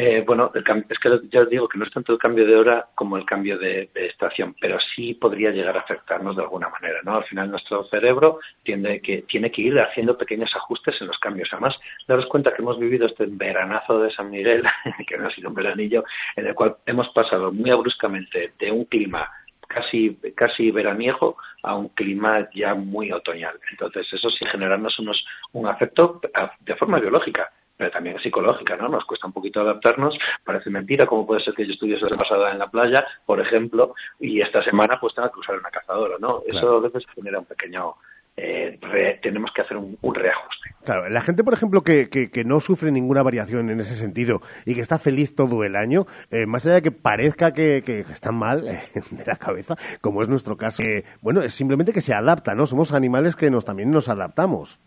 Eh, 0.00 0.22
bueno, 0.24 0.52
el 0.54 0.62
es 0.88 0.98
que 1.00 1.20
ya 1.28 1.40
os 1.40 1.50
digo 1.50 1.68
que 1.68 1.76
no 1.76 1.84
es 1.84 1.90
tanto 1.90 2.12
el 2.12 2.20
cambio 2.20 2.46
de 2.46 2.54
hora 2.54 2.88
como 2.94 3.16
el 3.16 3.24
cambio 3.24 3.58
de, 3.58 3.90
estación, 3.96 4.54
pero 4.60 4.78
sí 4.94 5.14
podría 5.14 5.50
llegar 5.50 5.76
a 5.76 5.80
afectarnos 5.80 6.36
de 6.36 6.42
alguna 6.42 6.68
manera, 6.68 7.00
¿no? 7.02 7.16
Al 7.16 7.24
final 7.24 7.50
nuestro 7.50 7.82
cerebro 7.88 8.38
tiene 8.62 9.00
que 9.00 9.24
ir 9.56 9.80
haciendo 9.80 10.16
pequeños 10.16 10.54
ajustes 10.54 11.00
en 11.00 11.08
los 11.08 11.18
cambios. 11.18 11.48
Además, 11.50 11.74
daros 12.06 12.26
cuenta 12.26 12.54
que 12.54 12.62
hemos 12.62 12.78
vivido 12.78 13.06
este 13.06 13.26
veranazo 13.26 13.98
de 13.98 14.12
San 14.12 14.30
Miguel, 14.30 14.62
que 15.04 15.18
no 15.18 15.26
ha 15.26 15.34
sido 15.34 15.48
un 15.48 15.56
veranillo, 15.56 16.04
en 16.36 16.46
el 16.46 16.54
cual 16.54 16.76
hemos 16.86 17.08
pasado 17.08 17.50
muy 17.50 17.72
abruptamente 17.72 18.52
de 18.56 18.70
un 18.70 18.84
clima 18.84 19.28
casi, 19.66 20.16
casi 20.36 20.70
veraniego 20.70 21.38
a 21.64 21.74
un 21.74 21.88
clima 21.88 22.48
ya 22.54 22.72
muy 22.76 23.10
otoñal. 23.10 23.58
Entonces, 23.68 24.06
eso 24.12 24.30
sí 24.30 24.44
generarnos 24.48 24.96
unos, 25.00 25.26
un 25.54 25.66
afecto 25.66 26.20
de 26.60 26.76
forma 26.76 27.00
biológica 27.00 27.50
pero 27.78 27.90
también 27.92 28.18
psicológica, 28.20 28.76
¿no? 28.76 28.88
Nos 28.88 29.04
cuesta 29.06 29.28
un 29.28 29.32
poquito 29.32 29.60
adaptarnos. 29.60 30.18
Parece 30.44 30.68
mentira, 30.68 31.06
como 31.06 31.26
puede 31.26 31.40
ser 31.42 31.54
que 31.54 31.64
yo 31.64 31.72
estuviese 31.72 32.04
la 32.10 32.16
pasada 32.16 32.50
en 32.50 32.58
la 32.58 32.68
playa, 32.70 33.06
por 33.24 33.40
ejemplo, 33.40 33.94
y 34.18 34.40
esta 34.42 34.62
semana 34.64 34.98
pues 35.00 35.14
tenga 35.14 35.30
que 35.30 35.38
usar 35.40 35.56
una 35.58 35.70
cazadora, 35.70 36.16
¿no? 36.18 36.42
Eso 36.46 36.60
Claro. 36.60 36.76
a 36.76 36.80
veces 36.80 37.04
genera 37.14 37.38
un 37.38 37.46
pequeño... 37.46 37.94
eh, 38.40 38.78
re- 38.80 39.18
tenemos 39.22 39.50
que 39.52 39.62
hacer 39.62 39.76
un, 39.76 39.98
un 40.00 40.14
reajuste. 40.14 40.68
Claro, 40.84 41.08
la 41.10 41.20
gente, 41.20 41.44
por 41.44 41.52
ejemplo, 41.52 41.82
que, 41.82 42.08
que, 42.08 42.30
que 42.30 42.44
no 42.44 42.60
sufre 42.60 42.90
ninguna 42.90 43.22
variación 43.22 43.68
en 43.68 43.80
ese 43.80 43.94
sentido 43.96 44.40
y 44.64 44.74
que 44.74 44.80
está 44.80 44.98
feliz 44.98 45.34
todo 45.34 45.64
el 45.64 45.76
año, 45.76 46.06
eh, 46.30 46.46
más 46.46 46.64
allá 46.64 46.76
de 46.76 46.82
que 46.82 46.92
parezca 46.92 47.52
que, 47.52 47.82
que 47.84 48.00
están 48.00 48.36
mal 48.36 48.66
eh, 48.68 48.80
de 49.10 49.24
la 49.26 49.36
cabeza, 49.36 49.76
como 50.00 50.22
es 50.22 50.28
nuestro 50.28 50.56
caso, 50.56 50.82
eh, 50.82 51.04
bueno, 51.20 51.42
es 51.42 51.52
simplemente 51.52 51.92
que 51.92 52.00
se 52.00 52.14
adapta, 52.14 52.54
¿no? 52.54 52.64
Somos 52.66 52.92
animales 52.92 53.36
que 53.36 53.50
nos 53.50 53.64
también 53.64 53.90
nos 53.90 54.08
adaptamos. 54.08 54.78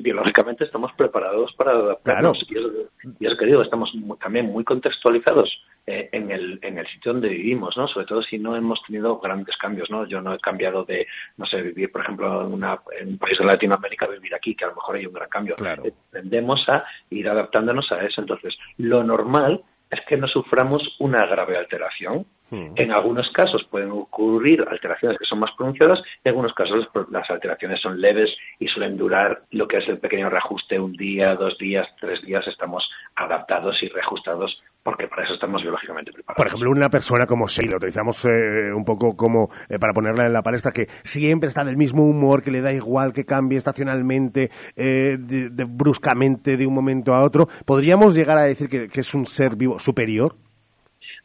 Biológicamente 0.00 0.64
estamos 0.64 0.92
preparados 0.96 1.52
para 1.54 1.72
adaptarnos. 1.72 2.44
Y, 2.50 3.24
eso 3.26 3.36
que 3.36 3.46
digo, 3.46 3.62
estamos 3.62 3.94
mu- 3.94 4.16
también 4.16 4.46
muy 4.46 4.64
contextualizados 4.64 5.50
eh, 5.86 6.08
en, 6.12 6.30
el, 6.30 6.58
en 6.62 6.78
el 6.78 6.86
sitio 6.86 7.12
donde 7.12 7.28
vivimos, 7.28 7.76
¿no? 7.76 7.86
Sobre 7.86 8.06
todo 8.06 8.22
si 8.22 8.38
no 8.38 8.56
hemos 8.56 8.82
tenido 8.86 9.18
grandes 9.18 9.54
cambios, 9.56 9.90
¿no? 9.90 10.06
Yo 10.06 10.22
no 10.22 10.32
he 10.32 10.38
cambiado 10.38 10.84
de, 10.84 11.06
no 11.36 11.44
sé, 11.44 11.60
vivir, 11.60 11.92
por 11.92 12.00
ejemplo, 12.00 12.46
en, 12.46 12.54
una, 12.54 12.80
en 12.98 13.08
un 13.08 13.18
país 13.18 13.36
de 13.36 13.44
Latinoamérica, 13.44 14.06
vivir 14.06 14.34
aquí, 14.34 14.54
que 14.54 14.64
a 14.64 14.68
lo 14.68 14.76
mejor 14.76 14.96
hay 14.96 15.04
un 15.04 15.12
gran 15.12 15.28
cambio. 15.28 15.56
Eh, 15.58 15.92
Tendemos 16.10 16.66
a 16.70 16.84
ir 17.10 17.28
adaptándonos 17.28 17.92
a 17.92 18.02
eso. 18.02 18.22
Entonces, 18.22 18.56
lo 18.78 19.04
normal 19.04 19.62
es 19.90 20.00
que 20.06 20.16
no 20.16 20.26
suframos 20.26 20.96
una 21.00 21.26
grave 21.26 21.58
alteración. 21.58 22.26
Hmm. 22.54 22.72
En 22.76 22.92
algunos 22.92 23.28
casos 23.30 23.64
pueden 23.64 23.90
ocurrir 23.90 24.64
alteraciones 24.70 25.18
que 25.18 25.24
son 25.24 25.40
más 25.40 25.50
pronunciadas, 25.56 25.98
en 26.22 26.30
algunos 26.30 26.52
casos 26.54 26.88
las- 27.10 27.30
alteraciones 27.30 27.80
son 27.80 28.00
leves 28.00 28.30
y 28.58 28.68
suelen 28.68 28.96
durar 28.96 29.42
lo 29.50 29.66
que 29.66 29.78
es 29.78 29.88
el 29.88 29.98
pequeño 29.98 30.30
reajuste 30.30 30.78
un 30.78 30.92
día, 30.92 31.34
dos 31.34 31.58
días, 31.58 31.88
tres 32.00 32.22
días, 32.22 32.46
estamos 32.46 32.88
adaptados 33.16 33.82
y 33.82 33.88
reajustados 33.88 34.62
porque 34.82 35.08
para 35.08 35.24
eso 35.24 35.32
estamos 35.32 35.62
biológicamente 35.62 36.12
preparados. 36.12 36.36
Por 36.36 36.46
ejemplo, 36.46 36.70
una 36.70 36.90
persona 36.90 37.26
como 37.26 37.48
Sheila, 37.48 37.70
lo 37.72 37.76
utilizamos 37.78 38.22
eh, 38.26 38.70
un 38.74 38.84
poco 38.84 39.16
como 39.16 39.48
eh, 39.70 39.78
para 39.78 39.94
ponerla 39.94 40.26
en 40.26 40.34
la 40.34 40.42
palestra, 40.42 40.72
que 40.72 40.88
siempre 41.02 41.48
está 41.48 41.64
del 41.64 41.78
mismo 41.78 42.04
humor, 42.04 42.42
que 42.42 42.50
le 42.50 42.60
da 42.60 42.70
igual 42.70 43.14
que 43.14 43.24
cambie 43.24 43.56
estacionalmente, 43.56 44.50
eh, 44.76 45.16
de- 45.18 45.48
de- 45.48 45.64
bruscamente 45.64 46.58
de 46.58 46.66
un 46.66 46.74
momento 46.74 47.14
a 47.14 47.22
otro. 47.22 47.48
¿Podríamos 47.64 48.14
llegar 48.14 48.36
a 48.36 48.42
decir 48.42 48.68
que, 48.68 48.88
que 48.88 49.00
es 49.00 49.14
un 49.14 49.24
ser 49.24 49.56
vivo 49.56 49.78
superior? 49.78 50.36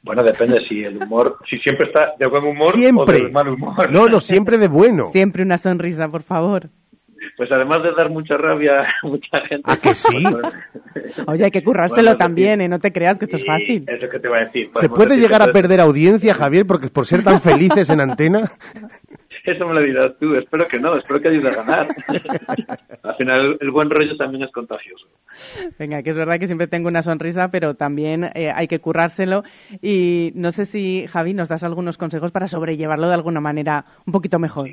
Bueno, 0.01 0.23
depende 0.23 0.61
si 0.61 0.83
el 0.83 0.97
humor, 0.97 1.37
si 1.49 1.57
siempre 1.59 1.87
está 1.87 2.13
de 2.17 2.25
buen 2.27 2.43
humor 2.43 2.69
o 2.69 2.71
Siempre. 2.71 3.23
de 3.25 3.29
mal 3.31 3.49
humor. 3.49 3.91
No, 3.91 4.07
no, 4.07 4.19
siempre 4.19 4.57
de 4.57 4.67
bueno. 4.67 5.07
Siempre 5.07 5.43
una 5.43 5.57
sonrisa, 5.57 6.07
por 6.09 6.23
favor. 6.23 6.69
Pues 7.35 7.51
además 7.51 7.83
de 7.83 7.91
dar 7.93 8.09
mucha 8.09 8.37
rabia 8.37 8.81
a 8.81 9.07
mucha 9.07 9.41
gente. 9.45 9.69
¿A 9.69 9.75
que 9.75 9.93
sí? 9.93 10.25
Oye, 11.27 11.45
hay 11.45 11.51
que 11.51 11.63
currárselo 11.63 12.11
Bueno, 12.11 12.17
también, 12.17 12.61
¿eh? 12.61 12.69
No 12.69 12.79
te 12.79 12.93
creas 12.93 13.19
que 13.19 13.25
esto 13.25 13.35
es 13.37 13.45
fácil. 13.45 13.83
Es 13.87 14.01
lo 14.01 14.09
que 14.09 14.19
te 14.19 14.27
voy 14.29 14.37
a 14.37 14.45
decir. 14.45 14.69
¿Se 14.75 14.87
puede 14.87 15.09
decir 15.09 15.23
llegar 15.23 15.41
a 15.41 15.51
perder 15.51 15.81
audiencia, 15.81 16.33
Javier, 16.33 16.65
porque 16.65 16.87
por 16.87 17.05
ser 17.05 17.23
tan 17.23 17.41
felices 17.41 17.89
en 17.89 17.99
antena? 17.99 18.49
Eso 19.43 19.67
me 19.67 19.73
lo 19.73 19.81
dirás 19.81 20.11
tú, 20.19 20.35
espero 20.35 20.67
que 20.67 20.79
no, 20.79 20.95
espero 20.95 21.21
que 21.21 21.29
ayude 21.29 21.49
a 21.49 21.55
ganar. 21.55 21.87
Al 23.03 23.15
final 23.15 23.57
el 23.59 23.71
buen 23.71 23.89
rollo 23.89 24.15
también 24.17 24.43
es 24.43 24.51
contagioso. 24.51 25.07
Venga, 25.77 26.03
que 26.03 26.09
es 26.09 26.17
verdad 26.17 26.39
que 26.39 26.47
siempre 26.47 26.67
tengo 26.67 26.87
una 26.87 27.01
sonrisa, 27.01 27.49
pero 27.51 27.75
también 27.75 28.31
eh, 28.35 28.51
hay 28.53 28.67
que 28.67 28.79
currárselo. 28.79 29.43
Y 29.81 30.31
no 30.35 30.51
sé 30.51 30.65
si, 30.65 31.07
Javi, 31.07 31.33
nos 31.33 31.49
das 31.49 31.63
algunos 31.63 31.97
consejos 31.97 32.31
para 32.31 32.47
sobrellevarlo 32.47 33.07
de 33.07 33.13
alguna 33.13 33.39
manera 33.39 33.85
un 34.05 34.13
poquito 34.13 34.39
mejor. 34.39 34.69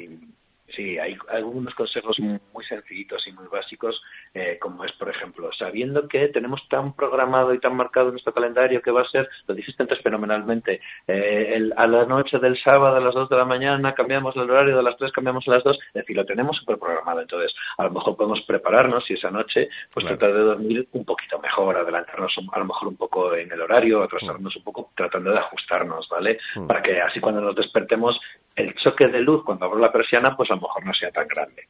Sí, 0.75 0.99
hay 0.99 1.17
algunos 1.31 1.75
consejos 1.75 2.19
muy 2.21 2.65
sencillitos 2.69 3.27
y 3.27 3.33
muy 3.33 3.47
básicos, 3.47 4.03
eh, 4.39 4.59
como 4.61 4.85
es, 4.85 4.93
por 4.93 5.09
ejemplo, 5.09 5.51
sabiendo 5.59 6.07
que 6.09 6.29
tenemos 6.29 6.61
tan 6.69 6.93
programado 6.95 7.55
y 7.55 7.59
tan 7.59 7.75
marcado 7.75 8.11
nuestro 8.11 8.35
calendario 8.35 8.83
que 8.83 8.91
va 8.91 9.01
a 9.01 9.09
ser, 9.09 9.29
lo 9.47 9.55
dijiste 9.55 9.83
antes 9.83 10.01
fenomenalmente, 10.03 10.81
eh, 11.07 11.53
el- 11.55 11.73
a 11.77 11.87
la 11.87 12.05
noche 12.05 12.39
del 12.39 12.59
sábado 12.63 12.97
a 12.97 13.01
las 13.01 13.15
2 13.15 13.31
de 13.31 13.37
la 13.37 13.47
mañana 13.47 13.95
cambiamos 13.95 14.37
el 14.37 14.51
horario, 14.51 14.77
de 14.77 14.83
las 14.83 14.97
3 14.99 15.11
cambiamos 15.11 15.49
a 15.49 15.53
las 15.53 15.65
2, 15.65 15.79
es 15.89 15.95
decir, 15.95 16.15
lo 16.17 16.27
tenemos 16.27 16.57
súper 16.59 16.77
programado, 16.79 17.23
entonces 17.23 17.55
a 17.79 17.85
lo 17.85 17.91
mejor 17.93 18.15
podemos 18.15 18.43
prepararnos 18.43 19.11
y 19.11 19.15
esa 19.15 19.31
noche 19.31 19.71
pues 19.93 20.05
tratar 20.05 20.35
de 20.35 20.41
dormir 20.41 20.87
un 20.93 21.05
poquito 21.07 21.39
mejor, 21.39 21.77
adelantarnos 21.79 22.37
a 22.53 22.59
lo 22.59 22.65
mejor 22.67 22.89
un 22.89 22.97
poco 22.97 23.35
en 23.35 23.51
el 23.51 23.61
horario, 23.63 24.03
atrasarnos 24.03 24.55
un 24.55 24.63
poco, 24.65 24.91
tratando 24.95 25.31
de 25.33 25.39
ajustarnos, 25.39 26.09
¿vale? 26.11 26.39
Mm. 26.57 26.67
Para 26.67 26.83
que 26.83 27.01
así 27.01 27.21
cuando 27.21 27.41
nos 27.41 27.55
despertemos 27.57 28.21
el 28.55 28.75
choque 28.75 29.09
de 29.09 29.21
luz 29.21 29.43
cuando 29.45 29.65
abro 29.65 29.79
la 29.79 29.91
persiana 29.93 30.37
pues 30.37 30.51
a 30.51 30.57
lo 30.57 30.61
mejor 30.61 30.85
no 30.85 30.93
sea 30.93 31.11
tan 31.11 31.27
grande. 31.27 31.69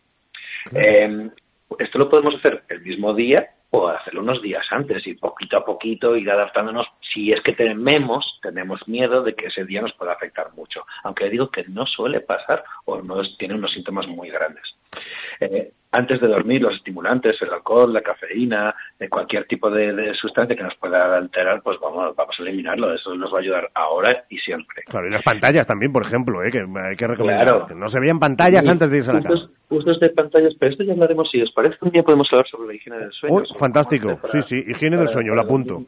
Eh, 0.74 1.30
esto 1.78 1.98
lo 1.98 2.08
podemos 2.08 2.34
hacer 2.34 2.64
el 2.68 2.80
mismo 2.80 3.14
día 3.14 3.50
o 3.70 3.88
hacerlo 3.88 4.20
unos 4.20 4.40
días 4.40 4.64
antes 4.70 5.06
y 5.06 5.14
poquito 5.14 5.56
a 5.56 5.64
poquito 5.64 6.16
ir 6.16 6.30
adaptándonos 6.30 6.86
si 7.00 7.32
es 7.32 7.40
que 7.40 7.52
tememos, 7.52 8.38
tenemos 8.42 8.86
miedo 8.86 9.22
de 9.22 9.34
que 9.34 9.46
ese 9.46 9.64
día 9.64 9.82
nos 9.82 9.92
pueda 9.94 10.12
afectar 10.12 10.52
mucho, 10.54 10.86
aunque 11.02 11.28
digo 11.28 11.50
que 11.50 11.64
no 11.64 11.86
suele 11.86 12.20
pasar 12.20 12.64
o 12.84 13.02
no 13.02 13.22
tiene 13.36 13.54
unos 13.54 13.72
síntomas 13.72 14.06
muy 14.06 14.30
grandes. 14.30 14.75
Eh, 15.40 15.72
antes 15.92 16.20
de 16.20 16.26
dormir, 16.28 16.60
los 16.60 16.74
estimulantes, 16.74 17.40
el 17.40 17.50
alcohol, 17.50 17.90
la 17.92 18.02
cafeína, 18.02 18.74
eh, 18.98 19.08
cualquier 19.08 19.46
tipo 19.46 19.70
de, 19.70 19.94
de 19.94 20.12
sustancia 20.14 20.54
que 20.54 20.62
nos 20.62 20.74
pueda 20.74 21.16
alterar, 21.16 21.62
pues 21.62 21.78
vamos, 21.80 22.14
vamos 22.14 22.36
a 22.38 22.42
eliminarlo. 22.42 22.92
Eso 22.92 23.14
nos 23.14 23.32
va 23.32 23.38
a 23.38 23.40
ayudar 23.40 23.70
ahora 23.72 24.24
y 24.28 24.36
siempre. 24.38 24.82
Claro, 24.86 25.06
y 25.06 25.10
las 25.10 25.22
pantallas 25.22 25.66
también, 25.66 25.92
por 25.92 26.02
ejemplo, 26.04 26.42
¿eh? 26.42 26.50
que 26.50 26.58
hay 26.58 26.96
que 26.96 27.06
recomendar. 27.06 27.44
Claro. 27.44 27.66
Que 27.66 27.74
no 27.74 27.88
se 27.88 28.00
vean 28.00 28.18
pantallas 28.18 28.64
Sí, 28.64 28.70
antes 28.70 28.90
de 28.90 28.96
irse 28.98 29.10
a 29.10 29.14
la 29.14 29.22
cama. 29.22 29.34
usos- 29.36 29.50
Usos 29.68 29.98
de 29.98 30.10
pantallas, 30.10 30.54
pero 30.60 30.70
esto 30.72 30.84
ya 30.84 30.92
hablaremos, 30.92 31.28
si 31.28 31.42
os 31.42 31.50
parece, 31.50 31.76
un 31.80 31.90
día 31.90 32.04
podemos 32.04 32.28
hablar 32.30 32.46
sobre 32.46 32.68
la 32.68 32.74
higiene 32.74 32.98
del 32.98 33.12
sueño. 33.12 33.44
Sobre 33.46 33.58
fantástico. 33.58 34.10
hacer 34.10 34.20
Sí, 34.22 34.30
para- 34.38 34.42
sí, 34.42 34.70
higiene 34.70 34.96
del 34.96 35.06
para- 35.06 35.12
sueño, 35.12 35.34
lo 35.34 35.42
para 35.42 35.46
apunto. 35.46 35.84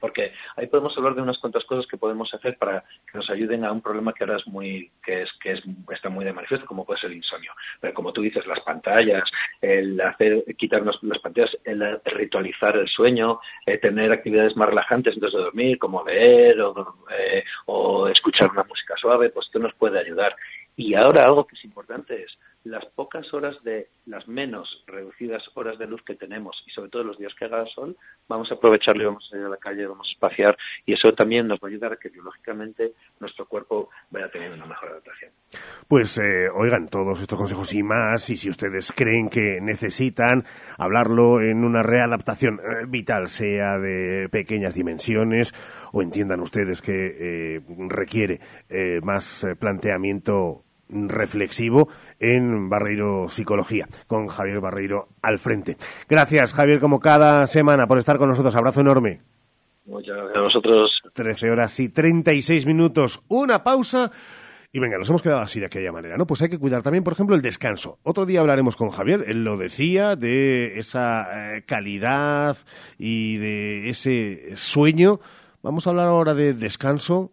Porque 0.00 0.32
ahí 0.56 0.66
podemos 0.66 0.96
hablar 0.96 1.14
de 1.14 1.22
unas 1.22 1.38
cuantas 1.38 1.64
cosas 1.64 1.86
que 1.86 1.96
podemos 1.96 2.32
hacer 2.34 2.56
para 2.58 2.84
que 3.10 3.18
nos 3.18 3.30
ayuden 3.30 3.64
a 3.64 3.72
un 3.72 3.80
problema 3.80 4.12
que 4.12 4.24
ahora 4.24 4.36
es 4.36 4.46
muy, 4.46 4.90
que 5.04 5.22
es, 5.22 5.30
que 5.40 5.52
es, 5.52 5.62
está 5.90 6.08
muy 6.08 6.24
de 6.24 6.32
manifiesto, 6.32 6.66
como 6.66 6.84
puede 6.84 7.00
ser 7.00 7.10
el 7.10 7.16
insomnio. 7.16 7.52
Pero 7.80 7.94
como 7.94 8.12
tú 8.12 8.20
dices, 8.20 8.46
las 8.46 8.60
pantallas, 8.60 9.24
el 9.60 10.00
hacer, 10.00 10.44
quitarnos 10.56 10.98
las 11.02 11.18
pantallas, 11.18 11.56
el 11.64 12.00
ritualizar 12.04 12.76
el 12.76 12.88
sueño, 12.88 13.40
eh, 13.64 13.78
tener 13.78 14.12
actividades 14.12 14.56
más 14.56 14.68
relajantes 14.68 15.14
antes 15.14 15.32
de 15.32 15.38
dormir, 15.38 15.78
como 15.78 16.04
leer 16.04 16.60
o, 16.60 16.96
eh, 17.18 17.44
o 17.66 18.08
escuchar 18.08 18.50
una 18.50 18.64
música 18.64 18.94
suave, 18.96 19.30
pues 19.30 19.46
esto 19.46 19.58
nos 19.58 19.74
puede 19.74 19.98
ayudar. 19.98 20.36
Y 20.76 20.94
ahora 20.94 21.24
algo 21.24 21.46
que 21.46 21.56
es 21.56 21.64
importante 21.64 22.22
es 22.22 22.38
las 22.66 22.84
pocas 22.86 23.32
horas 23.32 23.62
de, 23.62 23.88
las 24.06 24.26
menos 24.28 24.84
reducidas 24.86 25.42
horas 25.54 25.78
de 25.78 25.86
luz 25.86 26.02
que 26.02 26.14
tenemos 26.14 26.62
y 26.66 26.70
sobre 26.70 26.90
todo 26.90 27.04
los 27.04 27.18
días 27.18 27.32
que 27.38 27.44
haga 27.44 27.64
sol, 27.66 27.96
vamos 28.28 28.50
a 28.50 28.54
aprovecharlo 28.54 29.02
y 29.02 29.06
vamos 29.06 29.24
a 29.26 29.30
salir 29.30 29.46
a 29.46 29.50
la 29.50 29.56
calle, 29.56 29.86
vamos 29.86 30.08
a 30.08 30.12
espaciar 30.12 30.56
y 30.84 30.92
eso 30.92 31.12
también 31.12 31.46
nos 31.46 31.58
va 31.58 31.68
a 31.68 31.70
ayudar 31.70 31.92
a 31.92 31.96
que 31.96 32.08
biológicamente 32.08 32.92
nuestro 33.20 33.46
cuerpo 33.46 33.90
vaya 34.10 34.28
teniendo 34.30 34.56
una 34.56 34.66
mejor 34.66 34.90
adaptación. 34.90 35.32
Pues 35.88 36.18
eh, 36.18 36.48
oigan 36.54 36.88
todos 36.88 37.20
estos 37.20 37.38
consejos 37.38 37.72
y 37.74 37.82
más, 37.82 38.28
y 38.30 38.36
si 38.36 38.50
ustedes 38.50 38.92
creen 38.92 39.28
que 39.28 39.60
necesitan 39.60 40.44
hablarlo 40.78 41.40
en 41.40 41.64
una 41.64 41.82
readaptación 41.82 42.60
eh, 42.60 42.86
vital, 42.88 43.28
sea 43.28 43.78
de 43.78 44.28
pequeñas 44.30 44.74
dimensiones, 44.74 45.54
o 45.92 46.02
entiendan 46.02 46.40
ustedes 46.40 46.82
que 46.82 47.56
eh, 47.56 47.60
requiere 47.88 48.40
más 49.02 49.46
planteamiento 49.58 50.65
reflexivo 50.88 51.88
en 52.20 52.68
Barreiro 52.68 53.28
Psicología, 53.28 53.88
con 54.06 54.28
Javier 54.28 54.60
Barreiro 54.60 55.08
al 55.22 55.38
frente. 55.38 55.76
Gracias, 56.08 56.52
Javier, 56.52 56.80
como 56.80 57.00
cada 57.00 57.46
semana, 57.46 57.86
por 57.86 57.98
estar 57.98 58.18
con 58.18 58.28
nosotros. 58.28 58.56
Abrazo 58.56 58.80
enorme. 58.80 59.20
Muchas 59.86 60.16
gracias 60.16 60.36
a 60.36 60.42
vosotros. 60.42 61.02
13 61.12 61.50
horas 61.50 61.78
y 61.80 61.88
36 61.88 62.66
minutos. 62.66 63.22
Una 63.28 63.62
pausa. 63.62 64.10
Y 64.72 64.80
venga, 64.80 64.98
nos 64.98 65.08
hemos 65.08 65.22
quedado 65.22 65.40
así 65.40 65.60
de 65.60 65.66
aquella 65.66 65.92
manera, 65.92 66.16
¿no? 66.16 66.26
Pues 66.26 66.42
hay 66.42 66.50
que 66.50 66.58
cuidar 66.58 66.82
también, 66.82 67.04
por 67.04 67.12
ejemplo, 67.12 67.34
el 67.36 67.40
descanso. 67.40 67.98
Otro 68.02 68.26
día 68.26 68.40
hablaremos 68.40 68.76
con 68.76 68.90
Javier, 68.90 69.24
él 69.26 69.44
lo 69.44 69.56
decía, 69.56 70.16
de 70.16 70.78
esa 70.78 71.56
eh, 71.56 71.62
calidad 71.64 72.58
y 72.98 73.36
de 73.38 73.88
ese 73.88 74.54
sueño. 74.54 75.20
Vamos 75.62 75.86
a 75.86 75.90
hablar 75.90 76.08
ahora 76.08 76.34
de 76.34 76.52
descanso 76.52 77.32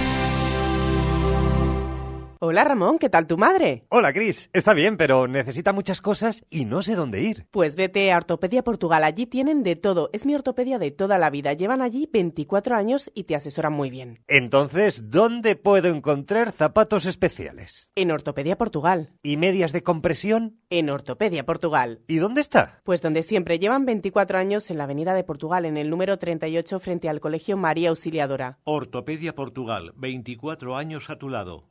Hola 2.43 2.63
Ramón, 2.63 2.97
¿qué 2.97 3.07
tal 3.07 3.27
tu 3.27 3.37
madre? 3.37 3.85
Hola, 3.89 4.13
Cris. 4.13 4.49
Está 4.51 4.73
bien, 4.73 4.97
pero 4.97 5.27
necesita 5.27 5.73
muchas 5.73 6.01
cosas 6.01 6.43
y 6.49 6.65
no 6.65 6.81
sé 6.81 6.95
dónde 6.95 7.21
ir. 7.21 7.45
Pues 7.51 7.75
vete 7.75 8.11
a 8.11 8.17
Ortopedia 8.17 8.63
Portugal, 8.63 9.03
allí 9.03 9.27
tienen 9.27 9.61
de 9.61 9.75
todo, 9.75 10.09
es 10.11 10.25
mi 10.25 10.33
ortopedia 10.33 10.79
de 10.79 10.89
toda 10.89 11.19
la 11.19 11.29
vida, 11.29 11.53
llevan 11.53 11.83
allí 11.83 12.09
24 12.11 12.75
años 12.75 13.11
y 13.13 13.25
te 13.25 13.35
asesoran 13.35 13.73
muy 13.73 13.91
bien. 13.91 14.23
Entonces, 14.27 15.11
¿dónde 15.11 15.55
puedo 15.55 15.89
encontrar 15.89 16.51
zapatos 16.51 17.05
especiales? 17.05 17.91
En 17.93 18.09
Ortopedia 18.09 18.57
Portugal. 18.57 19.11
¿Y 19.21 19.37
medias 19.37 19.71
de 19.71 19.83
compresión? 19.83 20.57
En 20.71 20.89
Ortopedia 20.89 21.45
Portugal. 21.45 21.99
¿Y 22.07 22.15
dónde 22.15 22.41
está? 22.41 22.81
Pues 22.83 23.03
donde 23.03 23.21
siempre 23.21 23.59
llevan 23.59 23.85
24 23.85 24.39
años 24.39 24.71
en 24.71 24.79
la 24.79 24.85
Avenida 24.85 25.13
de 25.13 25.23
Portugal, 25.23 25.65
en 25.65 25.77
el 25.77 25.91
número 25.91 26.17
38 26.17 26.79
frente 26.79 27.07
al 27.07 27.19
Colegio 27.19 27.55
María 27.55 27.89
Auxiliadora. 27.89 28.57
Ortopedia 28.63 29.35
Portugal, 29.35 29.93
24 29.95 30.75
años 30.75 31.11
a 31.11 31.19
tu 31.19 31.29
lado. 31.29 31.70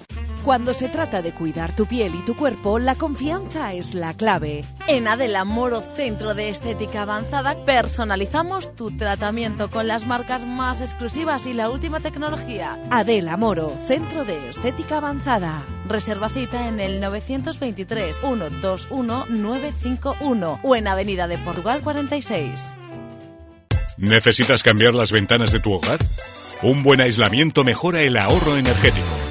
Cuando 0.43 0.73
se 0.73 0.89
trata 0.89 1.21
de 1.21 1.33
cuidar 1.33 1.75
tu 1.75 1.85
piel 1.85 2.15
y 2.15 2.25
tu 2.25 2.35
cuerpo, 2.35 2.79
la 2.79 2.95
confianza 2.95 3.73
es 3.73 3.93
la 3.93 4.15
clave. 4.15 4.65
En 4.87 5.07
Adela 5.07 5.45
Moro 5.45 5.83
Centro 5.95 6.33
de 6.33 6.49
Estética 6.49 7.03
Avanzada 7.03 7.63
personalizamos 7.63 8.75
tu 8.75 8.89
tratamiento 8.97 9.69
con 9.69 9.87
las 9.87 10.07
marcas 10.07 10.43
más 10.43 10.81
exclusivas 10.81 11.45
y 11.45 11.53
la 11.53 11.69
última 11.69 11.99
tecnología. 11.99 12.79
Adela 12.89 13.37
Moro, 13.37 13.77
Centro 13.77 14.25
de 14.25 14.49
Estética 14.49 14.97
Avanzada. 14.97 15.63
Reserva 15.87 16.29
cita 16.29 16.67
en 16.67 16.79
el 16.79 16.99
923 16.99 18.19
121 18.19 19.25
951 19.29 20.59
o 20.63 20.75
en 20.75 20.87
Avenida 20.87 21.27
de 21.27 21.37
Portugal 21.37 21.81
46. 21.83 22.65
¿Necesitas 23.97 24.63
cambiar 24.63 24.95
las 24.95 25.11
ventanas 25.11 25.51
de 25.51 25.59
tu 25.59 25.73
hogar? 25.73 25.99
Un 26.63 26.81
buen 26.81 26.99
aislamiento 26.99 27.63
mejora 27.63 28.01
el 28.01 28.17
ahorro 28.17 28.57
energético. 28.57 29.30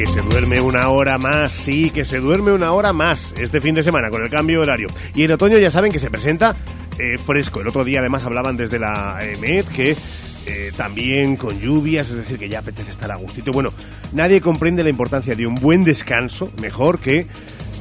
Que 0.00 0.06
se 0.06 0.22
duerme 0.22 0.62
una 0.62 0.88
hora 0.88 1.18
más, 1.18 1.52
sí, 1.52 1.90
que 1.90 2.06
se 2.06 2.20
duerme 2.20 2.52
una 2.52 2.72
hora 2.72 2.94
más 2.94 3.34
este 3.36 3.60
fin 3.60 3.74
de 3.74 3.82
semana 3.82 4.08
con 4.08 4.22
el 4.22 4.30
cambio 4.30 4.62
horario. 4.62 4.88
Y 5.14 5.24
en 5.24 5.32
otoño 5.32 5.58
ya 5.58 5.70
saben 5.70 5.92
que 5.92 5.98
se 5.98 6.10
presenta 6.10 6.56
eh, 6.98 7.18
fresco. 7.18 7.60
El 7.60 7.68
otro 7.68 7.84
día 7.84 8.00
además 8.00 8.24
hablaban 8.24 8.56
desde 8.56 8.78
la 8.78 9.18
EMED 9.20 9.66
que 9.66 9.94
eh, 10.46 10.72
también 10.74 11.36
con 11.36 11.60
lluvias, 11.60 12.08
es 12.08 12.16
decir, 12.16 12.38
que 12.38 12.48
ya 12.48 12.60
apetece 12.60 12.90
estar 12.90 13.12
a 13.12 13.16
gustito. 13.16 13.52
Bueno, 13.52 13.74
nadie 14.14 14.40
comprende 14.40 14.82
la 14.82 14.88
importancia 14.88 15.34
de 15.34 15.46
un 15.46 15.56
buen 15.56 15.84
descanso, 15.84 16.50
mejor 16.62 16.98
que 16.98 17.26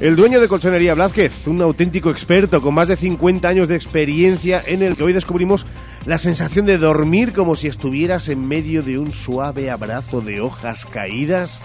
el 0.01 0.17
dueño 0.17 0.41
de 0.41 0.49
Colchonería 0.49 0.95
Blázquez, 0.95 1.47
un 1.47 1.61
auténtico 1.61 2.09
experto 2.09 2.61
con 2.61 2.73
más 2.73 2.89
de 2.89 2.97
50 2.97 3.47
años 3.47 3.69
de 3.69 3.75
experiencia 3.75 4.61
en 4.65 4.83
el 4.83 4.97
que 4.97 5.05
hoy 5.05 5.13
descubrimos 5.13 5.65
la 6.05 6.17
sensación 6.17 6.65
de 6.65 6.77
dormir 6.77 7.31
como 7.31 7.55
si 7.55 7.67
estuvieras 7.67 8.27
en 8.27 8.45
medio 8.45 8.83
de 8.83 8.97
un 8.97 9.13
suave 9.13 9.69
abrazo 9.69 10.19
de 10.19 10.41
hojas 10.41 10.85
caídas. 10.85 11.61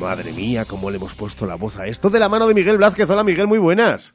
Madre 0.00 0.32
mía, 0.32 0.64
cómo 0.68 0.90
le 0.90 0.96
hemos 0.96 1.14
puesto 1.14 1.46
la 1.46 1.54
voz 1.54 1.78
a 1.78 1.86
esto 1.86 2.10
de 2.10 2.18
la 2.18 2.28
mano 2.28 2.46
de 2.46 2.54
Miguel 2.54 2.78
Blázquez. 2.78 3.08
Hola 3.08 3.24
Miguel, 3.24 3.46
muy 3.46 3.58
buenas. 3.58 4.14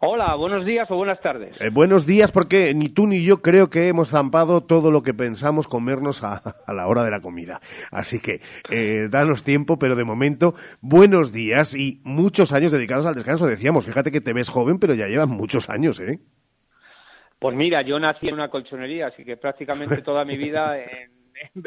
Hola, 0.00 0.34
buenos 0.34 0.66
días 0.66 0.90
o 0.90 0.96
buenas 0.96 1.20
tardes. 1.20 1.58
Eh, 1.60 1.70
buenos 1.70 2.04
días, 2.04 2.30
porque 2.30 2.74
ni 2.74 2.90
tú 2.90 3.06
ni 3.06 3.24
yo 3.24 3.40
creo 3.40 3.70
que 3.70 3.88
hemos 3.88 4.10
zampado 4.10 4.62
todo 4.62 4.90
lo 4.90 5.02
que 5.02 5.14
pensamos 5.14 5.66
comernos 5.66 6.22
a, 6.22 6.42
a 6.66 6.72
la 6.74 6.86
hora 6.86 7.02
de 7.02 7.10
la 7.10 7.20
comida. 7.20 7.60
Así 7.90 8.20
que, 8.20 8.42
eh, 8.70 9.08
danos 9.10 9.42
tiempo, 9.42 9.78
pero 9.78 9.96
de 9.96 10.04
momento, 10.04 10.54
buenos 10.82 11.32
días 11.32 11.74
y 11.74 12.02
muchos 12.04 12.52
años 12.52 12.70
dedicados 12.70 13.06
al 13.06 13.14
descanso. 13.14 13.46
Decíamos, 13.46 13.86
fíjate 13.86 14.12
que 14.12 14.20
te 14.20 14.34
ves 14.34 14.50
joven, 14.50 14.78
pero 14.78 14.92
ya 14.94 15.06
llevan 15.06 15.30
muchos 15.30 15.70
años, 15.70 15.98
¿eh? 16.00 16.20
Pues 17.38 17.56
mira, 17.56 17.80
yo 17.82 17.98
nací 17.98 18.28
en 18.28 18.34
una 18.34 18.50
colchonería, 18.50 19.06
así 19.06 19.24
que 19.24 19.38
prácticamente 19.38 20.02
toda 20.02 20.24
mi 20.24 20.36
vida, 20.36 20.76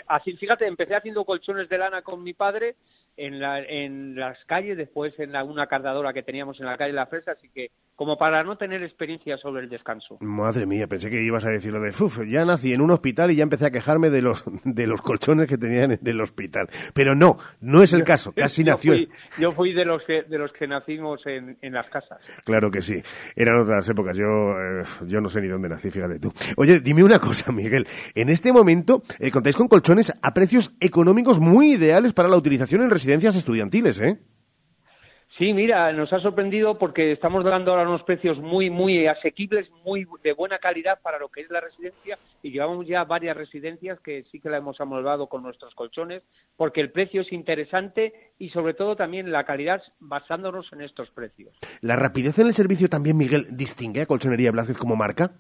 así, 0.08 0.34
fíjate, 0.34 0.68
empecé 0.68 0.96
haciendo 0.96 1.26
colchones 1.26 1.68
de 1.70 1.78
lana 1.78 2.04
con 2.04 2.24
mi 2.24 2.34
padre 2.34 2.76
en, 3.18 3.40
la- 3.40 3.60
en 3.62 4.16
las 4.16 4.38
calles, 4.46 4.78
después 4.78 5.18
en 5.20 5.32
la- 5.32 5.44
una 5.44 5.68
cardadora 5.68 6.14
que 6.14 6.24
teníamos 6.24 6.60
en 6.60 6.68
la 6.68 6.78
calle 6.78 6.94
La 6.94 7.08
Fresa, 7.08 7.32
así 7.32 7.50
que 7.50 7.72
como 7.96 8.16
para 8.16 8.44
no 8.44 8.58
tener 8.58 8.84
experiencia 8.84 9.38
sobre 9.38 9.64
el 9.64 9.70
descanso. 9.70 10.18
Madre 10.22 10.68
mía, 10.68 10.86
pensé 10.86 11.10
que 11.10 11.24
ibas 11.24 11.44
a 11.46 11.50
decir 11.50 11.74
lo 11.74 11.82
de, 11.82 11.90
"Uf, 11.90 12.20
ya 12.28 12.46
nací 12.46 12.72
en 12.72 12.82
un 12.82 12.92
hospital 12.92 13.32
y 13.32 13.36
ya 13.36 13.42
empecé 13.44 13.66
a 13.66 13.72
quejarme 13.72 14.12
de 14.12 14.22
los, 14.22 14.44
de 14.64 14.86
los 14.86 15.02
colchones 15.02 15.48
que 15.48 15.58
tenían 15.58 15.94
en 15.94 16.00
el 16.08 16.22
hospital. 16.22 16.70
Pero 16.94 17.16
no, 17.16 17.38
no 17.60 17.82
es 17.82 17.94
el 17.94 18.04
caso, 18.04 18.32
casi 18.36 18.64
yo 18.64 18.72
nació. 18.74 18.94
Fui, 18.94 19.10
yo 19.40 19.52
fui 19.52 19.74
de 19.74 19.84
los 19.86 20.04
que, 20.04 20.22
de 20.24 20.38
los 20.38 20.52
que 20.54 20.68
nacimos 20.68 21.26
en, 21.26 21.58
en 21.62 21.74
las 21.74 21.90
casas. 21.90 22.20
Claro 22.46 22.70
que 22.70 22.82
sí. 22.84 23.02
Eran 23.36 23.58
otras 23.58 23.90
épocas. 23.90 24.16
Yo, 24.16 24.26
eh, 24.62 24.84
yo 25.08 25.20
no 25.20 25.30
sé 25.30 25.42
ni 25.42 25.48
dónde 25.48 25.68
nací, 25.68 25.90
fíjate 25.90 26.20
tú. 26.20 26.32
Oye, 26.56 26.80
dime 26.80 27.04
una 27.04 27.18
cosa, 27.20 27.52
Miguel. 27.52 27.88
En 28.14 28.30
este 28.30 28.52
momento 28.54 29.02
eh, 29.20 29.32
contáis 29.32 29.56
con 29.56 29.68
colchones 29.68 30.14
a 30.22 30.34
precios 30.36 30.72
económicos 30.80 31.40
muy 31.40 31.74
ideales 31.74 32.14
para 32.14 32.30
la 32.30 32.38
utilización 32.38 32.84
en 32.84 32.92
residencias 33.08 33.38
estudiantiles, 33.38 34.02
¿eh? 34.02 34.20
Sí, 35.38 35.54
mira, 35.54 35.94
nos 35.94 36.12
ha 36.12 36.20
sorprendido 36.20 36.78
porque 36.78 37.14
estamos 37.14 37.46
dando 37.46 37.72
ahora 37.72 37.88
unos 37.88 38.04
precios 38.04 38.38
muy, 38.40 38.70
muy 38.70 39.08
asequibles, 39.08 39.70
muy 39.86 40.06
de 40.24 40.34
buena 40.34 40.58
calidad 40.58 41.00
para 41.02 41.20
lo 41.20 41.30
que 41.30 41.42
es 41.42 41.50
la 41.50 41.62
residencia 41.62 42.18
y 42.44 42.52
llevamos 42.52 42.86
ya 42.86 43.06
varias 43.06 43.38
residencias 43.38 44.00
que 44.02 44.26
sí 44.30 44.42
que 44.42 44.50
la 44.50 44.58
hemos 44.58 44.82
amoldado 44.82 45.28
con 45.28 45.44
nuestros 45.44 45.74
colchones 45.74 46.24
porque 46.58 46.82
el 46.82 46.92
precio 46.92 47.22
es 47.22 47.32
interesante 47.32 48.32
y 48.40 48.50
sobre 48.50 48.74
todo 48.74 48.98
también 48.98 49.32
la 49.32 49.46
calidad 49.46 49.82
basándonos 50.00 50.74
en 50.74 50.82
estos 50.82 51.10
precios. 51.12 51.56
La 51.80 51.96
rapidez 51.96 52.38
en 52.40 52.48
el 52.48 52.54
servicio 52.54 52.90
también, 52.90 53.16
Miguel, 53.16 53.48
distingue 53.52 54.02
a 54.02 54.06
Colchonería 54.06 54.52
Blázquez 54.52 54.76
como 54.76 54.98
marca. 54.98 55.32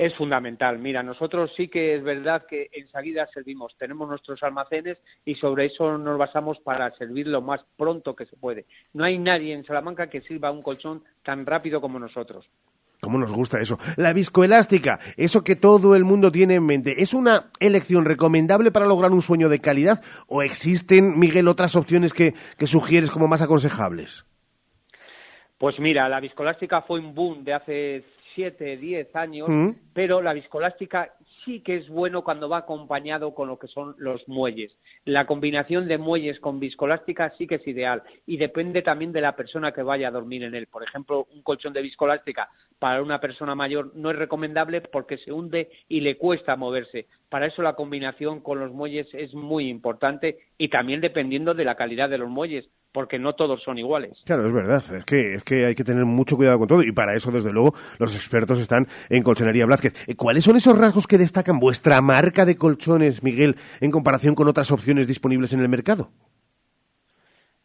Es 0.00 0.14
fundamental. 0.14 0.78
Mira, 0.78 1.02
nosotros 1.02 1.50
sí 1.54 1.68
que 1.68 1.94
es 1.94 2.02
verdad 2.02 2.46
que 2.48 2.70
enseguida 2.72 3.26
servimos, 3.34 3.76
tenemos 3.78 4.08
nuestros 4.08 4.42
almacenes 4.42 4.96
y 5.26 5.34
sobre 5.34 5.66
eso 5.66 5.98
nos 5.98 6.16
basamos 6.16 6.58
para 6.60 6.90
servir 6.96 7.26
lo 7.26 7.42
más 7.42 7.60
pronto 7.76 8.16
que 8.16 8.24
se 8.24 8.34
puede. 8.34 8.64
No 8.94 9.04
hay 9.04 9.18
nadie 9.18 9.52
en 9.52 9.62
Salamanca 9.62 10.08
que 10.08 10.22
sirva 10.22 10.50
un 10.50 10.62
colchón 10.62 11.04
tan 11.22 11.44
rápido 11.44 11.82
como 11.82 11.98
nosotros. 11.98 12.48
¿Cómo 13.02 13.18
nos 13.18 13.30
gusta 13.30 13.60
eso? 13.60 13.78
La 13.98 14.14
viscoelástica, 14.14 15.00
eso 15.18 15.44
que 15.44 15.54
todo 15.54 15.94
el 15.94 16.04
mundo 16.04 16.32
tiene 16.32 16.54
en 16.54 16.64
mente, 16.64 17.02
¿es 17.02 17.12
una 17.12 17.50
elección 17.60 18.06
recomendable 18.06 18.72
para 18.72 18.86
lograr 18.86 19.10
un 19.10 19.20
sueño 19.20 19.50
de 19.50 19.58
calidad 19.58 20.00
o 20.28 20.40
existen, 20.40 21.18
Miguel, 21.18 21.46
otras 21.46 21.76
opciones 21.76 22.14
que, 22.14 22.32
que 22.56 22.66
sugieres 22.66 23.10
como 23.10 23.28
más 23.28 23.42
aconsejables? 23.42 24.24
Pues 25.58 25.78
mira, 25.78 26.08
la 26.08 26.20
viscolástica 26.20 26.80
fue 26.80 27.00
un 27.00 27.14
boom 27.14 27.44
de 27.44 27.52
hace 27.52 28.04
7, 28.34 28.76
10 28.76 29.14
años, 29.16 29.48
Mm. 29.48 29.70
pero 29.92 30.22
la 30.22 30.32
viscolástica 30.32 31.14
sí 31.44 31.60
que 31.60 31.76
es 31.76 31.88
bueno 31.88 32.22
cuando 32.22 32.48
va 32.48 32.58
acompañado 32.58 33.34
con 33.34 33.48
lo 33.48 33.58
que 33.58 33.66
son 33.66 33.94
los 33.98 34.26
muelles. 34.28 34.76
La 35.04 35.26
combinación 35.26 35.88
de 35.88 35.98
muelles 35.98 36.38
con 36.40 36.60
viscolástica 36.60 37.32
sí 37.38 37.46
que 37.46 37.56
es 37.56 37.66
ideal 37.66 38.02
y 38.26 38.36
depende 38.36 38.82
también 38.82 39.12
de 39.12 39.20
la 39.22 39.34
persona 39.36 39.72
que 39.72 39.82
vaya 39.82 40.08
a 40.08 40.12
dormir 40.12 40.44
en 40.44 40.54
él. 40.54 40.66
Por 40.66 40.82
ejemplo, 40.82 41.26
un 41.34 41.42
colchón 41.42 41.72
de 41.72 41.82
viscolástica 41.82 42.48
para 42.78 43.02
una 43.02 43.20
persona 43.20 43.54
mayor 43.54 43.92
no 43.94 44.10
es 44.10 44.16
recomendable 44.16 44.80
porque 44.82 45.18
se 45.18 45.32
hunde 45.32 45.70
y 45.88 46.00
le 46.00 46.16
cuesta 46.16 46.56
moverse. 46.56 47.06
Para 47.28 47.46
eso 47.46 47.62
la 47.62 47.74
combinación 47.74 48.40
con 48.40 48.60
los 48.60 48.72
muelles 48.72 49.08
es 49.12 49.34
muy 49.34 49.68
importante 49.68 50.38
y 50.58 50.68
también 50.68 51.00
dependiendo 51.00 51.54
de 51.54 51.64
la 51.64 51.74
calidad 51.74 52.10
de 52.10 52.18
los 52.18 52.28
muelles, 52.28 52.68
porque 52.92 53.18
no 53.18 53.34
todos 53.34 53.62
son 53.62 53.78
iguales. 53.78 54.18
Claro, 54.24 54.46
es 54.46 54.52
verdad. 54.52 54.84
Es 54.94 55.04
que, 55.04 55.34
es 55.34 55.44
que 55.44 55.66
hay 55.66 55.74
que 55.74 55.84
tener 55.84 56.04
mucho 56.04 56.36
cuidado 56.36 56.58
con 56.58 56.68
todo 56.68 56.82
y 56.82 56.92
para 56.92 57.14
eso, 57.14 57.30
desde 57.30 57.52
luego, 57.52 57.74
los 57.98 58.14
expertos 58.14 58.58
están 58.58 58.88
en 59.08 59.22
Colchonería 59.22 59.66
Blázquez. 59.66 59.94
Eh, 60.08 60.16
¿Cuáles 60.16 60.44
son 60.44 60.56
esos 60.56 60.78
rasgos 60.78 61.06
que 61.06 61.18
destacan 61.18 61.58
vuestra 61.58 62.00
marca 62.00 62.44
de 62.44 62.56
colchones, 62.56 63.22
Miguel, 63.22 63.56
en 63.80 63.90
comparación 63.90 64.34
con 64.34 64.48
otras 64.48 64.70
opciones 64.70 65.06
disponibles 65.06 65.52
en 65.52 65.60
el 65.60 65.68
mercado? 65.68 66.10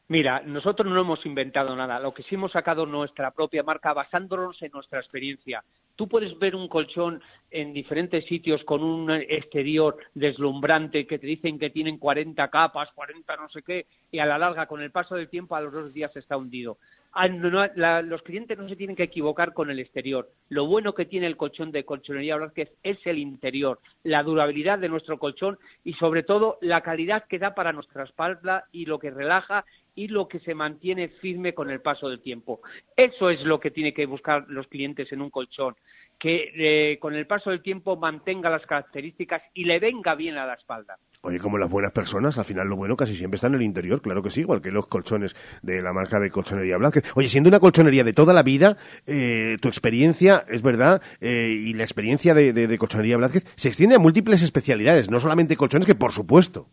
Mira, 0.08 0.44
nosotros 0.46 0.88
no 0.88 1.02
hemos 1.02 1.26
inventado 1.26 1.76
nada. 1.76 2.00
Lo 2.00 2.14
que 2.14 2.22
sí 2.22 2.36
hemos 2.36 2.52
sacado 2.52 2.86
nuestra 2.86 3.32
propia 3.32 3.64
marca 3.64 3.92
basándonos 3.92 4.62
en 4.62 4.72
nuestra 4.72 5.00
experiencia. 5.00 5.64
Tú 5.96 6.08
puedes 6.08 6.38
ver 6.38 6.56
un 6.56 6.68
colchón 6.68 7.24
en 7.50 7.74
diferentes 7.74 8.24
sitios 8.26 8.64
con 8.66 8.84
un 8.84 9.10
exterior 9.10 9.98
deslumbrante 10.14 11.08
que 11.08 11.18
te 11.18 11.26
dicen 11.26 11.58
que 11.58 11.72
tienen 11.72 11.98
40 11.98 12.50
capas, 12.50 12.90
40 12.94 13.36
no 13.38 13.50
sé 13.50 13.64
qué, 13.64 13.88
y 14.12 14.20
a 14.20 14.28
la 14.28 14.38
larga, 14.38 14.68
con 14.68 14.82
el 14.84 14.92
paso 14.92 15.16
del 15.16 15.30
tiempo, 15.30 15.56
a 15.56 15.62
los 15.62 15.74
dos 15.74 15.92
días 15.92 16.16
está 16.16 16.38
hundido. 16.38 16.78
Ah, 17.14 17.30
los 17.30 18.22
clientes 18.24 18.58
no 18.58 18.68
se 18.68 18.76
tienen 18.76 18.98
que 18.98 19.04
equivocar 19.04 19.54
con 19.54 19.72
el 19.72 19.80
exterior. 19.80 20.30
Lo 20.50 20.68
bueno 20.68 20.94
que 20.94 21.06
tiene 21.06 21.28
el 21.28 21.38
colchón 21.38 21.72
de 21.72 21.86
Colchonería 21.86 22.36
Blázquez 22.36 22.74
es 22.84 22.98
el 23.06 23.20
interior, 23.20 23.80
la 24.04 24.22
durabilidad 24.22 24.80
de 24.80 24.90
nuestro 24.90 25.18
colchón 25.18 25.58
y 25.86 25.94
sobre 25.94 26.24
todo 26.24 26.58
la 26.60 26.82
calidad 26.82 27.24
que 27.24 27.40
da 27.40 27.56
para 27.56 27.72
nuestra 27.72 28.04
espalda 28.04 28.66
y 28.74 28.86
lo 28.86 29.00
que 29.00 29.12
relaja 29.12 29.66
y 29.96 30.08
lo 30.10 30.28
que 30.28 30.40
se 30.40 30.54
mantiene 30.54 31.08
firme 31.08 31.54
con 31.54 31.70
el 31.70 31.82
paso 31.82 32.10
del 32.10 32.22
tiempo. 32.22 32.62
Eso 32.96 33.30
es 33.30 33.42
lo 33.44 33.60
que 33.60 33.72
tienen 33.72 33.94
que 33.94 34.06
buscar 34.06 34.46
los 34.50 34.68
clientes 34.68 35.12
en 35.12 35.22
un 35.22 35.30
colchón. 35.30 35.76
que 36.18 36.52
eh, 36.56 36.98
con 37.00 37.14
el 37.14 37.28
paso 37.28 37.50
del 37.50 37.62
tiempo 37.62 37.98
mantenga 37.98 38.50
las 38.50 38.66
características 38.66 39.42
y 39.54 39.66
le 39.66 39.80
venga 39.80 40.16
bien 40.16 40.38
a 40.38 40.46
la 40.46 40.54
espalda. 40.54 40.98
Oye, 41.22 41.40
como 41.40 41.58
las 41.58 41.70
buenas 41.70 41.92
personas, 41.92 42.38
al 42.38 42.46
final 42.46 42.68
lo 42.68 42.76
bueno 42.78 42.96
casi 42.96 43.16
siempre 43.16 43.36
está 43.36 43.48
en 43.48 43.56
el 43.56 43.64
interior, 43.64 44.02
claro 44.02 44.22
que 44.22 44.30
sí, 44.30 44.42
igual 44.42 44.62
que 44.62 44.72
los 44.72 44.88
colchones 44.88 45.36
de 45.62 45.82
la 45.82 45.92
marca 45.92 46.20
de 46.20 46.30
colchonería 46.30 46.78
Blanca. 46.78 47.02
Oye, 47.16 47.28
siendo 47.28 47.50
una 47.50 47.60
colchonería 47.60 48.04
de 48.04 48.14
toda 48.14 48.34
la 48.34 48.44
vida, 48.44 48.78
eh, 49.08 49.58
tu 49.60 49.68
experiencia, 49.68 50.46
es 50.48 50.62
verdad, 50.62 51.02
eh, 51.20 51.50
y 51.50 51.74
la 51.74 51.84
experiencia 51.84 52.34
de, 52.34 52.54
de, 52.54 52.68
de 52.68 52.78
colchonería 52.78 53.18
Blázquez 53.18 53.44
se 53.56 53.68
extiende 53.68 53.96
a 53.96 54.00
múltiples 54.00 54.42
especialidades, 54.42 55.10
no 55.10 55.20
solamente 55.20 55.58
colchones, 55.58 55.88
que 55.88 55.96
por 55.96 56.12
supuesto. 56.12 56.70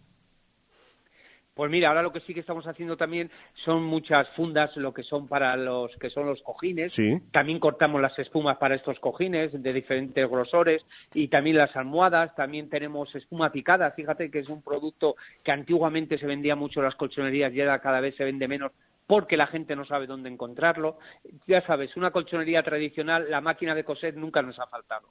Pues 1.55 1.70
mira, 1.70 1.89
ahora 1.89 2.03
lo 2.03 2.12
que 2.12 2.20
sí 2.20 2.33
que 2.33 2.41
estamos 2.41 2.66
haciendo 2.66 2.97
también 2.97 3.31
son 3.65 3.83
muchas 3.83 4.27
fundas, 4.31 4.74
lo 4.77 4.95
que 4.95 5.03
son 5.03 5.29
para 5.29 5.55
los 5.57 5.95
que 5.97 6.09
son 6.09 6.27
los 6.27 6.41
cojines. 6.43 6.93
Sí. 6.93 7.20
También 7.31 7.59
cortamos 7.59 8.01
las 8.01 8.19
espumas 8.19 8.57
para 8.57 8.74
estos 8.74 8.99
cojines 9.01 9.62
de 9.62 9.73
diferentes 9.73 10.29
grosores 10.31 10.83
y 11.12 11.29
también 11.29 11.59
las 11.59 11.77
almohadas. 11.77 12.35
También 12.35 12.70
tenemos 12.70 13.15
espuma 13.15 13.53
picada. 13.53 13.91
Fíjate 13.91 14.31
que 14.31 14.39
es 14.39 14.49
un 14.49 14.62
producto 14.62 15.16
que 15.43 15.53
antiguamente 15.53 16.16
se 16.16 16.27
vendía 16.27 16.57
mucho 16.57 16.81
en 16.81 16.87
las 16.87 16.95
colchonerías 16.95 17.53
y 17.53 17.61
ahora 17.61 17.81
cada 17.81 18.01
vez 18.01 18.16
se 18.16 18.24
vende 18.24 18.49
menos 18.49 18.73
porque 19.07 19.37
la 19.37 19.47
gente 19.47 19.77
no 19.77 19.85
sabe 19.85 20.07
dónde 20.07 20.31
encontrarlo. 20.31 20.99
Ya 21.47 21.65
sabes, 21.66 21.97
una 21.97 22.11
colchonería 22.11 22.62
tradicional, 22.62 23.27
la 23.31 23.41
máquina 23.41 23.74
de 23.74 23.85
coser 23.85 24.16
nunca 24.16 24.43
nos 24.43 24.59
ha 24.59 24.66
faltado. 24.66 25.09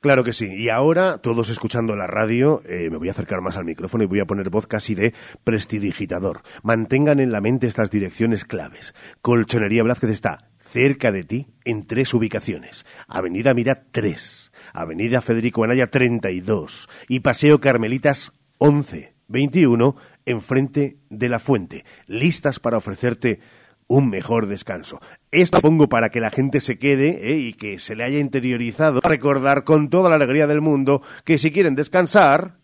Claro 0.00 0.24
que 0.24 0.32
sí. 0.32 0.54
Y 0.54 0.68
ahora, 0.68 1.18
todos 1.18 1.50
escuchando 1.50 1.96
la 1.96 2.06
radio, 2.06 2.62
eh, 2.66 2.88
me 2.90 2.98
voy 2.98 3.08
a 3.08 3.12
acercar 3.12 3.40
más 3.40 3.56
al 3.56 3.64
micrófono 3.64 4.04
y 4.04 4.06
voy 4.06 4.20
a 4.20 4.26
poner 4.26 4.50
voz 4.50 4.66
casi 4.66 4.94
de 4.94 5.14
prestidigitador. 5.44 6.42
Mantengan 6.62 7.20
en 7.20 7.32
la 7.32 7.40
mente 7.40 7.66
estas 7.66 7.90
direcciones 7.90 8.44
claves. 8.44 8.94
Colchonería 9.22 9.82
Blázquez 9.82 10.10
está 10.10 10.50
cerca 10.58 11.12
de 11.12 11.22
ti 11.22 11.46
en 11.64 11.86
tres 11.86 12.12
ubicaciones. 12.14 12.84
Avenida 13.06 13.54
Mirat 13.54 13.84
3, 13.92 14.50
Avenida 14.72 15.20
Federico 15.20 15.62
Anaya 15.62 15.86
32 15.86 16.88
y 17.08 17.20
Paseo 17.20 17.60
Carmelitas 17.60 18.32
11, 18.58 19.14
21 19.28 19.96
enfrente 20.26 20.98
de 21.10 21.28
la 21.28 21.38
fuente, 21.38 21.84
listas 22.06 22.58
para 22.58 22.78
ofrecerte 22.78 23.40
un 23.86 24.08
mejor 24.08 24.46
descanso. 24.46 25.00
Esto 25.30 25.60
pongo 25.60 25.88
para 25.88 26.08
que 26.08 26.20
la 26.20 26.30
gente 26.30 26.60
se 26.60 26.78
quede 26.78 27.32
¿eh? 27.32 27.36
y 27.36 27.52
que 27.54 27.78
se 27.78 27.94
le 27.94 28.04
haya 28.04 28.18
interiorizado, 28.18 29.00
recordar 29.00 29.64
con 29.64 29.90
toda 29.90 30.08
la 30.08 30.16
alegría 30.16 30.46
del 30.46 30.60
mundo 30.60 31.02
que 31.24 31.38
si 31.38 31.50
quieren 31.50 31.74
descansar... 31.74 32.56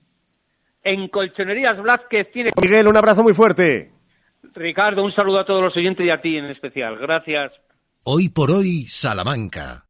En 0.83 1.09
Colchonerías 1.09 1.81
Blázquez 1.83 2.33
tiene... 2.33 2.51
Miguel, 2.61 2.89
un 2.89 2.97
abrazo 2.97 3.23
muy 3.23 3.35
fuerte. 3.35 3.93
Ricardo, 4.55 5.05
un 5.05 5.13
saludo 5.13 5.41
a 5.41 5.45
todos 5.45 5.63
los 5.63 5.77
oyentes 5.77 6.07
y 6.07 6.11
a 6.11 6.23
ti 6.23 6.39
en 6.39 6.47
especial. 6.47 6.97
Gracias. 6.97 7.53
Hoy 8.05 8.31
por 8.31 8.51
hoy, 8.51 8.87
Salamanca. 8.89 9.90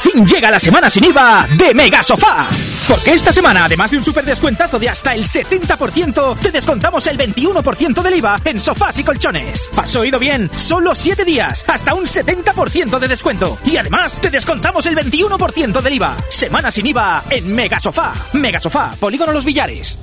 Fin 0.00 0.26
llega 0.26 0.50
la 0.50 0.58
semana 0.58 0.90
sin 0.90 1.04
IVA 1.04 1.46
de 1.56 1.74
Mega 1.74 2.02
Sofá. 2.02 2.48
Porque 2.88 3.12
esta 3.12 3.32
semana, 3.32 3.64
además 3.64 3.90
de 3.90 3.98
un 3.98 4.04
super 4.04 4.24
descuentazo 4.24 4.78
de 4.78 4.88
hasta 4.88 5.14
el 5.14 5.24
70%, 5.24 6.38
te 6.38 6.50
descontamos 6.50 7.06
el 7.06 7.18
21% 7.18 8.02
del 8.02 8.14
IVA 8.16 8.40
en 8.44 8.60
sofás 8.60 8.98
y 8.98 9.04
colchones. 9.04 9.68
¿Has 9.76 9.96
oído 9.96 10.18
bien? 10.18 10.48
Solo 10.54 10.94
7 10.94 11.24
días, 11.24 11.64
hasta 11.66 11.94
un 11.94 12.04
70% 12.04 12.98
de 12.98 13.08
descuento. 13.08 13.58
Y 13.64 13.76
además, 13.76 14.16
te 14.20 14.30
descontamos 14.30 14.86
el 14.86 14.96
21% 14.96 15.80
del 15.80 15.94
IVA. 15.94 16.16
Semana 16.28 16.70
sin 16.70 16.86
IVA 16.86 17.24
en 17.30 17.52
Mega 17.52 17.80
Sofá. 17.80 18.12
Mega 18.34 18.60
Sofá, 18.60 18.94
Polígono 19.00 19.32
Los 19.32 19.44
Villares. 19.44 19.98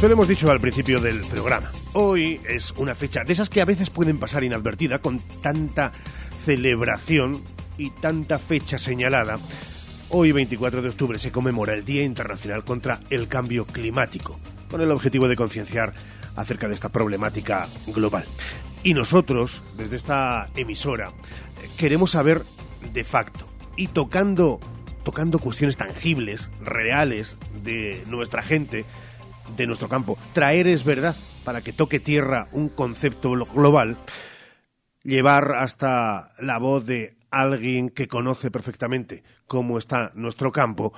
Te 0.00 0.06
lo 0.06 0.14
hemos 0.14 0.28
dicho 0.28 0.48
al 0.48 0.60
principio 0.60 1.00
del 1.00 1.22
programa. 1.22 1.72
Hoy 1.92 2.40
es 2.48 2.72
una 2.76 2.94
fecha 2.94 3.24
de 3.24 3.32
esas 3.32 3.50
que 3.50 3.60
a 3.60 3.64
veces 3.64 3.90
pueden 3.90 4.20
pasar 4.20 4.44
inadvertida 4.44 5.00
con 5.00 5.18
tanta 5.42 5.90
celebración 6.44 7.42
y 7.78 7.90
tanta 7.90 8.38
fecha 8.38 8.78
señalada. 8.78 9.38
Hoy, 10.08 10.32
24 10.32 10.82
de 10.82 10.88
octubre, 10.88 11.18
se 11.18 11.30
conmemora 11.30 11.74
el 11.74 11.84
Día 11.84 12.02
Internacional 12.02 12.64
contra 12.64 13.00
el 13.10 13.28
Cambio 13.28 13.64
Climático, 13.64 14.38
con 14.70 14.80
el 14.80 14.90
objetivo 14.90 15.28
de 15.28 15.36
concienciar 15.36 15.94
acerca 16.36 16.68
de 16.68 16.74
esta 16.74 16.88
problemática 16.88 17.68
global. 17.86 18.24
Y 18.82 18.94
nosotros, 18.94 19.62
desde 19.76 19.96
esta 19.96 20.48
emisora, 20.56 21.12
queremos 21.76 22.12
saber 22.12 22.42
de 22.92 23.04
facto 23.04 23.46
y 23.76 23.88
tocando, 23.88 24.58
tocando 25.04 25.38
cuestiones 25.38 25.76
tangibles, 25.76 26.50
reales, 26.62 27.36
de 27.62 28.02
nuestra 28.06 28.42
gente, 28.42 28.84
de 29.56 29.66
nuestro 29.66 29.88
campo, 29.88 30.18
traer 30.32 30.66
es 30.66 30.84
verdad 30.84 31.14
para 31.44 31.60
que 31.60 31.72
toque 31.72 32.00
tierra 32.00 32.48
un 32.52 32.68
concepto 32.68 33.30
global, 33.30 33.98
llevar 35.02 35.52
hasta 35.52 36.30
la 36.38 36.58
voz 36.58 36.86
de 36.86 37.16
alguien 37.30 37.90
que 37.90 38.08
conoce 38.08 38.50
perfectamente 38.50 39.22
cómo 39.46 39.78
está 39.78 40.12
nuestro 40.14 40.52
campo 40.52 40.92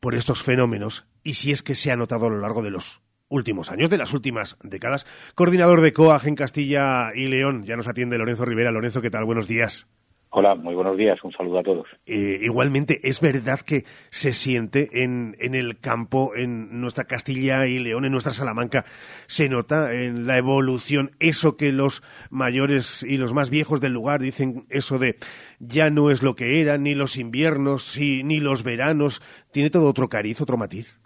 por 0.00 0.14
estos 0.14 0.42
fenómenos 0.42 1.06
y 1.22 1.34
si 1.34 1.52
es 1.52 1.62
que 1.62 1.74
se 1.74 1.90
ha 1.90 1.96
notado 1.96 2.26
a 2.26 2.30
lo 2.30 2.38
largo 2.38 2.62
de 2.62 2.70
los 2.70 3.02
últimos 3.28 3.70
años, 3.70 3.90
de 3.90 3.98
las 3.98 4.14
últimas 4.14 4.56
décadas. 4.62 5.06
Coordinador 5.34 5.80
de 5.80 5.92
COAG 5.92 6.26
en 6.28 6.34
Castilla 6.34 7.12
y 7.14 7.26
León, 7.28 7.64
ya 7.64 7.76
nos 7.76 7.88
atiende 7.88 8.18
Lorenzo 8.18 8.44
Rivera. 8.44 8.72
Lorenzo, 8.72 9.02
¿qué 9.02 9.10
tal? 9.10 9.24
Buenos 9.24 9.48
días. 9.48 9.86
Hola, 10.30 10.54
muy 10.54 10.74
buenos 10.74 10.98
días, 10.98 11.24
un 11.24 11.32
saludo 11.32 11.58
a 11.58 11.62
todos. 11.62 11.88
Eh, 12.04 12.40
igualmente, 12.42 13.00
es 13.02 13.20
verdad 13.22 13.60
que 13.60 13.84
se 14.10 14.34
siente 14.34 15.02
en, 15.02 15.34
en, 15.40 15.54
el 15.54 15.80
campo, 15.80 16.36
en 16.36 16.82
nuestra 16.82 17.04
Castilla 17.04 17.66
y 17.66 17.78
León, 17.78 18.04
en 18.04 18.12
nuestra 18.12 18.34
Salamanca, 18.34 18.84
se 19.26 19.48
nota 19.48 19.94
en 19.94 20.26
la 20.26 20.36
evolución, 20.36 21.12
eso 21.18 21.56
que 21.56 21.72
los 21.72 22.02
mayores 22.28 23.02
y 23.02 23.16
los 23.16 23.32
más 23.32 23.48
viejos 23.48 23.80
del 23.80 23.94
lugar 23.94 24.20
dicen, 24.20 24.66
eso 24.68 24.98
de 24.98 25.16
ya 25.60 25.88
no 25.88 26.10
es 26.10 26.22
lo 26.22 26.34
que 26.34 26.60
era, 26.60 26.76
ni 26.76 26.94
los 26.94 27.16
inviernos, 27.16 27.96
ni 27.98 28.38
los 28.38 28.64
veranos, 28.64 29.22
tiene 29.50 29.70
todo 29.70 29.88
otro 29.88 30.10
cariz, 30.10 30.42
otro 30.42 30.58
matiz. 30.58 31.00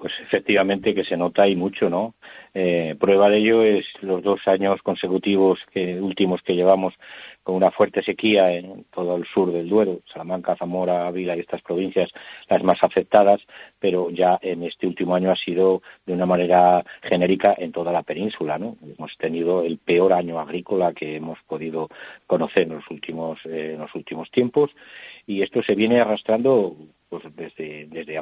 Pues 0.00 0.14
efectivamente 0.22 0.94
que 0.94 1.04
se 1.04 1.16
nota 1.16 1.46
y 1.46 1.56
mucho, 1.56 1.90
¿no? 1.90 2.14
Eh, 2.54 2.96
prueba 2.98 3.28
de 3.28 3.36
ello 3.36 3.62
es 3.62 3.84
los 4.00 4.22
dos 4.22 4.40
años 4.46 4.80
consecutivos 4.82 5.60
que, 5.72 6.00
últimos 6.00 6.40
que 6.42 6.54
llevamos 6.54 6.94
con 7.42 7.54
una 7.54 7.70
fuerte 7.70 8.02
sequía 8.02 8.52
en 8.52 8.84
todo 8.92 9.16
el 9.16 9.24
sur 9.26 9.52
del 9.52 9.68
Duero, 9.68 10.00
Salamanca, 10.12 10.56
Zamora, 10.56 11.06
Ávila 11.06 11.36
y 11.36 11.40
estas 11.40 11.62
provincias 11.62 12.10
las 12.48 12.62
más 12.62 12.78
afectadas, 12.82 13.40
pero 13.78 14.10
ya 14.10 14.38
en 14.42 14.64
este 14.64 14.86
último 14.86 15.14
año 15.14 15.30
ha 15.30 15.36
sido 15.36 15.82
de 16.06 16.12
una 16.12 16.26
manera 16.26 16.84
genérica 17.02 17.54
en 17.56 17.72
toda 17.72 17.92
la 17.92 18.02
península, 18.02 18.58
¿no? 18.58 18.76
Hemos 18.82 19.16
tenido 19.16 19.62
el 19.62 19.78
peor 19.78 20.12
año 20.12 20.38
agrícola 20.38 20.92
que 20.92 21.16
hemos 21.16 21.38
podido 21.46 21.88
conocer 22.26 22.64
en 22.64 22.74
los 22.74 22.90
últimos, 22.90 23.38
eh, 23.46 23.72
en 23.74 23.80
los 23.80 23.94
últimos 23.94 24.30
tiempos 24.30 24.70
y 25.30 25.42
esto 25.42 25.62
se 25.62 25.76
viene 25.76 26.00
arrastrando 26.00 26.74
pues 27.08 27.22
desde, 27.36 27.86
desde 27.86 28.20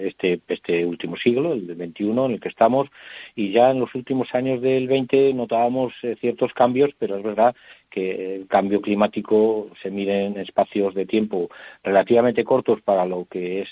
este, 0.00 0.40
este 0.48 0.84
último 0.84 1.16
siglo, 1.16 1.52
el 1.52 1.74
21 1.74 2.26
en 2.26 2.32
el 2.32 2.40
que 2.40 2.48
estamos, 2.48 2.88
y 3.36 3.52
ya 3.52 3.70
en 3.70 3.78
los 3.78 3.94
últimos 3.94 4.34
años 4.34 4.60
del 4.60 4.88
20 4.88 5.34
notábamos 5.34 5.92
eh, 6.02 6.16
ciertos 6.20 6.52
cambios, 6.52 6.90
pero 6.98 7.16
es 7.16 7.22
verdad 7.22 7.54
que 7.90 8.36
el 8.36 8.46
cambio 8.48 8.80
climático 8.80 9.68
se 9.82 9.90
mide 9.90 10.24
en 10.24 10.38
espacios 10.38 10.94
de 10.94 11.06
tiempo 11.06 11.48
relativamente 11.84 12.42
cortos 12.42 12.80
para 12.80 13.04
lo 13.06 13.26
que 13.26 13.62
es 13.62 13.68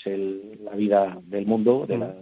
la 0.63 0.75
vida 0.75 1.17
del 1.23 1.45
mundo, 1.45 1.85
de, 1.87 1.97
la, 1.97 2.15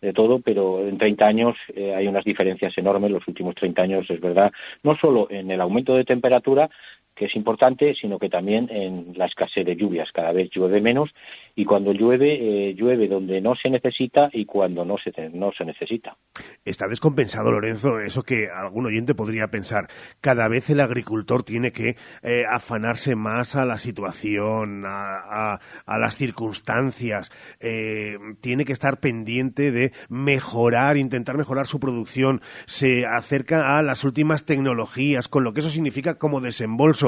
de, 0.00 0.12
todo, 0.12 0.40
pero 0.40 0.86
en 0.86 0.98
30 0.98 1.26
años 1.26 1.56
eh, 1.74 1.94
hay 1.94 2.08
unas 2.08 2.24
diferencias 2.24 2.76
enormes. 2.76 3.10
Los 3.10 3.28
últimos 3.28 3.54
30 3.54 3.82
años, 3.82 4.10
es 4.10 4.20
verdad, 4.20 4.52
no 4.82 4.96
solo 4.96 5.28
en 5.30 5.50
el 5.50 5.60
aumento 5.60 5.94
de 5.94 6.04
temperatura, 6.04 6.68
que 7.14 7.26
es 7.26 7.36
importante, 7.36 7.94
sino 7.94 8.18
que 8.18 8.28
también 8.28 8.68
en 8.70 9.12
la 9.16 9.26
escasez 9.26 9.64
de 9.64 9.76
lluvias. 9.76 10.10
Cada 10.12 10.32
vez 10.32 10.50
llueve 10.50 10.80
menos 10.80 11.10
y 11.56 11.64
cuando 11.64 11.92
llueve, 11.92 12.34
eh, 12.70 12.74
llueve 12.74 13.06
donde 13.06 13.40
no 13.40 13.54
se 13.54 13.70
necesita 13.70 14.28
y 14.32 14.44
cuando 14.44 14.84
no 14.84 14.96
se, 14.98 15.12
no 15.30 15.52
se 15.52 15.64
necesita. 15.64 16.16
Está 16.64 16.88
descompensado, 16.88 17.52
Lorenzo, 17.52 18.00
eso 18.00 18.22
que 18.22 18.48
algún 18.48 18.86
oyente 18.86 19.14
podría 19.14 19.48
pensar. 19.48 19.88
Cada 20.20 20.48
vez 20.48 20.70
el 20.70 20.80
agricultor 20.80 21.44
tiene 21.44 21.72
que 21.72 21.96
eh, 22.22 22.44
afanarse 22.50 23.14
más 23.14 23.54
a 23.54 23.64
la 23.64 23.78
situación, 23.78 24.84
a, 24.86 25.60
las 25.86 26.16
circunstancias, 26.16 27.30
eh, 27.60 28.16
tiene 28.40 28.64
que 28.64 28.72
estar 28.72 28.98
pendiente 28.98 29.70
de 29.70 29.92
mejorar, 30.08 30.96
intentar 30.96 31.36
mejorar 31.36 31.66
su 31.66 31.78
producción, 31.78 32.40
se 32.66 33.06
acerca 33.06 33.78
a 33.78 33.82
las 33.82 34.04
últimas 34.04 34.44
tecnologías, 34.44 35.28
con 35.28 35.44
lo 35.44 35.52
que 35.52 35.60
eso 35.60 35.70
significa 35.70 36.18
como 36.18 36.40
desembolso. 36.40 37.03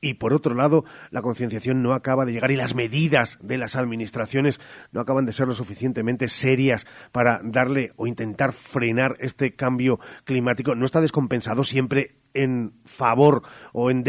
Y 0.00 0.14
por 0.14 0.32
otro 0.32 0.54
lado, 0.54 0.84
la 1.10 1.22
concienciación 1.22 1.82
no 1.82 1.92
acaba 1.92 2.24
de 2.24 2.32
llegar 2.32 2.50
y 2.50 2.56
las 2.56 2.74
medidas 2.74 3.38
de 3.42 3.58
las 3.58 3.76
administraciones 3.76 4.60
no 4.92 5.00
acaban 5.00 5.26
de 5.26 5.32
ser 5.32 5.48
lo 5.48 5.54
suficientemente 5.54 6.28
serias 6.28 6.86
para 7.12 7.40
darle 7.42 7.92
o 7.96 8.06
intentar 8.06 8.52
frenar 8.52 9.16
este 9.20 9.54
cambio 9.54 9.98
climático. 10.24 10.74
¿No 10.74 10.84
está 10.84 11.00
descompensado 11.00 11.64
siempre 11.64 12.16
en 12.34 12.72
favor 12.84 13.42
o 13.72 13.90
en, 13.90 14.04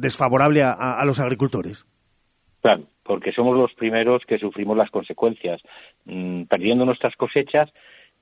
desfavorable 0.00 0.62
a, 0.62 1.02
los 1.04 1.20
agricultores? 1.20 1.86
Claro, 2.60 2.88
porque 3.02 3.32
somos 3.32 3.56
los 3.56 3.72
primeros 3.74 4.24
que 4.26 4.38
sufrimos 4.38 4.76
las 4.76 4.90
consecuencias, 4.90 5.62
mm, 6.04 6.44
perdiendo 6.44 6.84
nuestras 6.84 7.14
cosechas 7.16 7.72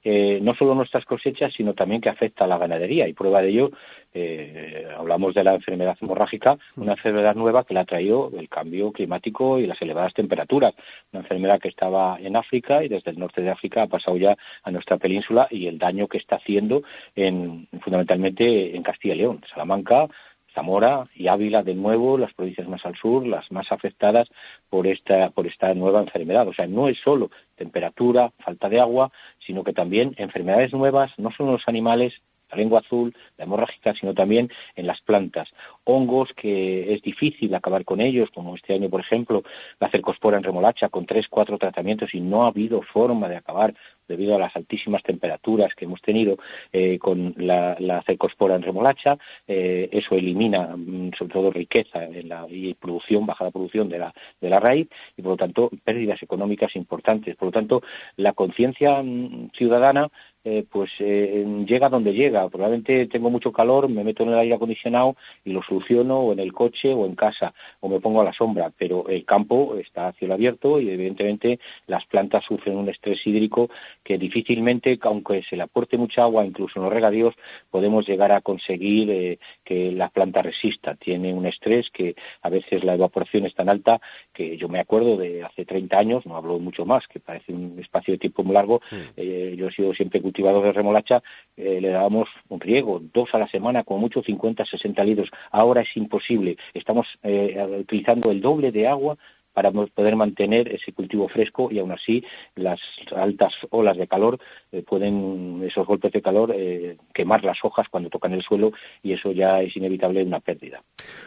eh, 0.04 0.38
no 0.42 0.54
solo 0.54 0.74
nuestras 0.74 1.04
cosechas, 1.06 1.52
sino 1.56 1.72
también 1.74 2.00
que 2.00 2.10
afecta 2.10 2.44
a 2.44 2.46
la 2.46 2.58
ganadería. 2.58 3.08
Y 3.08 3.14
prueba 3.14 3.40
de 3.40 3.48
ello, 3.48 3.70
eh, 4.12 4.86
hablamos 4.96 5.34
de 5.34 5.42
la 5.42 5.54
enfermedad 5.54 5.96
hemorrágica, 6.00 6.58
una 6.76 6.92
enfermedad 6.92 7.34
nueva 7.34 7.64
que 7.64 7.74
la 7.74 7.80
ha 7.80 7.84
traído 7.84 8.30
el 8.38 8.48
cambio 8.48 8.92
climático 8.92 9.58
y 9.58 9.66
las 9.66 9.80
elevadas 9.80 10.14
temperaturas. 10.14 10.74
Una 11.12 11.22
enfermedad 11.22 11.58
que 11.58 11.68
estaba 11.68 12.18
en 12.20 12.36
África 12.36 12.84
y 12.84 12.88
desde 12.88 13.10
el 13.10 13.18
norte 13.18 13.42
de 13.42 13.50
África 13.50 13.82
ha 13.82 13.86
pasado 13.86 14.16
ya 14.16 14.36
a 14.62 14.70
nuestra 14.70 14.98
península 14.98 15.48
y 15.50 15.66
el 15.66 15.78
daño 15.78 16.06
que 16.06 16.18
está 16.18 16.36
haciendo 16.36 16.82
en, 17.16 17.66
fundamentalmente 17.80 18.76
en 18.76 18.82
Castilla 18.82 19.14
y 19.14 19.18
León, 19.18 19.40
Salamanca, 19.50 20.08
Zamora 20.54 21.08
y 21.14 21.28
Ávila 21.28 21.62
de 21.62 21.74
nuevo, 21.74 22.16
las 22.16 22.32
provincias 22.32 22.68
más 22.68 22.84
al 22.86 22.96
sur, 22.96 23.26
las 23.26 23.50
más 23.50 23.70
afectadas 23.72 24.28
por 24.70 24.86
esta, 24.86 25.30
por 25.30 25.46
esta 25.46 25.74
nueva 25.74 26.00
enfermedad. 26.00 26.46
O 26.48 26.54
sea, 26.54 26.66
no 26.66 26.88
es 26.88 26.98
solo 27.02 27.30
temperatura, 27.56 28.32
falta 28.38 28.68
de 28.68 28.80
agua, 28.80 29.10
sino 29.44 29.64
que 29.64 29.72
también 29.72 30.14
enfermedades 30.16 30.72
nuevas, 30.72 31.10
no 31.18 31.30
solo 31.30 31.50
en 31.50 31.56
los 31.56 31.68
animales, 31.68 32.14
la 32.50 32.56
lengua 32.56 32.80
azul, 32.80 33.14
la 33.36 33.44
hemorrágica, 33.44 33.94
sino 33.94 34.14
también 34.14 34.50
en 34.76 34.86
las 34.86 35.00
plantas. 35.00 35.48
Hongos 35.84 36.30
que 36.34 36.94
es 36.94 37.02
difícil 37.02 37.54
acabar 37.54 37.84
con 37.84 38.00
ellos, 38.00 38.30
como 38.34 38.54
este 38.54 38.74
año, 38.74 38.88
por 38.88 39.00
ejemplo, 39.00 39.42
la 39.80 39.88
cercospora 39.90 40.36
en 40.36 40.44
remolacha 40.44 40.88
con 40.88 41.06
tres, 41.06 41.26
cuatro 41.28 41.58
tratamientos 41.58 42.14
y 42.14 42.20
no 42.20 42.44
ha 42.44 42.48
habido 42.48 42.82
forma 42.82 43.28
de 43.28 43.36
acabar 43.36 43.74
debido 44.08 44.34
a 44.34 44.38
las 44.38 44.54
altísimas 44.56 45.02
temperaturas 45.02 45.74
que 45.74 45.84
hemos 45.84 46.00
tenido 46.00 46.36
eh, 46.72 46.98
con 46.98 47.34
la, 47.36 48.02
cercospora 48.06 48.56
en 48.56 48.62
remolacha. 48.62 49.16
Eh, 49.46 49.88
eso 49.92 50.14
elimina, 50.14 50.74
mm, 50.76 51.12
sobre 51.18 51.32
todo, 51.32 51.50
riqueza 51.50 52.04
en 52.04 52.28
la, 52.28 52.46
y 52.48 52.74
producción, 52.74 53.26
bajada 53.26 53.50
producción 53.50 53.88
de 53.88 53.98
la, 53.98 54.14
de 54.40 54.48
la 54.50 54.60
raíz 54.60 54.88
y, 55.16 55.22
por 55.22 55.32
lo 55.32 55.36
tanto, 55.36 55.70
pérdidas 55.82 56.22
económicas 56.22 56.74
importantes. 56.76 57.36
Por 57.36 57.48
lo 57.48 57.52
tanto, 57.52 57.82
la 58.16 58.32
conciencia 58.32 59.02
mm, 59.02 59.50
ciudadana 59.56 60.08
eh, 60.46 60.62
pues 60.70 60.90
eh, 60.98 61.42
llega 61.66 61.88
donde 61.88 62.12
llega. 62.12 62.46
Probablemente 62.50 63.06
tengo 63.06 63.30
mucho 63.30 63.50
calor, 63.50 63.88
me 63.88 64.04
meto 64.04 64.24
en 64.24 64.28
el 64.28 64.38
aire 64.38 64.54
acondicionado 64.54 65.16
y 65.42 65.52
lo 65.52 65.62
soluciono 65.62 66.20
o 66.20 66.32
en 66.34 66.38
el 66.38 66.52
coche 66.52 66.92
o 66.92 67.06
en 67.06 67.14
casa 67.14 67.54
o 67.80 67.88
me 67.88 67.98
pongo 67.98 68.20
a 68.20 68.24
la 68.24 68.32
sombra, 68.34 68.70
pero 68.76 69.08
el 69.08 69.24
campo 69.24 69.76
está 69.78 70.08
a 70.08 70.12
cielo 70.12 70.34
abierto 70.34 70.80
y 70.80 70.90
evidentemente 70.90 71.60
las 71.86 72.04
plantas 72.04 72.44
sufren 72.44 72.76
un 72.76 72.90
estrés 72.90 73.26
hídrico 73.26 73.70
que 74.02 74.18
difícilmente, 74.18 74.98
aunque 75.00 75.42
se 75.48 75.56
le 75.56 75.62
aporte 75.62 75.96
mucha 75.96 76.24
agua, 76.24 76.44
incluso 76.44 76.78
en 76.78 76.84
los 76.84 76.92
regadíos, 76.92 77.34
podemos 77.70 78.06
llegar 78.06 78.30
a 78.30 78.42
conseguir 78.42 79.10
eh, 79.10 79.38
que 79.64 79.92
la 79.92 80.10
planta 80.10 80.42
resista. 80.42 80.94
Tiene 80.94 81.32
un 81.32 81.46
estrés 81.46 81.88
que 81.88 82.16
a 82.42 82.50
veces 82.50 82.84
la 82.84 82.94
evaporación 82.94 83.46
es 83.46 83.54
tan 83.54 83.70
alta 83.70 83.98
que 84.34 84.58
yo 84.58 84.68
me 84.68 84.78
acuerdo 84.78 85.16
de 85.16 85.42
hace 85.42 85.64
30 85.64 85.98
años, 85.98 86.26
no 86.26 86.36
hablo 86.36 86.58
mucho 86.58 86.84
más, 86.84 87.06
que 87.08 87.18
parece 87.18 87.52
un 87.52 87.78
espacio 87.80 88.12
de 88.12 88.18
tiempo 88.18 88.44
muy 88.44 88.52
largo, 88.52 88.82
mm. 88.90 89.20
yo 89.56 89.68
he 89.68 89.72
sido 89.72 89.94
siempre 89.94 90.20
cultivados 90.34 90.64
de 90.64 90.72
remolacha 90.72 91.22
eh, 91.56 91.80
le 91.80 91.90
dábamos 91.90 92.28
un 92.48 92.58
riego, 92.58 93.00
dos 93.12 93.28
a 93.34 93.38
la 93.38 93.46
semana, 93.46 93.84
como 93.84 94.00
mucho 94.00 94.20
50, 94.20 94.64
60 94.64 95.04
litros. 95.04 95.30
Ahora 95.52 95.82
es 95.82 95.96
imposible. 95.96 96.56
Estamos 96.74 97.06
eh, 97.22 97.78
utilizando 97.78 98.32
el 98.32 98.40
doble 98.40 98.72
de 98.72 98.88
agua 98.88 99.16
para 99.54 99.70
poder 99.70 100.16
mantener 100.16 100.68
ese 100.68 100.92
cultivo 100.92 101.28
fresco 101.28 101.68
y 101.70 101.78
aún 101.78 101.92
así 101.92 102.24
las 102.56 102.80
altas 103.14 103.52
olas 103.70 103.96
de 103.96 104.08
calor 104.08 104.40
eh, 104.72 104.82
pueden, 104.82 105.62
esos 105.64 105.86
golpes 105.86 106.12
de 106.12 106.20
calor, 106.20 106.52
eh, 106.54 106.96
quemar 107.14 107.44
las 107.44 107.58
hojas 107.62 107.88
cuando 107.88 108.10
tocan 108.10 108.32
el 108.32 108.42
suelo 108.42 108.72
y 109.02 109.12
eso 109.12 109.30
ya 109.30 109.62
es 109.62 109.76
inevitable 109.76 110.24
una 110.24 110.40
pérdida. 110.40 110.82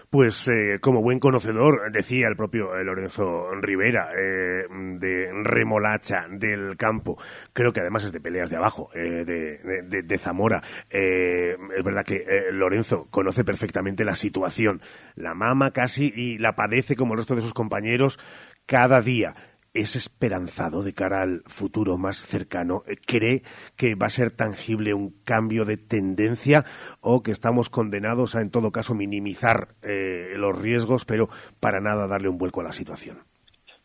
Pues 0.09 0.47
eh, 0.49 0.79
como 0.81 1.01
buen 1.01 1.19
conocedor, 1.19 1.91
decía 1.91 2.27
el 2.27 2.35
propio 2.35 2.75
Lorenzo 2.83 3.49
Rivera, 3.61 4.09
de 4.09 5.31
remolacha 5.43 6.25
del 6.29 6.75
campo, 6.75 7.17
creo 7.53 7.71
que 7.71 7.79
además 7.79 8.03
es 8.03 8.11
de 8.11 8.19
peleas 8.19 8.49
de 8.49 8.57
abajo, 8.57 8.89
de, 8.93 9.57
de, 10.03 10.17
Zamora. 10.17 10.61
es 10.89 11.83
verdad 11.83 12.03
que 12.03 12.25
Lorenzo 12.51 13.07
conoce 13.09 13.45
perfectamente 13.45 14.03
la 14.03 14.15
situación, 14.15 14.81
la 15.15 15.33
mama 15.33 15.71
casi 15.71 16.11
y 16.13 16.37
la 16.37 16.55
padece 16.55 16.95
como 16.95 17.13
el 17.13 17.19
resto 17.19 17.35
de 17.35 17.41
sus 17.41 17.53
compañeros 17.53 18.16
cada 18.65 19.01
día. 19.01 19.33
¿Es 19.73 19.95
esperanzado 19.95 20.81
de 20.81 20.93
cara 20.93 21.21
al 21.21 21.43
futuro 21.45 21.99
más 21.99 22.25
cercano? 22.25 22.83
¿Cree 23.05 23.43
que 23.75 23.93
va 23.93 24.07
a 24.07 24.09
ser 24.09 24.31
tangible 24.31 24.95
un 24.95 25.11
cambio 25.23 25.65
de 25.65 25.77
tendencia 25.77 26.65
o 26.99 27.21
que 27.21 27.29
estamos 27.29 27.69
condenados 27.69 28.35
a, 28.35 28.41
en 28.41 28.49
todo 28.49 28.71
caso, 28.71 28.95
minimizar 28.95 29.75
eh, 29.83 30.33
los 30.35 30.57
riesgos, 30.57 31.05
pero 31.05 31.29
para 31.59 31.79
nada 31.79 32.07
darle 32.07 32.29
un 32.29 32.39
vuelco 32.39 32.61
a 32.61 32.63
la 32.63 32.71
situación? 32.71 33.26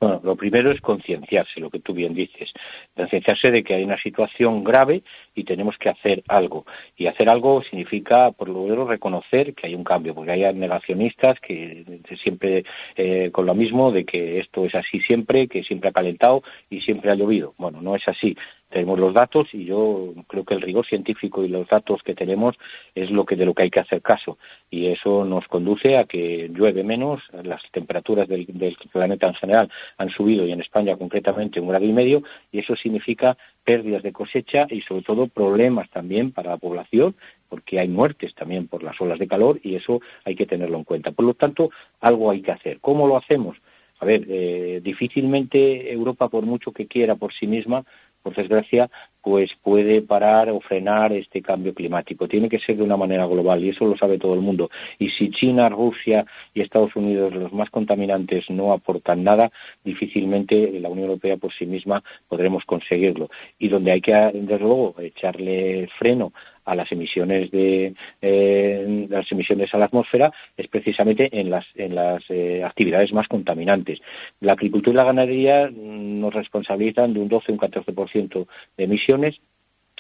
Bueno, 0.03 0.21
lo 0.25 0.35
primero 0.35 0.73
es 0.73 0.81
concienciarse, 0.81 1.61
lo 1.61 1.71
que 1.71 1.79
tú 1.79 1.95
bien 1.95 2.13
dices, 2.13 2.53
concienciarse 2.97 3.53
de 3.53 3.63
que 3.63 3.75
hay 3.75 3.85
una 3.85 3.97
situación 3.97 4.65
grave 4.65 5.05
y 5.33 5.45
tenemos 5.45 5.79
que 5.79 5.91
hacer 5.91 6.25
algo. 6.27 6.67
Y 6.97 7.07
hacer 7.07 7.29
algo 7.29 7.63
significa, 7.63 8.33
por 8.33 8.49
lo 8.49 8.65
menos, 8.65 8.89
reconocer 8.89 9.55
que 9.55 9.69
hay 9.69 9.77
un 9.77 9.85
cambio, 9.85 10.13
porque 10.13 10.33
hay 10.33 10.53
negacionistas 10.55 11.39
que 11.39 11.85
siempre 12.21 12.65
eh, 12.97 13.31
con 13.31 13.47
lo 13.47 13.55
mismo 13.55 13.93
de 13.93 14.05
que 14.05 14.41
esto 14.41 14.67
es 14.67 14.75
así 14.75 15.01
siempre, 15.01 15.47
que 15.47 15.63
siempre 15.63 15.91
ha 15.91 15.93
calentado 15.93 16.43
y 16.69 16.81
siempre 16.81 17.13
ha 17.13 17.15
llovido. 17.15 17.55
Bueno, 17.57 17.81
no 17.81 17.95
es 17.95 18.03
así 18.09 18.37
tenemos 18.73 18.99
los 18.99 19.15
datos 19.15 19.49
y 19.53 19.65
yo 19.65 20.15
creo 20.27 20.45
que 20.45 20.55
el 20.55 20.63
rigor 20.63 20.87
científico 20.87 21.45
y 21.45 21.49
los 21.49 21.69
datos 21.69 22.03
que 22.03 22.15
tenemos 22.15 22.57
es 22.95 23.11
lo 23.11 23.25
que 23.25 23.37
de 23.37 23.45
lo 23.45 23.55
que 23.55 23.65
hay 23.65 23.71
que 23.71 23.81
hacer 23.81 24.01
caso 24.03 24.39
y 24.71 24.87
eso 24.87 25.25
nos 25.25 25.47
conduce 25.47 25.99
a 25.99 26.05
que 26.05 26.51
llueve 26.53 26.83
menos, 26.83 27.21
las 27.45 27.63
temperaturas 27.71 28.27
del, 28.27 28.47
planeta 28.91 29.29
en 29.29 29.35
general 29.35 29.71
han 29.99 30.11
subido 30.11 30.47
y 30.47 30.53
en 30.53 30.61
España 30.61 30.97
concretamente 30.97 31.61
un 31.61 31.69
grado 31.69 31.85
y 31.85 31.93
medio 31.93 32.23
y 32.51 32.59
eso 32.61 32.75
significa 32.75 33.37
pérdidas 33.63 34.03
de 34.03 34.13
cosecha 34.13 34.67
y 34.71 34.81
sobre 34.81 35.03
todo 35.03 35.29
problemas 35.29 35.91
también 35.91 36.33
para 36.33 36.51
la 36.51 36.57
población 36.57 37.15
porque 37.49 37.79
hay 37.79 37.89
muertes 37.89 38.35
también 38.35 38.67
por 38.67 38.83
las 38.83 38.99
olas 39.01 39.19
de 39.19 39.29
calor 39.29 39.61
y 39.63 39.77
eso 39.77 40.01
hay 40.25 40.35
que 40.35 40.47
tenerlo 40.47 40.79
en 40.79 40.85
cuenta. 40.85 41.13
Por 41.13 41.27
lo 41.27 41.35
tanto, 41.35 41.71
algo 42.01 42.31
hay 42.31 42.41
que 42.41 42.53
hacer. 42.53 42.81
¿Cómo 42.81 43.07
lo 43.07 43.19
hacemos? 43.19 43.59
A 44.03 44.05
ver, 44.05 44.27
eh, 44.29 44.81
difícilmente 44.83 45.93
Europa, 45.93 46.29
por 46.29 46.45
mucho 46.45 46.73
que 46.73 46.89
quiera 46.89 47.15
por 47.15 47.33
sí 47.33 47.47
misma, 47.47 47.85
por 48.23 48.35
desgracia, 48.35 48.91
pues 49.23 49.51
puede 49.63 50.03
parar 50.03 50.51
o 50.51 50.61
frenar 50.61 51.13
este 51.13 51.43
cambio 51.43 51.75
climático. 51.75 52.27
Tiene 52.27 52.49
que 52.49 52.59
ser 52.59 52.77
de 52.77 52.83
una 52.83 52.97
manera 52.97 53.27
global 53.27 53.63
y 53.63 53.71
eso 53.71 53.87
lo 53.87 53.97
sabe 53.97 54.19
todo 54.19 54.35
el 54.35 54.41
mundo. 54.41 54.71
Y 54.99 55.11
si 55.11 55.31
China, 55.31 55.69
Rusia 55.69 56.25
y 56.53 56.61
Estados 56.61 56.95
Unidos, 56.97 57.33
los 57.35 57.53
más 57.53 57.71
contaminantes, 57.71 58.51
no 58.51 58.73
aportan 58.73 59.23
nada, 59.23 59.51
difícilmente 59.85 60.73
la 60.81 60.89
Unión 60.89 61.09
Europea 61.09 61.37
por 61.37 61.53
sí 61.53 61.67
misma 61.67 62.03
podremos 62.29 62.65
conseguirlo. 62.65 63.31
Y 63.59 63.69
donde 63.69 63.93
hay 63.93 64.01
que, 64.01 64.13
desde 64.13 64.59
luego, 64.59 64.95
echarle 64.99 65.89
freno 65.99 66.33
a 66.65 66.75
las 66.75 66.91
emisiones 66.93 67.51
de 67.51 67.95
eh, 68.21 69.07
las 69.09 69.31
emisiones 69.33 69.73
a 69.75 69.79
la 69.79 69.87
atmósfera 69.87 70.33
es 70.57 70.69
precisamente 70.69 71.29
en 71.41 71.51
las 71.51 71.67
en 71.75 71.95
las 71.95 72.23
eh, 72.29 72.63
actividades 72.65 73.13
más 73.13 73.29
contaminantes. 73.29 74.01
La 74.41 74.53
agricultura 74.53 74.95
y 74.95 74.97
la 74.97 75.05
ganadería 75.05 75.71
nos 75.71 76.35
responsabilizan 76.35 77.15
de 77.15 77.21
un 77.21 77.29
12 77.29 77.53
un 77.53 77.59
14% 77.59 78.47
de 78.77 78.85
emisiones 78.85 79.41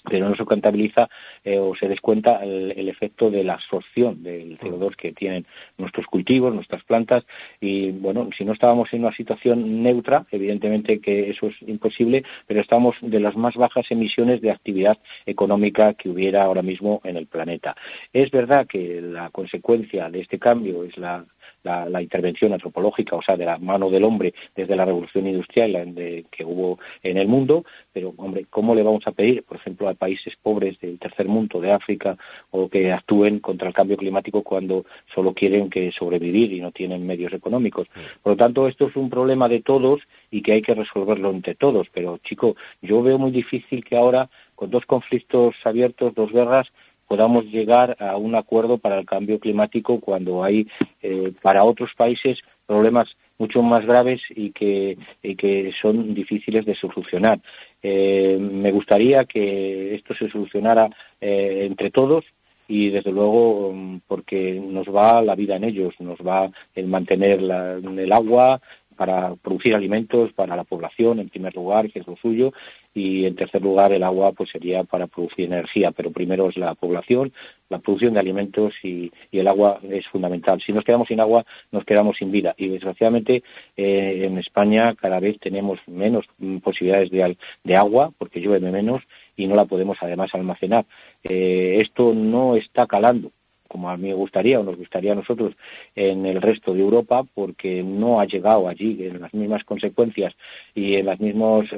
pero 0.09 0.29
no 0.29 0.35
se 0.35 0.45
contabiliza 0.45 1.09
eh, 1.45 1.59
o 1.59 1.75
se 1.75 1.89
descuenta 1.89 2.43
el, 2.45 2.89
efecto 2.89 3.31
de 3.31 3.45
la 3.45 3.55
absorción 3.55 4.23
del 4.23 4.59
CO2 4.59 4.97
que 4.97 5.13
tienen 5.13 5.47
nuestros 5.79 6.07
cultivos, 6.07 6.55
nuestras 6.55 6.83
plantas 6.85 7.25
y 7.61 7.91
bueno, 7.91 8.29
si 8.37 8.45
no 8.45 8.53
estábamos 8.53 8.93
en 8.93 9.05
una 9.05 9.15
situación 9.15 9.83
neutra, 9.83 10.27
evidentemente 10.31 11.01
que 11.01 11.31
eso 11.31 11.49
es 11.49 11.57
imposible, 11.63 12.25
pero 12.47 12.61
estamos 12.61 12.97
de 13.01 13.21
las 13.21 13.37
más 13.37 13.55
bajas 13.55 13.87
emisiones 13.91 14.41
de 14.41 14.51
actividad 14.51 14.99
económica 15.27 15.95
que 15.95 16.09
hubiera 16.09 16.43
ahora 16.43 16.63
mismo 16.63 17.01
en 17.05 17.17
el 17.17 17.27
planeta. 17.27 17.77
Es 18.13 18.31
verdad 18.31 18.67
que 18.67 19.01
la 19.01 19.31
consecuencia 19.31 20.11
de 20.11 20.21
este 20.21 20.39
cambio 20.39 20.85
es 20.85 20.97
la 20.97 21.25
la, 21.63 22.03
intervención 22.03 22.53
antropológica, 22.53 23.17
o 23.17 23.23
sea, 23.23 23.37
de 23.37 23.45
la 23.45 23.59
mano 23.59 23.91
del 23.91 24.05
hombre 24.05 24.35
desde 24.55 24.77
la 24.77 24.85
revolución 24.85 25.27
industrial 25.27 25.95
que 26.31 26.45
hubo 26.45 26.79
en 27.03 27.19
el 27.19 27.29
mundo, 27.29 27.65
pero, 27.93 28.15
hombre, 28.17 28.47
¿cómo 28.51 28.75
le 28.75 28.83
vamos 28.83 29.07
a 29.07 29.13
pedir, 29.13 29.43
por 29.45 29.59
ejemplo, 29.59 29.89
a 29.89 29.95
países 29.95 30.35
pobres 30.43 30.79
del 30.81 30.99
tercer 30.99 31.29
mundo, 31.29 31.61
de 31.61 31.73
África, 31.73 32.17
o 32.51 32.69
que 32.69 32.93
actúen 32.93 33.39
contra 33.41 33.69
el 33.69 33.75
cambio 33.75 33.97
climático 33.97 34.43
cuando 34.43 34.85
solo 35.15 35.35
quieren 35.35 35.71
que 35.71 35.93
sobrevivir 35.93 36.53
y 36.53 36.61
no 36.61 36.73
tienen 36.73 37.07
medios 37.07 37.33
económicos? 37.33 37.89
Por 38.23 38.33
lo 38.33 38.37
tanto, 38.37 38.69
esto 38.69 38.89
es 38.89 38.97
un 38.97 39.11
problema 39.11 39.49
de 39.49 39.61
todos 39.61 40.01
y 40.31 40.43
que 40.43 40.53
hay 40.53 40.63
que 40.63 40.75
resolverlo 40.75 41.31
entre 41.31 41.55
todos, 41.55 41.89
pero, 41.93 42.19
chico, 42.19 42.57
yo 42.81 43.03
veo 43.03 43.19
muy 43.19 43.31
difícil 43.31 43.85
que 43.85 43.97
ahora, 43.97 44.29
con 44.55 44.71
dos 44.71 44.87
conflictos 44.87 45.55
abiertos, 45.65 46.15
dos 46.15 46.33
guerras, 46.33 46.69
podamos 47.13 47.45
llegar 47.45 47.95
a 48.01 48.17
un 48.17 48.35
acuerdo 48.35 48.79
para 48.79 48.99
el 48.99 49.05
cambio 49.05 49.39
climático 49.39 50.01
cuando 50.01 50.43
hay 50.43 50.67
eh, 51.03 51.31
para 51.43 51.63
otros 51.63 51.91
países 51.95 52.39
problemas 52.65 53.07
mucho 53.37 53.63
más 53.63 53.85
graves 53.85 54.23
y 54.31 54.51
que, 54.51 54.97
que 55.21 55.75
son 55.79 56.15
difíciles 56.15 56.65
de 56.65 56.75
solucionar. 56.75 57.39
Eh, 57.83 58.39
me 58.41 58.73
gustaría 58.73 59.27
que 59.27 59.95
esto 59.95 60.15
se 60.15 60.31
solucionara 60.31 60.89
eh, 61.21 61.67
entre 61.67 61.91
todos 61.91 62.25
y 62.67 62.89
desde 62.89 63.13
luego 63.13 63.75
mm, 63.75 64.01
porque 64.09 64.59
nos 64.59 64.87
va 64.87 65.21
la 65.21 65.35
vida 65.35 65.57
en 65.57 65.65
ellos, 65.65 65.93
nos 66.01 66.19
va 66.21 66.51
el 66.75 66.87
mantener 66.87 67.41
el 67.41 68.13
agua, 68.13 68.59
para 68.93 69.35
producir 69.37 69.75
alimentos 69.75 70.33
para 70.33 70.57
la 70.57 70.65
población, 70.65 71.19
en 71.19 71.29
primer 71.29 71.55
lugar, 71.55 71.91
que 71.91 72.01
es 72.01 72.07
lo 72.07 72.17
suyo, 72.17 72.53
y 72.95 73.25
en 73.25 73.35
tercer 73.35 73.63
lugar 73.63 73.93
el 73.93 74.03
agua 74.03 74.33
pues 74.33 74.51
sería 74.51 74.85
para 74.85 75.07
producir 75.07 75.47
energía, 75.47 75.93
pero 75.93 76.11
primero 76.11 76.49
es 76.49 76.57
la 76.57 76.75
población, 76.75 77.33
la 77.69 77.79
producción 77.79 78.15
de 78.15 78.21
alimentos 78.21 78.75
y, 78.83 79.11
el 79.33 79.49
agua 79.49 79.81
es 79.91 80.07
fundamental. 80.09 80.61
Si 80.65 80.73
nos 80.73 80.85
quedamos 80.85 81.09
sin 81.09 81.21
agua, 81.21 81.45
nos 81.73 81.85
quedamos 81.85 82.17
sin 82.19 82.31
vida 82.31 82.55
y 82.57 82.69
desgraciadamente 82.69 83.43
eh, 83.77 84.23
en 84.25 84.39
España 84.39 84.95
cada 84.95 85.19
vez 85.21 85.39
tenemos 85.41 85.81
menos 85.87 86.27
mm, 86.39 86.59
posibilidades 86.59 87.11
de, 87.11 87.37
de 87.65 87.77
agua 87.77 88.13
porque 88.19 88.41
llueve 88.41 88.71
menos 88.71 89.03
y 89.37 89.47
no 89.47 89.55
la 89.57 89.65
podemos 89.65 89.97
además 90.01 90.31
almacenar. 90.35 90.85
Eh, 91.25 91.79
esto 91.83 92.13
no 92.15 92.57
está 92.57 92.87
calando 92.87 93.33
como 93.73 93.89
a 93.89 93.97
mí 93.97 94.09
me 94.09 94.15
gustaría 94.15 94.61
o 94.61 94.63
nos 94.63 94.77
gustaría 94.77 95.13
a 95.13 95.15
nosotros 95.15 95.55
en 95.97 96.27
el 96.27 96.43
resto 96.43 96.75
de 96.75 96.81
Europa, 96.81 97.25
porque 97.35 97.83
no 97.83 98.21
ha 98.21 98.27
llegado 98.27 98.69
allí 98.69 98.99
en 99.01 99.23
las 99.23 99.33
mismas 99.33 99.65
consecuencias 99.65 100.35
y 100.75 100.97
en 100.97 101.07
las 101.07 101.19
mismos, 101.21 101.71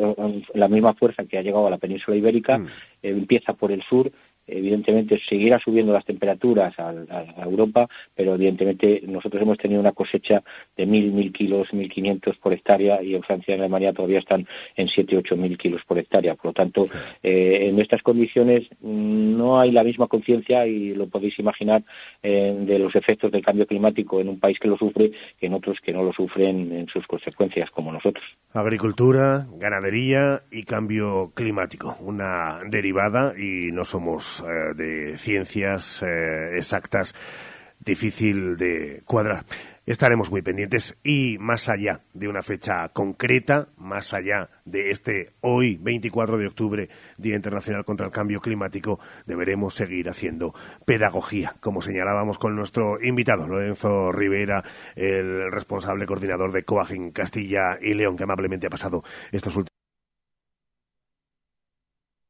la 0.54 0.66
misma 0.66 0.94
fuerza 0.94 1.24
que 1.24 1.38
ha 1.38 1.42
llegado 1.42 1.68
a 1.68 1.70
la 1.70 1.78
península 1.78 2.16
ibérica, 2.16 2.58
mm. 2.58 2.66
eh, 2.66 3.10
empieza 3.10 3.52
por 3.52 3.70
el 3.70 3.82
sur 3.84 4.10
evidentemente 4.46 5.20
seguirá 5.28 5.58
subiendo 5.58 5.92
las 5.92 6.04
temperaturas 6.04 6.74
a, 6.78 6.92
Europa, 7.44 7.88
pero 8.14 8.34
evidentemente 8.34 9.02
nosotros 9.06 9.42
hemos 9.42 9.58
tenido 9.58 9.80
una 9.80 9.92
cosecha 9.92 10.42
de 10.76 10.86
mil, 10.86 11.12
mil 11.12 11.32
kilos, 11.32 11.72
mil 11.72 11.90
quinientos 11.90 12.36
por 12.38 12.52
hectárea 12.52 13.02
y 13.02 13.14
en 13.14 13.22
Francia 13.22 13.52
y 13.52 13.54
en 13.54 13.60
Alemania 13.60 13.92
todavía 13.92 14.18
están 14.18 14.46
en 14.76 14.88
siete, 14.88 15.16
ocho 15.16 15.36
mil 15.36 15.56
kilos 15.58 15.82
por 15.86 15.98
hectárea. 15.98 16.34
Por 16.34 16.46
lo 16.46 16.52
tanto, 16.52 16.86
eh, 17.22 17.68
en 17.68 17.78
estas 17.80 18.02
condiciones 18.02 18.68
no 18.80 19.60
hay 19.60 19.70
la 19.70 19.84
misma 19.84 20.06
conciencia 20.06 20.66
y 20.66 20.94
lo 20.94 21.08
podéis 21.08 21.38
imaginar 21.38 21.82
eh, 22.22 22.56
de 22.66 22.78
los 22.78 22.94
efectos 22.94 23.30
del 23.32 23.44
cambio 23.44 23.66
climático 23.66 24.20
en 24.20 24.28
un 24.28 24.40
país 24.40 24.58
que 24.58 24.68
lo 24.68 24.76
sufre 24.76 25.10
que 25.38 25.46
en 25.46 25.54
otros 25.54 25.78
que 25.82 25.92
no 25.92 26.02
lo 26.02 26.12
sufren 26.12 26.72
en 26.72 26.86
sus 26.88 27.06
consecuencias 27.06 27.70
como 27.70 27.92
nosotros. 27.92 28.24
Agricultura, 28.52 29.46
ganadería 29.58 30.42
y 30.50 30.64
cambio 30.64 31.32
climático, 31.34 31.96
una 32.00 32.60
derivada 32.68 33.34
y 33.36 33.72
no 33.72 33.84
somos 33.84 34.33
eh, 34.40 34.74
de 34.74 35.16
ciencias 35.18 36.02
eh, 36.02 36.56
exactas 36.56 37.14
difícil 37.84 38.56
de 38.56 39.02
cuadrar. 39.04 39.44
Estaremos 39.86 40.30
muy 40.30 40.40
pendientes 40.40 40.96
y 41.04 41.36
más 41.38 41.68
allá 41.68 42.00
de 42.14 42.26
una 42.26 42.42
fecha 42.42 42.88
concreta, 42.88 43.68
más 43.76 44.14
allá 44.14 44.48
de 44.64 44.88
este 44.88 45.34
hoy, 45.42 45.76
24 45.76 46.38
de 46.38 46.46
octubre, 46.46 46.88
Día 47.18 47.36
Internacional 47.36 47.84
contra 47.84 48.06
el 48.06 48.12
Cambio 48.12 48.40
Climático, 48.40 48.98
deberemos 49.26 49.74
seguir 49.74 50.08
haciendo 50.08 50.54
pedagogía, 50.86 51.56
como 51.60 51.82
señalábamos 51.82 52.38
con 52.38 52.56
nuestro 52.56 52.98
invitado, 53.02 53.46
Lorenzo 53.46 54.10
Rivera, 54.10 54.64
el 54.96 55.52
responsable 55.52 56.06
coordinador 56.06 56.52
de 56.52 56.64
COAGIN 56.64 57.10
Castilla 57.10 57.78
y 57.78 57.92
León, 57.92 58.16
que 58.16 58.24
amablemente 58.24 58.68
ha 58.68 58.70
pasado 58.70 59.04
estos 59.32 59.54
últimos 59.54 59.73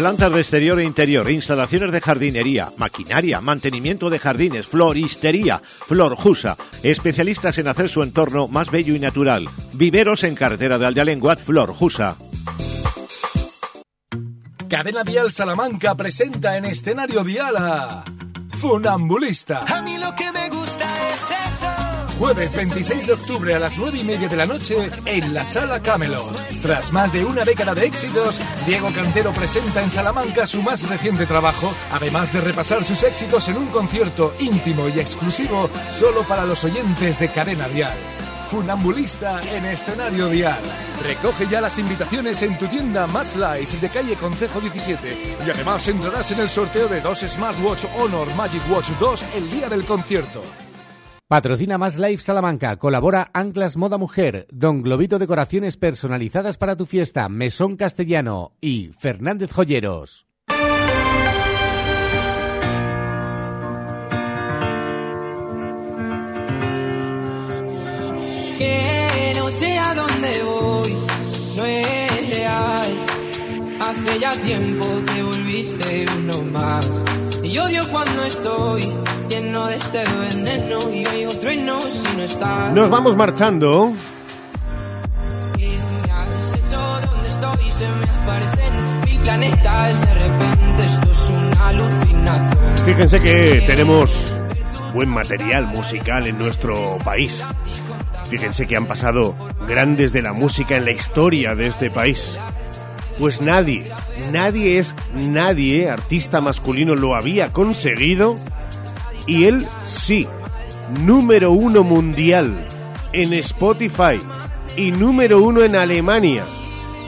Plantas 0.00 0.32
de 0.32 0.40
exterior 0.40 0.80
e 0.80 0.84
interior, 0.84 1.30
instalaciones 1.30 1.92
de 1.92 2.00
jardinería, 2.00 2.70
maquinaria, 2.78 3.42
mantenimiento 3.42 4.08
de 4.08 4.18
jardines, 4.18 4.66
floristería, 4.66 5.58
Florjusa, 5.58 6.56
especialistas 6.82 7.58
en 7.58 7.68
hacer 7.68 7.90
su 7.90 8.02
entorno 8.02 8.48
más 8.48 8.70
bello 8.70 8.94
y 8.94 8.98
natural. 8.98 9.46
Viveros 9.74 10.24
en 10.24 10.36
carretera 10.36 10.78
de 10.78 10.86
Flor 11.16 11.36
Florjusa. 11.36 12.16
Cadena 14.70 15.02
Vial 15.02 15.30
Salamanca 15.30 15.94
presenta 15.94 16.56
en 16.56 16.64
escenario 16.64 17.22
Vial 17.22 17.56
a 17.58 18.02
Funambulista. 18.56 19.66
A 19.68 19.82
mí 19.82 19.98
lo 19.98 20.14
que 20.14 20.32
me 20.32 20.48
gusta 20.48 20.86
es 21.12 21.79
Jueves 22.20 22.54
26 22.54 23.06
de 23.06 23.14
octubre 23.14 23.54
a 23.54 23.58
las 23.58 23.78
9 23.78 23.98
y 23.98 24.04
media 24.04 24.28
de 24.28 24.36
la 24.36 24.44
noche 24.44 24.90
en 25.06 25.32
la 25.32 25.42
Sala 25.42 25.80
Camelot. 25.80 26.36
Tras 26.60 26.92
más 26.92 27.14
de 27.14 27.24
una 27.24 27.46
década 27.46 27.72
de 27.72 27.86
éxitos, 27.86 28.38
Diego 28.66 28.90
Cantero 28.94 29.32
presenta 29.32 29.82
en 29.82 29.90
Salamanca 29.90 30.46
su 30.46 30.60
más 30.60 30.86
reciente 30.86 31.24
trabajo, 31.24 31.72
además 31.90 32.30
de 32.34 32.42
repasar 32.42 32.84
sus 32.84 33.02
éxitos 33.04 33.48
en 33.48 33.56
un 33.56 33.68
concierto 33.68 34.34
íntimo 34.38 34.86
y 34.90 35.00
exclusivo 35.00 35.70
solo 35.90 36.22
para 36.24 36.44
los 36.44 36.62
oyentes 36.62 37.18
de 37.18 37.28
Cadena 37.28 37.66
Dial. 37.68 37.96
Funambulista 38.50 39.40
en 39.40 39.64
escenario 39.64 40.28
Dial. 40.28 40.60
Recoge 41.02 41.46
ya 41.48 41.62
las 41.62 41.78
invitaciones 41.78 42.42
en 42.42 42.58
tu 42.58 42.66
tienda 42.66 43.06
Más 43.06 43.34
Life 43.34 43.78
de 43.80 43.88
calle 43.88 44.14
Concejo 44.16 44.60
17 44.60 45.36
y 45.46 45.50
además 45.50 45.88
entrarás 45.88 46.30
en 46.32 46.40
el 46.40 46.50
sorteo 46.50 46.86
de 46.86 47.00
dos 47.00 47.20
Smartwatch 47.20 47.86
Honor 47.96 48.28
Magic 48.34 48.62
Watch 48.70 48.90
2 49.00 49.24
el 49.36 49.50
día 49.50 49.70
del 49.70 49.86
concierto. 49.86 50.42
Patrocina 51.30 51.78
Más 51.78 51.96
Life 51.96 52.24
Salamanca. 52.24 52.76
Colabora 52.76 53.30
Anclas 53.32 53.76
Moda 53.76 53.98
Mujer, 53.98 54.48
Don 54.50 54.82
Globito 54.82 55.16
Decoraciones 55.20 55.76
personalizadas 55.76 56.56
para 56.56 56.74
tu 56.74 56.86
fiesta, 56.86 57.28
Mesón 57.28 57.76
Castellano 57.76 58.56
y 58.60 58.90
Fernández 58.98 59.52
Joyeros. 59.52 60.26
Que 68.58 69.32
no 69.36 69.50
sé 69.50 69.78
a 69.78 69.94
voy, 69.94 70.96
no 71.56 71.64
es 71.64 72.30
real. 72.36 73.06
Hace 73.78 74.18
ya 74.18 74.32
tiempo 74.32 74.84
que 75.06 75.22
volviste 75.22 76.06
uno 76.18 76.42
más. 76.50 77.19
Y 77.50 77.58
odio 77.58 77.82
cuando 77.90 78.22
estoy 78.22 78.80
lleno 79.28 79.66
de 79.66 79.74
este 79.74 80.04
veneno 80.04 80.78
y 80.94 81.04
oigo 81.04 81.32
trueno 81.40 81.80
si 81.80 82.16
no 82.16 82.22
estás. 82.22 82.72
Nos 82.72 82.88
vamos 82.88 83.16
marchando. 83.16 83.92
Fíjense 92.84 93.20
que 93.20 93.64
tenemos 93.66 94.36
buen 94.94 95.08
material 95.08 95.66
musical 95.66 96.28
en 96.28 96.38
nuestro 96.38 96.98
país. 97.04 97.44
Fíjense 98.28 98.68
que 98.68 98.76
han 98.76 98.86
pasado 98.86 99.34
grandes 99.66 100.12
de 100.12 100.22
la 100.22 100.32
música 100.32 100.76
en 100.76 100.84
la 100.84 100.92
historia 100.92 101.56
de 101.56 101.66
este 101.66 101.90
país. 101.90 102.38
Pues 103.20 103.42
nadie, 103.42 103.92
nadie 104.32 104.78
es 104.78 104.94
nadie, 105.14 105.90
artista 105.90 106.40
masculino 106.40 106.94
lo 106.94 107.14
había 107.14 107.52
conseguido 107.52 108.36
y 109.26 109.44
él 109.44 109.68
sí, 109.84 110.26
número 111.04 111.52
uno 111.52 111.84
mundial 111.84 112.66
en 113.12 113.34
Spotify 113.34 114.18
y 114.74 114.90
número 114.92 115.42
uno 115.42 115.62
en 115.62 115.76
Alemania, 115.76 116.46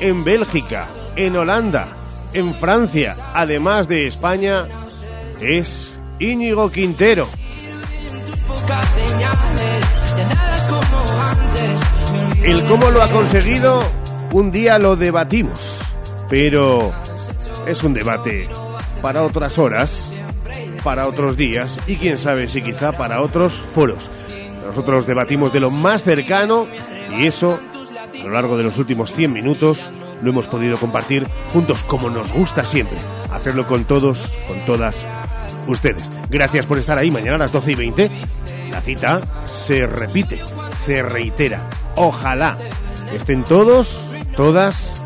en 0.00 0.22
Bélgica, 0.22 0.86
en 1.16 1.34
Holanda, 1.34 1.96
en 2.34 2.52
Francia, 2.52 3.16
además 3.32 3.88
de 3.88 4.06
España, 4.06 4.66
es 5.40 5.98
Íñigo 6.18 6.70
Quintero. 6.70 7.26
El 12.44 12.62
cómo 12.64 12.90
lo 12.90 13.02
ha 13.02 13.08
conseguido, 13.08 13.82
un 14.32 14.52
día 14.52 14.78
lo 14.78 14.96
debatimos, 14.96 15.81
pero 16.32 16.94
es 17.66 17.82
un 17.82 17.92
debate 17.92 18.48
para 19.02 19.22
otras 19.22 19.58
horas, 19.58 20.14
para 20.82 21.06
otros 21.06 21.36
días 21.36 21.78
y 21.86 21.96
quién 21.96 22.16
sabe 22.16 22.48
si 22.48 22.62
quizá 22.62 22.92
para 22.92 23.20
otros 23.20 23.52
foros. 23.52 24.10
Nosotros 24.66 25.06
debatimos 25.06 25.52
de 25.52 25.60
lo 25.60 25.70
más 25.70 26.04
cercano 26.04 26.66
y 27.18 27.26
eso, 27.26 27.60
a 28.18 28.24
lo 28.24 28.30
largo 28.30 28.56
de 28.56 28.64
los 28.64 28.78
últimos 28.78 29.12
100 29.12 29.30
minutos, 29.30 29.90
lo 30.22 30.30
hemos 30.30 30.46
podido 30.46 30.78
compartir 30.78 31.26
juntos 31.52 31.84
como 31.84 32.08
nos 32.08 32.32
gusta 32.32 32.64
siempre. 32.64 32.96
Hacerlo 33.30 33.66
con 33.66 33.84
todos, 33.84 34.38
con 34.48 34.58
todas 34.64 35.04
ustedes. 35.66 36.10
Gracias 36.30 36.64
por 36.64 36.78
estar 36.78 36.96
ahí 36.96 37.10
mañana 37.10 37.36
a 37.36 37.40
las 37.40 37.52
12 37.52 37.72
y 37.72 37.74
20. 37.74 38.10
La 38.70 38.80
cita 38.80 39.20
se 39.44 39.86
repite, 39.86 40.40
se 40.78 41.02
reitera. 41.02 41.68
Ojalá 41.94 42.56
estén 43.12 43.44
todos, 43.44 44.08
todas 44.34 45.01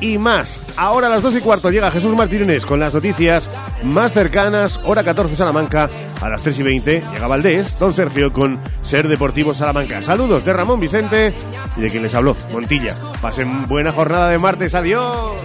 y 0.00 0.18
más. 0.18 0.60
Ahora 0.76 1.06
a 1.06 1.10
las 1.10 1.22
2 1.22 1.36
y 1.36 1.40
cuarto 1.40 1.70
llega 1.70 1.90
Jesús 1.90 2.14
Martínez 2.14 2.64
con 2.64 2.80
las 2.80 2.94
noticias 2.94 3.50
más 3.82 4.12
cercanas, 4.12 4.80
hora 4.84 5.04
14 5.04 5.36
Salamanca, 5.36 5.88
a 6.20 6.28
las 6.28 6.42
3 6.42 6.58
y 6.58 6.62
20 6.62 7.02
llega 7.12 7.26
Valdés, 7.26 7.78
don 7.78 7.92
Sergio 7.92 8.32
con 8.32 8.58
Ser 8.82 9.08
Deportivo 9.08 9.54
Salamanca. 9.54 10.02
Saludos 10.02 10.44
de 10.44 10.52
Ramón 10.52 10.80
Vicente 10.80 11.34
y 11.76 11.80
de 11.80 11.90
quien 11.90 12.02
les 12.02 12.14
habló, 12.14 12.36
Montilla. 12.52 12.96
Pasen 13.20 13.66
buena 13.68 13.92
jornada 13.92 14.28
de 14.28 14.38
martes, 14.38 14.74
adiós. 14.74 15.40